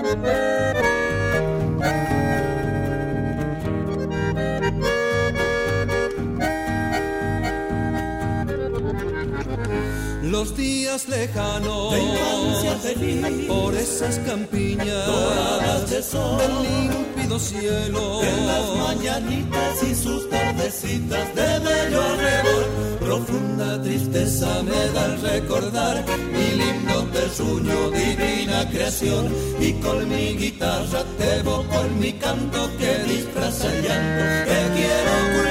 Thank 0.08 0.82
you. 0.82 0.87
Días 10.98 11.08
lejanos 11.08 11.92
De 11.92 12.00
infancia 12.00 12.74
feliz. 12.76 13.46
por 13.46 13.74
esas 13.74 14.18
campiñas 14.20 15.06
Doradas 15.06 15.90
de 15.90 16.02
sol. 16.02 16.38
del 16.38 16.62
límpido 16.62 17.38
cielo. 17.38 18.22
En 18.22 18.46
las 18.46 18.76
mañanitas 18.88 19.82
y 19.82 19.94
sus 19.94 20.28
tardecitas 20.28 21.34
de 21.34 21.58
bello 21.60 22.02
arrebol, 22.02 22.64
profunda 23.00 23.80
tristeza 23.82 24.62
me 24.62 24.92
da 24.92 25.04
al 25.04 25.20
recordar 25.20 26.04
mi 26.32 26.50
lindo 26.62 27.04
terruño, 27.12 27.90
divina 27.90 28.68
creación. 28.70 29.32
Y 29.60 29.72
con 29.74 30.08
mi 30.08 30.36
guitarra 30.36 31.04
te 31.18 31.36
evoco 31.38 31.80
en 31.84 31.98
mi 32.00 32.12
canto 32.14 32.70
que 32.78 32.98
disfraza 33.12 33.66
el 33.72 33.82
llanto 33.82 34.24
que 34.50 34.58
quiero 34.76 35.12
ocultar. 35.22 35.47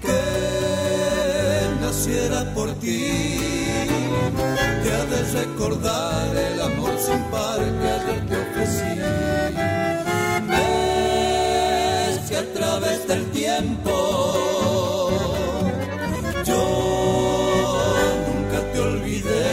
Que 0.00 0.52
naciera 1.80 2.40
por 2.54 2.68
ti. 2.80 3.02
Te 4.82 4.92
ha 4.92 5.04
de 5.04 5.20
recordar 5.40 6.36
el 6.36 6.60
amor 6.60 6.94
sin 6.98 7.22
par 7.30 7.60
que 7.80 7.88
ayer 7.96 8.20
te 8.28 8.36
ofrecí. 8.44 8.94
Ves 10.50 12.18
que 12.28 12.36
a 12.36 12.52
través 12.54 13.06
del 13.06 13.24
tiempo 13.30 13.92
yo 16.44 16.64
nunca 18.28 18.58
te 18.72 18.78
olvidé 18.80 19.52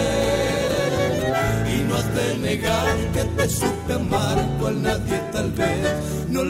y 1.76 1.76
no 1.88 1.96
has 1.98 2.16
de 2.16 2.38
negar 2.40 2.96
que 3.14 3.24
te 3.38 3.50
supe 3.50 3.94
amar 3.94 4.38
cual 4.60 4.82
nadie 4.82 5.18
tal 5.32 5.52
vez. 5.52 5.94
No 6.30 6.42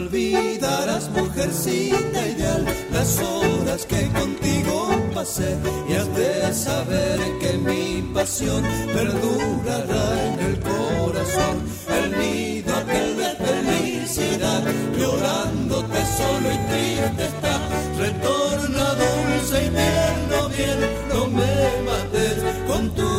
olvidarás, 0.68 1.10
mujercita 1.10 2.27
ideal, 2.27 2.65
las 2.91 3.19
horas 3.19 3.85
que 3.85 4.07
contigo 4.10 4.89
pasé 5.14 5.57
y 5.89 5.94
has 5.94 6.15
de 6.15 6.53
saber 6.53 7.19
que 7.39 7.57
mi 7.57 8.02
pasión 8.14 8.64
perdurará 8.94 10.26
en 10.26 10.39
el 10.39 10.60
corazón. 10.60 11.64
El 11.89 12.18
nido 12.19 12.76
aquel 12.76 13.18
de 13.18 13.30
felicidad, 13.45 14.64
llorándote 14.98 15.99
solo 16.18 16.52
y 16.52 16.57
triste 16.69 17.26
está. 17.26 17.60
Retorna 17.98 18.94
dulce 18.94 19.65
y 19.65 19.69
tierno 19.69 20.49
bien, 20.56 20.80
no 21.10 21.27
me 21.27 21.56
mates 21.85 22.44
con 22.68 22.89
tu 22.91 23.16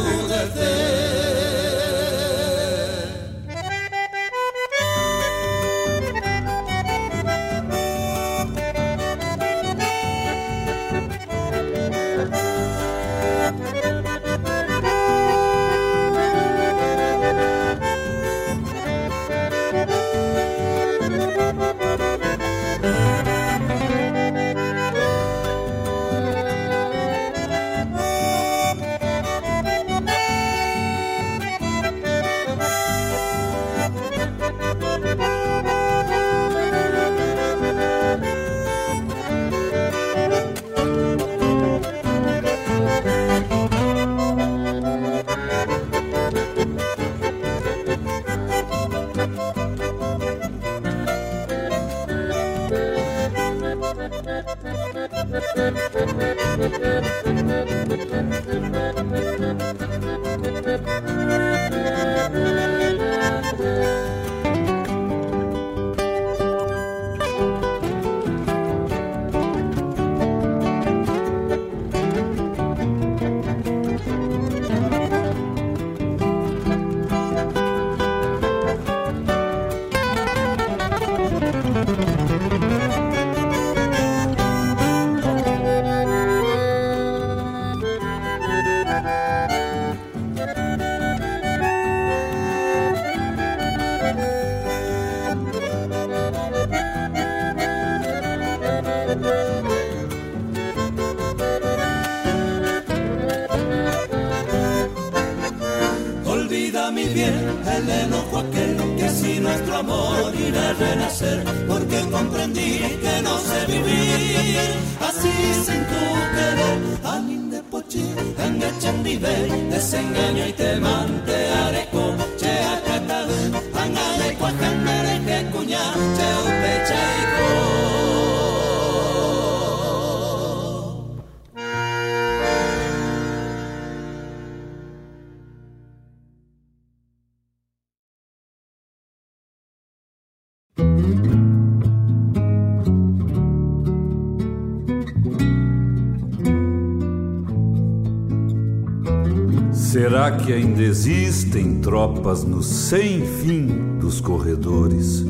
Será 150.09 150.31
que 150.31 150.55
ainda 150.55 150.81
existem 150.81 151.81
tropas 151.81 152.43
no 152.43 152.63
sem 152.63 153.27
fim 153.27 153.99
dos 154.01 154.23
corredores? 154.23 155.23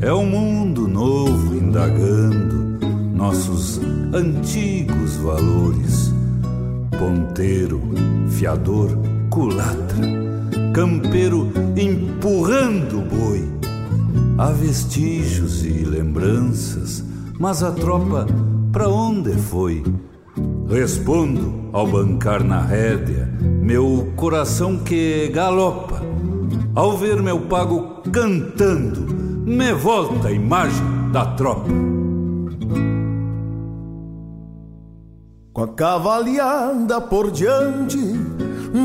É 0.00 0.12
um 0.12 0.26
mundo 0.26 0.88
novo 0.88 1.54
indagando 1.54 2.84
nossos 3.14 3.80
antigos 4.12 5.14
valores. 5.18 6.12
Ponteiro, 6.98 7.80
fiador, 8.28 8.90
culatra, 9.30 10.04
campeiro 10.74 11.52
empurrando 11.76 12.98
o 12.98 13.02
boi. 13.02 13.48
Há 14.36 14.50
vestígios 14.50 15.64
e 15.64 15.84
lembranças, 15.84 17.04
mas 17.38 17.62
a 17.62 17.70
tropa 17.70 18.26
pra 18.72 18.88
onde 18.88 19.32
foi? 19.34 19.80
Respondo 20.68 21.70
ao 21.72 21.86
bancar 21.86 22.42
na 22.42 22.62
rédea, 22.62 23.31
meu 23.62 24.12
coração 24.16 24.76
que 24.76 25.28
galopa. 25.28 26.02
Ao 26.74 26.96
ver 26.96 27.22
meu 27.22 27.42
pago 27.42 28.02
cantando, 28.12 29.00
me 29.46 29.72
volta 29.72 30.28
a 30.28 30.32
imagem 30.32 30.84
da 31.12 31.26
tropa. 31.26 31.70
Com 35.52 35.62
a 35.62 35.68
cavalhada 35.68 37.00
por 37.00 37.30
diante, 37.30 37.98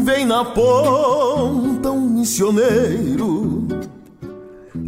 vem 0.04 0.26
na 0.26 0.46
ponta 0.46 1.90
um 1.90 2.10
missioneiro, 2.10 3.68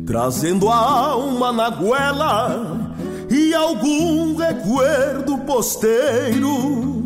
trazendo 0.06 0.70
a 0.70 0.76
alma 0.76 1.52
na 1.52 1.70
goela 1.72 2.94
e 3.30 3.56
algum 3.56 4.36
recuerdo 4.36 5.38
posteiro. 5.40 7.00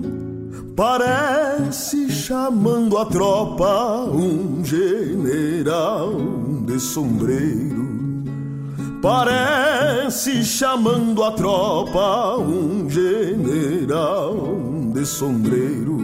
Parece 0.75 2.02
chamando 2.25 2.97
a 2.97 3.05
tropa 3.05 4.05
um 4.05 4.63
general 4.63 6.13
de 6.65 6.79
sombreiro. 6.79 8.23
Parece 9.01 10.45
chamando 10.45 11.21
a 11.21 11.33
tropa 11.33 12.37
um 12.37 12.89
general 12.89 14.37
de 14.93 15.05
sombreiro. 15.05 15.97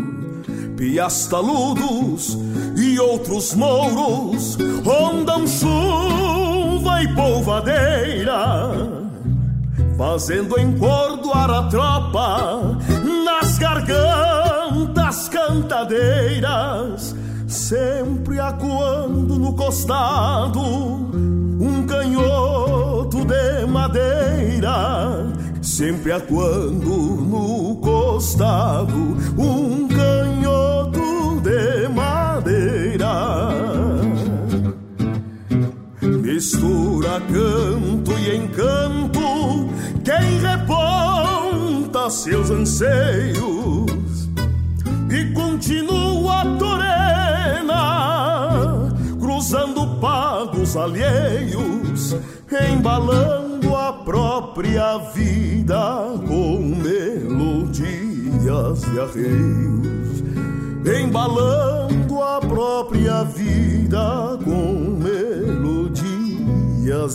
Piastaludos 0.76 2.38
e 2.76 3.00
outros 3.00 3.54
mouros 3.54 4.58
rondam 4.84 5.48
chuva 5.48 7.02
e 7.02 7.16
polvadeira 7.16 9.00
fazendo 9.98 10.58
encordoar 10.58 11.50
a 11.50 11.64
tropa 11.64 12.78
nas 13.26 13.58
gargantas 13.58 14.39
cantadeiras, 15.27 17.15
sempre 17.48 18.40
acuando 18.40 19.40
no 19.40 19.56
costado 19.56 20.61
um 20.61 21.84
canhoto 21.88 23.26
de 23.26 23.65
madeira, 23.65 25.26
sempre 25.64 26.11
acuando 26.11 26.90
no 27.26 27.76
costado 27.77 29.18
um 29.36 29.88
canhoto 29.88 31.41
de 31.41 31.88
madeira. 31.90 33.49
Mistura 36.02 37.19
canto 37.22 38.11
e 38.19 38.36
encanto, 38.38 39.69
quem 40.03 40.40
reponta 40.40 42.11
seus 42.11 42.52
anseios 42.52 44.09
e 45.10 45.34
continua 45.34 46.45
torena, 46.60 47.73
cruzando 49.19 49.99
pagos 49.99 50.77
alheios, 50.77 52.15
embalando 52.72 53.76
a 53.76 53.91
própria 53.91 54.99
vida 55.14 56.14
com 56.27 56.60
melodias 56.60 58.03
e 58.94 58.99
arreios, 58.99 60.23
embalando 61.02 62.22
a 62.22 62.40
própria 62.40 63.23
vida 63.23 64.38
com 64.44 64.99
melodias 65.02 66.19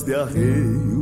de 0.03 0.15
arreios. 0.15 0.95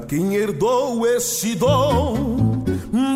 Quem 0.00 0.34
herdou 0.34 1.06
esse 1.06 1.54
dom 1.54 2.64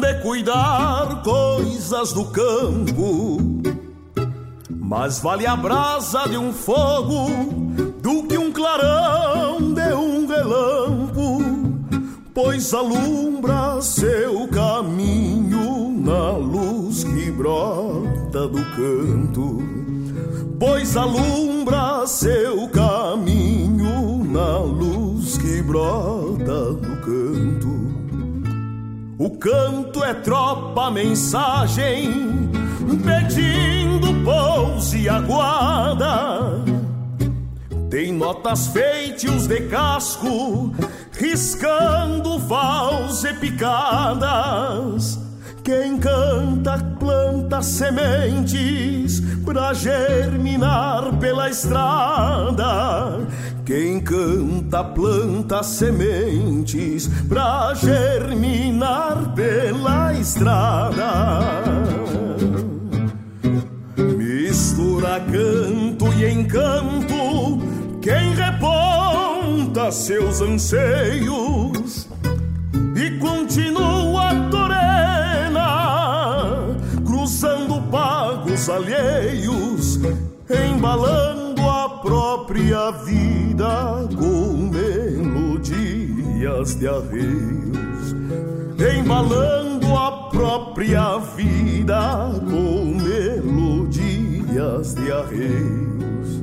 de 0.01 0.15
cuidar 0.23 1.23
coisas 1.23 2.13
do 2.13 2.25
campo, 2.27 3.39
mais 4.69 5.19
vale 5.21 5.47
a 5.47 5.57
brasa 5.57 6.29
de 6.29 6.37
um 6.37 6.53
fogo 6.53 7.31
do 8.03 8.25
que 8.25 8.37
um 8.37 8.51
clarão 8.51 9.73
de 9.73 9.95
um 9.95 10.27
relampo, 10.27 11.39
pois 12.35 12.75
alumbra 12.75 13.81
seu 13.81 14.49
caminho 14.49 15.95
na 16.05 16.33
luz 16.33 17.05
que 17.05 17.31
brota 17.31 18.49
do 18.49 18.65
canto, 18.77 19.63
pois 20.59 20.97
alumbra 20.97 22.07
seu 22.07 22.69
caminho 22.69 24.25
na 24.25 24.59
luz 24.59 25.02
brota 25.63 26.73
do 26.73 26.97
canto. 26.97 27.73
O 29.19 29.31
canto 29.39 30.03
é 30.03 30.15
tropa, 30.15 30.91
mensagem, 30.91 32.51
pedindo 33.05 34.25
pouso 34.25 34.97
e 34.97 35.09
aguarda. 35.09 36.63
Tem 37.89 38.13
notas 38.13 38.69
feitios 38.69 39.47
de 39.47 39.61
casco, 39.69 40.73
riscando 41.13 42.39
vals 42.39 43.23
e 43.23 43.35
picadas. 43.35 45.21
Quem 45.63 45.97
canta 45.99 46.79
planta 46.99 47.63
sementes 47.63 49.21
pra 49.45 49.73
germinar 49.73 51.17
pela 51.19 51.49
estrada. 51.51 53.21
Quem 53.65 54.01
canta 54.01 54.83
planta 54.83 55.63
sementes 55.63 57.09
pra 57.29 57.73
germinar 57.75 59.35
pela 59.35 60.13
estrada. 60.15 61.63
Mistura 64.17 65.21
canto 65.21 66.13
e 66.15 66.29
encanto, 66.33 67.63
quem 68.01 68.35
reponta 68.35 69.93
seus 69.93 70.41
anseios 70.41 72.09
e 72.97 73.11
continua 73.19 74.35
torena, 74.51 75.61
cruzando 77.05 77.81
pagos 77.91 78.69
alheios, 78.69 80.01
embalando 80.51 81.42
própria 82.13 82.91
vida 82.91 84.07
com 84.19 84.71
melodias 84.71 86.75
de 86.75 86.87
arreios, 86.87 88.15
embalando 88.99 89.97
a 89.97 90.29
própria 90.29 91.17
vida 91.35 92.39
com 92.41 92.99
melodias 93.01 94.95
de 94.95 95.11
arreios. 95.11 96.43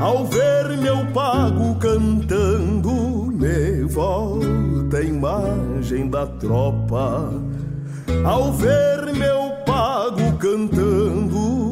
Ao 0.00 0.24
ver 0.24 0.78
meu 0.78 1.04
pago 1.12 1.74
cantando, 1.74 3.30
me 3.30 3.82
volta 3.82 4.96
a 4.96 5.02
imagem 5.02 6.08
da 6.08 6.26
tropa. 6.26 7.30
Ao 8.24 8.54
ver 8.54 9.12
meu 9.12 9.50
pago 9.66 10.32
cantando, 10.38 11.67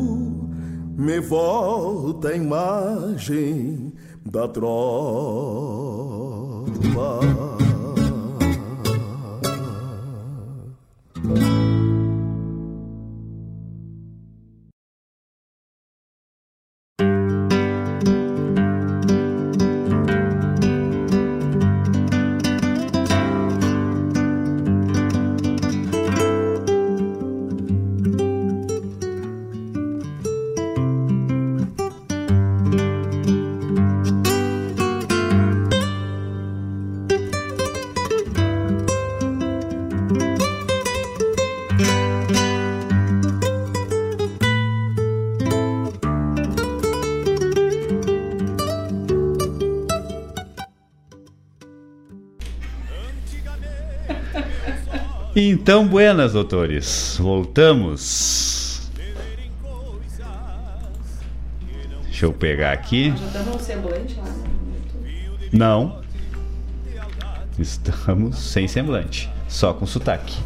me 0.96 1.20
volta 1.20 2.28
a 2.28 2.36
imagem 2.36 3.92
da 4.24 4.48
tropa. 4.48 4.76
Então, 55.66 55.84
buenas, 55.84 56.32
doutores. 56.32 57.16
Voltamos. 57.18 58.88
Deixa 62.04 62.24
eu 62.24 62.32
pegar 62.32 62.70
aqui. 62.70 63.12
Já 63.32 63.40
um 63.40 63.58
semblante 63.58 64.14
lá? 64.14 64.32
Não. 65.52 66.00
Estamos 67.58 68.38
sem 68.38 68.68
semblante. 68.68 69.28
Só 69.48 69.74
com 69.74 69.84
sotaque. 69.86 70.36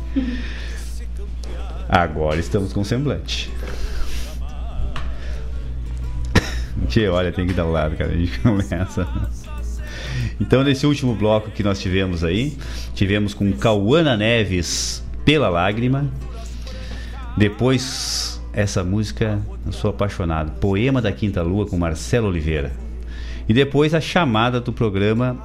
Agora 1.86 2.40
estamos 2.40 2.72
com 2.72 2.82
semblante. 2.82 3.50
Tchê, 6.88 7.08
olha, 7.08 7.30
tem 7.30 7.46
que 7.46 7.52
dar 7.52 7.66
o 7.66 7.72
lado, 7.72 7.94
cara. 7.94 8.10
A 8.10 8.16
gente 8.16 8.38
começa. 8.40 9.06
Então, 10.40 10.64
nesse 10.64 10.86
último 10.86 11.14
bloco 11.14 11.50
que 11.50 11.62
nós 11.62 11.78
tivemos 11.78 12.24
aí, 12.24 12.56
tivemos 12.94 13.34
com 13.34 13.52
Cauana 13.52 14.16
Neves, 14.16 15.04
Pela 15.30 15.48
Lágrima. 15.48 16.10
Depois, 17.36 18.42
essa 18.52 18.82
música, 18.82 19.40
eu 19.64 19.70
sou 19.70 19.90
apaixonado, 19.90 20.58
Poema 20.58 21.00
da 21.00 21.12
Quinta 21.12 21.40
Lua, 21.40 21.66
com 21.66 21.78
Marcelo 21.78 22.26
Oliveira. 22.26 22.72
E 23.48 23.54
depois, 23.54 23.94
a 23.94 24.00
chamada 24.00 24.60
do 24.60 24.72
programa 24.72 25.38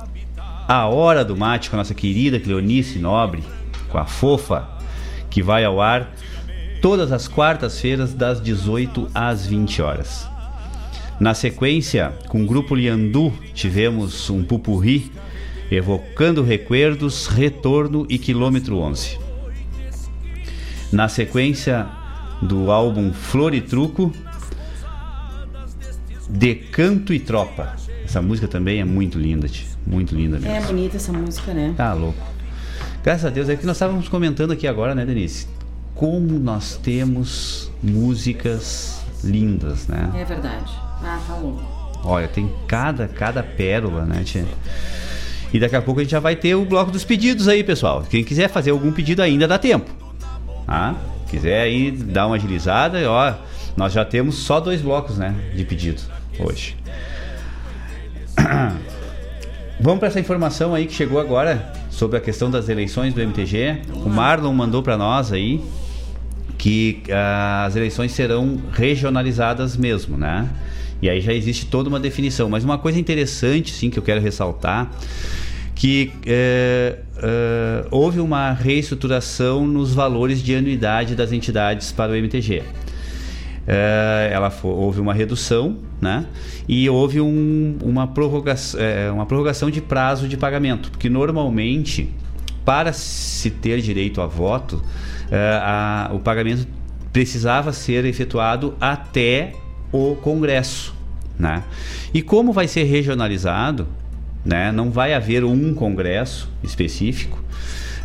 A 0.67 0.87
Hora 0.87 1.23
do 1.23 1.37
Mate, 1.37 1.69
com 1.69 1.75
a 1.75 1.81
nossa 1.81 1.93
querida 1.93 2.39
Cleonice 2.39 2.97
Nobre, 2.97 3.43
com 3.87 3.99
a 3.99 4.07
fofa, 4.07 4.67
que 5.29 5.43
vai 5.43 5.63
ao 5.63 5.79
ar 5.79 6.15
todas 6.81 7.11
as 7.11 7.27
quartas-feiras, 7.27 8.11
das 8.11 8.41
18 8.41 9.11
às 9.13 9.45
20 9.45 9.83
horas. 9.83 10.27
Na 11.19 11.35
sequência, 11.35 12.11
com 12.27 12.41
o 12.41 12.47
grupo 12.47 12.73
Liandu, 12.73 13.31
tivemos 13.53 14.31
um 14.31 14.43
pupurri 14.43 15.11
evocando 15.69 16.41
recuerdos, 16.41 17.27
retorno 17.27 18.07
e 18.09 18.17
quilômetro 18.17 18.79
11. 18.79 19.24
Na 20.95 21.09
sequência 21.09 21.85
do 22.41 22.71
álbum 22.71 23.11
Flor 23.11 23.53
e 23.53 23.59
Truco, 23.59 24.13
De 26.29 26.55
Canto 26.55 27.13
e 27.13 27.19
Tropa. 27.19 27.75
Essa 28.05 28.21
música 28.21 28.47
também 28.47 28.79
é 28.79 28.85
muito 28.85 29.19
linda, 29.19 29.45
tia. 29.45 29.67
muito 29.85 30.15
linda 30.15 30.39
mesmo. 30.39 30.55
É 30.55 30.61
bonita 30.61 30.95
essa 30.95 31.11
música, 31.11 31.53
né? 31.53 31.73
Tá 31.75 31.91
louco. 31.91 32.25
Graças 33.03 33.25
a 33.25 33.29
Deus, 33.29 33.49
é 33.49 33.57
que 33.57 33.65
nós 33.65 33.75
estávamos 33.75 34.07
comentando 34.07 34.51
aqui 34.51 34.65
agora, 34.65 34.95
né, 34.95 35.05
Denise? 35.05 35.49
Como 35.93 36.39
nós 36.39 36.79
temos 36.81 37.69
músicas 37.83 39.01
lindas, 39.21 39.89
né? 39.89 40.09
É 40.15 40.23
verdade. 40.23 40.71
Ah, 41.03 41.19
tá 41.27 41.35
louco. 41.35 41.61
Olha, 42.05 42.29
tem 42.29 42.49
cada, 42.69 43.05
cada 43.09 43.43
pérola, 43.43 44.05
né, 44.05 44.23
tia? 44.23 44.45
E 45.53 45.59
daqui 45.59 45.75
a 45.75 45.81
pouco 45.81 45.99
a 45.99 46.03
gente 46.03 46.11
já 46.11 46.21
vai 46.21 46.37
ter 46.37 46.55
o 46.55 46.63
bloco 46.63 46.89
dos 46.89 47.03
pedidos 47.03 47.49
aí, 47.49 47.65
pessoal. 47.65 48.05
Quem 48.09 48.23
quiser 48.23 48.47
fazer 48.47 48.71
algum 48.71 48.93
pedido 48.93 49.21
ainda 49.21 49.45
dá 49.45 49.59
tempo. 49.59 50.04
Tá? 50.65 50.95
Quiser 51.29 51.61
aí 51.61 51.91
dar 51.91 52.27
uma 52.27 52.35
agilizada, 52.35 52.99
ó, 53.09 53.33
nós 53.75 53.93
já 53.93 54.05
temos 54.05 54.35
só 54.35 54.59
dois 54.59 54.81
blocos, 54.81 55.17
né, 55.17 55.35
de 55.53 55.65
pedido 55.65 56.01
hoje. 56.39 56.75
Vamos 59.79 59.99
para 59.99 60.07
essa 60.07 60.19
informação 60.19 60.73
aí 60.73 60.85
que 60.85 60.93
chegou 60.93 61.19
agora 61.19 61.73
sobre 61.89 62.17
a 62.17 62.21
questão 62.21 62.49
das 62.49 62.69
eleições 62.69 63.13
do 63.13 63.21
MTG. 63.21 63.81
O 63.93 64.09
Marlon 64.09 64.53
mandou 64.53 64.81
para 64.81 64.97
nós 64.97 65.33
aí 65.33 65.61
que 66.57 67.03
ah, 67.11 67.65
as 67.65 67.75
eleições 67.75 68.11
serão 68.13 68.57
regionalizadas 68.71 69.75
mesmo, 69.75 70.17
né? 70.17 70.49
E 71.01 71.09
aí 71.09 71.19
já 71.19 71.33
existe 71.33 71.65
toda 71.65 71.89
uma 71.89 71.99
definição. 71.99 72.49
Mas 72.49 72.63
uma 72.63 72.77
coisa 72.77 72.99
interessante, 72.99 73.71
sim, 73.71 73.89
que 73.89 73.99
eu 73.99 74.03
quero 74.03 74.21
ressaltar, 74.21 74.89
que 75.75 76.11
é, 76.25 76.99
é, 77.17 77.85
houve 77.91 78.19
uma 78.19 78.53
reestruturação 78.53 79.67
nos 79.67 79.93
valores 79.93 80.41
de 80.41 80.55
anuidade 80.55 81.15
das 81.15 81.31
entidades 81.33 81.91
para 81.91 82.13
o 82.13 82.15
MTG. 82.15 82.63
É, 83.67 84.29
ela 84.31 84.49
fo- 84.49 84.67
houve 84.69 85.01
uma 85.01 85.13
redução, 85.13 85.77
né? 85.99 86.25
E 86.67 86.87
houve 86.89 87.19
um- 87.19 87.77
uma, 87.83 88.05
prorrogação, 88.07 88.79
é, 88.79 89.09
uma 89.11 89.25
prorrogação 89.25 89.69
de 89.71 89.81
prazo 89.81 90.27
de 90.27 90.37
pagamento, 90.37 90.91
porque 90.91 91.09
normalmente 91.09 92.09
para 92.63 92.93
se 92.93 93.49
ter 93.49 93.81
direito 93.81 94.21
a 94.21 94.27
voto, 94.27 94.81
é, 95.31 95.59
a- 95.61 96.11
o 96.13 96.19
pagamento 96.19 96.67
precisava 97.11 97.71
ser 97.73 98.05
efetuado 98.05 98.75
até 98.79 99.53
o 99.91 100.15
Congresso, 100.15 100.93
né? 101.39 101.63
E 102.13 102.21
como 102.21 102.51
vai 102.53 102.67
ser 102.67 102.83
regionalizado, 102.83 103.87
né? 104.45 104.71
Não 104.71 104.91
vai 104.91 105.13
haver 105.13 105.43
um 105.43 105.73
Congresso 105.73 106.49
específico. 106.63 107.43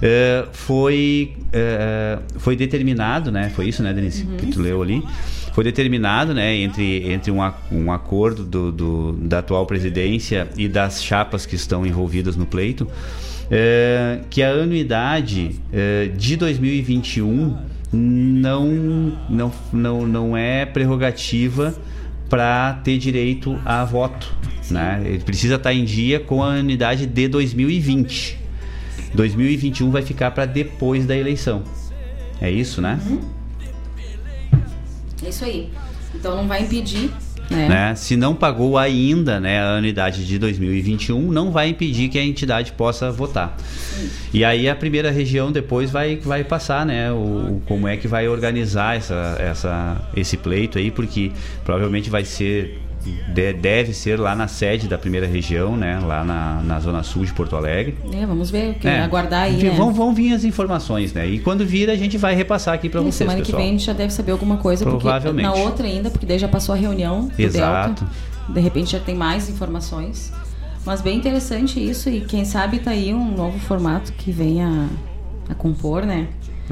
é, 0.02 0.46
foi 0.52 1.32
é, 1.52 2.18
foi 2.38 2.56
determinado, 2.56 3.30
né? 3.30 3.50
Foi 3.54 3.68
isso, 3.68 3.82
né, 3.82 3.92
Denise, 3.92 4.24
que 4.38 4.46
tu 4.46 4.60
leu 4.60 4.80
ali. 4.82 5.02
Foi 5.52 5.64
determinado, 5.64 6.32
né, 6.32 6.56
entre, 6.56 7.10
entre 7.12 7.30
um, 7.32 7.40
um 7.72 7.90
acordo 7.92 8.44
do, 8.44 8.70
do- 8.70 9.12
da 9.14 9.40
atual 9.40 9.66
presidência 9.66 10.48
e 10.56 10.68
das 10.68 11.02
chapas 11.02 11.44
que 11.44 11.56
estão 11.56 11.84
envolvidas 11.84 12.36
no 12.36 12.46
pleito, 12.46 12.86
é, 13.50 14.20
que 14.30 14.42
a 14.44 14.52
anuidade 14.52 15.56
de 16.16 16.36
2021 16.36 17.56
não, 17.92 18.64
não, 19.28 19.52
não, 19.72 20.06
não 20.06 20.36
é 20.36 20.64
prerrogativa 20.64 21.74
para 22.30 22.74
ter 22.84 22.96
direito 22.96 23.60
a 23.64 23.84
voto. 23.84 24.34
Né? 24.70 25.02
Ele 25.04 25.18
precisa 25.18 25.56
estar 25.56 25.74
em 25.74 25.84
dia 25.84 26.20
com 26.20 26.42
a 26.42 26.54
anuidade 26.54 27.04
de 27.04 27.28
2020. 27.28 28.38
2021 29.12 29.90
vai 29.90 30.02
ficar 30.02 30.30
para 30.30 30.46
depois 30.46 31.04
da 31.04 31.16
eleição. 31.16 31.64
É 32.40 32.48
isso, 32.48 32.80
né? 32.80 32.98
É 35.22 35.28
isso 35.28 35.44
aí. 35.44 35.70
Então 36.14 36.36
não 36.36 36.46
vai 36.46 36.62
impedir, 36.62 37.10
né? 37.50 37.68
né? 37.68 37.94
Se 37.94 38.16
não 38.16 38.34
pagou 38.34 38.78
ainda 38.78 39.40
né, 39.40 39.60
a 39.60 39.76
anuidade 39.76 40.24
de 40.24 40.38
2021, 40.38 41.20
não 41.32 41.50
vai 41.50 41.68
impedir 41.68 42.08
que 42.08 42.18
a 42.18 42.24
entidade 42.24 42.72
possa 42.72 43.10
votar. 43.10 43.56
E 44.32 44.44
aí 44.44 44.68
a 44.68 44.76
primeira 44.76 45.10
região 45.10 45.50
depois 45.50 45.90
vai, 45.90 46.16
vai 46.16 46.44
passar, 46.44 46.86
né? 46.86 47.10
O, 47.12 47.16
o- 47.16 47.62
como 47.66 47.86
é 47.88 47.96
que 47.96 48.06
vai 48.08 48.28
organizar 48.28 48.96
essa, 48.96 49.36
essa, 49.38 49.96
esse 50.16 50.36
pleito 50.36 50.78
aí, 50.78 50.90
porque 50.90 51.32
provavelmente 51.64 52.08
vai 52.08 52.24
ser. 52.24 52.78
De- 53.32 53.52
deve 53.54 53.92
ser 53.94 54.18
lá 54.18 54.34
na 54.34 54.46
sede 54.48 54.86
da 54.88 54.98
primeira 54.98 55.26
região, 55.26 55.76
né? 55.76 55.98
Lá 56.00 56.22
na, 56.24 56.62
na 56.62 56.80
zona 56.80 57.02
sul 57.02 57.24
de 57.24 57.32
Porto 57.32 57.56
Alegre. 57.56 57.96
É, 58.12 58.26
vamos 58.26 58.50
ver, 58.50 58.74
que 58.74 58.86
É, 58.88 59.00
aguardar 59.00 59.42
aí, 59.44 59.62
né? 59.62 59.70
vão, 59.70 59.92
vão 59.92 60.14
vir 60.14 60.32
as 60.34 60.44
informações, 60.44 61.12
né? 61.12 61.26
E 61.26 61.38
quando 61.38 61.64
vir, 61.64 61.88
a 61.90 61.96
gente 61.96 62.18
vai 62.18 62.34
repassar 62.34 62.74
aqui 62.74 62.88
para 62.88 63.00
vocês, 63.00 63.14
semana 63.16 63.38
que 63.38 63.46
pessoal. 63.46 63.62
vem 63.62 63.68
a 63.70 63.72
gente 63.72 63.84
já 63.86 63.92
deve 63.92 64.12
saber 64.12 64.32
alguma 64.32 64.56
coisa, 64.58 64.84
Provavelmente. 64.84 65.46
porque 65.48 65.58
na 65.60 65.64
outra 65.66 65.86
ainda, 65.86 66.10
porque 66.10 66.26
daí 66.26 66.38
já 66.38 66.48
passou 66.48 66.74
a 66.74 66.78
reunião 66.78 67.28
do 67.28 67.40
Exato. 67.42 68.04
Delta. 68.04 68.12
De 68.52 68.60
repente 68.60 68.90
já 68.92 69.00
tem 69.00 69.14
mais 69.14 69.48
informações. 69.48 70.32
Mas 70.84 71.00
bem 71.02 71.16
interessante 71.18 71.78
isso 71.78 72.08
e 72.08 72.20
quem 72.22 72.44
sabe 72.44 72.78
tá 72.78 72.90
aí 72.90 73.12
um 73.12 73.34
novo 73.36 73.58
formato 73.58 74.12
que 74.14 74.32
venha 74.32 74.88
a 75.48 75.54
compor, 75.54 76.06
né? 76.06 76.28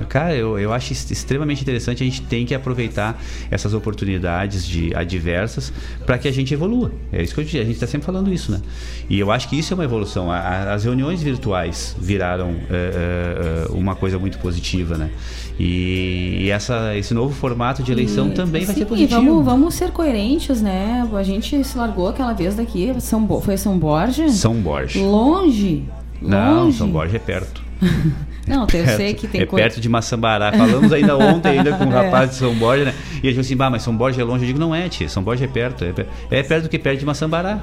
Cara, 0.06 0.34
eu, 0.34 0.58
eu 0.58 0.72
acho 0.72 0.92
extremamente 0.92 1.62
interessante. 1.62 2.02
A 2.02 2.06
gente 2.06 2.22
tem 2.22 2.44
que 2.46 2.54
aproveitar 2.54 3.20
essas 3.50 3.74
oportunidades 3.74 4.66
de 4.66 4.94
adversas 4.94 5.72
para 6.06 6.18
que 6.18 6.28
a 6.28 6.32
gente 6.32 6.52
evolua. 6.54 6.92
É 7.12 7.22
isso 7.22 7.34
que 7.34 7.40
eu, 7.40 7.44
a 7.44 7.64
gente 7.64 7.72
está 7.72 7.86
sempre 7.86 8.06
falando 8.06 8.32
isso, 8.32 8.52
né? 8.52 8.60
E 9.08 9.18
eu 9.18 9.30
acho 9.30 9.48
que 9.48 9.58
isso 9.58 9.72
é 9.72 9.74
uma 9.74 9.84
evolução. 9.84 10.30
A- 10.30 10.72
as 10.72 10.84
reuniões 10.84 11.22
virtuais 11.22 11.96
viraram 11.98 12.54
é, 12.70 13.66
é, 13.68 13.72
uma 13.72 13.94
coisa 13.94 14.18
muito 14.18 14.38
positiva, 14.38 14.96
né? 14.96 15.10
E, 15.58 16.38
e 16.42 16.50
essa, 16.50 16.96
esse 16.96 17.12
novo 17.12 17.34
formato 17.34 17.82
de 17.82 17.90
eleição 17.90 18.28
E, 18.28 18.32
também 18.32 18.64
vai 18.64 18.74
sim, 18.74 18.82
ser 18.82 18.86
positivo. 18.86 19.20
E 19.20 19.24
vamos, 19.26 19.44
vamos 19.44 19.74
ser 19.74 19.90
coerentes, 19.90 20.62
né? 20.62 21.08
A 21.12 21.22
gente 21.22 21.64
se 21.64 21.76
largou 21.76 22.08
aquela 22.08 22.32
vez 22.32 22.54
daqui, 22.54 22.94
São 23.00 23.26
foi 23.40 23.56
São 23.56 23.78
Borja? 23.78 24.28
São 24.28 24.54
Borja. 24.54 25.00
Longe. 25.00 25.84
Não, 26.22 26.64
longe. 26.64 26.78
São 26.78 26.88
Borja 26.88 27.16
é 27.16 27.20
perto. 27.20 27.62
Não, 28.48 28.62
eu 28.62 28.66
Perto. 28.66 28.96
sei 28.96 29.14
que 29.14 29.26
tem 29.28 29.42
é 29.42 29.46
coisa- 29.46 29.64
perto 29.64 29.80
de 29.80 29.88
Maçambará. 29.88 30.52
Falamos 30.52 30.92
ainda 30.92 31.16
ontem 31.18 31.58
ainda 31.58 31.72
com 31.76 31.84
um 31.84 31.92
É. 31.92 32.04
rapaz 32.04 32.30
de 32.30 32.36
São 32.36 32.54
Borja, 32.54 32.86
né? 32.86 32.94
E 33.22 33.26
ele 33.26 33.34
falou 33.34 33.40
assim, 33.40 33.56
bah, 33.56 33.70
mas 33.70 33.82
São 33.82 33.96
Borja 33.96 34.20
é 34.20 34.24
longe. 34.24 34.44
Eu 34.44 34.46
digo, 34.48 34.58
não 34.58 34.74
é, 34.74 34.88
tia. 34.88 35.08
São 35.08 35.22
Borja 35.22 35.44
é 35.44 35.48
perto. 35.48 35.84
É, 35.84 35.92
é 36.30 36.42
perto 36.42 36.64
do 36.64 36.68
que 36.68 36.78
perto 36.78 36.98
de 37.00 37.06
Maçambará. 37.06 37.60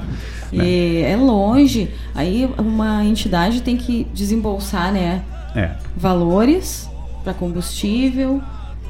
né? 0.52 1.02
É 1.02 1.16
longe. 1.18 1.90
Aí 2.14 2.50
uma 2.58 3.04
entidade 3.04 3.62
tem 3.62 3.76
que 3.78 4.08
desembolsar, 4.14 4.92
né? 4.94 5.22
É. 5.56 5.72
Valores 5.96 6.90
para 7.24 7.34
combustível, 7.34 8.42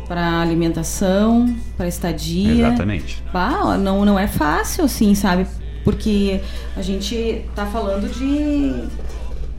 para 0.07 0.41
alimentação, 0.41 1.55
para 1.77 1.87
estadia. 1.87 2.67
Exatamente. 2.67 3.23
Bah, 3.31 3.77
não, 3.77 4.03
não 4.05 4.19
é 4.19 4.27
fácil, 4.27 4.83
assim, 4.85 5.15
sabe? 5.15 5.45
Porque 5.83 6.41
a 6.75 6.81
gente 6.81 7.43
tá 7.55 7.65
falando 7.65 8.11
de, 8.11 8.83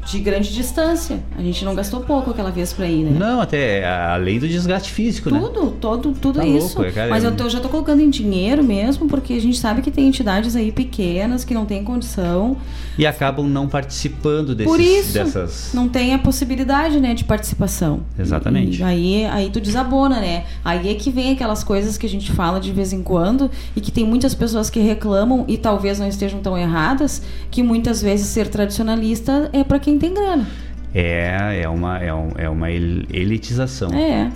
de 0.07 0.21
grande 0.21 0.53
distância. 0.53 1.21
A 1.37 1.43
gente 1.43 1.65
não 1.65 1.75
gastou 1.75 2.01
pouco 2.01 2.31
aquela 2.31 2.51
vez 2.51 2.73
pra 2.73 2.87
ir, 2.87 3.05
né? 3.05 3.17
Não, 3.19 3.41
até 3.41 3.85
além 3.85 4.39
do 4.39 4.47
desgaste 4.47 4.91
físico, 4.93 5.31
né? 5.31 5.41
Tudo, 5.41 5.73
todo, 5.73 6.13
tudo 6.13 6.39
Tá 6.39 6.47
isso. 6.47 6.75
louco, 6.77 6.85
é, 6.85 6.93
cara, 6.93 7.11
Mas 7.11 7.25
eu, 7.25 7.33
eu 7.37 7.51
já 7.51 7.61
tô 7.61 7.69
colocando 7.69 8.01
em 8.01 8.09
dinheiro 8.09 8.63
mesmo, 8.63 9.09
porque 9.09 9.33
a 9.35 9.41
gente 9.41 9.59
sabe 9.59 9.83
que 9.83 9.91
tem 9.91 10.07
entidades 10.07 10.55
aí 10.55 10.71
pequenas 10.71 11.45
que 11.45 11.53
não 11.53 11.67
têm 11.67 11.83
condição. 11.83 12.57
E 12.97 13.05
acabam 13.07 13.47
não 13.47 13.67
participando 13.69 14.55
desses, 14.55 14.73
Por 14.73 14.81
isso, 14.81 15.13
dessas... 15.13 15.71
não 15.75 15.89
tem 15.89 16.15
a 16.15 16.19
possibilidade, 16.19 17.01
né, 17.01 17.13
de 17.13 17.25
participação. 17.25 18.01
Exatamente. 18.19 18.81
E 18.81 18.83
aí, 18.85 19.25
aí 19.27 19.51
tu 19.51 19.61
desabona, 19.61 20.21
né? 20.21 20.45
Aí 20.65 20.89
é 20.89 20.95
que 20.95 21.11
vem 21.11 21.33
aquelas 21.33 21.65
coisas 21.65 21.99
que 21.99 22.07
a 22.07 22.09
gente 22.09 22.31
fala 22.33 22.61
de 22.61 22.73
vez 22.73 22.93
em 22.93 23.03
quando 23.03 23.51
e 23.75 23.81
que 23.81 23.91
tem 23.91 24.05
muitas 24.05 24.35
pessoas 24.35 24.71
que 24.71 24.79
reclamam 24.81 25.45
e 25.49 25.59
talvez 25.59 25.99
não 25.99 26.07
estejam 26.07 26.41
tão 26.41 26.57
erradas, 26.57 27.23
que 27.51 27.63
muitas 27.63 28.01
vezes 28.01 28.27
ser 28.29 28.49
tradicionalista 28.49 29.51
é 29.53 29.65
pra 29.65 29.79
quem 29.79 29.96
tem 29.99 30.13
grana. 30.15 30.47
É, 30.95 31.61
é 31.63 31.69
uma, 31.69 31.99
é, 31.99 32.13
um- 32.15 32.33
é 32.37 32.49
uma 32.49 32.71
el- 32.71 33.05
elitização. 33.13 33.93
É. 33.93 34.31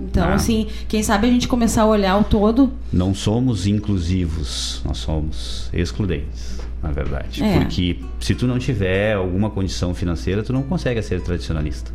Então, 0.00 0.24
Ah. 0.28 0.34
assim, 0.34 0.66
quem 0.88 1.02
sabe 1.02 1.28
a 1.28 1.30
gente 1.30 1.46
começar 1.48 1.82
a 1.82 1.86
olhar 1.86 2.16
o 2.18 2.24
todo. 2.24 2.72
Não 2.92 3.14
somos 3.14 3.66
inclusivos, 3.66 4.82
nós 4.84 4.98
somos 4.98 5.70
excludentes, 5.72 6.58
na 6.82 6.90
verdade. 6.90 7.42
É. 7.42 7.58
Porque 7.60 7.98
se 8.20 8.34
tu 8.34 8.46
não 8.46 8.58
tiver 8.58 9.14
alguma 9.14 9.48
condição 9.50 9.94
financeira, 9.94 10.42
tu 10.42 10.52
não 10.52 10.62
consegue 10.62 11.00
ser 11.00 11.20
tradicionalista. 11.20 11.92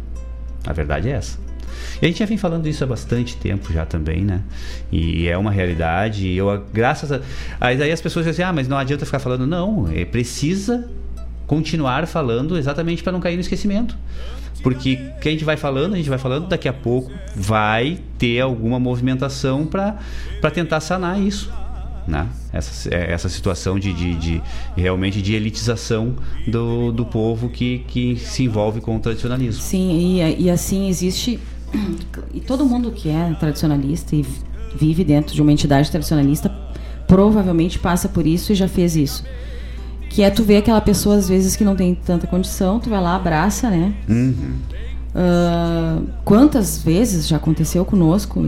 A 0.65 0.73
verdade 0.73 1.09
é 1.09 1.11
essa. 1.11 1.37
E 2.01 2.05
a 2.05 2.07
gente 2.07 2.19
já 2.19 2.25
vem 2.25 2.37
falando 2.37 2.67
isso 2.67 2.83
há 2.83 2.87
bastante 2.87 3.35
tempo 3.37 3.71
já 3.71 3.85
também, 3.85 4.23
né? 4.23 4.41
E 4.91 5.27
é 5.27 5.37
uma 5.37 5.51
realidade. 5.51 6.25
E 6.27 6.37
eu, 6.37 6.63
graças 6.73 7.11
a. 7.11 7.19
Aí 7.59 7.81
aí 7.81 7.91
as 7.91 8.01
pessoas 8.01 8.25
dizem 8.25 8.43
assim, 8.43 8.49
ah, 8.49 8.53
mas 8.53 8.67
não 8.67 8.77
adianta 8.77 9.05
ficar 9.05 9.19
falando. 9.19 9.45
Não, 9.45 9.87
é 9.93 10.03
precisa 10.05 10.89
continuar 11.49 12.05
falando 12.05 12.55
exatamente 12.59 13.01
para 13.01 13.11
não 13.11 13.19
cair 13.19 13.33
no 13.33 13.41
esquecimento. 13.41 13.97
Porque 14.61 14.97
que 15.19 15.27
a 15.27 15.31
gente 15.31 15.43
vai 15.43 15.57
falando, 15.57 15.95
a 15.95 15.97
gente 15.97 16.07
vai 16.07 16.19
falando, 16.19 16.47
daqui 16.47 16.67
a 16.67 16.73
pouco 16.73 17.11
vai 17.35 17.97
ter 18.19 18.39
alguma 18.39 18.79
movimentação 18.79 19.65
para 19.65 19.97
tentar 20.53 20.79
sanar 20.79 21.19
isso. 21.19 21.51
né? 22.07 22.27
Essa, 22.53 22.93
essa 22.93 23.29
situação 23.29 23.79
de, 23.79 23.91
de, 23.93 24.13
de 24.15 24.41
realmente 24.75 25.23
de 25.23 25.33
elitização 25.33 26.15
do, 26.47 26.91
do 26.91 27.03
povo 27.03 27.49
que, 27.49 27.79
que 27.87 28.15
se 28.17 28.43
envolve 28.43 28.79
com 28.79 28.95
o 28.95 28.99
tradicionalismo. 28.99 29.59
Sim, 29.63 30.21
e, 30.21 30.43
e 30.43 30.49
assim 30.51 30.87
existe. 30.87 31.39
E 32.31 32.39
todo 32.39 32.63
mundo 32.63 32.91
que 32.91 33.09
é 33.09 33.35
tradicionalista 33.39 34.15
e 34.15 34.23
vive 34.75 35.03
dentro 35.03 35.33
de 35.33 35.41
uma 35.41 35.51
entidade 35.51 35.89
tradicionalista 35.89 36.51
provavelmente 37.07 37.79
passa 37.79 38.07
por 38.07 38.27
isso 38.27 38.51
e 38.51 38.55
já 38.55 38.67
fez 38.67 38.95
isso. 38.95 39.23
Que 40.09 40.23
é 40.23 40.29
tu 40.29 40.43
ver 40.43 40.57
aquela 40.57 40.81
pessoa, 40.81 41.15
às 41.15 41.29
vezes, 41.29 41.55
que 41.55 41.63
não 41.63 41.75
tem 41.75 41.93
tanta 41.95 42.25
condição, 42.27 42.79
tu 42.79 42.89
vai 42.89 43.01
lá, 43.01 43.15
abraça, 43.15 43.69
né? 43.69 43.93
Uhum. 44.07 44.55
Uh, 45.13 46.07
quantas 46.23 46.81
vezes 46.83 47.27
já 47.27 47.37
aconteceu 47.37 47.83
conosco? 47.85 48.43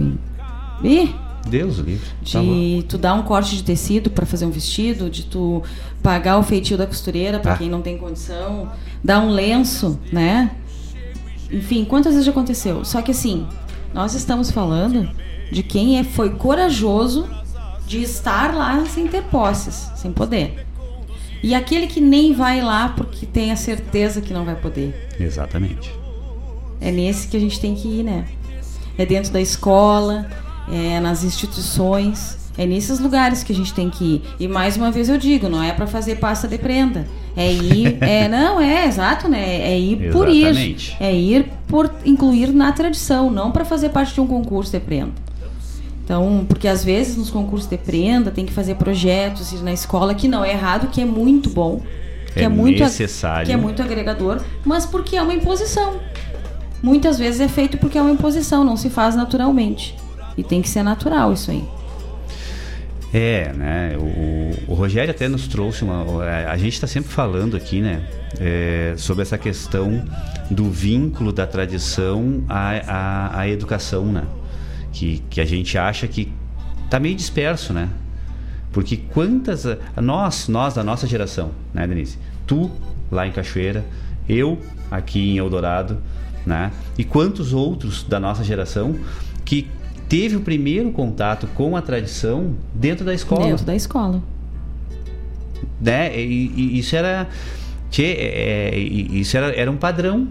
E, 0.83 1.03
Ih, 1.03 1.15
Deus 1.47 1.79
o 1.79 1.83
livre. 1.83 2.05
Tá 2.31 2.39
de 2.39 2.85
tu 2.87 2.97
dar 2.97 3.13
um 3.15 3.23
corte 3.23 3.55
de 3.55 3.63
tecido 3.63 4.09
para 4.09 4.25
fazer 4.25 4.45
um 4.45 4.51
vestido, 4.51 5.09
de 5.09 5.23
tu 5.23 5.61
pagar 6.03 6.37
o 6.37 6.43
feitio 6.43 6.77
da 6.77 6.85
costureira 6.85 7.39
para 7.39 7.53
Ah. 7.53 7.57
quem 7.57 7.69
não 7.69 7.81
tem 7.81 7.97
condição, 7.97 8.69
dar 9.03 9.19
um 9.19 9.29
lenço, 9.29 9.99
né? 10.11 10.51
Enfim, 11.51 11.83
quantas 11.85 12.13
vezes 12.13 12.25
já 12.25 12.31
aconteceu? 12.31 12.85
Só 12.85 13.01
que 13.01 13.11
assim, 13.11 13.45
nós 13.93 14.13
estamos 14.13 14.49
falando 14.51 15.09
de 15.51 15.61
quem 15.63 15.99
é, 15.99 16.03
foi 16.03 16.29
corajoso 16.31 17.27
de 17.85 18.01
estar 18.01 18.53
lá 18.53 18.83
sem 18.85 19.07
ter 19.07 19.23
posses, 19.23 19.91
sem 19.95 20.11
poder. 20.11 20.65
E 21.43 21.55
aquele 21.55 21.87
que 21.87 21.99
nem 21.99 22.33
vai 22.33 22.61
lá 22.61 22.89
porque 22.89 23.25
tem 23.25 23.51
a 23.51 23.55
certeza 23.55 24.21
que 24.21 24.33
não 24.33 24.45
vai 24.45 24.55
poder. 24.55 25.09
Exatamente. 25.19 25.91
É 26.79 26.91
nesse 26.91 27.27
que 27.27 27.37
a 27.37 27.39
gente 27.39 27.59
tem 27.59 27.75
que 27.75 27.87
ir, 27.87 28.03
né? 28.03 28.25
É 28.97 29.05
dentro 29.05 29.31
da 29.31 29.41
escola, 29.41 30.27
é 30.71 30.99
nas 30.99 31.23
instituições, 31.23 32.37
é 32.57 32.65
nesses 32.65 32.99
lugares 32.99 33.43
que 33.43 33.51
a 33.51 33.55
gente 33.55 33.73
tem 33.73 33.89
que 33.89 34.03
ir. 34.03 34.21
E 34.39 34.47
mais 34.47 34.77
uma 34.77 34.91
vez 34.91 35.09
eu 35.09 35.17
digo, 35.17 35.49
não 35.49 35.63
é 35.63 35.71
para 35.71 35.87
fazer 35.87 36.17
pasta 36.17 36.47
de 36.47 36.57
prenda. 36.57 37.07
É 37.35 37.51
ir, 37.51 37.97
é 38.01 38.27
não 38.27 38.59
é 38.59 38.85
exato, 38.85 39.27
né? 39.27 39.61
É 39.61 39.79
ir 39.79 40.11
por 40.11 40.27
ir. 40.27 40.47
Exatamente. 40.47 40.97
É 40.99 41.13
ir 41.13 41.45
por 41.67 41.91
incluir 42.05 42.51
na 42.51 42.71
tradição, 42.71 43.31
não 43.31 43.51
para 43.51 43.65
fazer 43.65 43.89
parte 43.89 44.13
de 44.13 44.21
um 44.21 44.27
concurso 44.27 44.71
de 44.71 44.79
prenda. 44.79 45.30
Então, 46.03 46.45
porque 46.47 46.67
às 46.67 46.83
vezes 46.83 47.15
nos 47.15 47.29
concursos 47.29 47.69
de 47.69 47.77
prenda 47.77 48.31
tem 48.31 48.45
que 48.45 48.51
fazer 48.51 48.75
projetos 48.75 49.51
ir 49.53 49.61
na 49.61 49.71
escola 49.71 50.13
que 50.13 50.27
não 50.27 50.43
é 50.43 50.51
errado, 50.51 50.87
que 50.87 50.99
é 51.01 51.05
muito 51.05 51.49
bom, 51.49 51.81
que 52.33 52.39
É 52.39 52.43
é, 52.43 52.49
muito 52.49 52.83
necessário. 52.83 53.45
que 53.45 53.51
é 53.51 53.57
muito 53.57 53.81
agregador, 53.81 54.41
mas 54.65 54.85
porque 54.85 55.15
é 55.15 55.21
uma 55.21 55.33
imposição. 55.33 55.99
Muitas 56.81 57.19
vezes 57.19 57.39
é 57.39 57.47
feito 57.47 57.77
porque 57.77 57.97
é 57.97 58.01
uma 58.01 58.11
imposição, 58.11 58.63
não 58.63 58.75
se 58.75 58.89
faz 58.89 59.15
naturalmente. 59.15 59.95
E 60.37 60.43
tem 60.43 60.61
que 60.61 60.69
ser 60.69 60.81
natural 60.83 61.31
isso 61.33 61.51
aí. 61.51 61.63
É, 63.13 63.51
né? 63.53 63.97
O, 63.97 64.71
o 64.71 64.73
Rogério 64.73 65.11
até 65.11 65.27
nos 65.27 65.47
trouxe 65.47 65.83
uma. 65.83 66.23
A 66.49 66.57
gente 66.57 66.73
está 66.73 66.87
sempre 66.87 67.11
falando 67.11 67.55
aqui, 67.55 67.81
né? 67.81 68.01
é, 68.39 68.93
sobre 68.97 69.21
essa 69.23 69.37
questão 69.37 70.03
do 70.49 70.69
vínculo 70.69 71.31
da 71.31 71.45
tradição 71.45 72.43
à, 72.47 72.71
à, 72.87 73.39
à 73.39 73.49
educação, 73.49 74.05
né? 74.05 74.23
Que, 74.91 75.21
que 75.29 75.39
a 75.39 75.45
gente 75.45 75.77
acha 75.77 76.07
que 76.07 76.31
tá 76.89 76.99
meio 76.99 77.15
disperso, 77.15 77.73
né? 77.73 77.89
Porque 78.71 78.97
quantas. 78.97 79.65
Nós, 80.01 80.47
nós 80.47 80.73
da 80.73 80.83
nossa 80.83 81.07
geração, 81.07 81.51
né, 81.73 81.87
Denise? 81.87 82.17
Tu 82.45 82.69
lá 83.11 83.27
em 83.27 83.31
Cachoeira, 83.31 83.85
eu 84.27 84.57
aqui 84.89 85.31
em 85.31 85.37
Eldorado, 85.37 85.97
né? 86.45 86.71
E 86.97 87.03
quantos 87.03 87.53
outros 87.53 88.03
da 88.03 88.19
nossa 88.19 88.43
geração 88.43 88.95
que 89.45 89.67
teve 90.07 90.35
o 90.35 90.41
primeiro 90.41 90.91
contato 90.91 91.47
com 91.55 91.75
a 91.75 91.81
tradição 91.81 92.55
dentro 92.73 93.05
da 93.05 93.13
escola? 93.13 93.45
Dentro 93.45 93.65
da 93.65 93.75
escola. 93.75 94.21
né? 95.79 96.17
E, 96.19 96.51
e 96.55 96.79
isso 96.79 96.95
era, 96.95 97.27
tchê, 97.89 98.03
é, 98.03 98.69
é, 98.73 98.79
isso 98.79 99.35
era, 99.35 99.53
era 99.55 99.71
um 99.71 99.77
padrão. 99.77 100.27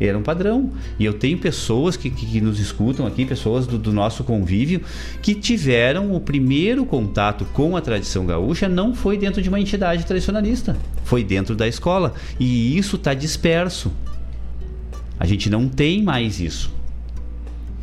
Era 0.00 0.18
um 0.18 0.22
padrão. 0.22 0.70
E 0.98 1.04
eu 1.04 1.14
tenho 1.14 1.38
pessoas 1.38 1.96
que, 1.96 2.10
que, 2.10 2.26
que 2.26 2.40
nos 2.40 2.58
escutam 2.58 3.06
aqui, 3.06 3.24
pessoas 3.24 3.66
do, 3.66 3.78
do 3.78 3.92
nosso 3.92 4.24
convívio, 4.24 4.80
que 5.20 5.34
tiveram 5.34 6.14
o 6.14 6.20
primeiro 6.20 6.84
contato 6.84 7.44
com 7.52 7.76
a 7.76 7.80
tradição 7.80 8.26
gaúcha 8.26 8.68
não 8.68 8.94
foi 8.94 9.16
dentro 9.16 9.40
de 9.40 9.48
uma 9.48 9.60
entidade 9.60 10.04
tradicionalista, 10.04 10.76
foi 11.04 11.22
dentro 11.22 11.54
da 11.54 11.68
escola. 11.68 12.14
E 12.40 12.76
isso 12.76 12.96
está 12.96 13.14
disperso. 13.14 13.92
A 15.20 15.26
gente 15.26 15.48
não 15.48 15.68
tem 15.68 16.02
mais 16.02 16.40
isso. 16.40 16.72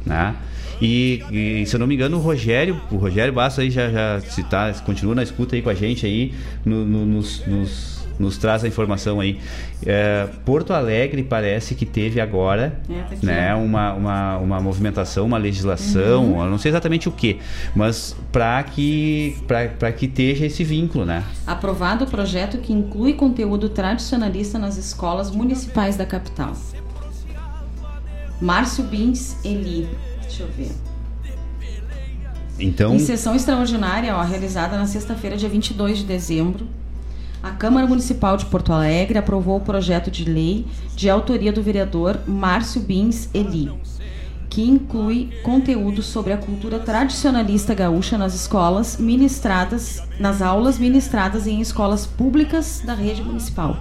Né? 0.05 0.35
E, 0.81 1.21
e, 1.31 1.65
se 1.65 1.75
eu 1.75 1.79
não 1.79 1.87
me 1.87 1.95
engano, 1.95 2.17
o 2.17 2.19
Rogério, 2.21 2.81
o 2.91 2.95
Rogério 2.95 3.33
Bastos 3.33 3.59
aí 3.59 3.69
já, 3.69 3.89
já 3.89 4.21
se 4.21 4.43
tá, 4.43 4.73
continua 4.85 5.13
na 5.15 5.23
escuta 5.23 5.55
aí 5.55 5.61
com 5.61 5.69
a 5.69 5.73
gente 5.73 6.05
aí, 6.05 6.33
no- 6.65 6.85
no- 6.85 7.05
nos, 7.05 7.45
nos, 7.45 7.98
nos 8.19 8.37
traz 8.37 8.63
a 8.63 8.67
informação 8.67 9.19
aí. 9.21 9.39
É, 9.85 10.27
Porto 10.45 10.73
Alegre 10.73 11.23
parece 11.23 11.73
que 11.73 11.85
teve 11.85 12.19
agora 12.19 12.79
É, 12.89 13.15
tá 13.15 13.15
né, 13.23 13.55
uma, 13.55 13.93
uma, 13.93 14.37
uma 14.37 14.59
movimentação, 14.59 15.25
uma 15.25 15.37
legislação, 15.37 16.33
Uhum. 16.33 16.49
não 16.49 16.57
sei 16.57 16.69
exatamente 16.71 17.07
o 17.07 17.11
que, 17.11 17.39
mas 17.73 18.15
para 18.31 18.61
que, 18.63 19.37
pra 19.47 19.91
que 19.91 20.05
esteja 20.05 20.45
esse 20.45 20.63
vínculo, 20.63 21.05
né? 21.05 21.23
Aprovado 21.47 22.03
o 22.03 22.07
projeto 22.07 22.57
que 22.57 22.73
inclui 22.73 23.13
conteúdo 23.13 23.69
tradicionalista 23.69 24.59
nas 24.59 24.75
escolas 24.77 25.31
municipais 25.31 25.95
da 25.95 26.05
capital. 26.05 26.53
Márcio 28.41 28.83
Bins 28.83 29.35
Eli. 29.43 29.87
Deixa 30.21 30.43
eu 30.43 30.49
ver. 30.49 30.71
Então, 32.59 32.93
Em 32.95 32.99
sessão 32.99 33.35
extraordinária, 33.35 34.13
ó, 34.15 34.21
realizada 34.21 34.77
na 34.77 34.85
sexta-feira, 34.85 35.37
dia 35.37 35.47
22 35.47 35.99
de 35.99 36.03
dezembro, 36.03 36.67
a 37.41 37.51
Câmara 37.51 37.87
Municipal 37.87 38.35
de 38.35 38.45
Porto 38.45 38.73
Alegre 38.73 39.17
aprovou 39.17 39.57
o 39.57 39.61
projeto 39.61 40.11
de 40.11 40.25
lei 40.25 40.65
de 40.95 41.09
autoria 41.09 41.53
do 41.53 41.63
vereador 41.63 42.19
Márcio 42.27 42.81
Bins 42.81 43.29
Eli, 43.33 43.71
que 44.49 44.61
inclui 44.61 45.29
conteúdo 45.41 46.01
sobre 46.01 46.33
a 46.33 46.37
cultura 46.37 46.79
tradicionalista 46.79 47.73
gaúcha 47.73 48.17
nas 48.17 48.33
escolas 48.33 48.97
ministradas, 48.97 50.03
nas 50.19 50.41
aulas 50.41 50.77
ministradas 50.77 51.47
em 51.47 51.61
escolas 51.61 52.05
públicas 52.05 52.81
da 52.85 52.93
rede 52.93 53.23
municipal. 53.23 53.77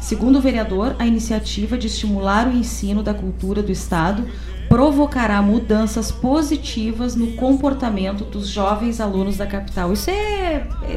Segundo 0.00 0.36
o 0.36 0.40
vereador, 0.40 0.96
a 0.98 1.06
iniciativa 1.06 1.78
de 1.78 1.86
estimular 1.86 2.46
o 2.46 2.52
ensino 2.52 3.02
da 3.02 3.14
cultura 3.14 3.62
do 3.62 3.72
Estado 3.72 4.26
provocará 4.68 5.40
mudanças 5.42 6.10
positivas 6.10 7.14
no 7.14 7.32
comportamento 7.32 8.24
dos 8.24 8.48
jovens 8.48 9.00
alunos 9.00 9.36
da 9.36 9.46
capital. 9.46 9.92
Isso 9.92 10.10
é, 10.10 10.66
é, 10.82 10.96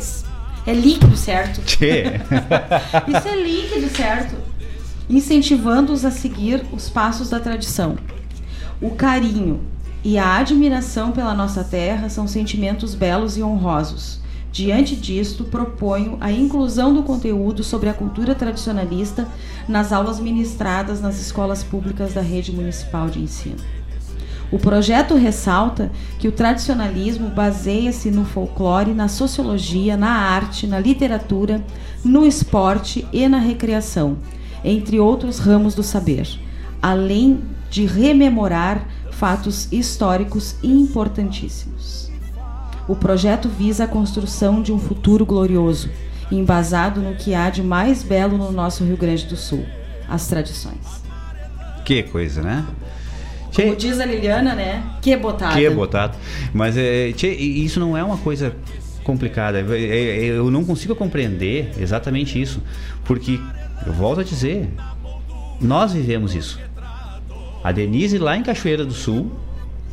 é 0.68 0.74
líquido, 0.74 1.16
certo? 1.16 1.62
Tchê. 1.62 2.04
Isso 3.08 3.28
é 3.28 3.36
líquido, 3.42 3.90
certo? 3.96 4.36
Incentivando-os 5.10 6.04
a 6.04 6.12
seguir 6.12 6.66
os 6.74 6.90
passos 6.90 7.30
da 7.30 7.40
tradição. 7.40 7.98
O 8.82 8.92
carinho 8.92 9.62
e 10.04 10.18
a 10.18 10.36
admiração 10.36 11.14
pela 11.14 11.34
nossa 11.34 11.64
terra 11.64 12.10
são 12.10 12.28
sentimentos 12.28 12.94
belos 12.94 13.38
e 13.38 13.42
honrosos. 13.42 14.20
Diante 14.52 14.96
disto, 14.96 15.46
proponho 15.46 16.18
a 16.20 16.32
inclusão 16.32 16.94
do 16.94 17.04
conteúdo 17.04 17.64
sobre 17.64 17.88
a 17.88 17.94
cultura 17.94 18.36
tradicionalista 18.36 19.26
nas 19.70 19.94
aulas 19.94 20.20
ministradas 20.20 21.00
nas 21.00 21.18
escolas 21.20 21.64
públicas 21.64 22.14
da 22.14 22.22
rede 22.22 22.52
municipal 22.52 23.10
de 23.10 23.20
ensino. 23.20 23.58
O 24.52 24.58
projeto 24.58 25.16
ressalta 25.16 25.92
que 26.18 26.28
o 26.28 26.32
tradicionalismo 26.32 27.30
baseia-se 27.30 28.10
no 28.10 28.24
folclore, 28.24 28.94
na 28.94 29.10
sociologia, 29.10 29.98
na 29.98 30.12
arte, 30.12 30.66
na 30.66 30.80
literatura, 30.80 31.62
no 32.04 32.26
esporte 32.26 33.06
e 33.12 33.28
na 33.28 33.40
recreação, 33.40 34.18
entre 34.64 35.00
outros 35.00 35.40
ramos 35.40 35.76
do 35.76 35.84
saber, 35.84 36.28
além 36.82 37.42
de 37.70 37.86
rememorar 37.86 38.88
fatos 39.12 39.68
históricos 39.72 40.56
importantíssimos. 40.64 42.10
O 42.88 42.96
projeto 42.96 43.50
visa 43.50 43.84
a 43.84 43.88
construção 43.88 44.62
de 44.62 44.72
um 44.72 44.80
futuro 44.80 45.26
glorioso, 45.26 45.90
embasado 46.32 47.02
no 47.02 47.16
que 47.16 47.36
há 47.36 47.50
de 47.50 47.62
mais 47.62 48.02
belo 48.02 48.38
no 48.38 48.52
nosso 48.52 48.86
Rio 48.86 48.96
Grande 48.96 49.26
do 49.26 49.36
Sul, 49.36 49.66
as 50.08 50.28
tradições. 50.28 51.04
que 51.84 52.04
coisa, 52.04 52.42
né? 52.42 52.66
Como 53.64 53.76
diz 53.76 54.00
a 54.00 54.06
Liliana, 54.06 54.54
né? 54.56 54.84
Que 55.02 55.16
botada. 55.18 55.54
Que 55.56 55.70
botado. 55.70 56.18
Mas 56.54 56.76
é, 56.78 57.10
isso 57.10 57.80
não 57.80 57.96
é 57.98 58.04
uma 58.04 58.18
coisa 58.18 58.56
complicada. 59.04 59.60
É- 59.60 59.84
é- 59.84 60.26
Eu 60.26 60.52
não 60.52 60.64
consigo 60.66 60.96
compreender 60.96 61.72
exatamente 61.80 62.42
isso. 62.42 62.62
Porque, 63.06 63.40
eu 63.86 63.94
volto 63.94 64.20
a 64.22 64.24
dizer, 64.24 64.70
nós 65.62 65.94
vivemos 65.94 66.36
isso. 66.36 66.60
A 67.64 67.72
Denise, 67.72 68.18
lá 68.18 68.38
em 68.38 68.44
Cachoeira 68.44 68.86
do 68.86 68.94
Sul, 68.94 69.32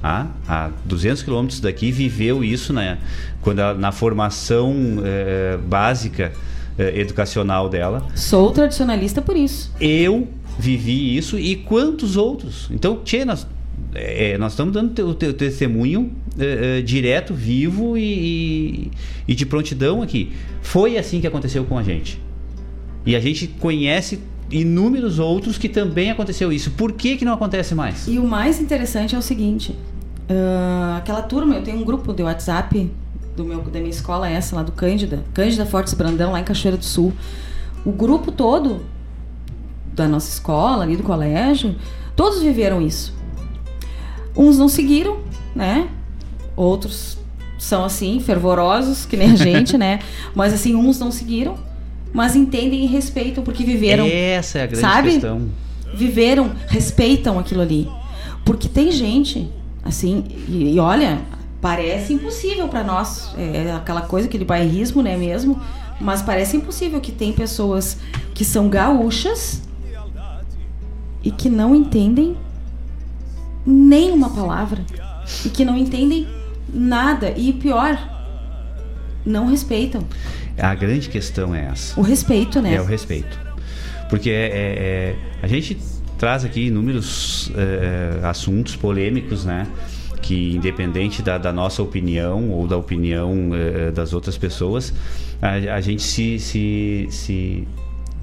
tá? 0.03 0.27
a 0.47 0.71
200 0.85 1.23
quilômetros 1.23 1.61
daqui, 1.61 1.91
viveu 1.91 2.45
isso 2.45 2.73
né? 2.73 2.99
Quando 3.41 3.61
ela- 3.61 3.75
na 3.75 3.91
formação 3.93 4.75
eh, 5.05 5.57
básica 5.67 6.33
eh, 6.79 7.01
educacional 7.01 7.69
dela. 7.69 8.07
Sou 8.15 8.51
tradicionalista 8.51 9.23
por 9.23 9.37
isso. 9.37 9.73
Eu 9.81 10.29
vivi 10.59 11.17
isso 11.17 11.39
e 11.39 11.57
quantos 11.57 12.17
outros? 12.17 12.69
Então, 12.71 13.01
tchê, 13.05 13.25
nós, 13.25 13.47
é, 13.95 14.39
nós 14.39 14.53
estamos 14.53 14.73
dando 14.73 15.09
o 15.09 15.15
teu 15.15 15.33
testemunho 15.33 16.13
eh, 16.39 16.79
eh, 16.79 16.83
direto, 16.83 17.33
vivo 17.33 17.97
e, 17.97 18.03
e, 18.03 18.91
e 19.29 19.35
de 19.35 19.47
prontidão 19.47 20.03
aqui. 20.03 20.33
Foi 20.63 20.99
assim 20.99 21.21
que 21.21 21.27
aconteceu 21.27 21.65
com 21.65 21.79
a 21.79 21.83
gente. 21.83 22.21
E 23.07 23.15
a 23.15 23.21
gente 23.21 23.47
conhece 23.47 24.19
inúmeros 24.51 25.19
outros 25.19 25.57
que 25.57 25.69
também 25.69 26.11
aconteceu 26.11 26.53
isso. 26.53 26.73
Por 26.73 26.93
que, 26.93 27.17
que 27.17 27.25
não 27.25 27.33
acontece 27.35 27.75
mais? 27.75 28.09
E 28.09 28.19
o 28.19 28.27
mais 28.27 28.61
interessante 28.61 29.15
é 29.15 29.19
o 29.19 29.23
seguinte: 29.23 29.77
ah, 30.29 30.97
aquela 30.99 31.23
turma, 31.23 31.55
eu 31.55 31.63
tenho 31.63 31.79
um 31.79 31.85
grupo 31.85 32.13
de 32.13 32.23
WhatsApp 32.23 32.91
do 33.37 33.45
meu, 33.45 33.61
da 33.63 33.79
minha 33.79 33.91
escola, 33.91 34.29
essa 34.29 34.57
lá 34.57 34.63
do 34.63 34.73
Cândida, 34.73 35.25
Cândida 35.33 35.67
Fortes 35.67 35.95
Brandão, 35.95 36.33
lá 36.33 36.41
em 36.41 36.45
Cachoeira 36.45 36.77
do 36.77 36.85
Sul. 36.85 37.13
O 37.85 37.93
grupo 37.93 38.33
todo 38.33 38.85
da 39.93 40.09
nossa 40.09 40.29
escola, 40.29 40.83
ali 40.83 40.97
do 40.97 41.03
colégio, 41.03 41.77
todos 42.17 42.43
viveram 42.43 42.81
isso. 42.81 43.14
Uns 44.37 44.59
não 44.59 44.69
seguiram, 44.69 45.19
né? 45.55 45.89
Outros 46.57 47.19
são 47.59 47.85
assim, 47.85 48.21
fervorosos, 48.21 49.07
que 49.07 49.17
nem 49.17 49.33
a 49.33 49.37
gente, 49.37 49.79
né? 49.79 50.01
Mas 50.35 50.53
assim, 50.53 50.75
uns 50.75 50.99
não 50.99 51.11
seguiram, 51.11 51.57
mas 52.13 52.37
entendem 52.37 52.85
e 52.85 52.87
respeitam 52.87 53.43
porque 53.43 53.65
viveram. 53.65 54.07
Essa 54.07 54.59
é 54.59 54.63
a 54.63 54.67
grande 54.67 54.81
sabe? 54.81 55.11
questão. 55.11 55.49
Viveram, 55.93 56.53
respeitam 56.69 57.39
aquilo 57.41 57.61
ali. 57.61 57.89
Porque 58.45 58.69
tem 58.69 58.93
gente, 58.93 59.51
assim, 59.83 60.25
e, 60.47 60.75
e 60.75 60.79
olha, 60.79 61.23
parece 61.61 62.13
impossível 62.13 62.69
para 62.69 62.85
nós. 62.85 63.35
É 63.37 63.73
aquela 63.73 64.03
coisa, 64.03 64.29
aquele 64.29 64.45
bairrismo, 64.45 65.03
né, 65.03 65.17
mesmo? 65.17 65.61
Mas 66.01 66.23
parece 66.23 66.57
impossível 66.57 67.01
que 67.01 67.11
tem 67.11 67.33
pessoas 67.33 67.99
que 68.33 68.45
são 68.45 68.69
gaúchas 68.69 69.63
e 71.23 71.31
que 71.31 71.49
não 71.49 71.75
entendem 71.75 72.37
nem 73.67 74.11
uma 74.13 74.31
palavra 74.31 74.81
e 75.45 75.49
que 75.49 75.65
não 75.65 75.77
entendem 75.77 76.27
nada 76.73 77.31
e 77.37 77.53
pior, 77.53 77.99
não 79.25 79.47
respeitam. 79.47 80.05
A 80.59 80.75
grande 80.75 81.09
questão 81.09 81.55
é 81.55 81.67
essa. 81.67 81.99
O 81.99 82.03
respeito, 82.03 82.61
né? 82.61 82.75
É 82.75 82.81
o 82.81 82.85
respeito. 82.85 83.39
Porque 84.09 84.31
é, 84.31 84.35
é- 84.35 84.49
é- 84.53 85.17
a 85.43 85.47
gente 85.49 85.79
traz 86.19 86.45
aqui 86.45 86.67
inúmeros 86.67 87.51
é, 87.57 88.21
assuntos 88.27 88.77
polêmicos, 88.77 89.45
né? 89.45 89.67
Que 90.23 90.55
independente 90.55 91.23
da, 91.23 91.39
da 91.39 91.53
nossa 91.53 91.83
opinião 91.83 92.51
ou 92.51 92.67
da 92.67 92.77
opinião 92.77 93.51
é, 93.55 93.91
das 93.91 94.13
outras 94.13 94.39
pessoas, 94.39 94.93
a, 95.43 95.75
a 95.75 95.81
gente 95.81 96.03
se, 96.03 96.39
se, 96.39 97.07
se, 97.11 97.69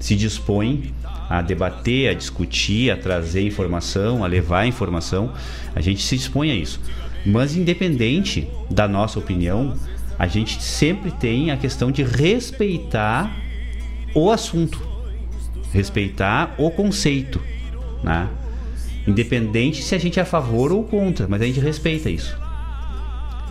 se 0.00 0.16
dispõe 0.16 0.92
a 1.32 1.40
debater, 1.40 2.10
a 2.10 2.12
discutir, 2.12 2.90
a 2.90 2.96
trazer 2.96 3.40
informação, 3.40 4.22
a 4.22 4.26
levar 4.26 4.66
informação. 4.66 5.32
A 5.74 5.80
gente 5.80 6.02
se 6.02 6.14
dispõe 6.14 6.50
a 6.50 6.54
isso. 6.54 6.78
Mas 7.24 7.56
independente 7.56 8.46
da 8.70 8.86
nossa 8.86 9.18
opinião, 9.18 9.74
a 10.18 10.26
gente 10.26 10.62
sempre 10.62 11.10
tem 11.10 11.50
a 11.50 11.56
questão 11.56 11.90
de 11.90 12.02
respeitar 12.02 13.34
o 14.14 14.30
assunto, 14.30 14.78
respeitar 15.72 16.54
o 16.58 16.70
conceito, 16.70 17.40
né? 18.04 18.28
Independente 19.08 19.82
se 19.82 19.94
a 19.94 19.98
gente 19.98 20.18
é 20.18 20.22
a 20.22 20.26
favor 20.26 20.70
ou 20.70 20.84
contra, 20.84 21.26
mas 21.26 21.40
a 21.40 21.46
gente 21.46 21.60
respeita 21.60 22.10
isso. 22.10 22.36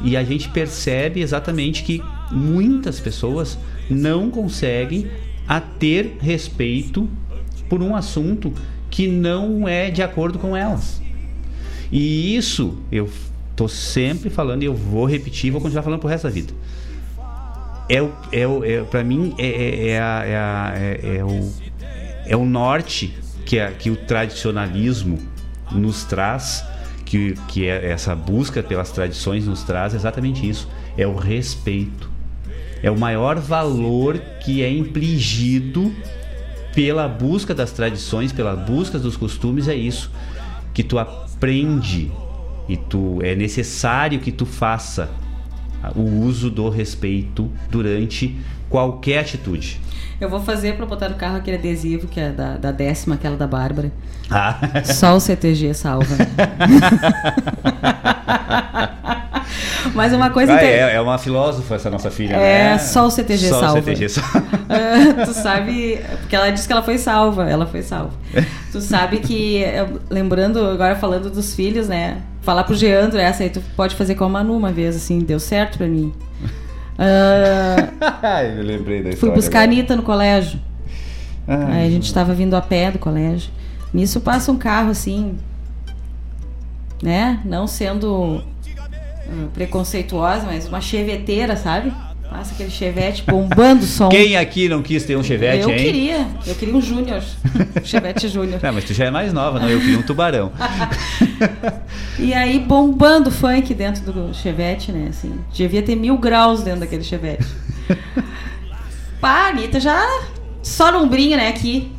E 0.03 0.15
a 0.15 0.23
gente 0.23 0.49
percebe 0.49 1.19
exatamente 1.19 1.81
que 1.81 1.99
muitas 2.29 2.99
pessoas 2.99 3.57
não 3.89 4.29
conseguem 4.29 5.09
a 5.47 5.59
ter 5.59 6.17
respeito 6.21 7.09
por 7.72 7.82
um 7.82 7.95
assunto 7.95 8.53
que 8.90 9.08
não 9.08 9.66
é 9.66 9.90
de 9.90 10.03
acordo 10.03 10.38
com 10.38 10.58
elas. 10.58 11.01
E 11.90 12.35
isso 12.35 12.77
eu 12.91 13.09
tô 13.56 13.69
sempre 13.69 14.30
falando 14.30 14.64
e 14.64 14.66
eu 14.66 14.75
vou 14.75 15.06
repetir, 15.06 15.50
vou 15.51 15.61
continuar 15.61 15.82
falando 15.83 16.01
pro 16.01 16.09
resto 16.09 16.25
da 16.25 16.30
vida. 16.30 16.53
É 17.88 18.01
o, 18.01 18.11
é 18.33 18.45
o, 18.45 18.64
é, 18.66 18.82
para 18.83 19.06
mim 19.06 19.33
é, 19.38 19.48
é, 19.48 19.88
é, 19.91 20.00
a- 20.01 20.24
é, 20.25 20.35
a- 20.35 20.74
é- 20.75 21.16
é 21.17 21.24
o, 21.24 21.51
é 22.25 22.35
o 22.35 22.45
norte 22.45 23.14
que, 23.45 23.58
a- 23.58 23.72
que 23.72 23.90
o 23.90 23.95
tradicionalismo 23.95 25.17
nos 25.72 26.03
traz, 26.03 26.66
que, 27.06 27.35
que 27.48 27.67
é 27.67 27.90
essa 27.90 28.14
busca 28.14 28.61
pelas 28.61 28.91
tradições 28.91 29.45
nos 29.48 29.64
traz 29.64 29.93
exatamente 29.93 30.48
isso. 30.48 30.67
É 30.98 31.08
o 31.08 31.16
respeito. 31.16 32.09
É 32.83 32.91
o 32.91 33.00
maior 33.00 33.40
valor 33.40 34.17
que 34.43 34.61
é 34.61 34.69
infligido 34.69 35.93
pela 36.74 37.08
busca 37.08 37.53
das 37.53 37.72
tradições, 37.72 38.32
pela 38.32 38.56
busca 38.56 38.98
dos 38.98 39.17
costumes, 39.17 39.67
é 39.67 39.75
isso. 39.75 40.11
Que 40.74 40.83
tu 40.83 40.98
aprende 40.98 42.11
e 42.67 42.77
tu 42.77 43.19
é 43.22 43.35
necessário 43.35 44.19
que 44.19 44.32
tu 44.32 44.45
faça 44.45 45.09
o 45.95 46.01
uso 46.01 46.50
do 46.50 46.69
respeito 46.69 47.51
durante 47.69 48.38
qualquer 48.69 49.19
atitude. 49.19 49.80
Eu 50.22 50.30
vou 50.30 50.40
fazer 50.40 50.75
pra 50.77 50.85
botar 50.85 51.09
no 51.09 51.16
carro 51.16 51.38
aquele 51.38 51.58
adesivo 51.58 52.08
que 52.08 52.19
é 52.19 52.30
da, 52.30 52.56
da 52.56 52.72
décima, 52.72 53.16
aquela 53.16 53.35
da 53.35 53.48
Bárbara. 53.48 53.91
Ah. 54.30 54.56
Só 54.85 55.16
o 55.16 55.19
CTG 55.19 55.74
salva. 55.74 56.06
Mas 59.93 60.14
uma 60.14 60.30
coisa 60.30 60.53
Ah, 60.53 60.56
inter- 60.56 60.69
é, 60.69 60.95
é 60.95 61.01
uma 61.01 61.17
filósofa 61.17 61.75
essa 61.75 61.90
nossa 61.90 62.09
filha, 62.09 62.35
É, 62.35 62.74
né? 62.74 62.77
só 62.77 63.08
o 63.08 63.11
CTG 63.11 63.50
só 63.50 63.59
salva. 63.59 63.80
O 63.80 63.83
CTG 63.83 64.09
salva. 64.14 64.43
Tu 65.25 65.33
sabe, 65.33 66.00
porque 66.22 66.35
ela 66.35 66.50
disse 66.51 66.66
que 66.67 66.72
ela 66.74 66.82
foi 66.83 66.98
salva, 66.98 67.50
ela 67.50 67.66
foi 67.66 67.82
salva. 67.82 68.14
Tu 68.72 68.80
sabe 68.80 69.17
que, 69.19 69.64
lembrando, 70.09 70.64
agora 70.66 70.95
falando 70.95 71.30
dos 71.30 71.53
filhos, 71.56 71.88
né? 71.90 72.22
Falar 72.41 72.64
pro 72.64 72.75
Geandro 72.75 73.19
essa 73.19 73.43
aí, 73.43 73.50
tu 73.50 73.61
pode 73.75 73.95
fazer 73.95 74.16
com 74.16 74.24
a 74.24 74.30
Manu 74.30 74.56
uma 74.56 74.72
vez, 74.72 74.95
assim, 74.95 75.19
deu 75.19 75.40
certo 75.40 75.77
pra 75.80 75.88
mim. 75.88 76.14
Ah, 76.97 77.89
Ai, 78.21 78.57
eu 78.59 78.63
lembrei 78.63 78.99
da 78.99 79.09
fui 79.09 79.13
história. 79.13 79.35
buscar 79.35 79.59
a 79.59 79.61
agora. 79.63 79.73
Anitta 79.73 79.95
no 79.95 80.03
colégio. 80.03 80.59
Ai, 81.47 81.81
Aí 81.81 81.87
a 81.87 81.89
gente 81.89 82.13
tava 82.13 82.33
vindo 82.33 82.53
a 82.55 82.61
pé 82.61 82.91
do 82.91 82.99
colégio. 82.99 83.51
Nisso 83.93 84.21
passa 84.21 84.51
um 84.51 84.57
carro 84.57 84.89
assim, 84.91 85.37
né? 87.01 87.41
Não 87.43 87.67
sendo 87.67 88.43
hum, 89.29 89.47
preconceituosa, 89.53 90.45
mas 90.45 90.67
uma 90.67 90.79
cheveteira, 90.79 91.55
sabe? 91.57 91.91
Passa 92.31 92.53
aquele 92.53 92.69
chevette 92.69 93.23
bombando 93.27 93.83
o 93.83 93.85
som. 93.85 94.07
Quem 94.07 94.37
aqui 94.37 94.69
não 94.69 94.81
quis 94.81 95.03
ter 95.03 95.17
um 95.17 95.23
chevette, 95.23 95.63
eu 95.63 95.69
hein? 95.69 95.83
queria, 95.83 96.27
eu 96.47 96.55
queria 96.55 96.73
um 96.73 96.81
Júnior. 96.81 97.21
chevette 97.83 98.29
Júnior. 98.29 98.61
Não, 98.63 98.71
mas 98.71 98.85
tu 98.85 98.93
já 98.93 99.03
é 99.07 99.11
mais 99.11 99.33
nova, 99.33 99.59
não? 99.59 99.67
Eu 99.67 99.81
queria 99.81 99.99
um 99.99 100.01
tubarão. 100.01 100.49
E 102.19 102.33
aí 102.33 102.59
bombando 102.59 103.31
funk 103.31 103.73
dentro 103.73 104.11
do 104.11 104.33
chevette, 104.33 104.91
né? 104.91 105.07
Assim, 105.09 105.39
devia 105.51 105.81
ter 105.81 105.95
mil 105.95 106.17
graus 106.17 106.61
dentro 106.61 106.81
daquele 106.81 107.03
chevette. 107.03 107.47
Pá, 109.19 109.47
a 109.47 109.47
Anitta 109.47 109.79
já 109.79 109.99
só 110.61 110.91
no 110.91 110.99
ombrinho, 110.99 111.35
né, 111.35 111.47
aqui. 111.49 111.91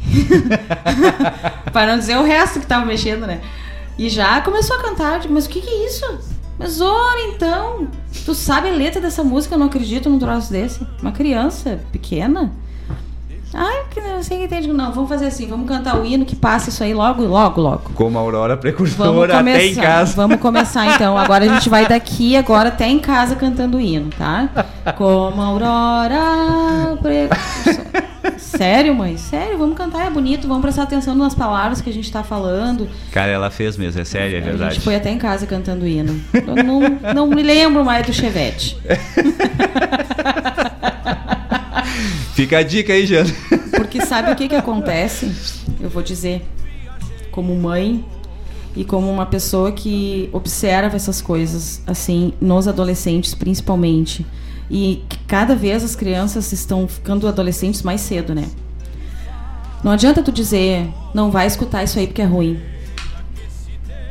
Para 1.72 1.92
não 1.92 1.98
dizer 1.98 2.16
o 2.16 2.22
resto 2.22 2.60
que 2.60 2.66
tava 2.66 2.86
mexendo, 2.86 3.26
né? 3.26 3.40
E 3.98 4.08
já 4.08 4.40
começou 4.40 4.76
a 4.76 4.82
cantar, 4.82 5.14
eu 5.14 5.20
digo, 5.20 5.34
mas 5.34 5.46
o 5.46 5.48
que 5.48 5.60
que 5.60 5.68
é 5.68 5.86
isso? 5.86 6.31
Mas 6.58 6.81
ora, 6.81 7.20
então, 7.34 7.89
tu 8.24 8.34
sabe 8.34 8.68
a 8.68 8.72
letra 8.72 9.00
dessa 9.00 9.24
música? 9.24 9.55
Eu 9.55 9.58
não 9.58 9.66
acredito 9.66 10.08
num 10.08 10.18
troço 10.18 10.52
desse. 10.52 10.86
Uma 11.00 11.12
criança 11.12 11.81
pequena. 11.90 12.52
Ai, 13.55 13.82
que 13.90 14.00
não 14.00 14.22
sei 14.22 14.39
que 14.39 14.44
entende. 14.44 14.68
Não, 14.68 14.92
vamos 14.92 15.10
fazer 15.10 15.26
assim, 15.26 15.47
vamos 15.47 15.68
cantar 15.68 15.98
o 16.00 16.05
hino 16.06 16.24
que 16.24 16.34
passa 16.34 16.70
isso 16.70 16.82
aí 16.82 16.94
logo, 16.94 17.22
logo, 17.22 17.60
logo. 17.60 17.90
Como 17.94 18.16
a 18.16 18.20
Aurora 18.20 18.55
Vamos 18.55 18.60
precursora 18.62 19.36
começar. 19.36 19.58
até 19.58 19.66
em 19.66 19.74
casa. 19.74 20.14
Vamos 20.16 20.40
começar 20.40 20.94
então. 20.94 21.18
Agora 21.18 21.44
a 21.44 21.48
gente 21.48 21.68
vai 21.68 21.86
daqui 21.86 22.34
agora 22.36 22.70
até 22.70 22.89
em 22.89 22.98
casa 22.98 23.36
cantando 23.36 23.76
o 23.76 23.81
hino, 23.81 24.08
tá? 24.16 24.48
Como 24.97 25.40
a 25.42 25.47
aurora 25.47 26.97
precursora. 27.02 28.11
Sério, 28.56 28.94
mãe? 28.94 29.16
Sério, 29.16 29.56
vamos 29.56 29.76
cantar, 29.76 30.06
é 30.06 30.10
bonito, 30.10 30.47
vamos 30.47 30.62
prestar 30.62 30.82
atenção 30.82 31.14
nas 31.14 31.34
palavras 31.34 31.81
que 31.81 31.89
a 31.89 31.92
gente 31.92 32.10
tá 32.12 32.22
falando. 32.22 32.89
Cara, 33.10 33.32
ela 33.32 33.50
fez 33.50 33.76
mesmo, 33.76 34.00
é 34.00 34.05
sério, 34.05 34.36
é 34.36 34.40
A 34.40 34.44
verdade. 34.44 34.74
gente 34.74 34.84
foi 34.84 34.94
até 34.94 35.10
em 35.10 35.18
casa 35.18 35.47
cantando 35.47 35.86
hino. 35.86 36.20
Eu 36.34 36.62
não, 36.62 36.81
não 37.14 37.26
me 37.26 37.42
lembro 37.42 37.84
mais 37.84 38.06
do 38.06 38.12
Chevette. 38.12 38.76
Fica 42.34 42.58
a 42.58 42.62
dica 42.62 42.92
aí, 42.92 43.06
Jana. 43.06 43.31
Porque 43.76 44.05
sabe 44.05 44.32
o 44.32 44.36
que 44.36 44.48
que 44.48 44.55
acontece? 44.55 45.31
Eu 45.81 45.89
vou 45.89 46.02
dizer, 46.02 46.42
como 47.31 47.55
mãe 47.55 48.05
e 48.74 48.84
como 48.84 49.10
uma 49.10 49.26
pessoa 49.26 49.70
que 49.72 50.28
observa 50.32 50.97
essas 50.97 51.20
coisas, 51.20 51.82
assim, 51.86 52.32
nos 52.40 52.66
adolescentes 52.66 53.34
principalmente. 53.34 54.24
E 54.75 55.05
cada 55.28 55.55
vez 55.55 55.84
as 55.84 55.94
crianças 55.94 56.51
estão 56.51 56.89
ficando 56.89 57.28
adolescentes 57.28 57.83
mais 57.83 58.01
cedo, 58.01 58.34
né? 58.34 58.49
Não 59.84 59.92
adianta 59.92 60.23
tu 60.23 60.33
dizer, 60.33 60.89
não 61.12 61.31
vai 61.31 61.47
escutar 61.47 61.84
isso 61.84 61.99
aí 61.99 62.07
porque 62.07 62.23
é 62.23 62.25
ruim. 62.25 62.59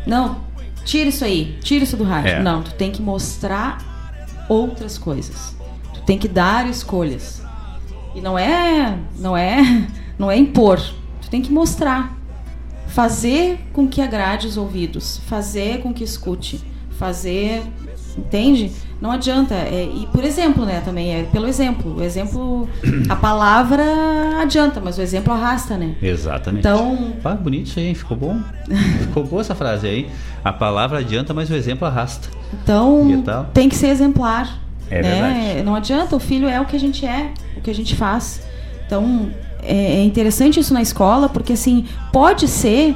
Não, 0.06 0.38
tira 0.86 1.10
isso 1.10 1.26
aí, 1.26 1.58
tira 1.64 1.84
isso 1.84 1.98
do 1.98 2.04
rádio. 2.04 2.34
É. 2.34 2.44
Não, 2.44 2.62
tu 2.62 2.76
tem 2.76 2.92
que 2.92 3.02
mostrar 3.02 4.46
outras 4.48 5.00
coisas. 5.00 5.56
Tu 5.96 6.02
tem 6.04 6.20
que 6.20 6.28
dar 6.28 6.70
escolhas. 6.70 7.42
E 8.14 8.22
não 8.22 8.38
é, 8.38 9.00
não 9.18 9.36
é, 9.36 9.88
não 10.20 10.30
é 10.30 10.38
impor. 10.38 10.80
Tu 11.24 11.30
tem 11.32 11.42
que 11.42 11.52
mostrar. 11.52 12.16
Fazer 12.86 13.58
com 13.74 13.88
que 13.88 14.00
agrade 14.00 14.46
os 14.46 14.58
ouvidos, 14.58 15.22
fazer 15.26 15.82
com 15.82 15.92
que 15.92 16.04
escute, 16.04 16.62
fazer 16.92 17.64
Entende? 18.18 18.72
Não 19.02 19.12
adianta. 19.12 19.56
É, 19.56 19.90
e 19.92 20.08
por 20.12 20.24
exemplo, 20.24 20.64
né, 20.64 20.82
também 20.86 21.14
é 21.16 21.24
pelo 21.24 21.48
exemplo. 21.48 21.98
O 21.98 22.04
exemplo, 22.04 22.70
a 23.10 23.16
palavra 23.16 23.84
adianta, 24.40 24.80
mas 24.80 24.98
o 24.98 25.02
exemplo 25.02 25.34
arrasta, 25.34 25.76
né? 25.76 25.96
Exatamente. 26.02 26.68
Então- 26.68 27.14
Ah, 27.24 27.34
bonito 27.34 27.68
isso 27.68 27.80
aí, 27.80 27.88
hein? 27.88 27.96
ficou 27.96 28.16
bom. 28.16 28.40
ficou 29.02 29.24
boa 29.24 29.42
essa 29.42 29.56
frase 29.56 29.88
aí. 29.88 30.10
A 30.44 30.54
palavra 30.54 31.00
adianta, 31.00 31.34
mas 31.34 31.50
o 31.50 31.56
exemplo 31.56 31.88
arrasta. 31.88 32.30
Então, 32.54 33.08
tem 33.54 33.68
que 33.68 33.76
ser 33.76 33.88
exemplar. 33.88 34.60
É 34.90 35.02
né? 35.02 35.10
verdade. 35.10 35.64
Não 35.64 35.74
adianta, 35.74 36.16
o 36.16 36.20
filho 36.20 36.48
é 36.48 36.60
o 36.62 36.66
que 36.66 36.76
a 36.76 36.80
gente 36.80 37.06
é, 37.06 37.32
o 37.58 37.62
que 37.62 37.72
a 37.72 37.76
gente 37.76 37.96
faz. 37.96 38.42
Então, 38.86 39.30
é, 39.64 39.96
é 39.96 40.04
interessante 40.04 40.60
isso 40.60 40.74
na 40.74 40.82
escola, 40.82 41.28
porque 41.30 41.54
assim, 41.54 41.86
pode 42.12 42.48
ser 42.48 42.96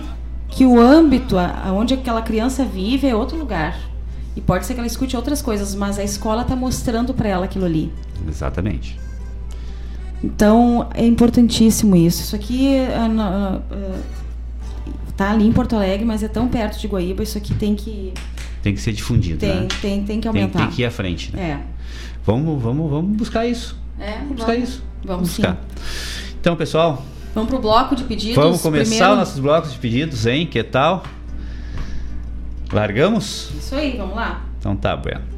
que 0.49 0.65
o 0.65 0.79
âmbito 0.79 1.35
onde 1.73 1.93
aquela 1.93 2.21
criança 2.21 2.63
vive 2.63 3.07
é 3.07 3.15
outro 3.15 3.37
lugar. 3.37 3.75
E 4.35 4.41
pode 4.41 4.65
ser 4.65 4.73
que 4.73 4.79
ela 4.79 4.87
escute 4.87 5.15
outras 5.15 5.41
coisas, 5.41 5.73
mas 5.75 5.97
a 5.97 6.03
escola 6.03 6.41
está 6.41 6.55
mostrando 6.55 7.13
para 7.13 7.29
ela 7.29 7.45
aquilo 7.45 7.65
ali. 7.65 7.91
Exatamente. 8.27 8.99
Então 10.23 10.89
é 10.93 11.05
importantíssimo 11.05 11.95
isso. 11.95 12.21
Isso 12.21 12.35
aqui 12.35 12.77
ah, 12.93 13.07
na- 13.07 13.61
ah, 13.71 13.99
tá 15.15 15.31
ali 15.31 15.47
em 15.47 15.51
Porto 15.51 15.75
Alegre, 15.75 16.05
mas 16.05 16.23
é 16.23 16.27
tão 16.27 16.47
perto 16.47 16.79
de 16.79 16.87
Guaíba, 16.87 17.23
isso 17.23 17.37
aqui 17.37 17.53
tem 17.53 17.75
que 17.75 18.13
Tem 18.61 18.73
que 18.73 18.81
ser 18.81 18.91
difundido, 18.93 19.39
tem, 19.39 19.61
né? 19.61 19.67
tem, 19.81 20.03
tem 20.03 20.19
que 20.19 20.29
Tem, 20.29 20.41
aumentar. 20.41 20.59
tem 20.59 20.69
que 20.69 20.81
ir 20.81 20.85
à 20.85 20.91
frente, 20.91 21.33
né? 21.35 21.61
É. 21.61 21.75
Vamos, 22.25 22.61
vamos, 22.61 22.89
vamos 22.89 23.15
buscar 23.15 23.45
isso. 23.45 23.77
É, 23.99 24.17
Vamos 24.17 24.35
buscar 24.37 24.53
vamos. 24.53 24.69
isso. 24.69 24.83
Vamos 25.05 25.29
sim. 25.29 25.41
buscar. 25.43 25.61
Então, 26.41 26.55
pessoal, 26.55 27.05
Vamos 27.35 27.49
pro 27.49 27.59
bloco 27.59 27.95
de 27.95 28.03
pedidos. 28.05 28.35
vamos 28.35 28.61
começar 28.61 28.89
primeiro. 28.89 29.11
os 29.13 29.17
nossos 29.19 29.39
blocos 29.39 29.71
de 29.73 29.77
pedidos, 29.77 30.25
hein? 30.25 30.47
Que 30.47 30.63
tal? 30.63 31.03
Largamos? 32.75 33.51
Isso 33.57 33.73
aí, 33.73 33.95
vamos 33.95 34.15
lá. 34.17 34.41
Então 34.59 34.75
tá, 34.75 34.97
bueno. 34.97 35.34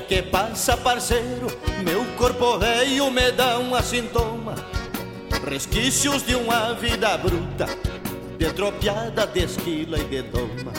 Que 0.00 0.22
passa, 0.22 0.76
parceiro, 0.76 1.46
meu 1.84 2.04
corpo 2.16 2.58
velho 2.58 3.10
me 3.10 3.30
dá 3.32 3.58
um 3.58 3.74
assintoma. 3.74 4.54
Resquícios 5.48 6.24
de 6.24 6.34
uma 6.34 6.74
vida 6.74 7.16
bruta, 7.16 7.66
de 8.38 8.52
tropiada, 8.52 9.26
de 9.26 9.44
esquila 9.44 9.98
e 9.98 10.04
de 10.04 10.22
doma. 10.22 10.72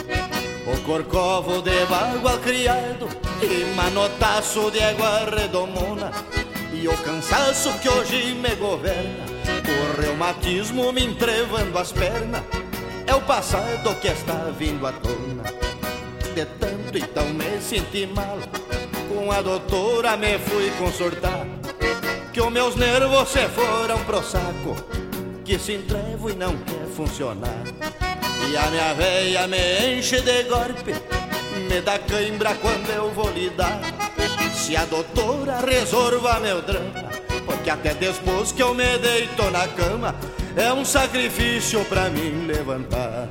O 0.66 0.80
corcovo 0.82 1.60
de 1.62 1.84
bagual 1.86 2.38
criado 2.38 3.08
e 3.42 3.64
manotaço 3.74 4.70
de 4.70 4.82
água 4.82 5.24
redomona. 5.30 6.12
E 6.72 6.88
o 6.88 6.96
cansaço 6.98 7.72
que 7.80 7.88
hoje 7.88 8.34
me 8.34 8.54
governa, 8.54 9.24
o 9.66 10.00
reumatismo 10.00 10.92
me 10.92 11.04
entrevando 11.04 11.78
as 11.78 11.92
pernas. 11.92 12.42
É 13.06 13.14
o 13.14 13.20
passado 13.20 13.94
que 14.00 14.08
está 14.08 14.50
vindo 14.56 14.86
à 14.86 14.92
tona 14.92 15.62
de 16.34 16.46
tanto 16.46 16.96
então 16.96 17.28
me 17.34 17.60
senti 17.60 18.06
mal 18.06 18.38
Com 19.14 19.30
a 19.30 19.42
doutora 19.42 20.16
me 20.16 20.38
fui 20.38 20.70
consultar 20.78 21.46
Que 22.32 22.40
os 22.40 22.50
meus 22.50 22.76
nervos 22.76 23.28
se 23.28 23.46
foram 23.48 24.02
pro 24.04 24.22
saco 24.22 24.74
Que 25.44 25.58
se 25.58 25.74
entrevo 25.74 26.30
e 26.30 26.34
não 26.34 26.56
quer 26.56 26.86
funcionar. 26.96 27.62
E 28.50 28.56
a 28.56 28.70
minha 28.70 28.94
veia 28.94 29.46
me 29.46 29.98
enche 29.98 30.20
de 30.22 30.44
golpe 30.44 30.94
Me 31.68 31.80
dá 31.82 31.98
cãibra 31.98 32.54
quando 32.54 32.90
eu 32.90 33.10
vou 33.10 33.30
lidar. 33.30 33.80
Se 34.54 34.74
a 34.76 34.84
doutora 34.86 35.60
resolva 35.60 36.40
meu 36.40 36.62
drama 36.62 37.10
Porque 37.44 37.68
até 37.68 37.92
depois 37.94 38.50
que 38.50 38.62
eu 38.62 38.74
me 38.74 38.98
deito 38.98 39.50
na 39.50 39.68
cama 39.68 40.14
É 40.56 40.72
um 40.72 40.84
sacrifício 40.84 41.84
pra 41.84 42.08
mim 42.08 42.46
levantar 42.46 43.28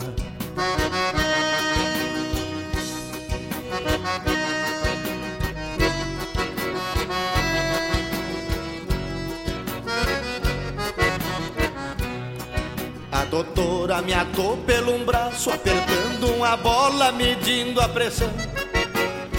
doutora 13.32 14.02
me 14.02 14.14
atou 14.14 14.58
pelo 14.58 14.94
um 14.94 15.06
braço, 15.06 15.50
apertando 15.50 16.36
uma 16.36 16.58
bola, 16.58 17.14
medindo 17.14 17.80
a 17.80 17.88
pressão. 17.88 18.30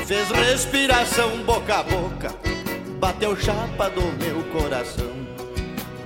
Fez 0.06 0.30
respiração 0.30 1.36
boca 1.44 1.80
a 1.80 1.82
boca, 1.82 2.34
bateu 2.98 3.36
chapa 3.36 3.90
do 3.90 4.00
meu 4.00 4.42
coração. 4.44 5.12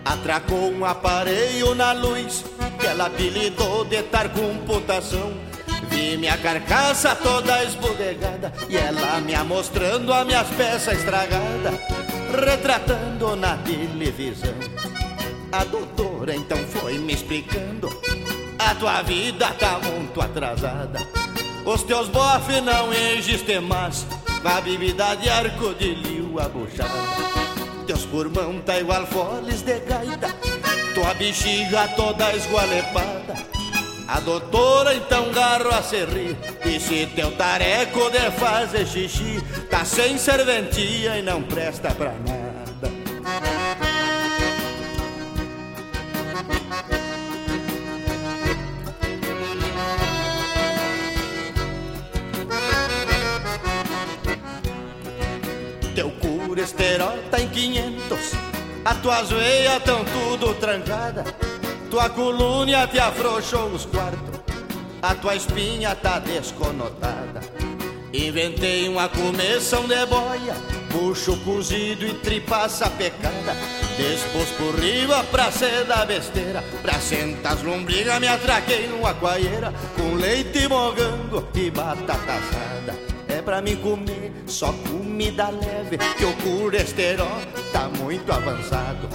Atracou 0.05 0.73
um 0.73 0.85
aparelho 0.85 1.77
na 1.77 1.93
luz, 1.93 2.45
que 2.81 2.87
ela 2.87 3.07
apelidou 3.07 3.85
de 3.85 4.03
tar 4.03 4.31
computação. 4.31 5.33
Vi 5.89 6.17
minha 6.17 6.37
carcaça 6.39 7.15
toda 7.15 7.63
esbudegada, 7.63 8.53
e 8.69 8.77
ela 8.77 9.21
me 9.21 9.37
mostrando 9.45 10.13
as 10.13 10.27
minhas 10.27 10.49
peças 10.49 10.99
estragadas, 10.99 11.75
retratando 12.45 13.37
na 13.37 13.57
televisão. 13.59 14.55
A 15.53 15.65
doutora 15.65 16.35
então 16.35 16.59
foi 16.69 16.99
me 16.99 17.15
explicando. 17.15 17.89
A 18.59 18.75
tua 18.75 19.03
vida 19.03 19.49
tá 19.59 19.79
muito 19.79 20.21
atrasada. 20.21 20.99
Os 21.65 21.83
teus 21.83 22.09
bofes 22.09 22.63
não 22.63 22.93
existem 22.93 23.61
mais. 23.61 24.07
A 24.45 24.61
bebida 24.61 25.15
de 25.17 25.29
arco 25.29 25.75
de 25.75 25.95
liu 25.95 26.39
abuchada. 26.39 26.91
Teus 27.87 28.05
pulmão 28.05 28.61
tá 28.61 28.79
igual 28.79 29.07
foles 29.07 29.63
de 29.63 29.81
gaita. 29.81 30.35
Tua 30.95 31.15
bexiga 31.15 31.89
toda 31.97 32.35
esgualepada. 32.35 33.35
A 34.09 34.21
doutora 34.21 34.95
então 34.95 35.33
garro 35.33 35.71
a 35.71 35.83
se 35.83 36.05
rir. 36.05 36.37
Disse 36.65 37.07
teu 37.15 37.33
tareco 37.33 38.11
de 38.11 38.31
fazer 38.33 38.87
xixi 38.87 39.43
Tá 39.69 39.85
sem 39.85 40.17
serventia 40.17 41.19
e 41.19 41.23
não 41.23 41.43
presta 41.43 41.91
pra 41.91 42.13
nada 42.13 42.46
colesterol 56.97 57.19
tá 57.31 57.41
em 57.41 57.49
500 57.49 58.33
As 58.85 58.97
tuas 58.99 59.31
veias 59.31 59.83
tão 59.83 60.05
tudo 60.05 60.55
trancada. 60.55 61.25
Tua 61.91 62.09
coluna 62.09 62.87
te 62.87 62.99
afrouxou 62.99 63.69
os 63.69 63.85
quartos. 63.85 64.41
A 65.03 65.15
tua 65.15 65.35
espinha 65.35 65.95
tá 65.95 66.19
desconotada. 66.19 67.41
Inventei 68.13 68.89
uma 68.89 69.09
começão 69.09 69.87
de 69.87 70.07
boia. 70.07 70.55
Bucho 70.93 71.37
cozido 71.39 72.07
e 72.07 72.15
tripaça 72.15 72.89
pecada. 72.91 73.57
Depois 73.97 74.49
por 74.51 74.79
riba 74.79 75.25
pra 75.25 75.51
ser 75.51 75.85
da 75.85 76.05
besteira. 76.05 76.63
Pra 76.83 77.01
sentar 77.01 77.55
as 77.55 77.63
lombrigas 77.63 78.21
me 78.21 78.29
atraquei 78.29 78.87
numa 78.89 79.15
coaieira. 79.15 79.73
Com 79.97 80.15
leite 80.15 80.69
mogango 80.69 81.47
e 81.55 81.71
batata 81.71 82.33
assada 82.33 83.06
pra 83.47 83.63
mim 83.63 83.77
comer 83.77 84.33
só 84.47 84.73
comida 84.91 85.49
leve 85.49 85.97
Que 86.19 86.25
o 86.25 86.33
colesterol 86.39 87.39
tá 87.73 87.89
muito 87.89 88.31
avançado. 88.33 89.09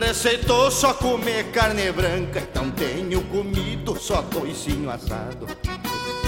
Receitou 0.00 0.70
só 0.70 0.92
comer 0.92 1.50
carne 1.50 1.90
branca 1.90 2.40
Então 2.40 2.70
tenho 2.70 3.22
comido 3.22 3.98
só 3.98 4.22
toicinho 4.22 4.90
assado. 4.90 5.46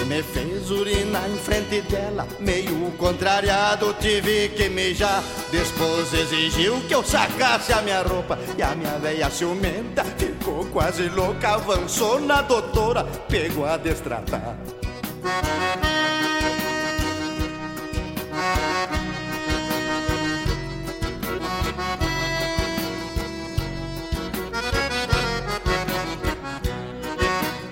Me 0.06 0.22
fez 0.22 0.70
urinar 0.70 1.28
em 1.28 1.36
frente 1.36 1.80
dela 1.82 2.26
Meio 2.38 2.92
contrariado 2.92 3.92
tive 3.94 4.48
que 4.50 4.68
mijar. 4.68 5.22
Depois 5.50 6.14
exigiu 6.14 6.80
que 6.82 6.94
eu 6.94 7.04
sacasse 7.04 7.72
a 7.72 7.82
minha 7.82 8.02
roupa 8.02 8.38
E 8.56 8.62
a 8.62 8.74
minha 8.74 8.98
velha 8.98 9.28
ciumenta 9.30 10.04
ficou 10.04 10.64
quase 10.66 11.08
louca 11.08 11.54
Avançou 11.54 12.20
na 12.20 12.40
doutora, 12.40 13.04
pegou 13.28 13.66
a 13.66 13.76
destratar 13.76 14.56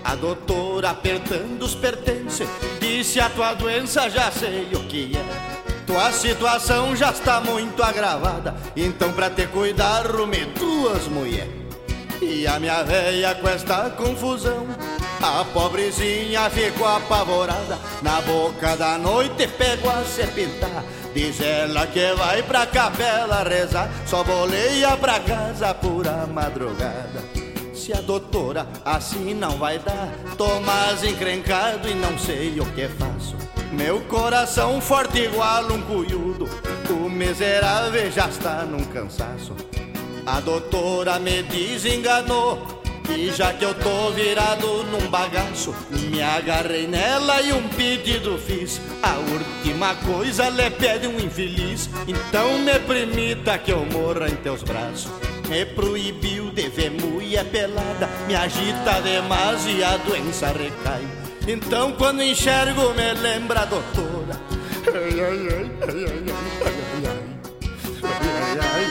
A 0.05 0.15
doutora 0.17 0.91
apertando 0.91 1.63
os 1.63 1.75
pertences 1.75 2.49
Disse 2.81 3.19
a 3.19 3.29
tua 3.31 3.55
doença, 3.55 4.09
já 4.11 4.31
sei 4.31 4.69
o 4.75 4.81
que 4.85 5.17
é. 5.17 5.85
Tua 5.87 6.13
situação 6.13 6.95
já 6.95 7.11
está 7.11 7.41
muito 7.41 7.83
agravada, 7.83 8.55
então 8.77 9.13
pra 9.13 9.31
te 9.31 9.47
cuidar, 9.47 10.07
rume 10.07 10.45
duas 10.59 11.09
mulher. 11.09 11.49
E 12.21 12.47
a 12.47 12.59
minha 12.61 12.83
véia 12.83 13.35
com 13.35 13.49
esta 13.49 13.91
confusão, 13.91 14.67
a 15.25 15.45
pobrezinha 15.45 16.49
ficou 16.51 16.87
apavorada. 16.87 17.79
Na 18.03 18.21
boca 18.21 18.77
da 18.77 18.99
noite 18.99 19.47
pegou 19.47 19.91
a 19.91 20.05
se 20.05 20.27
pintar. 20.29 20.85
Diz 21.15 21.41
ela 21.41 21.87
que 21.87 22.13
vai 22.15 22.43
pra 22.43 22.67
capela 22.67 23.43
rezar, 23.45 23.89
só 24.07 24.25
boleia 24.25 24.97
pra 24.97 25.21
casa 25.21 25.73
por 25.75 26.07
a 26.09 26.27
madrugada. 26.27 27.23
Se 27.73 27.93
a 27.93 28.01
doutora 28.01 28.67
assim 28.85 29.35
não 29.35 29.59
vai 29.59 29.79
dar, 29.79 30.13
tô 30.37 30.61
mais 30.61 31.05
encrencado 31.05 31.89
e 31.89 31.95
não 31.95 32.19
sei 32.19 32.59
o 32.59 32.65
que 32.67 32.89
faço. 32.89 33.37
Meu 33.73 34.01
coração 34.03 34.81
forte 34.81 35.21
igual 35.21 35.65
um 35.73 35.83
cuiudo, 35.83 36.49
o 36.89 37.11
miserável 37.11 38.11
já 38.11 38.27
está 38.27 38.63
num 38.63 38.85
cansaço. 38.85 39.55
A 40.25 40.41
doutora 40.41 41.19
me 41.19 41.43
desenganou, 41.43 42.74
e 43.11 43.31
já 43.33 43.53
que 43.53 43.65
eu 43.65 43.75
tô 43.75 44.11
virado 44.13 44.85
num 44.85 45.09
bagaço, 45.09 45.75
me 45.91 46.23
agarrei 46.23 46.87
nela 46.87 47.43
e 47.43 47.53
um 47.53 47.69
pedido 47.69 48.39
fiz. 48.39 48.81
A 49.03 49.17
última 49.19 49.95
coisa 49.97 50.49
lhe 50.49 50.71
pede 50.71 51.07
um 51.07 51.19
infeliz, 51.19 51.91
então 52.07 52.59
me 52.59 52.79
permita 52.81 53.59
que 53.59 53.73
eu 53.73 53.85
morra 53.87 54.29
em 54.29 54.37
teus 54.37 54.63
braços. 54.63 55.11
Me 55.49 55.67
proibiu 55.67 56.51
de 56.51 56.69
ver 56.69 56.91
mulher 56.91 57.45
pelada, 57.47 58.09
me 58.27 58.35
agita 58.35 59.01
demais 59.03 59.67
e 59.67 59.85
a 59.85 59.97
doença 59.99 60.47
recai. 60.49 61.07
Então 61.47 61.93
quando 61.93 62.23
enxergo 62.23 62.95
me 62.95 63.13
lembra 63.21 63.61
a 63.61 63.65
doutora. 63.67 64.41
Ai, 64.87 65.21
ai, 65.21 65.49
ai, 65.49 65.71
ai, 65.83 66.05
ai, 66.05 66.25
ai, 66.31 66.45
ai, 66.65 67.21
ai, 68.03 68.59
ai, 68.61 68.89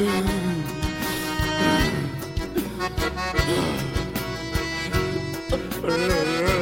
ai. 0.00 0.51
Oh, 5.84 6.61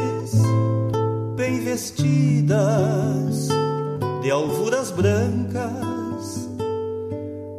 bem 1.41 1.59
vestidas 1.59 3.47
de 4.21 4.29
alvuras 4.29 4.91
brancas, 4.91 6.47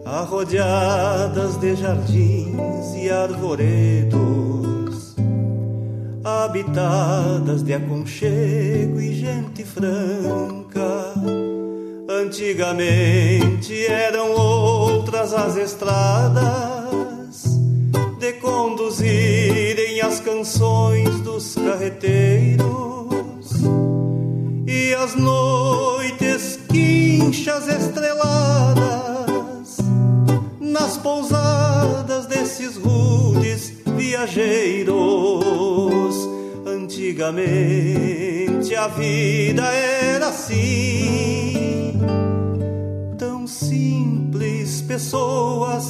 arrodeadas 0.05 1.57
de 1.57 1.75
jardins 1.75 2.95
e 2.95 3.11
arvoredos, 3.11 4.17
habitadas 6.23 7.65
de 7.65 7.75
aconchego 7.75 9.01
e 9.01 9.15
gente 9.15 9.65
franca. 9.65 11.13
Antigamente 12.09 13.85
eram 13.87 14.31
outras 14.31 15.35
as 15.35 15.57
estradas 15.57 17.43
de 18.21 18.33
conduzirem 18.35 20.01
as 20.01 20.21
canções 20.21 21.21
dos 21.23 21.57
carreteiros 21.57 22.92
e 24.93 24.95
as 24.95 25.15
noites 25.15 26.59
quinchas 26.69 27.67
estreladas 27.67 29.79
nas 30.61 30.99
pousadas 30.99 32.27
desses 32.27 32.77
rudes 32.77 33.73
viajeiros. 33.97 34.93
Antigamente 36.67 38.77
a 38.77 38.89
vida 38.89 39.65
era 39.65 40.29
assim, 40.29 41.99
tão 43.17 43.47
simples, 43.47 44.83
pessoas 44.83 45.87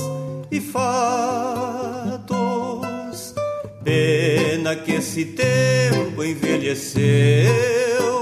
e 0.49 0.61
fatos. 0.61 2.31
Pena 3.83 4.77
que 4.77 4.93
esse 4.93 5.25
tempo 5.25 6.23
envelheceu 6.23 8.22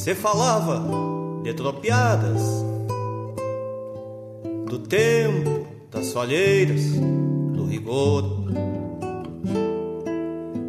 Se 0.00 0.14
falava 0.14 0.82
de 1.42 1.52
tropiadas, 1.52 2.40
do 4.66 4.78
tempo 4.78 5.66
das 5.90 6.10
falheiras, 6.14 6.80
do 7.52 7.66
rigor, 7.66 8.46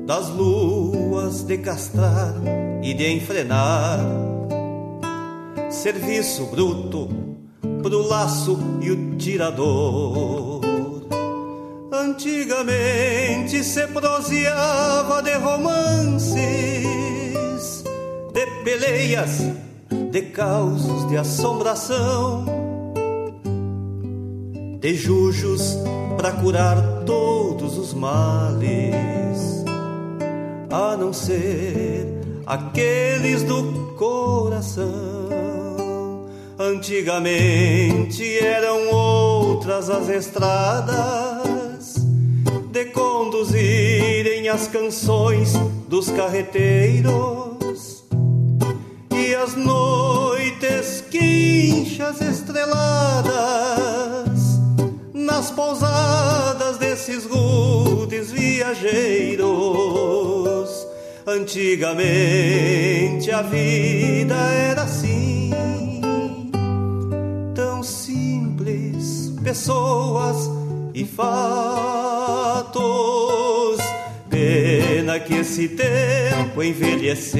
das 0.06 0.28
luas 0.32 1.44
de 1.44 1.60
castrar 1.60 2.36
e 2.84 2.94
de 2.94 3.08
enfrenar, 3.14 4.02
serviço 5.70 6.48
bruto 6.48 7.08
pro 7.82 8.06
laço 8.06 8.60
e 8.82 8.92
o 8.92 9.16
tirador. 9.16 10.60
Antigamente 11.90 13.64
se 13.64 13.88
proseava 13.88 15.24
de 15.24 15.36
romances 15.38 17.21
de 17.21 17.21
peleias 18.64 19.42
de 20.12 20.22
causos 20.24 21.08
de 21.10 21.18
assombração, 21.18 22.46
de 24.80 24.96
jujos 24.96 25.78
para 26.18 26.32
curar 26.34 27.04
todos 27.06 27.78
os 27.78 27.94
males, 27.94 29.64
a 30.70 30.96
não 30.98 31.12
ser 31.14 32.08
aqueles 32.46 33.44
do 33.44 33.94
coração. 33.98 34.86
Antigamente 36.60 38.38
eram 38.40 38.90
outras 38.92 39.90
as 39.90 40.10
estradas 40.10 41.96
de 42.72 42.86
conduzirem 42.86 44.48
as 44.48 44.68
canções 44.68 45.54
dos 45.88 46.10
carreteiros 46.12 47.41
as 49.36 49.56
noites 49.56 51.04
quinchas 51.10 52.22
estreladas 52.22 53.32
nas 55.14 55.50
pousadas 55.52 56.78
desses 56.78 57.26
rudes 57.26 58.32
viajeiros. 58.32 59.50
Antigamente 61.26 63.32
a 63.32 63.42
vida 63.42 64.36
era 64.36 64.84
assim, 64.84 65.52
tão 67.56 67.82
simples, 67.84 69.34
pessoas 69.44 70.50
e 70.94 71.06
fatos. 71.06 72.82
Pena 74.30 75.20
que 75.20 75.36
esse 75.36 75.70
tempo 75.70 76.62
envelheceu, 76.64 77.40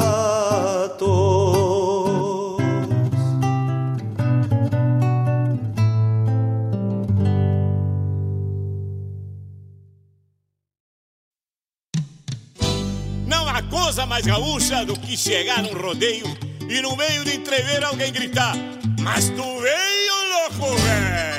Mais 14.11 14.25
gaúcha 14.25 14.85
do 14.85 14.93
que 14.99 15.15
chegar 15.15 15.63
num 15.63 15.71
rodeio 15.71 16.25
e 16.69 16.81
no 16.81 16.97
meio 16.97 17.23
de 17.23 17.37
entrever 17.37 17.81
alguém 17.81 18.11
gritar: 18.11 18.57
Mas 18.99 19.29
tu 19.29 19.41
veio, 19.61 20.59
louco, 20.59 20.75
velho! 20.81 21.30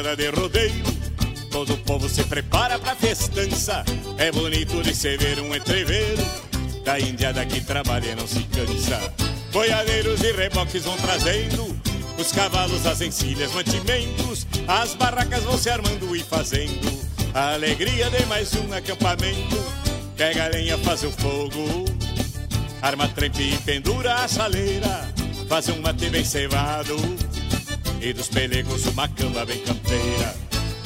Temporada 0.00 0.16
de 0.16 0.30
rodeio, 0.30 0.84
todo 1.50 1.74
o 1.74 1.78
povo 1.78 2.08
se 2.08 2.24
prepara 2.24 2.78
pra 2.78 2.94
festança. 2.96 3.84
É 4.16 4.32
bonito 4.32 4.82
de 4.82 4.94
se 4.94 5.16
ver 5.18 5.38
um 5.40 5.54
entreveiro, 5.54 6.22
da 6.84 6.98
indiada 6.98 7.44
que 7.44 7.60
trabalha 7.60 8.16
não 8.16 8.26
se 8.26 8.42
cansa. 8.44 9.12
Boiadeiros 9.52 10.22
e 10.22 10.32
reboques 10.32 10.84
vão 10.84 10.96
trazendo, 10.96 11.76
os 12.18 12.32
cavalos, 12.32 12.86
as 12.86 13.02
encilhas, 13.02 13.52
mantimentos, 13.52 14.46
as 14.66 14.94
barracas 14.94 15.42
vão 15.44 15.58
se 15.58 15.68
armando 15.68 16.16
e 16.16 16.20
fazendo. 16.20 17.10
A 17.34 17.54
alegria 17.54 18.08
de 18.08 18.24
mais 18.26 18.54
um 18.54 18.72
acampamento, 18.72 19.62
pega 20.16 20.46
a 20.46 20.48
lenha, 20.48 20.78
faz 20.78 21.04
o 21.04 21.10
fogo, 21.10 21.84
arma 22.80 23.06
trempe 23.08 23.42
e 23.42 23.58
pendura 23.58 24.14
a 24.14 24.28
chaleira, 24.28 25.08
faz 25.46 25.68
um 25.68 25.80
mate 25.82 26.08
bem 26.08 26.24
cevado. 26.24 26.96
E 28.02 28.14
dos 28.14 28.28
pelegos 28.28 28.86
uma 28.86 29.06
cama 29.08 29.44
bem 29.44 29.58
campeira 29.58 30.34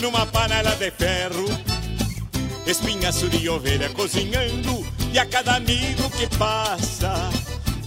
Numa 0.01 0.27
panela 0.27 0.75
de 0.75 0.91
ferro. 0.91 1.47
Espinhaço 2.67 3.29
de 3.29 3.49
ovelha 3.49 3.89
cozinhando 3.91 4.85
E 5.13 5.19
a 5.19 5.25
cada 5.25 5.55
amigo 5.55 6.11
que 6.11 6.27
passa 6.37 7.31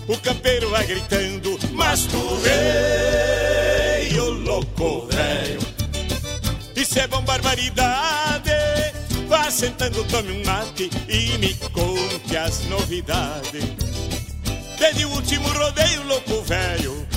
O 0.07 0.17
campeiro 0.17 0.69
vai 0.69 0.85
gritando 0.87 1.59
Mas 1.73 2.05
tu 2.05 2.37
veio 2.37 4.31
louco 4.31 5.07
velho. 5.07 5.59
Isso 6.73 6.97
é 6.97 7.07
bom 7.07 7.21
barbaridade 7.23 8.51
Vá 9.27 9.51
sentando, 9.51 10.05
tome 10.05 10.31
um 10.31 10.45
mate 10.45 10.89
E 11.09 11.37
me 11.37 11.53
conte 11.73 12.37
as 12.37 12.61
novidades. 12.65 13.65
Desde 14.79 15.05
o 15.05 15.09
último 15.09 15.49
rodeio 15.49 16.03
louco 16.03 16.41
velho 16.43 17.16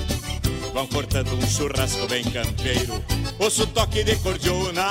vão 0.73 0.87
cortando 0.87 1.33
um 1.33 1.47
churrasco 1.47 2.07
bem 2.07 2.23
campeiro. 2.23 3.03
Ouço 3.39 3.67
toque 3.67 4.03
de 4.03 4.15
cordiona, 4.17 4.89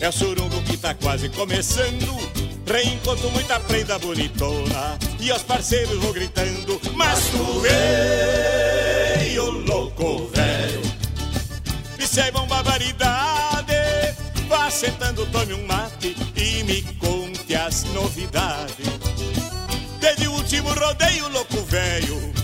é 0.00 0.08
o 0.08 0.12
surungo 0.12 0.62
que 0.62 0.76
tá 0.76 0.94
quase 0.94 1.28
começando. 1.28 2.14
Reencontro 2.66 3.30
muita 3.30 3.60
prenda 3.60 3.98
bonitona 3.98 4.98
e 5.20 5.30
aos 5.30 5.42
parceiros 5.42 5.98
vou 5.98 6.12
gritando: 6.12 6.80
Mas 6.94 7.26
tu 7.26 7.60
veio 7.60 9.50
louco 9.66 10.28
velho, 10.28 10.80
isso 11.98 12.20
é 12.20 12.30
bom 12.30 12.46
barbaridade. 12.46 13.74
Vá 14.48 14.70
sentando, 14.70 15.26
tome 15.26 15.54
um 15.54 15.66
mate 15.66 16.16
e 16.36 16.62
me 16.64 16.82
conte 16.98 17.54
as 17.54 17.84
novidades. 17.84 18.86
Desde 20.00 20.26
o 20.28 20.32
último 20.32 20.72
rodeio 20.74 21.28
louco 21.28 21.62
velho 21.64 22.43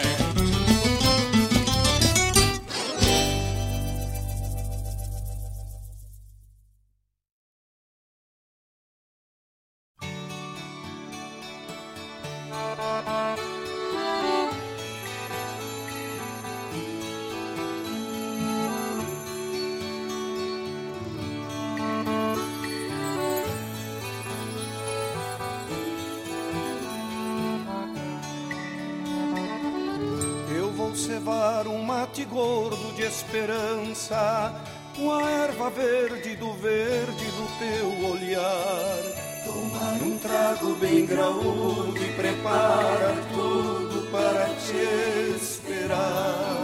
cevar 31.01 31.67
um 31.67 31.83
mate 31.83 32.23
gordo 32.25 32.93
de 32.95 33.03
esperança, 33.03 34.53
com 34.95 35.11
a 35.11 35.29
erva 35.29 35.69
verde 35.69 36.35
do 36.35 36.53
verde 36.53 37.25
do 37.25 37.47
teu 37.59 38.09
olhar. 38.11 38.97
Tomar 39.43 40.01
um 40.03 40.17
trago 40.19 40.75
bem 40.75 41.05
graúdo 41.05 41.90
prepara 42.11 43.13
tudo 43.33 44.09
para 44.11 44.45
te 44.55 45.35
esperar. 45.35 46.61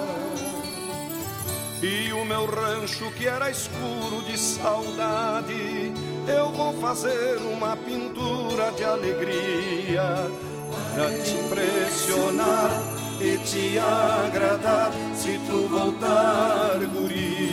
E 1.82 2.12
o 2.12 2.26
meu 2.26 2.46
rancho 2.46 3.12
que 3.12 3.28
era 3.28 3.52
escuro 3.52 4.24
de 4.26 4.38
saudade, 4.38 5.94
eu 6.28 6.52
vou 6.52 6.74
fazer 6.82 7.38
uma 7.38 7.78
pintura 7.78 8.72
de 8.72 8.84
alegria 8.84 10.30
para 10.94 11.10
te 11.24 11.36
impressionar 11.36 12.72
e 13.22 13.38
te 13.40 13.78
agradar 13.78 14.92
se 15.16 15.40
tu 15.48 15.68
voltar, 15.68 16.80
guria. 16.94 17.48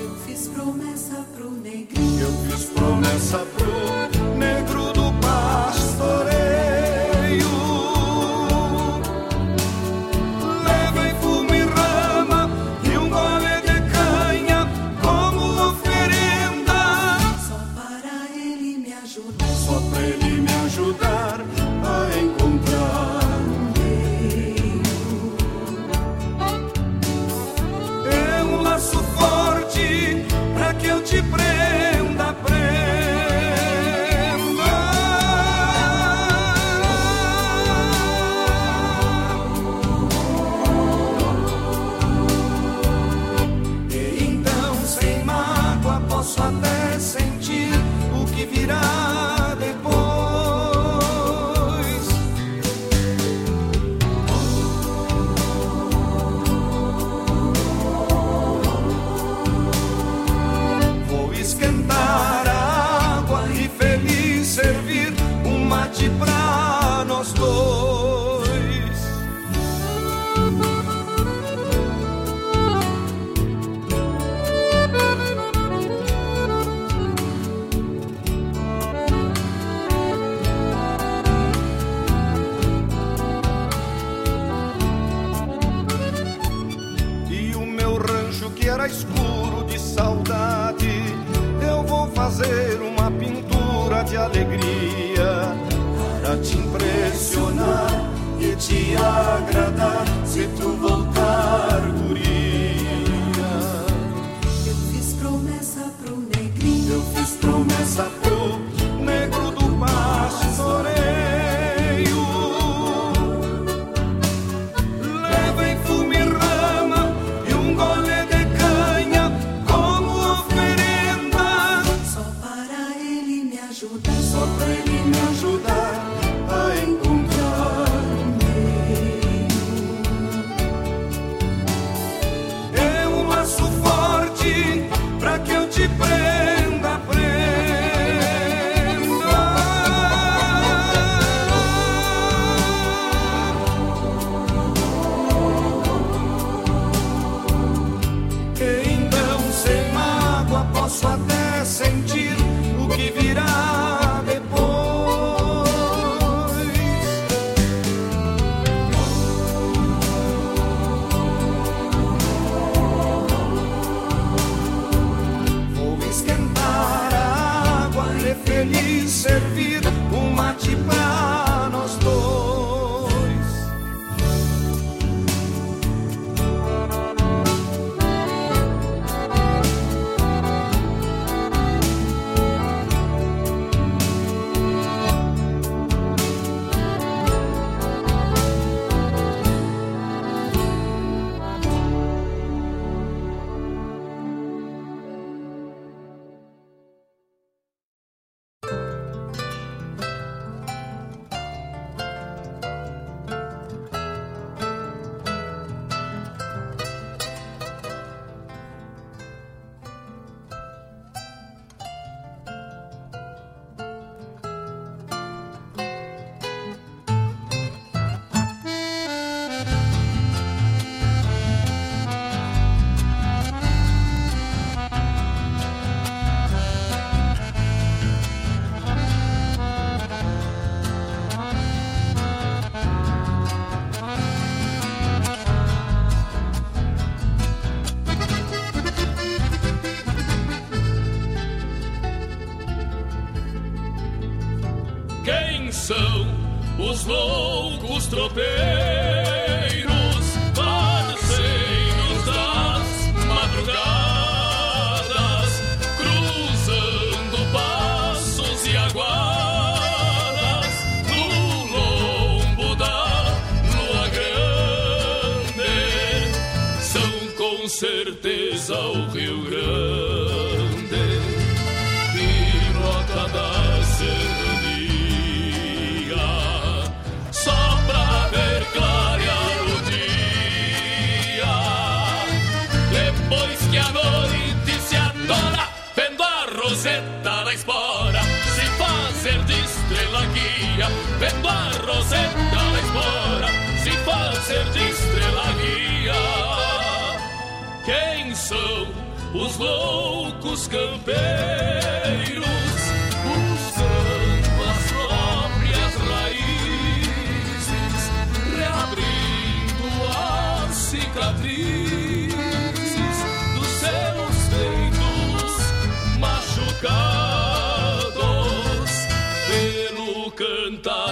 Eu 0.00 0.14
fiz 0.26 0.48
promessa 0.48 1.26
pro 1.34 1.50
negrinho. 1.50 2.20
Eu 2.20 2.32
fiz 2.50 2.64
promessa 2.66 3.38
pro 3.38 4.05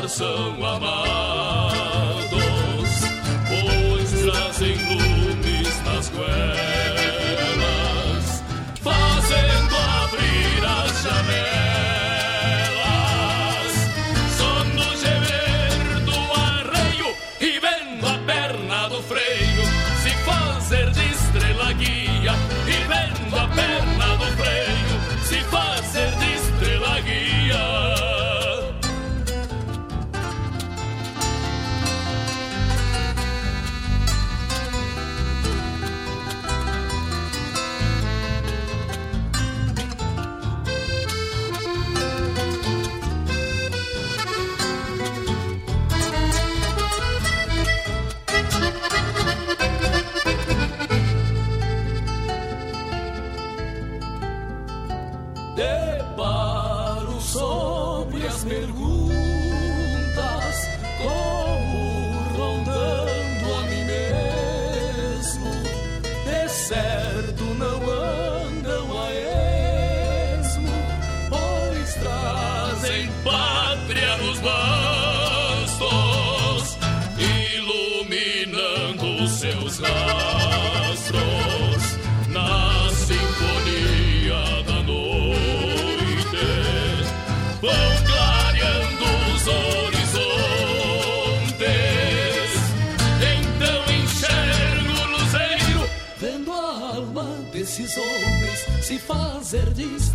cantar 0.04 0.08
são 0.08 1.33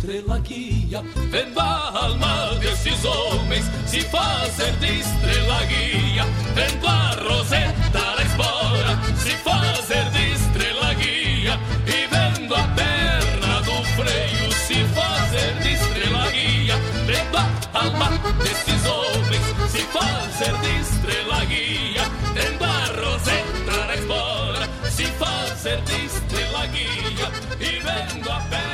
estrela 0.00 0.38
guia. 0.38 1.02
Vendo 1.30 1.60
a 1.60 2.04
alma 2.04 2.54
desses 2.58 3.04
homens 3.04 3.66
se 3.86 4.00
fazer 4.00 4.72
de 4.76 5.00
estrela 5.00 5.62
guia. 5.66 6.24
Vendo 6.54 6.86
a 6.86 7.10
roseta 7.22 8.00
da 8.16 8.22
espora 8.22 8.98
se 9.16 9.30
fazer 9.36 10.04
de 10.10 10.32
estrela 10.32 10.94
guia. 10.94 11.60
E 11.86 12.06
vendo 12.06 12.54
a 12.54 12.62
perna 12.68 13.60
do 13.60 13.84
freio 13.94 14.52
se 14.66 14.84
fazer 14.94 15.54
de 15.62 15.74
estrela 15.74 16.30
guia. 16.30 16.76
Vendo 17.06 17.36
a 17.36 17.78
alma 17.84 18.08
desses 18.42 18.86
homens 18.86 19.70
se 19.70 19.82
fazer 19.82 20.56
de 20.62 20.80
estrela 20.80 21.44
guia. 21.44 22.04
Vendo 22.32 22.64
a 22.64 22.84
roseta 23.02 23.86
da 23.86 23.94
espora 23.94 24.68
se 24.90 25.04
fazer 25.04 25.80
de 25.82 26.06
estrela 26.06 26.66
guia. 26.68 27.30
E 27.60 27.78
vendo 27.80 28.30
a 28.30 28.40
perna 28.48 28.69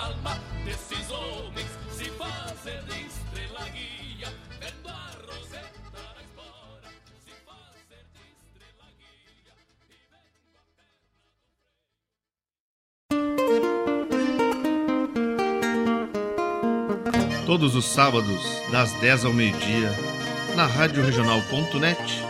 alma 0.00 0.38
desses 0.64 1.10
homens 1.10 1.70
se 1.90 2.04
fazer 2.10 2.82
de 2.84 3.06
estrela 3.06 3.68
guia. 3.68 4.28
Vendo 4.58 4.88
a 4.88 5.10
roseta 5.26 5.90
da 5.92 6.22
espora 6.22 6.88
se 7.24 7.32
fazer 7.44 8.04
estrela 8.32 8.88
guia. 8.98 9.54
Todos 17.46 17.74
os 17.74 17.84
sábados, 17.84 18.40
das 18.70 18.92
10 19.00 19.24
ao 19.26 19.32
meio-dia, 19.32 19.90
na 20.56 20.66
Rádio 20.66 21.04
Regional.net, 21.04 22.24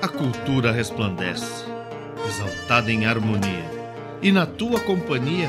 a 0.00 0.08
cultura 0.08 0.70
resplandece, 0.70 1.64
exaltada 2.26 2.92
em 2.92 3.06
harmonia. 3.06 3.78
E 4.20 4.30
na 4.32 4.46
tua 4.46 4.80
companhia, 4.80 5.48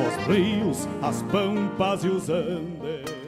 os 0.00 0.26
rios, 0.26 0.88
as 1.02 1.22
pampas 1.22 2.04
e 2.04 2.08
os 2.08 2.28
andes. 2.28 3.22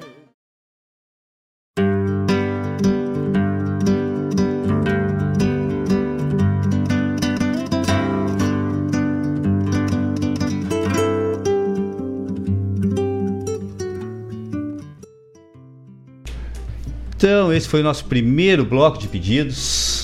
Então, 17.17 17.51
esse 17.51 17.67
foi 17.67 17.81
o 17.81 17.83
nosso 17.83 18.05
primeiro 18.05 18.67
bloco 18.67 18.99
de 18.99 19.09
pedidos. 19.09 20.04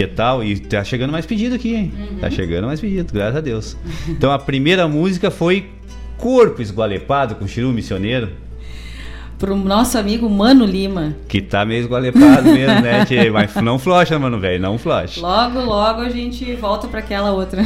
Que 0.00 0.06
tal? 0.06 0.42
E 0.42 0.58
tá 0.58 0.82
chegando 0.82 1.10
mais 1.10 1.26
pedido 1.26 1.56
aqui, 1.56 1.74
hein? 1.74 1.92
Tá 2.22 2.30
chegando 2.30 2.66
mais 2.66 2.80
pedido, 2.80 3.12
graças 3.12 3.36
a 3.36 3.40
Deus. 3.42 3.76
Então, 4.08 4.32
a 4.32 4.38
primeira 4.38 4.88
música 4.88 5.30
foi 5.30 5.68
Corpo 6.16 6.62
Esgualepado 6.62 7.34
com 7.34 7.46
Chiru 7.46 7.70
Missioneiro. 7.70 8.30
Pro 9.38 9.54
nosso 9.54 9.98
amigo 9.98 10.26
Mano 10.30 10.64
Lima. 10.64 11.14
Que 11.28 11.42
tá 11.42 11.66
meio 11.66 11.80
esgualepado 11.80 12.44
mesmo, 12.44 12.80
né, 12.80 13.04
tchê? 13.04 13.28
Mas 13.28 13.54
não 13.56 13.78
flocha, 13.78 14.18
mano, 14.18 14.40
velho, 14.40 14.58
não 14.58 14.78
flocha. 14.78 15.20
Logo, 15.20 15.60
logo 15.60 16.00
a 16.00 16.08
gente 16.08 16.50
volta 16.54 16.88
para 16.88 17.00
aquela 17.00 17.32
outra. 17.32 17.62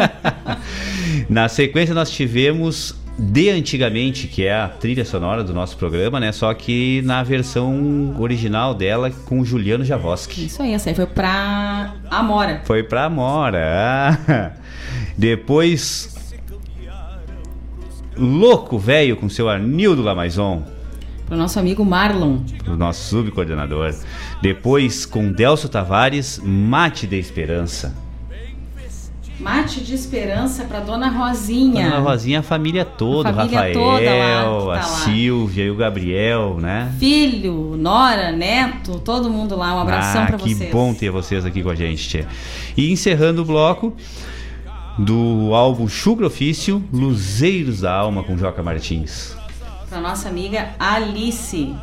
Na 1.30 1.48
sequência, 1.48 1.94
nós 1.94 2.10
tivemos 2.10 2.94
de 3.18 3.50
antigamente, 3.50 4.26
que 4.26 4.44
é 4.44 4.54
a 4.54 4.68
trilha 4.68 5.04
sonora 5.04 5.44
do 5.44 5.52
nosso 5.52 5.76
programa, 5.76 6.18
né? 6.18 6.32
Só 6.32 6.52
que 6.54 7.02
na 7.04 7.22
versão 7.22 8.16
original 8.18 8.74
dela 8.74 9.10
com 9.10 9.40
o 9.40 9.44
Juliano 9.44 9.84
Javoski. 9.84 10.46
Isso 10.46 10.62
aí, 10.62 10.72
essa 10.72 10.90
aí 10.90 10.94
foi 10.94 11.06
pra 11.06 11.94
Amora. 12.10 12.62
Foi 12.64 12.82
pra 12.82 13.04
Amora. 13.04 14.18
Ah. 14.28 14.52
Depois 15.16 16.12
Louco 18.16 18.78
Velho 18.78 19.16
com 19.16 19.28
seu 19.28 19.48
Arnildo 19.48 20.02
Lamaison. 20.02 20.62
Pro 21.26 21.36
nosso 21.36 21.58
amigo 21.58 21.84
Marlon. 21.84 22.40
O 22.66 22.76
nosso 22.76 23.08
subcoordenador. 23.08 23.94
Depois 24.42 25.06
com 25.06 25.32
Delcio 25.32 25.68
Tavares, 25.68 26.40
Mate 26.44 27.06
de 27.06 27.18
Esperança. 27.18 28.01
Mate 29.42 29.80
de 29.80 29.92
esperança 29.92 30.64
pra 30.64 30.78
Dona 30.78 31.08
Rosinha. 31.08 31.90
Dona 31.90 31.98
Rosinha, 31.98 32.38
a 32.38 32.42
família 32.44 32.84
toda, 32.84 33.30
A 33.30 33.34
família 33.34 33.58
Rafael, 33.58 33.74
toda 33.74 34.14
lá, 34.14 34.60
que 34.60 34.68
tá 34.72 34.78
a. 34.78 34.82
Silvia 34.82 35.64
e 35.64 35.70
o 35.70 35.74
Gabriel, 35.74 36.58
né? 36.60 36.94
Filho, 36.96 37.76
Nora, 37.76 38.30
Neto, 38.30 39.00
todo 39.00 39.28
mundo 39.28 39.56
lá. 39.56 39.74
Um 39.74 39.80
abração 39.80 40.22
ah, 40.22 40.26
que 40.26 40.36
vocês. 40.36 40.70
bom 40.70 40.94
ter 40.94 41.10
vocês 41.10 41.44
aqui 41.44 41.60
com 41.60 41.70
a 41.70 41.74
gente, 41.74 42.08
tia. 42.08 42.28
E 42.76 42.92
encerrando 42.92 43.42
o 43.42 43.44
bloco 43.44 43.96
do 44.96 45.52
álbum 45.52 45.88
Chucro 45.88 46.28
Ofício, 46.28 46.84
Luzeiros 46.92 47.80
da 47.80 47.92
Alma 47.92 48.22
com 48.22 48.38
Joca 48.38 48.62
Martins. 48.62 49.34
Pra 49.88 50.00
nossa 50.00 50.28
amiga 50.28 50.70
Alice, 50.78 51.74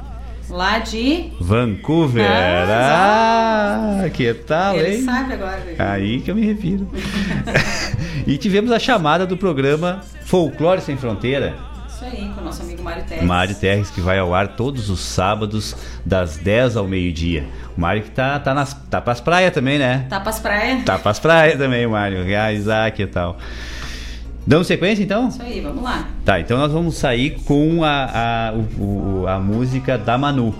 lá 0.50 0.80
de. 0.80 1.32
Vancouver. 1.40 2.26
Ah, 2.30 4.02
Ah, 4.06 4.10
que 4.10 4.34
tal, 4.34 4.76
Ele 4.76 4.98
hein? 4.98 5.04
sabe 5.04 5.34
agora. 5.34 5.62
Aí 5.78 6.22
que 6.22 6.32
eu 6.32 6.36
me 6.36 6.46
refiro. 6.46 6.90
e 8.26 8.38
tivemos 8.38 8.72
a 8.72 8.80
chamada 8.80 9.26
do 9.26 9.38
programa 9.38 10.02
Folclore 10.26 10.82
Sem 10.82 10.98
Fronteira. 10.98 11.56
Isso 11.88 12.06
aí, 12.06 12.30
com 12.34 12.42
o 12.42 12.44
nosso 12.46 12.62
amigo 12.62 12.82
Mário 12.82 13.04
Teres. 13.04 13.24
Mário 13.26 13.56
Terres, 13.56 13.90
que 13.92 14.00
vai 14.00 14.18
ao 14.20 14.34
ar 14.34 14.50
todos 14.50 14.90
os 14.90 15.02
sábados, 15.02 15.76
das 16.06 16.38
10 16.38 16.78
ao 16.78 16.88
meio-dia. 16.88 17.46
O 17.78 17.82
Mário 17.82 18.04
que 18.04 18.12
tá, 18.12 18.40
tá, 18.40 18.54
nas, 18.54 18.74
tá 18.90 19.02
pras 19.02 19.20
praias 19.20 19.54
também, 19.54 19.78
né? 19.78 20.06
Tá 20.10 20.20
pras 20.20 20.40
praias. 20.40 20.84
Tá 20.86 20.98
pras 20.98 21.20
praias 21.20 21.58
também, 21.58 21.86
o 21.86 21.92
Mário. 21.92 22.20
Ah, 22.42 22.54
Isaac 22.54 23.02
e 23.02 23.08
tal. 23.08 23.38
Damos 24.50 24.66
sequência, 24.66 25.04
então? 25.04 25.28
Isso 25.28 25.44
aí, 25.44 25.62
vamos 25.62 25.84
lá. 25.84 26.08
Tá, 26.26 26.40
então 26.40 26.58
nós 26.58 26.72
vamos 26.72 26.96
sair 26.96 27.40
com 27.46 27.84
a, 27.84 28.48
a, 28.50 28.54
o- 28.54 29.22
o- 29.22 29.28
a 29.28 29.38
música 29.40 29.96
da 29.96 30.18
Manu. 30.18 30.56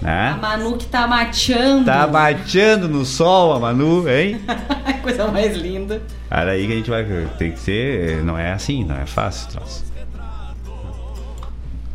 A 0.00 0.04
Né? 0.04 0.38
Manu 0.40 0.76
que 0.76 0.86
tá 0.86 1.08
mateando. 1.08 1.84
Tá 1.84 2.06
bateando 2.06 2.88
no 2.88 3.04
sol 3.04 3.52
a 3.52 3.58
Manu, 3.58 4.08
hein? 4.08 4.40
Coisa 5.02 5.26
mais 5.26 5.56
linda. 5.56 6.00
Cara, 6.30 6.52
aí 6.52 6.64
que 6.68 6.72
a 6.72 6.76
gente 6.76 6.88
vai. 6.88 7.04
Tem 7.36 7.50
que 7.50 7.58
ser. 7.58 8.22
Não 8.22 8.38
é 8.38 8.52
assim, 8.52 8.84
não 8.84 8.94
é 8.96 9.06
fácil, 9.06 9.48
troço. 9.50 9.84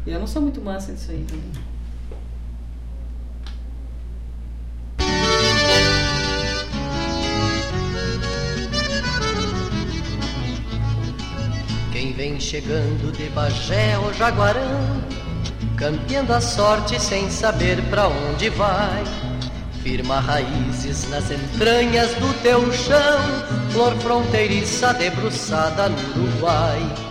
Eu 0.05 0.19
não 0.19 0.27
sou 0.27 0.41
muito 0.41 0.59
mansa 0.61 0.91
disso 0.91 1.11
aí 1.11 1.23
também. 1.25 1.66
Vem 12.17 12.39
chegando 12.39 13.15
de 13.15 13.29
Bagé 13.29 13.95
ou 13.99 14.11
Jaguarão, 14.11 15.03
campeando 15.77 16.33
a 16.33 16.41
sorte 16.41 16.99
sem 16.99 17.29
saber 17.29 17.79
pra 17.91 18.07
onde 18.07 18.49
vai. 18.49 19.03
Firma 19.83 20.19
raízes 20.19 21.07
nas 21.11 21.29
entranhas 21.29 22.11
do 22.15 22.41
teu 22.41 22.73
chão, 22.73 23.19
flor 23.69 23.95
fronteiriça 23.97 24.95
debruçada 24.95 25.89
no 25.89 26.23
Uruguai. 26.23 27.06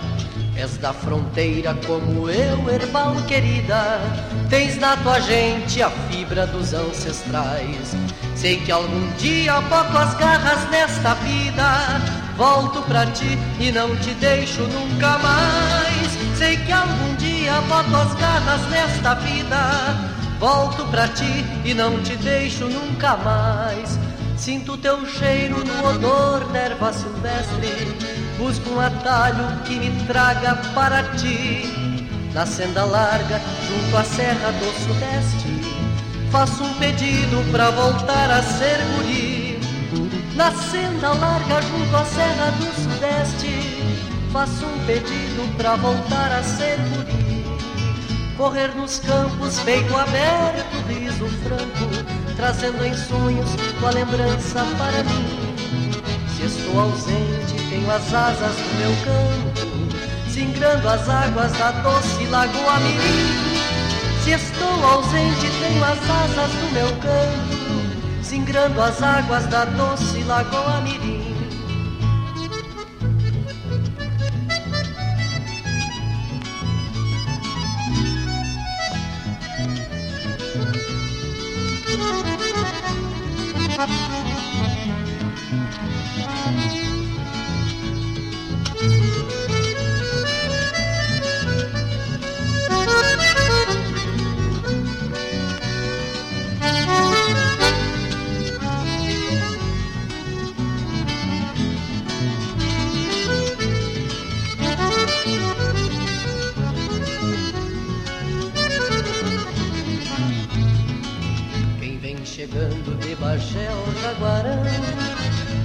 És 0.57 0.79
da 0.79 0.93
fronteira 0.93 1.75
como 1.87 2.31
eu, 2.31 2.71
herbal 2.71 3.15
querida. 3.27 4.01
Tens 4.49 4.79
na 4.79 4.97
tua 4.97 5.21
gente 5.21 5.83
a 5.83 5.91
fibra 5.91 6.47
dos 6.47 6.73
ancestrais. 6.73 7.95
Sei 8.35 8.57
que 8.61 8.73
algum 8.73 9.13
dia 9.19 9.61
boto 9.63 9.99
as 9.99 10.15
garras 10.15 10.71
nesta 10.71 11.15
vida. 11.15 12.01
Volto 12.37 12.83
pra 12.83 13.07
ti 13.07 13.39
e 13.61 13.71
não 13.71 13.95
te 13.97 14.11
deixo 14.15 14.63
nunca 14.63 15.19
mais. 15.19 16.39
Sei 16.39 16.57
que 16.57 16.73
algum 16.73 17.15
dia 17.17 17.61
boto 17.69 17.95
as 17.95 18.15
garras 18.15 18.69
nesta 18.71 19.15
vida. 19.15 20.17
Volto 20.39 20.85
pra 20.87 21.09
ti 21.09 21.45
e 21.65 21.75
não 21.75 22.03
te 22.03 22.17
deixo 22.17 22.65
nunca 22.65 23.17
mais. 23.19 23.99
Sinto 24.37 24.77
teu 24.77 25.07
cheiro 25.07 25.65
no 25.65 25.89
odor 25.89 26.45
da 26.53 26.59
erva 26.59 26.93
silvestre. 26.93 28.16
Busco 28.39 28.69
um 28.71 28.81
atalho 28.81 29.61
que 29.65 29.79
me 29.79 30.05
traga 30.07 30.57
para 30.75 31.03
ti. 31.17 31.73
Na 32.35 32.45
senda 32.45 32.85
larga, 32.85 33.41
junto 33.67 33.97
à 33.97 34.05
serra 34.05 34.53
do 34.53 34.67
sudeste. 34.85 35.57
Faço 36.31 36.63
um 36.63 36.75
pedido 36.75 37.51
pra 37.51 37.71
voltar 37.71 38.31
a 38.31 38.43
ser 38.43 38.79
guri. 38.95 39.59
Na 40.35 40.51
senda 40.53 41.15
larga, 41.15 41.63
junto 41.63 41.97
à 41.97 42.05
serra 42.05 42.51
do 42.59 42.67
sudeste. 42.83 43.97
Faço 44.33 44.67
um 44.67 44.87
pedido 44.87 45.57
pra 45.57 45.77
voltar 45.77 46.31
a 46.33 46.43
ser 46.43 46.77
guri. 46.91 47.27
Correr 48.37 48.69
nos 48.77 48.99
campos, 48.99 49.59
peito 49.61 49.97
aberto, 49.97 50.77
riso 50.89 51.27
franco, 51.43 52.37
trazendo 52.37 52.85
em 52.85 52.95
sonhos 52.95 53.49
tua 53.81 53.91
lembrança 53.93 54.63
para 54.77 55.03
mim. 55.05 55.47
Se 56.37 56.45
estou 56.45 56.81
ausente, 56.81 57.56
tenho 57.77 57.91
as 57.91 58.15
asas 58.15 58.57
do 58.57 58.75
meu 58.79 58.93
canto, 59.05 60.31
singrando 60.31 60.89
as 60.89 61.07
águas 61.09 61.53
da 61.53 61.73
doce 61.73 62.25
Lagoa 62.27 62.79
Mirim. 62.81 64.25
Se 64.25 64.31
estou 64.31 64.85
ausente, 64.85 65.47
tenho 65.61 65.85
as 65.85 65.99
asas 66.11 66.53
do 66.53 66.73
meu 66.73 66.89
canto, 66.97 68.25
singrando 68.25 68.81
as 68.81 69.03
águas 69.03 69.47
da 69.49 69.67
doce 69.67 70.23
Lagoa 70.25 70.81
Mirim. 70.81 71.37
Quem 83.87 84.06
chegando 112.37 112.95
de 113.01 113.15
Bagé 113.15 113.67
ou 113.71 114.03
Jaguarão, 114.03 114.63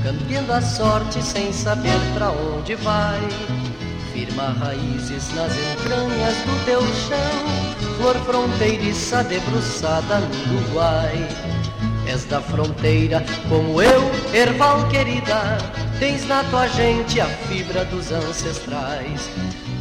campeando 0.03 0.53
a 0.53 0.61
sorte 0.61 1.22
sem 1.22 1.51
saber 1.51 2.00
pra 2.14 2.32
onde 2.32 2.75
vai. 2.75 3.19
Firma 4.14 4.53
raízes 4.53 5.33
nas 5.33 5.51
entranhas 5.51 6.38
do 6.45 6.66
teu 6.66 6.80
chão, 6.80 7.98
flor 7.98 8.16
fronteiriça 8.25 9.22
debruçada 9.22 10.19
no 10.19 10.59
Uruguai. 10.59 11.27
És 12.08 12.24
da 12.24 12.40
fronteira 12.40 13.22
como 13.50 13.82
eu, 13.82 14.09
erval 14.33 14.88
querida, 14.88 15.58
tens 16.00 16.25
na 16.25 16.41
tua 16.45 16.69
gente 16.69 17.19
a 17.19 17.25
fibra 17.25 17.83
dos 17.83 18.14
ancestrais. 18.14 19.30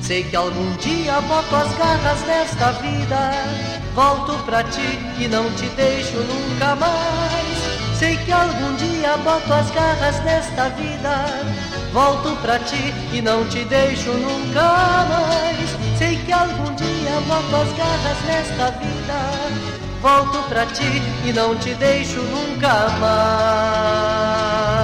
Sei 0.03 0.25
que 0.25 0.35
algum 0.35 0.75
dia 0.79 1.21
boto 1.21 1.55
as 1.55 1.73
garras 1.79 2.21
desta 2.23 2.73
vida, 2.73 3.80
volto 3.95 4.33
pra 4.45 4.63
ti 4.65 4.99
e 5.19 5.29
não 5.29 5.51
te 5.53 5.67
deixo 5.71 6.17
nunca 6.19 6.77
mais. 6.77 7.71
Sei 7.99 8.17
que 8.17 8.33
algum 8.33 8.75
dia 8.77 9.17
boto 9.19 9.53
as 9.53 9.71
garras 9.73 10.19
desta 10.21 10.71
vida, 10.71 11.27
volto 11.93 12.35
pra 12.41 12.59
ti 12.59 12.95
e 13.13 13.21
não 13.21 13.45
te 13.47 13.65
deixo 13.65 14.11
nunca 14.11 15.07
mais. 15.09 15.99
Sei 15.99 16.17
que 16.17 16.33
algum 16.33 16.75
dia 16.75 17.21
boto 17.27 17.57
as 17.57 17.73
garras 17.77 18.19
desta 18.27 18.71
vida, 18.79 19.21
volto 20.01 20.43
pra 20.49 20.65
ti 20.67 21.03
e 21.27 21.33
não 21.33 21.55
te 21.57 21.75
deixo 21.75 22.23
nunca 22.23 22.89
mais. 23.01 24.80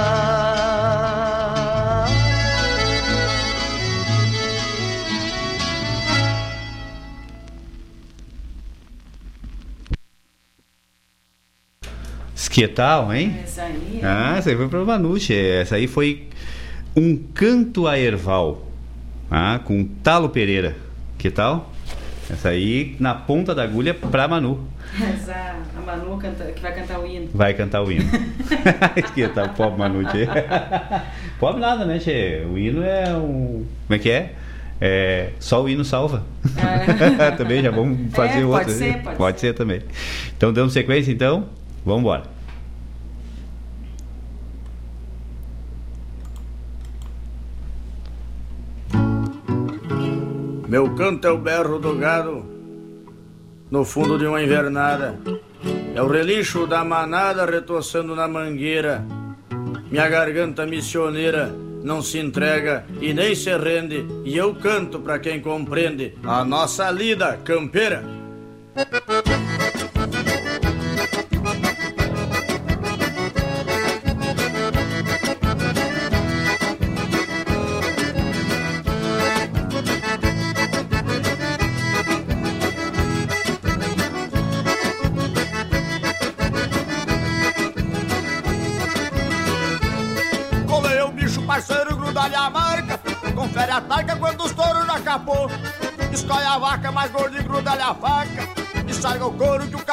Que 12.57 12.67
tal, 12.67 13.13
hein? 13.13 13.37
Essa 13.43 13.61
aí. 13.61 14.01
Ah, 14.01 14.35
essa 14.35 14.49
aí 14.49 14.55
foi 14.55 14.67
pra 14.67 14.81
Vanucci. 14.81 15.31
Essa 15.31 15.75
aí 15.75 15.85
foi 15.85 16.23
Um 16.95 17.15
Canto 17.15 17.85
a 17.87 17.99
Erval. 17.99 18.65
Ah, 19.29 19.59
com 19.63 19.85
Talo 20.01 20.29
Pereira. 20.29 20.75
Que 21.19 21.29
tal? 21.29 21.71
Essa 22.27 22.49
aí 22.49 22.95
na 22.99 23.13
ponta 23.13 23.53
da 23.53 23.61
agulha 23.61 23.93
pra 23.93 24.27
Manu. 24.27 24.67
Essa, 24.99 25.55
a 25.77 25.81
Manu 25.85 26.17
canta, 26.17 26.45
que 26.45 26.59
vai 26.59 26.73
cantar 26.73 26.99
o 26.99 27.05
hino. 27.05 27.29
Vai 27.31 27.53
cantar 27.53 27.83
o 27.83 27.91
hino. 27.91 28.05
que 29.13 29.27
tal, 29.27 29.49
pobre 29.49 29.77
Manu, 29.77 30.03
tchê. 30.05 30.27
Pobre 31.39 31.61
nada, 31.61 31.85
né, 31.85 31.99
tchê? 31.99 32.41
O 32.51 32.57
hino 32.57 32.81
é 32.81 33.15
um. 33.15 33.67
Como 33.85 33.95
é 33.95 33.99
que 33.99 34.09
é? 34.09 34.33
É, 34.81 35.29
só 35.39 35.61
o 35.61 35.69
hino 35.69 35.85
salva. 35.85 36.23
também 37.37 37.61
já 37.61 37.69
vamos 37.69 38.11
fazer 38.15 38.39
É, 38.39 38.45
outro. 38.45 38.65
pode 38.65 38.71
ser, 38.71 39.03
pode 39.15 39.39
ser 39.41 39.53
também. 39.53 39.81
Então 40.35 40.51
damos 40.51 40.73
sequência 40.73 41.11
então. 41.11 41.49
Vamos 41.85 42.01
embora. 42.01 42.36
Meu 50.67 50.93
canto 50.95 51.25
é 51.25 51.31
o 51.31 51.37
berro 51.37 51.79
do 51.79 51.95
gado 51.95 52.45
no 53.71 53.85
fundo 53.85 54.17
de 54.17 54.27
uma 54.27 54.43
invernada. 54.43 55.17
É 55.95 56.01
o 56.01 56.07
relincho 56.07 56.67
da 56.67 56.83
manada 56.83 57.45
retorçando 57.45 58.13
na 58.13 58.27
mangueira. 58.27 59.05
Minha 59.89 60.09
garganta 60.09 60.65
missioneira 60.65 61.55
não 61.83 62.01
se 62.01 62.19
entrega 62.19 62.85
e 62.99 63.13
nem 63.13 63.33
se 63.33 63.55
rende. 63.57 64.05
E 64.25 64.35
eu 64.35 64.53
canto 64.55 64.99
pra 64.99 65.19
quem 65.19 65.39
compreende 65.39 66.13
a 66.23 66.43
nossa 66.43 66.91
lida 66.91 67.39
campeira. 67.45 68.03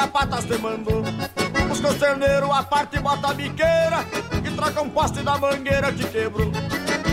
O 0.05 0.07
capataz 0.07 0.45
te. 0.45 0.57
Busca 1.67 1.89
o 1.89 1.93
terneiro, 1.95 2.51
a 2.51 2.63
parte 2.63 2.99
bota 2.99 3.29
a 3.29 3.33
biqueira. 3.33 4.05
E 4.43 4.51
troca 4.51 4.81
um 4.81 4.89
poste 4.89 5.21
da 5.21 5.37
mangueira 5.37 5.91
que 5.91 6.05
quebrou. 6.05 6.51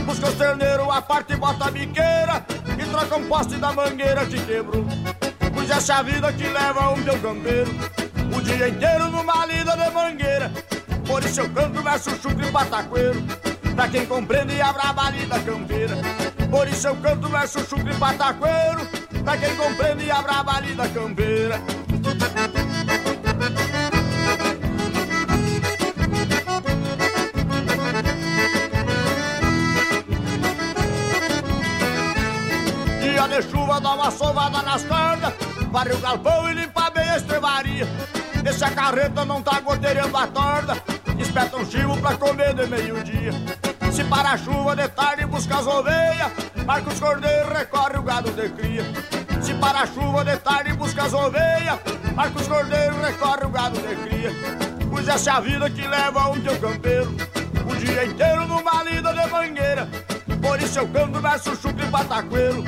Busca 0.04 0.28
o 0.28 0.32
terneiro, 0.32 0.90
a 0.90 1.00
parte 1.00 1.34
bota 1.36 1.66
a 1.66 1.70
biqueira. 1.70 2.44
E 2.78 2.84
troca 2.84 3.16
um 3.16 3.26
poste 3.26 3.56
da 3.56 3.72
mangueira 3.72 4.26
que 4.26 4.38
quebrou. 4.44 4.84
Pois 5.54 5.70
essa 5.70 6.02
vida 6.02 6.32
que 6.32 6.44
leva 6.44 6.90
um 6.90 7.02
teu 7.02 7.18
campeiro. 7.18 7.70
O 8.36 8.40
dia 8.40 8.68
inteiro 8.68 9.10
numa 9.10 9.46
lida 9.46 9.76
de 9.76 9.90
mangueira. 9.90 10.52
Por 11.06 11.22
isso 11.24 11.40
eu 11.40 11.50
canto 11.50 11.82
verso 11.82 12.10
chucro 12.22 12.46
e 12.46 12.52
pataqueiro 12.52 13.22
Pra 13.74 13.88
quem 13.88 14.06
compreende 14.06 14.60
a 14.62 14.72
braba 14.72 15.10
lida 15.10 15.40
campeira 15.40 15.96
Por 16.48 16.68
isso 16.68 16.86
eu 16.86 16.96
canto 16.96 17.28
verso 17.28 17.58
chucro 17.68 17.90
e 17.92 17.96
pataqueiro 17.96 18.86
Pra 19.24 19.36
quem 19.36 19.54
compreende 19.56 20.10
a 20.10 20.22
braba 20.22 20.60
lida 20.60 20.88
campeira 20.88 21.60
dá 33.82 33.94
uma 33.94 34.10
sovada 34.10 34.62
nas 34.62 34.84
cordas 34.84 35.32
Varre 35.70 35.92
o 35.92 35.98
galpão 35.98 36.48
e 36.48 36.54
limpa 36.54 36.90
bem 36.90 37.08
a 37.10 37.16
estrevaria 37.16 37.86
Esse 38.48 38.64
a 38.64 38.70
carreta 38.70 39.24
não 39.24 39.42
tá 39.42 39.60
goteirando 39.60 40.16
a 40.16 40.26
torda 40.26 40.76
Espeta 41.18 41.56
um 41.56 41.70
chivo 41.70 41.96
pra 41.98 42.16
comer 42.16 42.54
de 42.54 42.66
meio-dia. 42.66 43.32
Se 43.92 44.02
para 44.04 44.30
a 44.30 44.38
chuva 44.38 44.74
de 44.74 44.88
tarde 44.88 45.26
busca 45.26 45.58
as 45.58 45.66
ovelhas 45.66 46.32
Marca 46.64 46.90
os 46.90 47.00
cordeiros, 47.00 47.52
recorre 47.52 47.98
o 47.98 48.02
gado 48.02 48.30
de 48.30 48.48
cria. 48.50 48.84
Se 49.40 49.52
para 49.54 49.80
a 49.80 49.86
chuva 49.86 50.24
de 50.24 50.36
tarde 50.38 50.72
busca 50.74 51.02
as 51.02 51.12
ovelhas 51.12 51.78
Marca 52.14 52.38
os 52.38 52.48
cordeiros, 52.48 52.98
recorre 52.98 53.44
o 53.44 53.48
gado 53.50 53.80
de 53.80 53.96
cria. 53.96 54.30
Pois 54.90 55.08
essa 55.08 55.30
é 55.30 55.32
a 55.32 55.40
vida 55.40 55.70
que 55.70 55.86
leva 55.86 56.28
um 56.28 56.40
teu 56.40 56.58
campeiro 56.58 57.14
O 57.66 57.76
dia 57.76 58.04
inteiro 58.04 58.46
numa 58.46 58.82
lida 58.84 59.12
de 59.12 59.26
mangueira. 59.30 59.88
Por 60.40 60.60
isso 60.60 60.78
eu 60.78 60.88
canto 60.88 61.20
verso 61.20 61.56
chucro 61.56 61.84
e 61.84 61.88
pataqueiro 61.88 62.64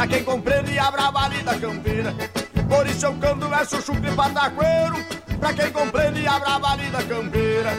Pra 0.00 0.06
quem 0.06 0.24
compreende 0.24 0.78
a 0.78 0.90
brava 0.90 1.28
lida 1.28 1.54
campeira 1.58 2.14
Por 2.66 2.86
isso 2.86 3.04
eu 3.04 3.12
canto 3.16 3.46
verso 3.50 3.82
chucro 3.82 4.10
e 4.10 4.14
pataqueiro. 4.14 4.96
Pra 5.38 5.52
quem 5.52 5.70
compreende 5.70 6.26
a 6.26 6.38
brava 6.38 6.74
lida 6.76 7.02
campeira 7.02 7.70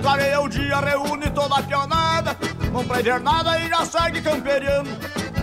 Clareia 0.00 0.40
o 0.40 0.48
dia, 0.48 0.78
reúne 0.78 1.30
toda 1.30 1.56
a 1.56 1.62
pionada. 1.64 2.36
Compra 2.72 3.00
invernada 3.00 3.58
e 3.58 3.68
já 3.68 3.84
segue 3.84 4.22
camperiano. 4.22 4.90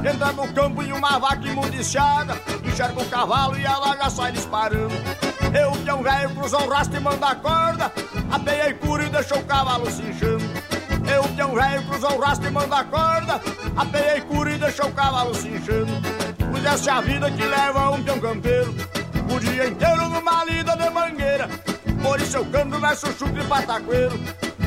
Entra 0.09 0.31
no 0.31 0.53
campo 0.53 0.81
em 0.81 0.93
uma 0.93 1.19
vaca 1.19 1.45
imundiciada. 1.45 2.39
Enxerga 2.63 3.01
o 3.01 3.09
cavalo 3.09 3.57
e 3.57 3.65
ela 3.65 3.97
já 3.97 4.09
sai 4.09 4.31
disparando 4.31 5.12
Eu, 5.53 5.72
que 5.72 5.90
é 5.90 5.93
um 5.93 6.01
velho, 6.01 6.30
o 6.30 6.69
rastro 6.69 6.98
e 6.98 6.99
manda 6.99 7.27
a 7.27 7.35
corda. 7.35 7.91
Apeia 8.32 8.73
puro 8.73 9.03
e 9.03 9.09
deixa 9.09 9.35
o 9.35 9.43
cavalo 9.43 9.90
se 9.91 10.01
inchando 10.01 10.43
Eu, 11.07 11.23
que 11.23 11.41
é 11.41 11.45
um 11.45 11.53
velho, 11.53 11.83
o 12.15 12.19
rastro 12.19 12.48
e 12.48 12.51
manda 12.51 12.77
a 12.77 12.83
corda. 12.83 13.40
Apeia 13.75 14.22
curo 14.22 14.49
e 14.49 14.57
deixa 14.57 14.85
o 14.85 14.91
cavalo 14.91 15.35
se 15.35 15.48
inchando 15.48 15.91
Pois 16.51 16.65
essa 16.65 16.90
é 16.90 16.93
a 16.93 17.01
vida 17.01 17.30
que 17.30 17.43
leva 17.43 17.91
um 17.91 18.03
peão 18.03 18.19
campeiro. 18.19 18.73
O 19.32 19.40
dia 19.40 19.67
inteiro 19.67 20.09
numa 20.09 20.43
lida 20.45 20.75
de 20.75 20.90
mangueira. 20.90 21.48
Por 22.01 22.19
isso 22.19 22.38
eu 22.38 22.45
canto 22.45 22.80
verso 22.80 23.07
chucro 23.14 23.41
e 23.41 23.48
pataqueiro. 23.48 24.19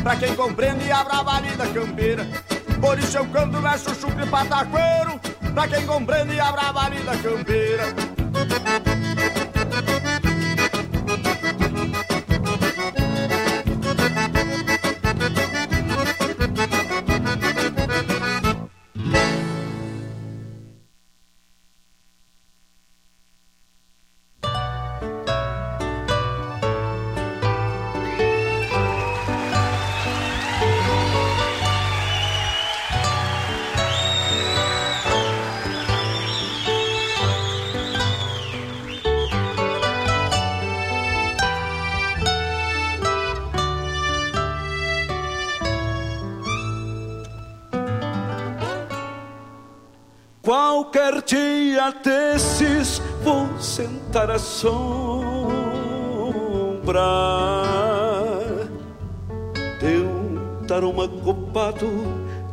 Pra 0.03 0.17
quem 0.17 0.35
compreende 0.37 0.91
a 0.91 1.03
brava 1.03 1.41
campeira. 1.75 2.27
Por 2.81 2.99
isso 2.99 3.19
eu 3.19 3.27
canto 3.27 3.61
verso 3.61 3.95
chucro 3.95 4.25
e 4.25 4.27
pataqueiro. 4.29 5.21
Pra 5.53 5.67
quem 5.67 5.85
compreende 5.85 6.39
a 6.39 6.53
brava 6.53 6.89
lida 6.89 7.17
campeira 7.19 9.06
Qualquer 50.97 51.23
dia 51.25 51.93
desses 52.03 53.03
vou 53.23 53.47
sentar 53.61 54.31
à 54.31 54.39
sombra 54.39 54.73
de 59.79 59.99
um 59.99 60.65
taroma 60.67 61.07
copado 61.07 61.87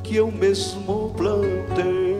que 0.03 0.17
eu 0.17 0.29
mesmo 0.29 1.13
plantei. 1.15 2.17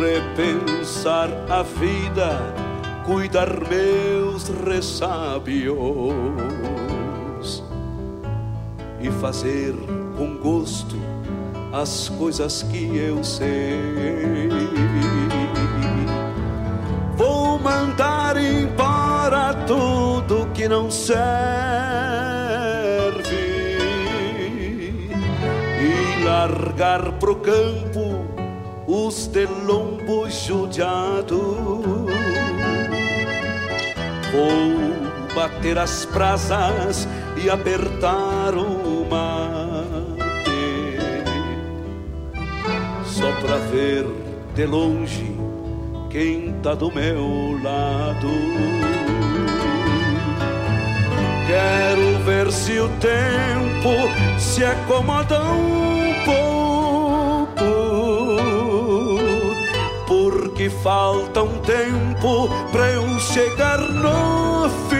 Repensar 0.00 1.28
a 1.50 1.64
vida, 1.64 2.38
cuidar 3.04 3.48
meus 3.68 4.48
ressábios 4.64 5.74
e 9.00 9.10
fazer 9.20 9.74
com 10.16 10.36
gosto 10.36 11.17
as 11.72 12.08
coisas 12.08 12.62
que 12.62 12.96
eu 12.96 13.22
sei. 13.22 13.78
Vou 17.16 17.58
mandar 17.58 18.36
embora 18.36 19.54
tudo 19.66 20.48
que 20.54 20.68
não 20.68 20.90
serve 20.90 21.18
e 25.80 26.24
largar 26.24 27.12
pro 27.18 27.36
campo 27.36 28.26
os 28.86 29.26
de 29.26 29.46
judiado. 30.30 32.06
Vou 34.32 35.34
bater 35.34 35.78
as 35.78 36.06
brasas 36.06 37.06
e 37.36 37.50
apertar 37.50 38.54
o 38.54 39.04
mate, 39.08 39.57
só 43.18 43.32
pra 43.40 43.56
ver 43.56 44.06
de 44.54 44.64
longe 44.64 45.36
quem 46.08 46.54
tá 46.62 46.72
do 46.74 46.88
meu 46.94 47.58
lado. 47.64 48.28
Quero 51.48 52.18
ver 52.24 52.52
se 52.52 52.78
o 52.78 52.88
tempo 53.00 53.90
se 54.38 54.64
acomoda 54.64 55.42
um 55.42 56.14
pouco, 56.24 57.64
porque 60.06 60.70
falta 60.70 61.42
um 61.42 61.58
tempo 61.58 62.48
pra 62.70 62.88
eu 62.92 63.18
chegar 63.18 63.80
no 63.80 64.70
fim. 64.88 64.98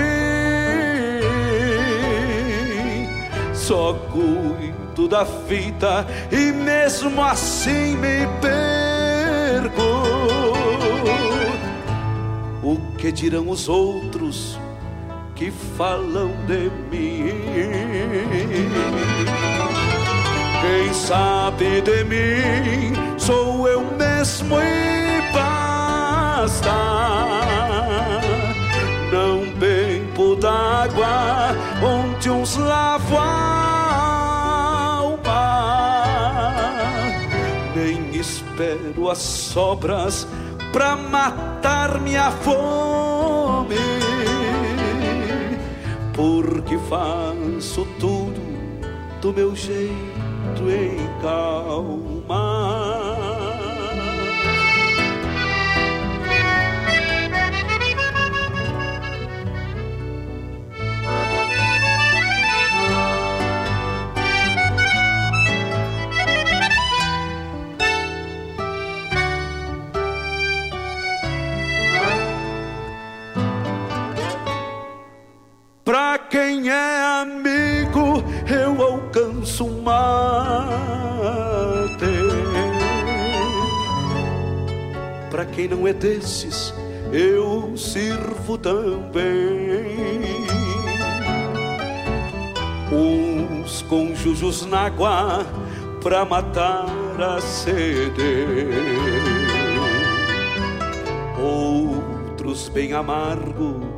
Só 3.54 3.92
cuido 4.10 4.87
da 5.06 5.24
fita 5.24 6.06
e 6.32 6.50
mesmo 6.52 7.22
assim 7.22 7.96
me 7.96 8.26
perco. 8.40 9.82
O 12.62 12.76
que 12.96 13.12
dirão 13.12 13.50
os 13.50 13.68
outros? 13.68 14.58
que 15.38 15.52
falam 15.52 16.32
de 16.48 16.68
mim. 16.90 17.30
Quem 20.60 20.92
sabe 20.92 21.80
de 21.80 22.02
mim 22.02 22.92
sou 23.16 23.68
eu 23.68 23.84
mesmo 23.96 24.56
e 24.60 25.32
basta. 25.32 26.74
Não 29.12 29.48
bebo 29.56 30.34
d'água 30.34 31.54
onde 31.84 32.28
uns 32.30 32.56
lavam 32.56 33.67
espero 38.58 39.08
as 39.08 39.18
sobras 39.18 40.26
pra 40.72 40.96
matar 40.96 42.00
minha 42.00 42.32
fome 42.32 43.76
porque 46.12 46.76
faço 46.88 47.86
tudo 48.00 48.40
do 49.20 49.32
meu 49.32 49.54
jeito 49.54 49.92
em 50.68 50.98
calma. 51.22 53.07
Pra 75.88 76.18
quem 76.18 76.68
é 76.68 77.22
amigo, 77.22 78.22
eu 78.46 78.82
alcanço 78.82 79.66
mate. 79.70 80.68
Pra 85.30 85.46
quem 85.46 85.66
não 85.66 85.88
é 85.88 85.94
desses, 85.94 86.74
eu 87.10 87.74
sirvo 87.74 88.58
também. 88.58 89.16
Uns 92.92 93.80
conjujos 93.80 94.66
na 94.66 94.80
água 94.80 95.46
pra 96.02 96.22
matar 96.26 96.84
a 97.18 97.40
sede. 97.40 98.44
Outros 101.40 102.68
bem 102.68 102.92
amargo 102.92 103.97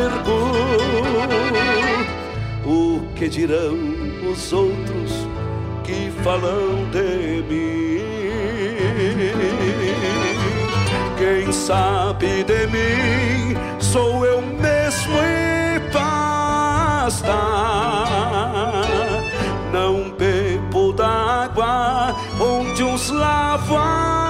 perco. 0.00 0.36
O 2.64 3.00
que 3.14 3.28
dirão 3.28 3.76
os 4.30 4.52
outros 4.52 5.26
que 5.84 6.10
falam 6.22 6.88
de 6.90 7.42
mim? 7.48 8.00
Quem 11.18 11.52
sabe 11.52 12.44
de 12.44 12.66
mim 12.68 13.56
sou 13.78 14.24
eu 14.24 14.40
mesmo 14.40 15.14
e 15.22 15.78
basta. 15.92 17.40
Não 19.72 20.10
bebo 20.10 20.92
d'água 20.92 22.14
onde 22.40 22.82
uns 22.82 23.10
lavam 23.10 24.29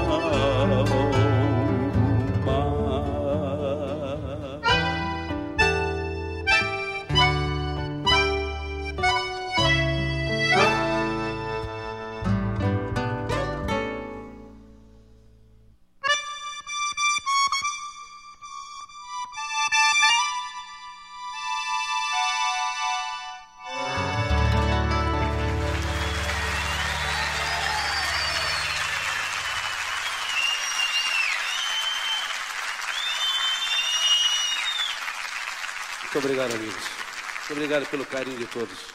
obrigado, 36.25 36.53
amigos. 36.53 36.75
Muito 36.75 37.53
obrigado 37.53 37.85
pelo 37.87 38.05
carinho 38.05 38.37
de 38.37 38.45
todos. 38.45 38.91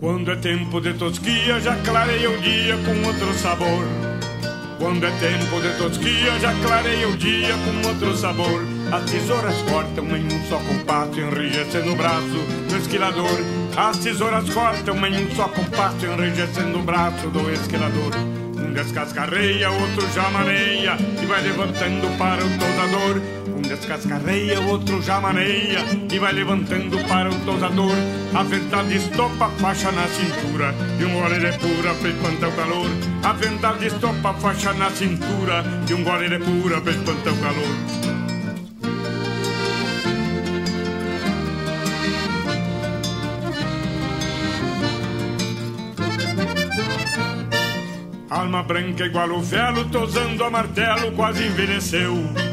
Quando 0.00 0.32
é 0.32 0.36
tempo 0.36 0.80
de 0.80 0.94
tosquia, 0.94 1.60
já 1.60 1.76
clareia 1.82 2.30
o 2.30 2.40
dia 2.40 2.76
com 2.78 3.06
outro 3.06 3.34
sabor. 3.34 4.09
Quando 4.90 5.06
é 5.06 5.10
tempo 5.20 5.60
de 5.60 5.68
tosquia, 5.78 6.36
já 6.40 6.52
clareia 6.66 7.08
o 7.08 7.16
dia 7.16 7.54
com 7.58 7.88
outro 7.88 8.16
sabor. 8.16 8.66
As 8.90 9.08
tesouras 9.08 9.54
cortam 9.70 10.04
em 10.16 10.26
um 10.26 10.44
só 10.48 10.58
compasso, 10.58 11.20
enrijecendo 11.20 11.92
o 11.92 11.94
braço 11.94 12.38
do 12.68 12.76
esquilador. 12.76 13.38
As 13.76 13.98
tesouras 13.98 14.50
cortam 14.50 14.96
em 15.06 15.26
um 15.26 15.30
só 15.36 15.46
compasso, 15.46 16.04
enrijecendo 16.04 16.80
o 16.80 16.82
braço 16.82 17.28
do 17.28 17.52
esquilador. 17.52 18.16
Um 18.58 18.72
descascarreia, 18.72 19.70
outro 19.70 20.12
já 20.12 20.28
maneia 20.28 20.96
e 21.22 21.24
vai 21.24 21.40
levantando 21.40 22.18
para 22.18 22.44
o 22.44 22.50
tosador. 22.58 23.39
Descascarreia, 23.80 24.60
outro 24.60 25.00
já 25.02 25.20
maneia 25.20 25.80
e 26.12 26.18
vai 26.18 26.32
levantando 26.32 26.98
para 27.08 27.30
o 27.30 27.34
tosador. 27.46 27.96
A 28.34 28.42
verdade 28.42 28.96
estopa 28.96 29.46
a 29.46 29.50
faixa 29.50 29.90
na 29.90 30.06
cintura 30.06 30.74
e 31.00 31.04
um 31.04 31.14
gole 31.14 31.38
de 31.38 31.58
pura 31.58 31.94
pra 31.94 32.10
espantar 32.10 32.50
o 32.50 32.52
calor. 32.52 32.90
A 33.24 33.32
verdade 33.32 33.86
estopa 33.86 34.30
a 34.30 34.34
faixa 34.34 34.72
na 34.74 34.90
cintura 34.90 35.64
e 35.88 35.94
um 35.94 36.04
gole 36.04 36.28
de 36.28 36.38
pura 36.38 36.80
pra 36.80 36.92
espantar 36.92 37.32
o 37.32 37.36
calor. 37.38 38.10
Alma 48.28 48.62
branca 48.62 49.06
igual 49.06 49.30
o 49.30 49.42
velo, 49.42 49.86
tosando 49.86 50.44
a 50.44 50.50
martelo, 50.50 51.12
quase 51.12 51.46
envelheceu. 51.46 52.49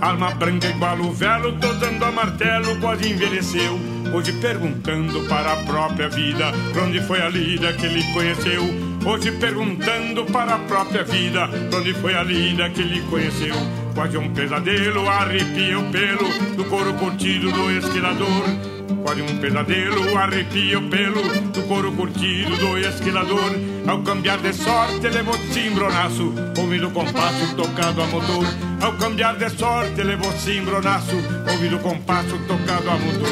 Alma 0.00 0.30
branca 0.30 0.68
igual 0.68 1.00
o 1.00 1.12
velo, 1.12 1.58
tosando 1.58 2.04
a 2.04 2.12
martelo, 2.12 2.78
quase 2.80 3.10
envelheceu. 3.10 3.78
Hoje 4.14 4.32
perguntando 4.34 5.26
para 5.28 5.52
a 5.52 5.56
própria 5.64 6.08
vida, 6.08 6.52
pra 6.72 6.84
onde 6.84 7.00
foi 7.00 7.20
a 7.20 7.28
lida 7.28 7.72
que 7.72 7.86
ele 7.86 8.04
conheceu. 8.12 8.62
Hoje 9.04 9.32
perguntando 9.32 10.24
para 10.26 10.54
a 10.54 10.58
própria 10.60 11.02
vida, 11.02 11.48
pra 11.68 11.80
onde 11.80 11.92
foi 11.94 12.14
a 12.14 12.22
lida 12.22 12.70
que 12.70 12.80
ele 12.80 13.02
conheceu. 13.10 13.54
Quase 13.94 14.16
um 14.16 14.32
pesadelo, 14.32 15.08
arrepia 15.08 15.78
o 15.78 15.90
pelo 15.90 16.28
do 16.56 16.64
couro 16.66 16.94
curtido 16.94 17.50
do 17.50 17.70
esquilador. 17.72 18.77
Quase 19.08 19.22
um 19.22 19.38
pesadelo, 19.38 20.18
arrepia 20.18 20.78
o 20.78 20.90
pelo 20.90 21.22
do 21.50 21.62
couro 21.62 21.90
curtido 21.92 22.54
do 22.58 22.76
esquilador. 22.76 23.52
Ao 23.86 24.02
cambiar 24.02 24.36
de 24.36 24.52
sorte, 24.52 25.08
levou 25.08 25.32
cimbronaço, 25.50 26.34
ouvindo 26.58 26.90
compasso 26.90 27.56
tocado 27.56 28.02
a 28.02 28.06
motor. 28.06 28.44
Ao 28.82 28.92
cambiar 28.98 29.38
de 29.38 29.48
sorte, 29.48 30.02
levou 30.02 30.30
cimbronaço, 30.32 31.16
ouvindo 31.50 31.78
compasso 31.78 32.38
tocado 32.46 32.90
a 32.90 32.98
motor. 32.98 33.28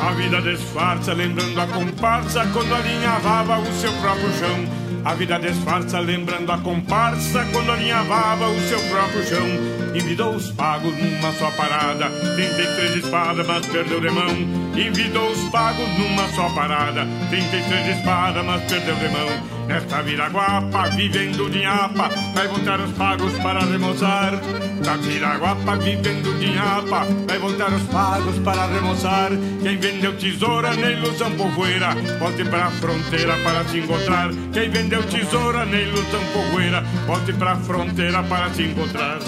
A 0.00 0.12
vida 0.12 0.40
disfarça, 0.40 1.12
lembrando 1.12 1.60
a 1.60 1.66
comparsa 1.66 2.46
quando 2.50 2.74
alinhavava 2.74 3.58
o 3.58 3.72
seu 3.74 3.92
próprio 4.00 4.32
chão. 4.38 4.81
A 5.04 5.14
vida 5.14 5.36
disfarça, 5.38 5.98
lembrando 5.98 6.52
a 6.52 6.58
comparsa 6.58 7.44
quando 7.52 7.72
alinhavava 7.72 8.48
o 8.48 8.60
seu 8.68 8.78
próprio 8.88 9.26
chão. 9.26 9.46
Envidou 9.94 10.36
os 10.36 10.50
pagos 10.52 10.94
numa 10.96 11.32
só 11.32 11.50
parada, 11.50 12.08
33 12.36 13.04
espadas, 13.04 13.46
mas 13.46 13.66
perdeu 13.66 14.00
de 14.00 14.10
mão. 14.10 14.30
Envidou 14.76 15.28
os 15.28 15.42
pagos 15.50 15.88
numa 15.98 16.28
só 16.28 16.48
parada, 16.50 17.06
33 17.30 17.98
espadas, 17.98 18.44
mas 18.44 18.62
perdeu 18.62 18.94
de 18.94 19.08
mão. 19.08 19.28
Nesta 19.66 20.02
viraguapa, 20.02 20.88
vivendo 20.90 21.50
de 21.50 21.64
apa, 21.64 22.08
vai 22.34 22.46
voltar 22.46 22.80
os 22.80 22.92
pagos 22.92 23.32
para 23.38 23.60
remoçar. 23.64 24.40
Da 24.84 24.96
viraguapa, 24.96 25.76
vivendo 25.76 26.38
de 26.40 26.58
apa, 26.58 27.06
vai 27.26 27.38
voltar 27.38 27.72
os 27.72 27.82
pagos 27.84 28.38
para 28.40 28.66
remoçar. 28.66 29.30
Quem 29.62 29.76
vendeu 29.76 30.16
tesoura 30.16 30.74
na 30.74 30.90
ilusão 30.90 31.30
povoeira, 31.32 31.94
volte 32.18 32.44
pra 32.44 32.70
fronteira 32.70 33.36
para 33.44 33.64
se 33.64 33.78
encontrar. 33.78 34.30
Quem 34.52 34.70
vendeu 34.70 35.02
tesoura 35.04 35.64
na 35.64 35.80
ilusão 35.80 36.20
povoeira, 36.32 36.82
volte 37.06 37.32
pra 37.32 37.56
fronteira 37.56 38.22
para 38.24 38.50
se 38.50 38.62
encontrar. 38.64 39.18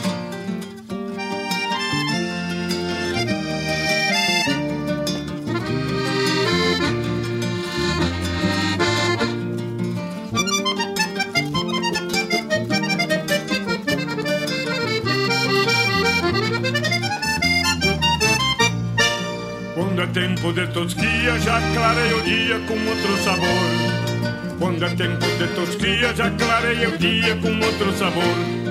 Já 21.54 21.60
clareia 21.72 22.16
o 22.16 22.22
dia 22.22 22.58
com 22.66 22.74
outro 22.74 23.16
sabor. 23.22 24.58
Quando 24.58 24.84
é 24.84 24.88
tempo 24.90 25.24
de 25.38 25.46
tosquia, 25.54 26.14
já 26.14 26.30
clareia 26.30 26.88
o 26.88 26.98
dia 26.98 27.36
com 27.36 27.64
outro 27.64 27.92
sabor. 27.96 28.22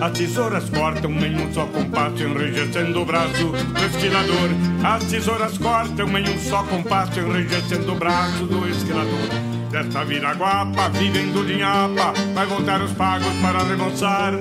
As 0.02 0.12
tesouras 0.18 0.70
cortam 0.70 1.12
em 1.12 1.36
um 1.36 1.54
só 1.54 1.66
compasso, 1.68 2.24
enrijecendo 2.24 3.02
o 3.02 3.06
braço 3.06 3.48
do 3.48 3.86
esquilador. 3.86 4.50
As 4.84 5.04
tesouras 5.06 5.58
cortam 5.58 6.18
em 6.18 6.30
um 6.30 6.40
só 6.40 6.64
compasso, 6.64 7.20
enrijecendo 7.20 7.94
o 7.94 7.96
braço 7.96 8.46
do 8.46 8.68
esquilador. 8.68 9.30
Desta 9.70 10.04
viraguapa, 10.04 10.90
vivendo 10.90 11.46
de 11.46 11.56
nhapa, 11.56 12.14
vai 12.34 12.46
voltar 12.46 12.82
os 12.82 12.92
pagos 12.92 13.34
para 13.42 13.64
remoçar. 13.64 14.34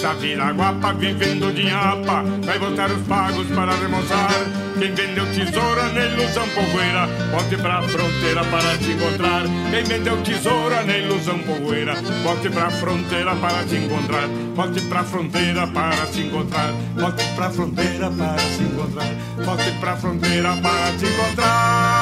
Da 0.00 0.12
viraguapa, 0.14 0.94
vivendo 0.94 1.54
de 1.54 1.64
nhapa, 1.64 2.24
vai 2.44 2.58
voltar 2.58 2.90
os 2.90 3.06
pagos 3.06 3.46
para 3.48 3.74
remoçar. 3.74 4.59
Quem 4.80 4.94
vendeu 4.94 5.26
tesoura 5.26 5.92
na 5.92 6.00
ilusão 6.06 6.48
povoeira, 6.48 7.06
volte 7.30 7.54
pra 7.58 7.82
fronteira 7.82 8.42
para 8.46 8.78
se 8.78 8.92
encontrar. 8.92 9.42
Quem 9.70 9.84
vendeu 9.84 10.16
tesoura 10.22 10.82
na 10.84 10.96
ilusão 10.96 11.38
povoeira, 11.40 11.94
volte 12.22 12.48
pra 12.48 12.70
fronteira 12.70 13.36
para 13.36 13.68
se 13.68 13.76
encontrar. 13.76 14.26
Volte 14.54 14.80
pra 14.80 15.04
fronteira 15.04 15.66
para 15.66 16.06
se 16.06 16.20
encontrar. 16.22 16.72
Volte 16.96 17.24
pra 17.36 17.50
fronteira 17.50 18.10
para 18.10 18.38
se 18.38 18.62
encontrar. 18.62 19.14
Volte 19.44 19.70
pra 19.80 19.96
fronteira 19.98 20.56
para 20.56 20.98
se 20.98 21.04
encontrar. 21.04 21.99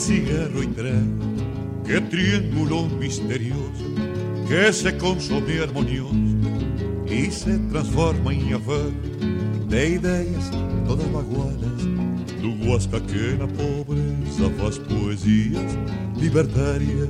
Cigarro 0.00 0.62
y 0.62 0.66
trago, 0.68 1.84
que 1.86 2.00
triángulo 2.00 2.88
misterioso 2.88 3.84
que 4.48 4.72
se 4.72 4.96
consome 4.96 5.60
armonioso 5.60 6.14
y 7.08 7.30
se 7.30 7.58
transforma 7.70 8.32
en 8.32 8.54
afán 8.54 8.94
de 9.68 9.90
ideas 9.90 10.50
todas 10.86 11.06
magoadas 11.10 11.60
do 12.40 12.52
Guasca 12.64 12.98
que 13.00 13.36
na 13.36 13.46
pobreza 13.46 14.50
faz 14.58 14.78
poesias 14.78 15.78
libertárias. 16.16 17.08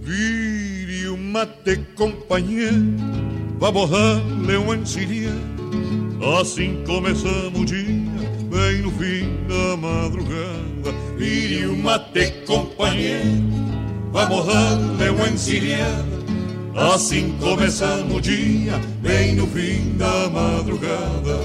Vire 0.00 1.08
um 1.08 1.32
mate, 1.32 1.76
companheiro, 1.96 2.84
vamos 3.58 3.90
dar-lhe 3.90 4.56
um 4.56 4.72
encilhar. 4.74 5.34
Assim 6.40 6.82
começamos 6.86 7.60
o 7.60 7.64
dia, 7.64 7.99
bem 8.60 8.82
no 8.82 8.90
fim 8.92 9.38
da 9.48 9.76
madrugada. 9.76 10.92
Vire 11.16 11.66
um 11.66 11.76
mate, 11.76 12.30
companheiro, 12.46 13.42
vamos 14.12 14.46
dar-lhe 14.46 15.10
um 15.10 15.26
encilhar. 15.26 16.04
Assim 16.76 17.36
começamos 17.40 18.16
o 18.16 18.20
dia, 18.20 18.78
bem 19.02 19.34
no 19.34 19.46
fim 19.46 19.96
da 19.96 20.28
madrugada. 20.28 21.40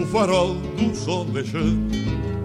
O 0.00 0.06
farol 0.06 0.54
do 0.54 0.94
sol 0.96 1.24
deixando 1.26 1.90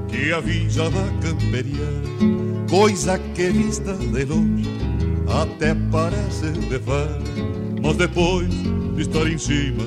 que 0.09 0.31
avisa 0.33 0.89
da 0.89 1.05
camperiana, 1.21 2.67
coisa 2.69 3.17
que 3.17 3.49
vista 3.49 3.93
de 3.93 4.25
longe 4.25 4.82
até 5.41 5.75
parece 5.91 6.51
de 6.51 6.79
far, 6.79 7.09
mas 7.81 7.97
depois 7.97 8.49
de 8.95 9.01
estar 9.01 9.27
em 9.27 9.37
cima 9.37 9.83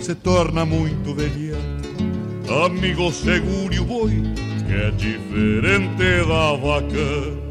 se 0.00 0.14
torna 0.16 0.64
muito 0.64 1.14
velhata. 1.14 1.62
Amigo, 2.64 3.12
segure 3.12 3.78
o 3.78 3.84
boi, 3.84 4.22
que 4.66 4.74
é 4.74 4.90
diferente 4.90 6.26
da 6.26 6.56
vaca. 6.56 7.42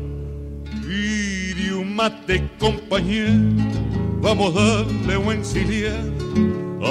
Vire 0.85 1.71
o 1.71 1.85
mate, 1.85 2.43
companheiro, 2.59 3.55
vamos 4.19 4.53
dar-lhe 4.53 5.15
uma 5.15 5.35
encilhada. 5.35 6.11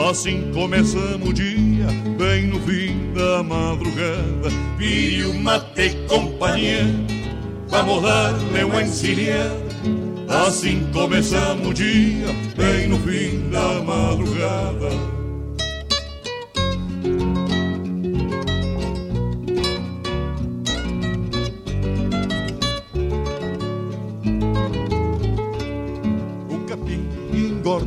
Assim 0.08 0.50
começamos 0.52 1.28
o 1.28 1.32
dia, 1.32 1.86
bem 2.16 2.46
no 2.46 2.60
fim 2.60 3.12
da 3.12 3.42
madrugada. 3.42 4.48
Vire 4.78 5.24
o 5.26 5.34
mate, 5.34 5.96
companheiro, 6.08 6.88
vamos 7.68 8.02
dar-lhe 8.02 8.64
uma 8.64 8.82
encilhada. 8.82 9.69
Assim 10.30 10.86
começamos 10.92 11.66
o 11.66 11.74
dia, 11.74 12.28
bem 12.56 12.86
no 12.86 13.00
fim 13.00 13.50
da 13.50 13.82
madrugada. 13.82 15.20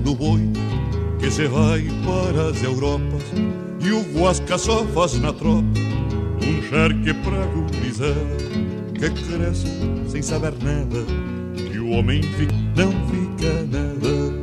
do 0.04 0.16
boi 0.16 0.42
que 1.20 1.30
se 1.30 1.46
vai 1.48 1.84
para 2.06 2.50
as 2.50 2.64
Europas 2.64 3.24
e 3.80 3.92
o 3.92 4.02
Guasca 4.18 4.58
só 4.58 4.86
faz 4.88 5.20
na 5.20 5.32
tropa 5.32 5.64
um 6.42 6.62
charque 6.70 7.14
pra 7.14 7.46
gurizada 7.46 8.14
que 8.94 9.10
cresce 9.10 9.68
sem 10.10 10.22
saber 10.22 10.54
nada 10.64 11.06
o 11.06 11.33
homem 11.94 12.22
não 12.76 12.92
fica 13.08 13.54
nada. 13.72 14.34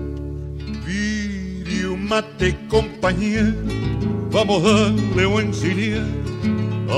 Vire 0.85 1.87
o 1.87 1.97
mate 1.97 2.53
companhia, 2.69 3.55
vamos 4.31 4.63
dar-lhe 4.63 5.27
um 5.27 5.41
encilhado, 5.41 6.07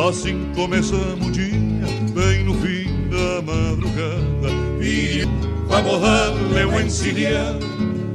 assim 0.08 0.52
começamos 0.54 1.28
o 1.28 1.30
dia, 1.30 1.86
bem 2.14 2.44
no 2.44 2.54
fim 2.54 2.86
da 3.10 3.42
madrugada. 3.42 4.78
Vire, 4.78 5.28
vamos 5.68 6.00
dar-lhe 6.00 6.64
um 6.66 6.80
encilhado 6.80 7.72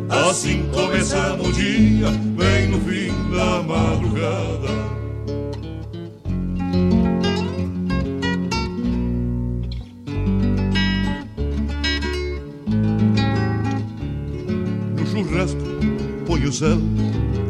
Assim 0.09 0.69
começamos 0.73 1.49
o 1.49 1.51
dia, 1.51 2.09
bem 2.09 2.69
no 2.69 2.79
fim 2.79 3.11
da 3.29 3.61
madrugada. 3.61 4.86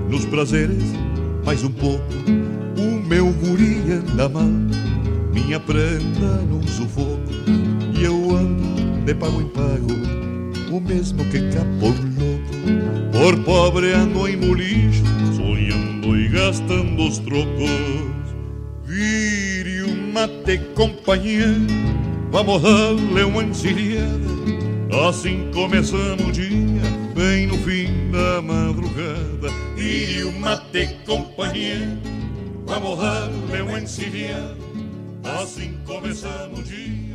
Nos 0.10 0.26
prazeres 0.26 0.84
mais 1.46 1.64
um 1.64 1.72
pouco. 1.72 2.04
O 2.78 3.08
meu 3.08 3.32
guri 3.32 3.82
anda 3.92 4.28
mal, 4.28 4.50
minha 5.34 5.60
prenda 5.60 6.42
num 6.50 6.62
sufoco. 6.68 7.22
E 7.98 8.04
eu 8.04 8.36
ando 8.36 9.06
de 9.06 9.14
pago 9.16 9.42
em 9.42 9.48
pago, 9.48 10.76
o 10.76 10.82
mesmo 10.82 11.24
que 11.26 11.40
capô 11.52 11.94
por 13.14 13.44
pobre 13.44 13.94
ando 13.94 14.28
em 14.28 14.36
molicho, 14.36 15.04
sonhando 15.36 16.16
e 16.18 16.28
gastando 16.28 17.08
os 17.08 17.18
trocos. 17.20 18.28
Vire 18.84 19.84
o 19.84 20.14
mate, 20.14 20.60
companheiro, 20.76 21.66
vamos 22.30 22.62
dar-lhe 22.62 23.24
uma 23.24 23.44
encilhada. 23.44 24.38
Assim 25.08 25.50
começamos 25.54 26.28
o 26.28 26.32
dia, 26.32 26.82
bem 27.16 27.48
no 27.48 27.58
fim 27.60 28.12
da 28.12 28.42
madrugada. 28.98 29.50
Vire 29.76 30.24
o 30.24 30.32
mate, 30.34 30.98
companheiro, 31.06 31.98
vamos 32.66 33.00
dar-lhe 33.00 33.62
uma 33.62 33.80
encilhada. 33.80 34.58
Assim 35.24 35.78
começamos 35.86 36.60
o 36.60 36.64
dia, 36.64 37.07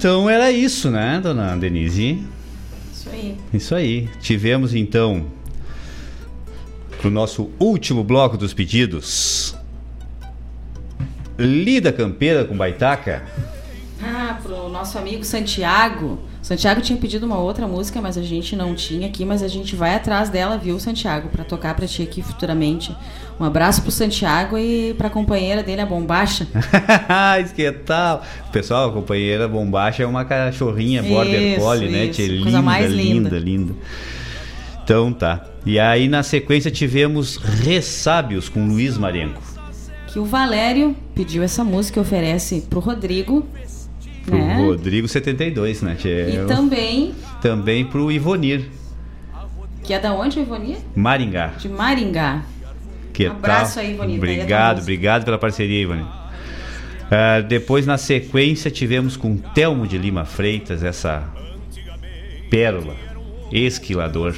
Então 0.00 0.30
era 0.30 0.50
isso, 0.50 0.90
né, 0.90 1.20
dona 1.22 1.54
Denise? 1.58 2.24
Isso 2.90 3.10
aí. 3.10 3.36
Isso 3.52 3.74
aí. 3.74 4.08
Tivemos 4.18 4.74
então 4.74 5.26
pro 6.96 7.10
nosso 7.10 7.50
último 7.60 8.02
bloco 8.02 8.38
dos 8.38 8.54
pedidos. 8.54 9.54
Lida 11.38 11.92
Campeira 11.92 12.46
com 12.46 12.56
Baitaca. 12.56 13.26
Ah, 14.02 14.38
pro 14.42 14.70
nosso 14.70 14.96
amigo 14.96 15.22
Santiago. 15.22 16.18
Santiago 16.42 16.80
tinha 16.80 16.98
pedido 16.98 17.26
uma 17.26 17.38
outra 17.38 17.66
música, 17.66 18.00
mas 18.00 18.16
a 18.16 18.22
gente 18.22 18.56
não 18.56 18.74
tinha 18.74 19.06
aqui, 19.06 19.24
mas 19.24 19.42
a 19.42 19.48
gente 19.48 19.76
vai 19.76 19.94
atrás 19.94 20.28
dela, 20.30 20.56
viu, 20.56 20.78
Santiago, 20.80 21.28
para 21.28 21.44
tocar 21.44 21.74
para 21.74 21.86
ti 21.86 22.02
aqui 22.02 22.22
futuramente. 22.22 22.94
Um 23.38 23.44
abraço 23.44 23.82
pro 23.82 23.90
Santiago 23.90 24.58
e 24.58 24.94
pra 24.94 25.08
companheira 25.08 25.62
dele, 25.62 25.80
a 25.80 25.86
Bombacha. 25.86 26.46
que 27.54 27.72
tal? 27.72 28.22
Pessoal, 28.52 28.90
a 28.90 28.92
companheira 28.92 29.48
Bombacha 29.48 30.02
é 30.02 30.06
uma 30.06 30.24
cachorrinha 30.24 31.02
border 31.02 31.40
Isso, 31.40 31.60
collie, 31.60 31.88
né? 31.88 32.04
isso. 32.06 32.12
Tia? 32.20 32.28
Coisa 32.28 32.44
Linda, 32.44 32.62
mais 32.62 32.90
linda. 32.90 33.28
linda, 33.28 33.38
linda. 33.38 33.74
Então 34.82 35.12
tá. 35.12 35.46
E 35.64 35.78
aí 35.78 36.08
na 36.08 36.22
sequência 36.22 36.70
tivemos 36.70 37.36
Ressábios 37.36 38.48
com 38.48 38.66
Luiz 38.66 38.98
Marenco. 38.98 39.40
Que 40.08 40.18
o 40.18 40.24
Valério 40.24 40.96
pediu 41.14 41.42
essa 41.42 41.62
música 41.62 42.00
e 42.00 42.02
oferece 42.02 42.62
pro 42.68 42.80
Rodrigo. 42.80 43.46
Pro 44.30 44.38
né? 44.38 44.56
Rodrigo 44.56 45.08
72, 45.08 45.82
né? 45.82 45.96
tia? 45.98 46.28
E 46.30 46.46
também, 46.46 47.14
Também 47.40 47.84
pro 47.84 48.10
Ivonir 48.10 48.68
que 49.90 49.94
é 49.94 49.98
da 49.98 50.12
onde, 50.12 50.38
Ivonir? 50.38 50.76
Maringá. 50.94 51.48
De 51.58 51.68
Maringá. 51.68 52.42
Que 53.12 53.26
Abraço 53.26 53.74
tal? 53.74 53.84
aí, 53.84 53.92
Ivonir. 53.92 54.14
É 54.14 54.18
Obrigado, 54.18 54.82
obrigado 54.82 55.24
pela 55.24 55.36
parceria, 55.36 55.82
Ivonir. 55.82 56.06
Ah, 57.10 57.40
depois, 57.40 57.86
na 57.86 57.98
sequência, 57.98 58.70
tivemos 58.70 59.16
com 59.16 59.36
Telmo 59.36 59.88
de 59.88 59.98
Lima 59.98 60.24
Freitas 60.24 60.84
essa 60.84 61.24
pérola, 62.48 62.94
Esquilador. 63.50 64.34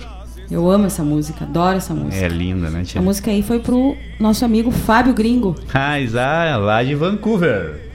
Eu 0.51 0.71
amo 0.71 0.87
essa 0.87 1.05
música, 1.05 1.45
adoro 1.45 1.77
essa 1.77 1.93
música. 1.93 2.25
É 2.25 2.29
linda, 2.29 2.71
né, 2.71 2.83
tia? 2.85 3.01
A 3.01 3.05
música 3.05 3.31
aí 3.31 3.43
foi 3.43 3.59
pro 3.59 3.95
nosso 4.19 4.47
amigo 4.47 4.71
Fábio 4.71 5.13
Gringo. 5.13 5.55
Ah, 5.75 6.57
lá 6.57 6.83
de 6.83 6.95
Vancouver. 6.95 7.92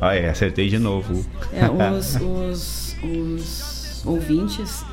Ah, 0.00 0.14
é, 0.14 0.28
acertei 0.28 0.68
de 0.68 0.78
novo. 0.78 1.24
É, 1.52 1.64
os, 1.90 2.14
os, 2.16 2.96
os 3.02 4.06
ouvintes, 4.06 4.84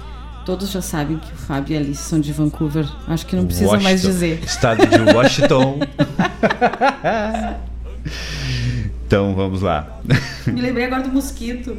todos 0.46 0.72
já 0.72 0.82
sabem 0.82 1.18
que 1.18 1.32
o 1.32 1.36
Fábio 1.36 1.74
e 1.74 1.78
a 1.78 1.80
Alice 1.80 2.04
são 2.04 2.20
de 2.20 2.32
Vancouver. 2.32 2.88
Acho 3.08 3.26
que 3.26 3.36
não 3.36 3.46
precisa 3.46 3.78
mais 3.78 4.04
Washington, 4.04 4.08
dizer. 4.08 4.44
Estado 4.44 4.88
de 4.88 5.14
Washington. 5.14 5.80
então, 9.06 9.36
vamos 9.36 9.62
lá. 9.62 10.00
Me 10.48 10.62
lembrei 10.62 10.86
agora 10.86 11.04
do 11.04 11.10
mosquito. 11.10 11.78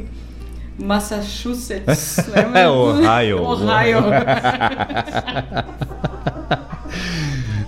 Massachusetts. 0.77 2.17
É? 2.53 2.69
Ohio. 2.69 3.43
Ohio. 3.43 4.03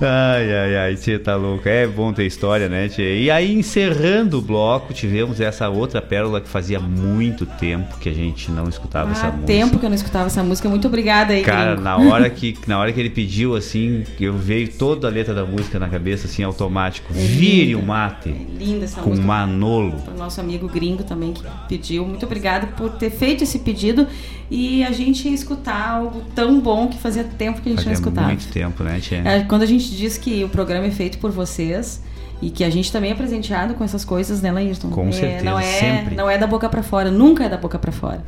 Ai, 0.02 0.54
ai, 0.56 0.76
ai, 0.78 0.96
tia 0.96 1.20
tá 1.20 1.36
louca. 1.36 1.70
É 1.70 1.86
bom 1.86 2.14
ter 2.14 2.26
história, 2.26 2.70
né, 2.70 2.88
tia? 2.88 3.14
E 3.16 3.30
aí, 3.30 3.54
encerrando 3.54 4.38
o 4.38 4.42
bloco, 4.42 4.94
tivemos 4.94 5.42
essa 5.42 5.68
outra 5.68 6.02
pérola 6.02 6.40
que 6.40 6.48
fazia 6.48 6.80
muito 6.80 7.46
tempo 7.46 7.98
que 7.98 8.08
a 8.08 8.14
gente 8.14 8.50
não 8.50 8.70
escutava 8.70 9.12
essa 9.12 9.28
Há 9.28 9.32
música. 9.32 9.48
tempo 9.48 9.78
que 9.78 9.86
eu 9.86 9.90
não 9.90 9.96
escutava 9.96 10.28
essa 10.28 10.42
música. 10.42 10.70
Muito 10.70 10.88
obrigada 10.88 11.34
aí, 11.34 11.44
Cara, 11.44 11.72
gringo. 11.72 11.82
na 11.84 11.98
hora, 11.98 12.30
que, 12.30 12.56
na 12.66 12.80
hora 12.80 12.94
que 12.94 13.00
ele 13.00 13.10
pediu, 13.10 13.58
assim, 13.58 14.06
eu 14.22 14.34
veio 14.38 14.70
toda 14.72 15.08
a 15.08 15.12
letra 15.12 15.34
da 15.34 15.44
música 15.46 15.78
na 15.78 15.90
cabeça, 15.90 16.28
assim, 16.28 16.44
automático. 16.44 17.12
É 17.14 17.18
Vire 17.20 17.76
o 17.76 17.82
mate. 17.84 18.30
Linda 18.58 18.86
essa 18.86 19.02
com 19.02 19.10
música. 19.10 19.28
Manolo. 19.28 19.98
Para 20.06 20.14
o 20.14 20.18
nosso 20.18 20.40
amigo 20.40 20.70
gringo 20.70 21.04
também 21.04 21.34
que 21.34 21.44
pediu. 21.68 22.06
Muito 22.06 22.26
obrigada 22.26 22.68
por 22.68 22.92
ter 22.92 23.10
feito 23.10 23.44
esse 23.44 23.60
pedido 23.60 24.08
e 24.50 24.84
a 24.84 24.92
gente 24.92 25.32
escutar 25.32 25.90
algo 25.92 26.22
tão 26.34 26.60
bom 26.60 26.88
que 26.88 26.98
fazia 26.98 27.24
tempo 27.24 27.62
que 27.62 27.70
a 27.70 27.72
gente 27.72 27.78
Fazia 27.84 27.92
não 27.92 28.00
escutava. 28.00 28.28
muito 28.28 28.48
tempo, 28.48 28.84
né, 28.84 29.00
tia? 29.00 29.22
É, 29.24 29.44
quando 29.44 29.62
a 29.62 29.66
gente 29.66 29.96
diz 29.96 30.18
que 30.18 30.44
o 30.44 30.50
programa 30.50 30.86
é 30.88 30.92
feito 30.92 31.18
por 31.20 31.32
vocês 31.32 32.02
e 32.42 32.50
que 32.50 32.64
a 32.64 32.70
gente 32.70 32.92
também 32.92 33.12
é 33.12 33.16
presenteado 33.16 33.74
com 33.76 33.84
essas 33.84 34.04
coisas, 34.06 34.42
né, 34.42 34.52
Laírton? 34.52 34.90
Com 34.90 35.10
É, 35.10 35.12
certeza, 35.12 35.44
não 35.46 35.60
é, 35.60 35.64
sempre. 35.64 36.16
Não 36.16 36.30
é 36.30 36.38
da 36.38 36.48
boca 36.48 36.68
pra 36.70 36.82
fora, 36.82 37.12
nunca 37.12 37.44
é 37.44 37.50
da 37.50 37.58
boca 37.58 37.78
pra 37.78 37.92
fora. 37.92 38.24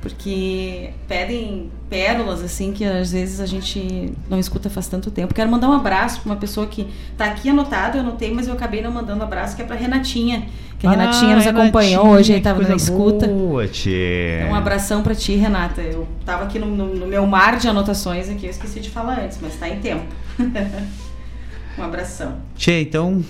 Porque 0.00 0.90
pedem 1.08 1.70
pérolas 1.90 2.42
assim 2.42 2.72
que 2.72 2.84
às 2.84 3.10
vezes 3.12 3.40
a 3.40 3.46
gente 3.46 4.12
não 4.30 4.38
escuta 4.38 4.70
faz 4.70 4.86
tanto 4.86 5.10
tempo. 5.10 5.34
Quero 5.34 5.50
mandar 5.50 5.68
um 5.68 5.72
abraço 5.72 6.20
para 6.20 6.30
uma 6.32 6.36
pessoa 6.38 6.66
que 6.66 6.86
tá 7.16 7.24
aqui 7.26 7.48
anotado, 7.50 7.98
eu 7.98 8.02
anotei, 8.02 8.32
mas 8.32 8.46
eu 8.46 8.54
acabei 8.54 8.80
não 8.80 8.92
mandando 8.92 9.22
abraço, 9.24 9.56
que 9.56 9.62
é 9.62 9.64
para 9.64 9.74
Renatinha, 9.76 10.46
que 10.78 10.86
a 10.86 10.90
Ah, 10.90 10.92
Renatinha 10.92 11.34
nos 11.36 11.46
acompanhou 11.46 12.06
hoje, 12.08 12.32
aí 12.34 12.40
tava 12.40 12.62
na 12.62 12.76
escuta. 12.76 13.26
Boa, 13.26 13.66
tchê. 13.66 14.46
Um 14.48 14.54
abração 14.54 15.02
para 15.02 15.14
ti, 15.14 15.34
Renata. 15.34 15.80
Eu 15.80 16.06
tava 16.24 16.44
aqui 16.44 16.58
no, 16.58 16.66
no- 16.66 16.94
no 16.94 17.06
meu 17.06 17.26
mar 17.26 17.56
de 17.58 17.66
anotações 17.68 18.28
aqui, 18.30 18.46
eu 18.46 18.50
esqueci 18.50 18.78
de 18.80 18.90
falar 18.90 19.18
antes, 19.20 19.38
mas 19.42 19.56
tá 19.56 19.68
em 19.68 19.80
tempo. 19.80 20.04
um 21.78 21.82
abração. 21.82 22.36
Tchê, 22.56 22.82
então, 22.82 23.24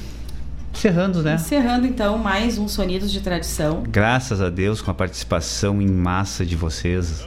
encerrando, 0.79 1.23
né? 1.25 1.35
Encerrando 1.35 1.87
então 1.89 2.17
mais 2.19 2.57
um 2.57 2.69
Sonidos 2.69 3.11
de 3.11 3.21
Tradição. 3.21 3.83
Graças 3.89 4.41
a 4.41 4.49
Deus 4.49 4.81
com 4.81 4.91
a 4.93 4.95
participação 4.95 5.83
em 5.83 5.89
massa 5.89 6.47
de 6.47 6.55
vocês, 6.55 7.27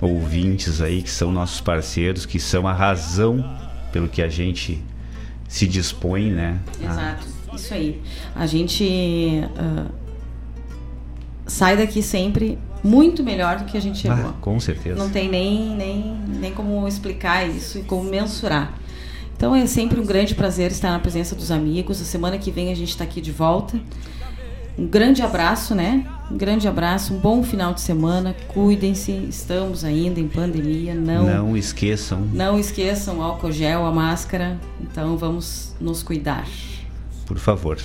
ouvintes 0.00 0.80
aí, 0.80 1.02
que 1.02 1.10
são 1.10 1.32
nossos 1.32 1.60
parceiros, 1.60 2.24
que 2.24 2.38
são 2.38 2.68
a 2.68 2.72
razão 2.72 3.44
pelo 3.92 4.06
que 4.08 4.22
a 4.22 4.28
gente 4.28 4.80
se 5.48 5.66
dispõe, 5.66 6.30
né? 6.30 6.60
a- 6.80 6.92
Exato, 6.92 7.26
isso 7.54 7.74
aí. 7.74 8.00
A 8.34 8.46
gente 8.46 9.42
ah, 9.58 9.86
sai 11.46 11.76
daqui 11.76 12.00
sempre 12.00 12.56
muito 12.82 13.24
melhor 13.24 13.58
do 13.58 13.64
que 13.64 13.76
a 13.76 13.80
gente 13.80 13.98
chegou. 13.98 14.16
Ah, 14.28 14.34
com 14.40 14.60
certeza. 14.60 14.96
Não 14.96 15.10
tem 15.10 15.28
nem, 15.28 15.74
nem, 15.74 16.16
nem 16.28 16.52
como 16.52 16.86
explicar 16.86 17.44
isso 17.48 17.78
e 17.78 17.82
como 17.82 18.08
mensurar. 18.08 18.78
Então 19.44 19.54
é 19.54 19.66
sempre 19.66 20.00
um 20.00 20.06
grande 20.06 20.34
prazer 20.34 20.70
estar 20.70 20.90
na 20.90 20.98
presença 20.98 21.34
dos 21.34 21.50
amigos. 21.50 22.00
A 22.00 22.04
semana 22.06 22.38
que 22.38 22.50
vem 22.50 22.72
a 22.72 22.74
gente 22.74 22.88
está 22.88 23.04
aqui 23.04 23.20
de 23.20 23.30
volta. 23.30 23.78
Um 24.78 24.86
grande 24.86 25.20
abraço, 25.20 25.74
né? 25.74 26.06
Um 26.30 26.38
grande 26.38 26.66
abraço, 26.66 27.12
um 27.12 27.18
bom 27.18 27.42
final 27.42 27.74
de 27.74 27.82
semana. 27.82 28.34
Cuidem-se, 28.48 29.12
estamos 29.28 29.84
ainda 29.84 30.18
em 30.18 30.28
pandemia. 30.28 30.94
Não, 30.94 31.26
Não 31.26 31.56
esqueçam. 31.58 32.22
não 32.32 32.58
esqueçam 32.58 33.18
o 33.18 33.22
álcool 33.22 33.52
gel, 33.52 33.84
a 33.84 33.92
máscara. 33.92 34.58
Então 34.80 35.18
vamos 35.18 35.74
nos 35.78 36.02
cuidar. 36.02 36.48
por 37.26 37.36
favor. 37.36 37.76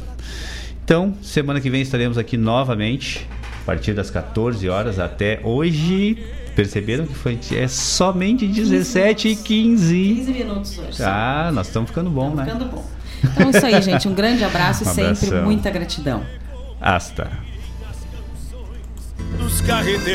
Então, 0.85 1.13
semana 1.21 1.59
que 1.59 1.69
vem 1.69 1.81
estaremos 1.81 2.17
aqui 2.17 2.38
novamente, 2.38 3.27
a 3.63 3.65
partir 3.65 3.93
das 3.93 4.09
14 4.09 4.69
horas 4.69 4.97
até 4.97 5.41
hoje. 5.43 6.17
Perceberam 6.59 7.05
que 7.05 7.13
foi 7.13 7.39
é 7.55 7.69
somente 7.69 8.45
17 8.45 9.29
e 9.29 9.35
15. 9.38 10.15
15 10.15 10.31
minutos 10.33 10.77
hoje. 10.77 11.01
Ah, 11.01 11.51
nós 11.53 11.67
estamos 11.67 11.89
ficando 11.89 12.09
bom, 12.09 12.35
né? 12.35 12.43
Ficando 12.43 12.65
bom. 12.65 12.83
Então 13.23 13.47
é 13.47 13.49
isso 13.49 13.65
aí, 13.65 13.81
gente. 13.81 14.07
Um 14.09 14.13
grande 14.13 14.43
abraço 14.43 14.83
e 14.83 14.88
Um 14.88 14.93
sempre 14.93 15.27
abração. 15.27 15.45
muita 15.45 15.69
gratidão. 15.69 16.21
Hasta. 16.81 17.31
dos 19.38 19.61
carreteiros 19.61 20.05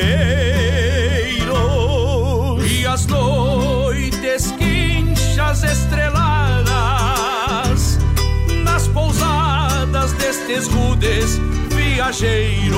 e 2.71 2.87
as 2.87 3.07
noites 3.07 4.53
quinchas 4.53 5.65
estreladas 5.65 7.99
nas 8.65 8.87
pousadas 8.89 10.13
destes 10.13 10.69
rudes 10.69 11.39
viajeiros. 11.75 12.75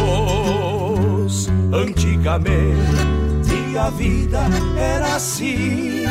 Antigamente 1.72 3.25
a 3.78 3.90
vida 3.90 4.40
era 4.78 5.16
assim, 5.16 6.04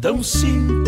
tão 0.00 0.22
simples. 0.22 0.72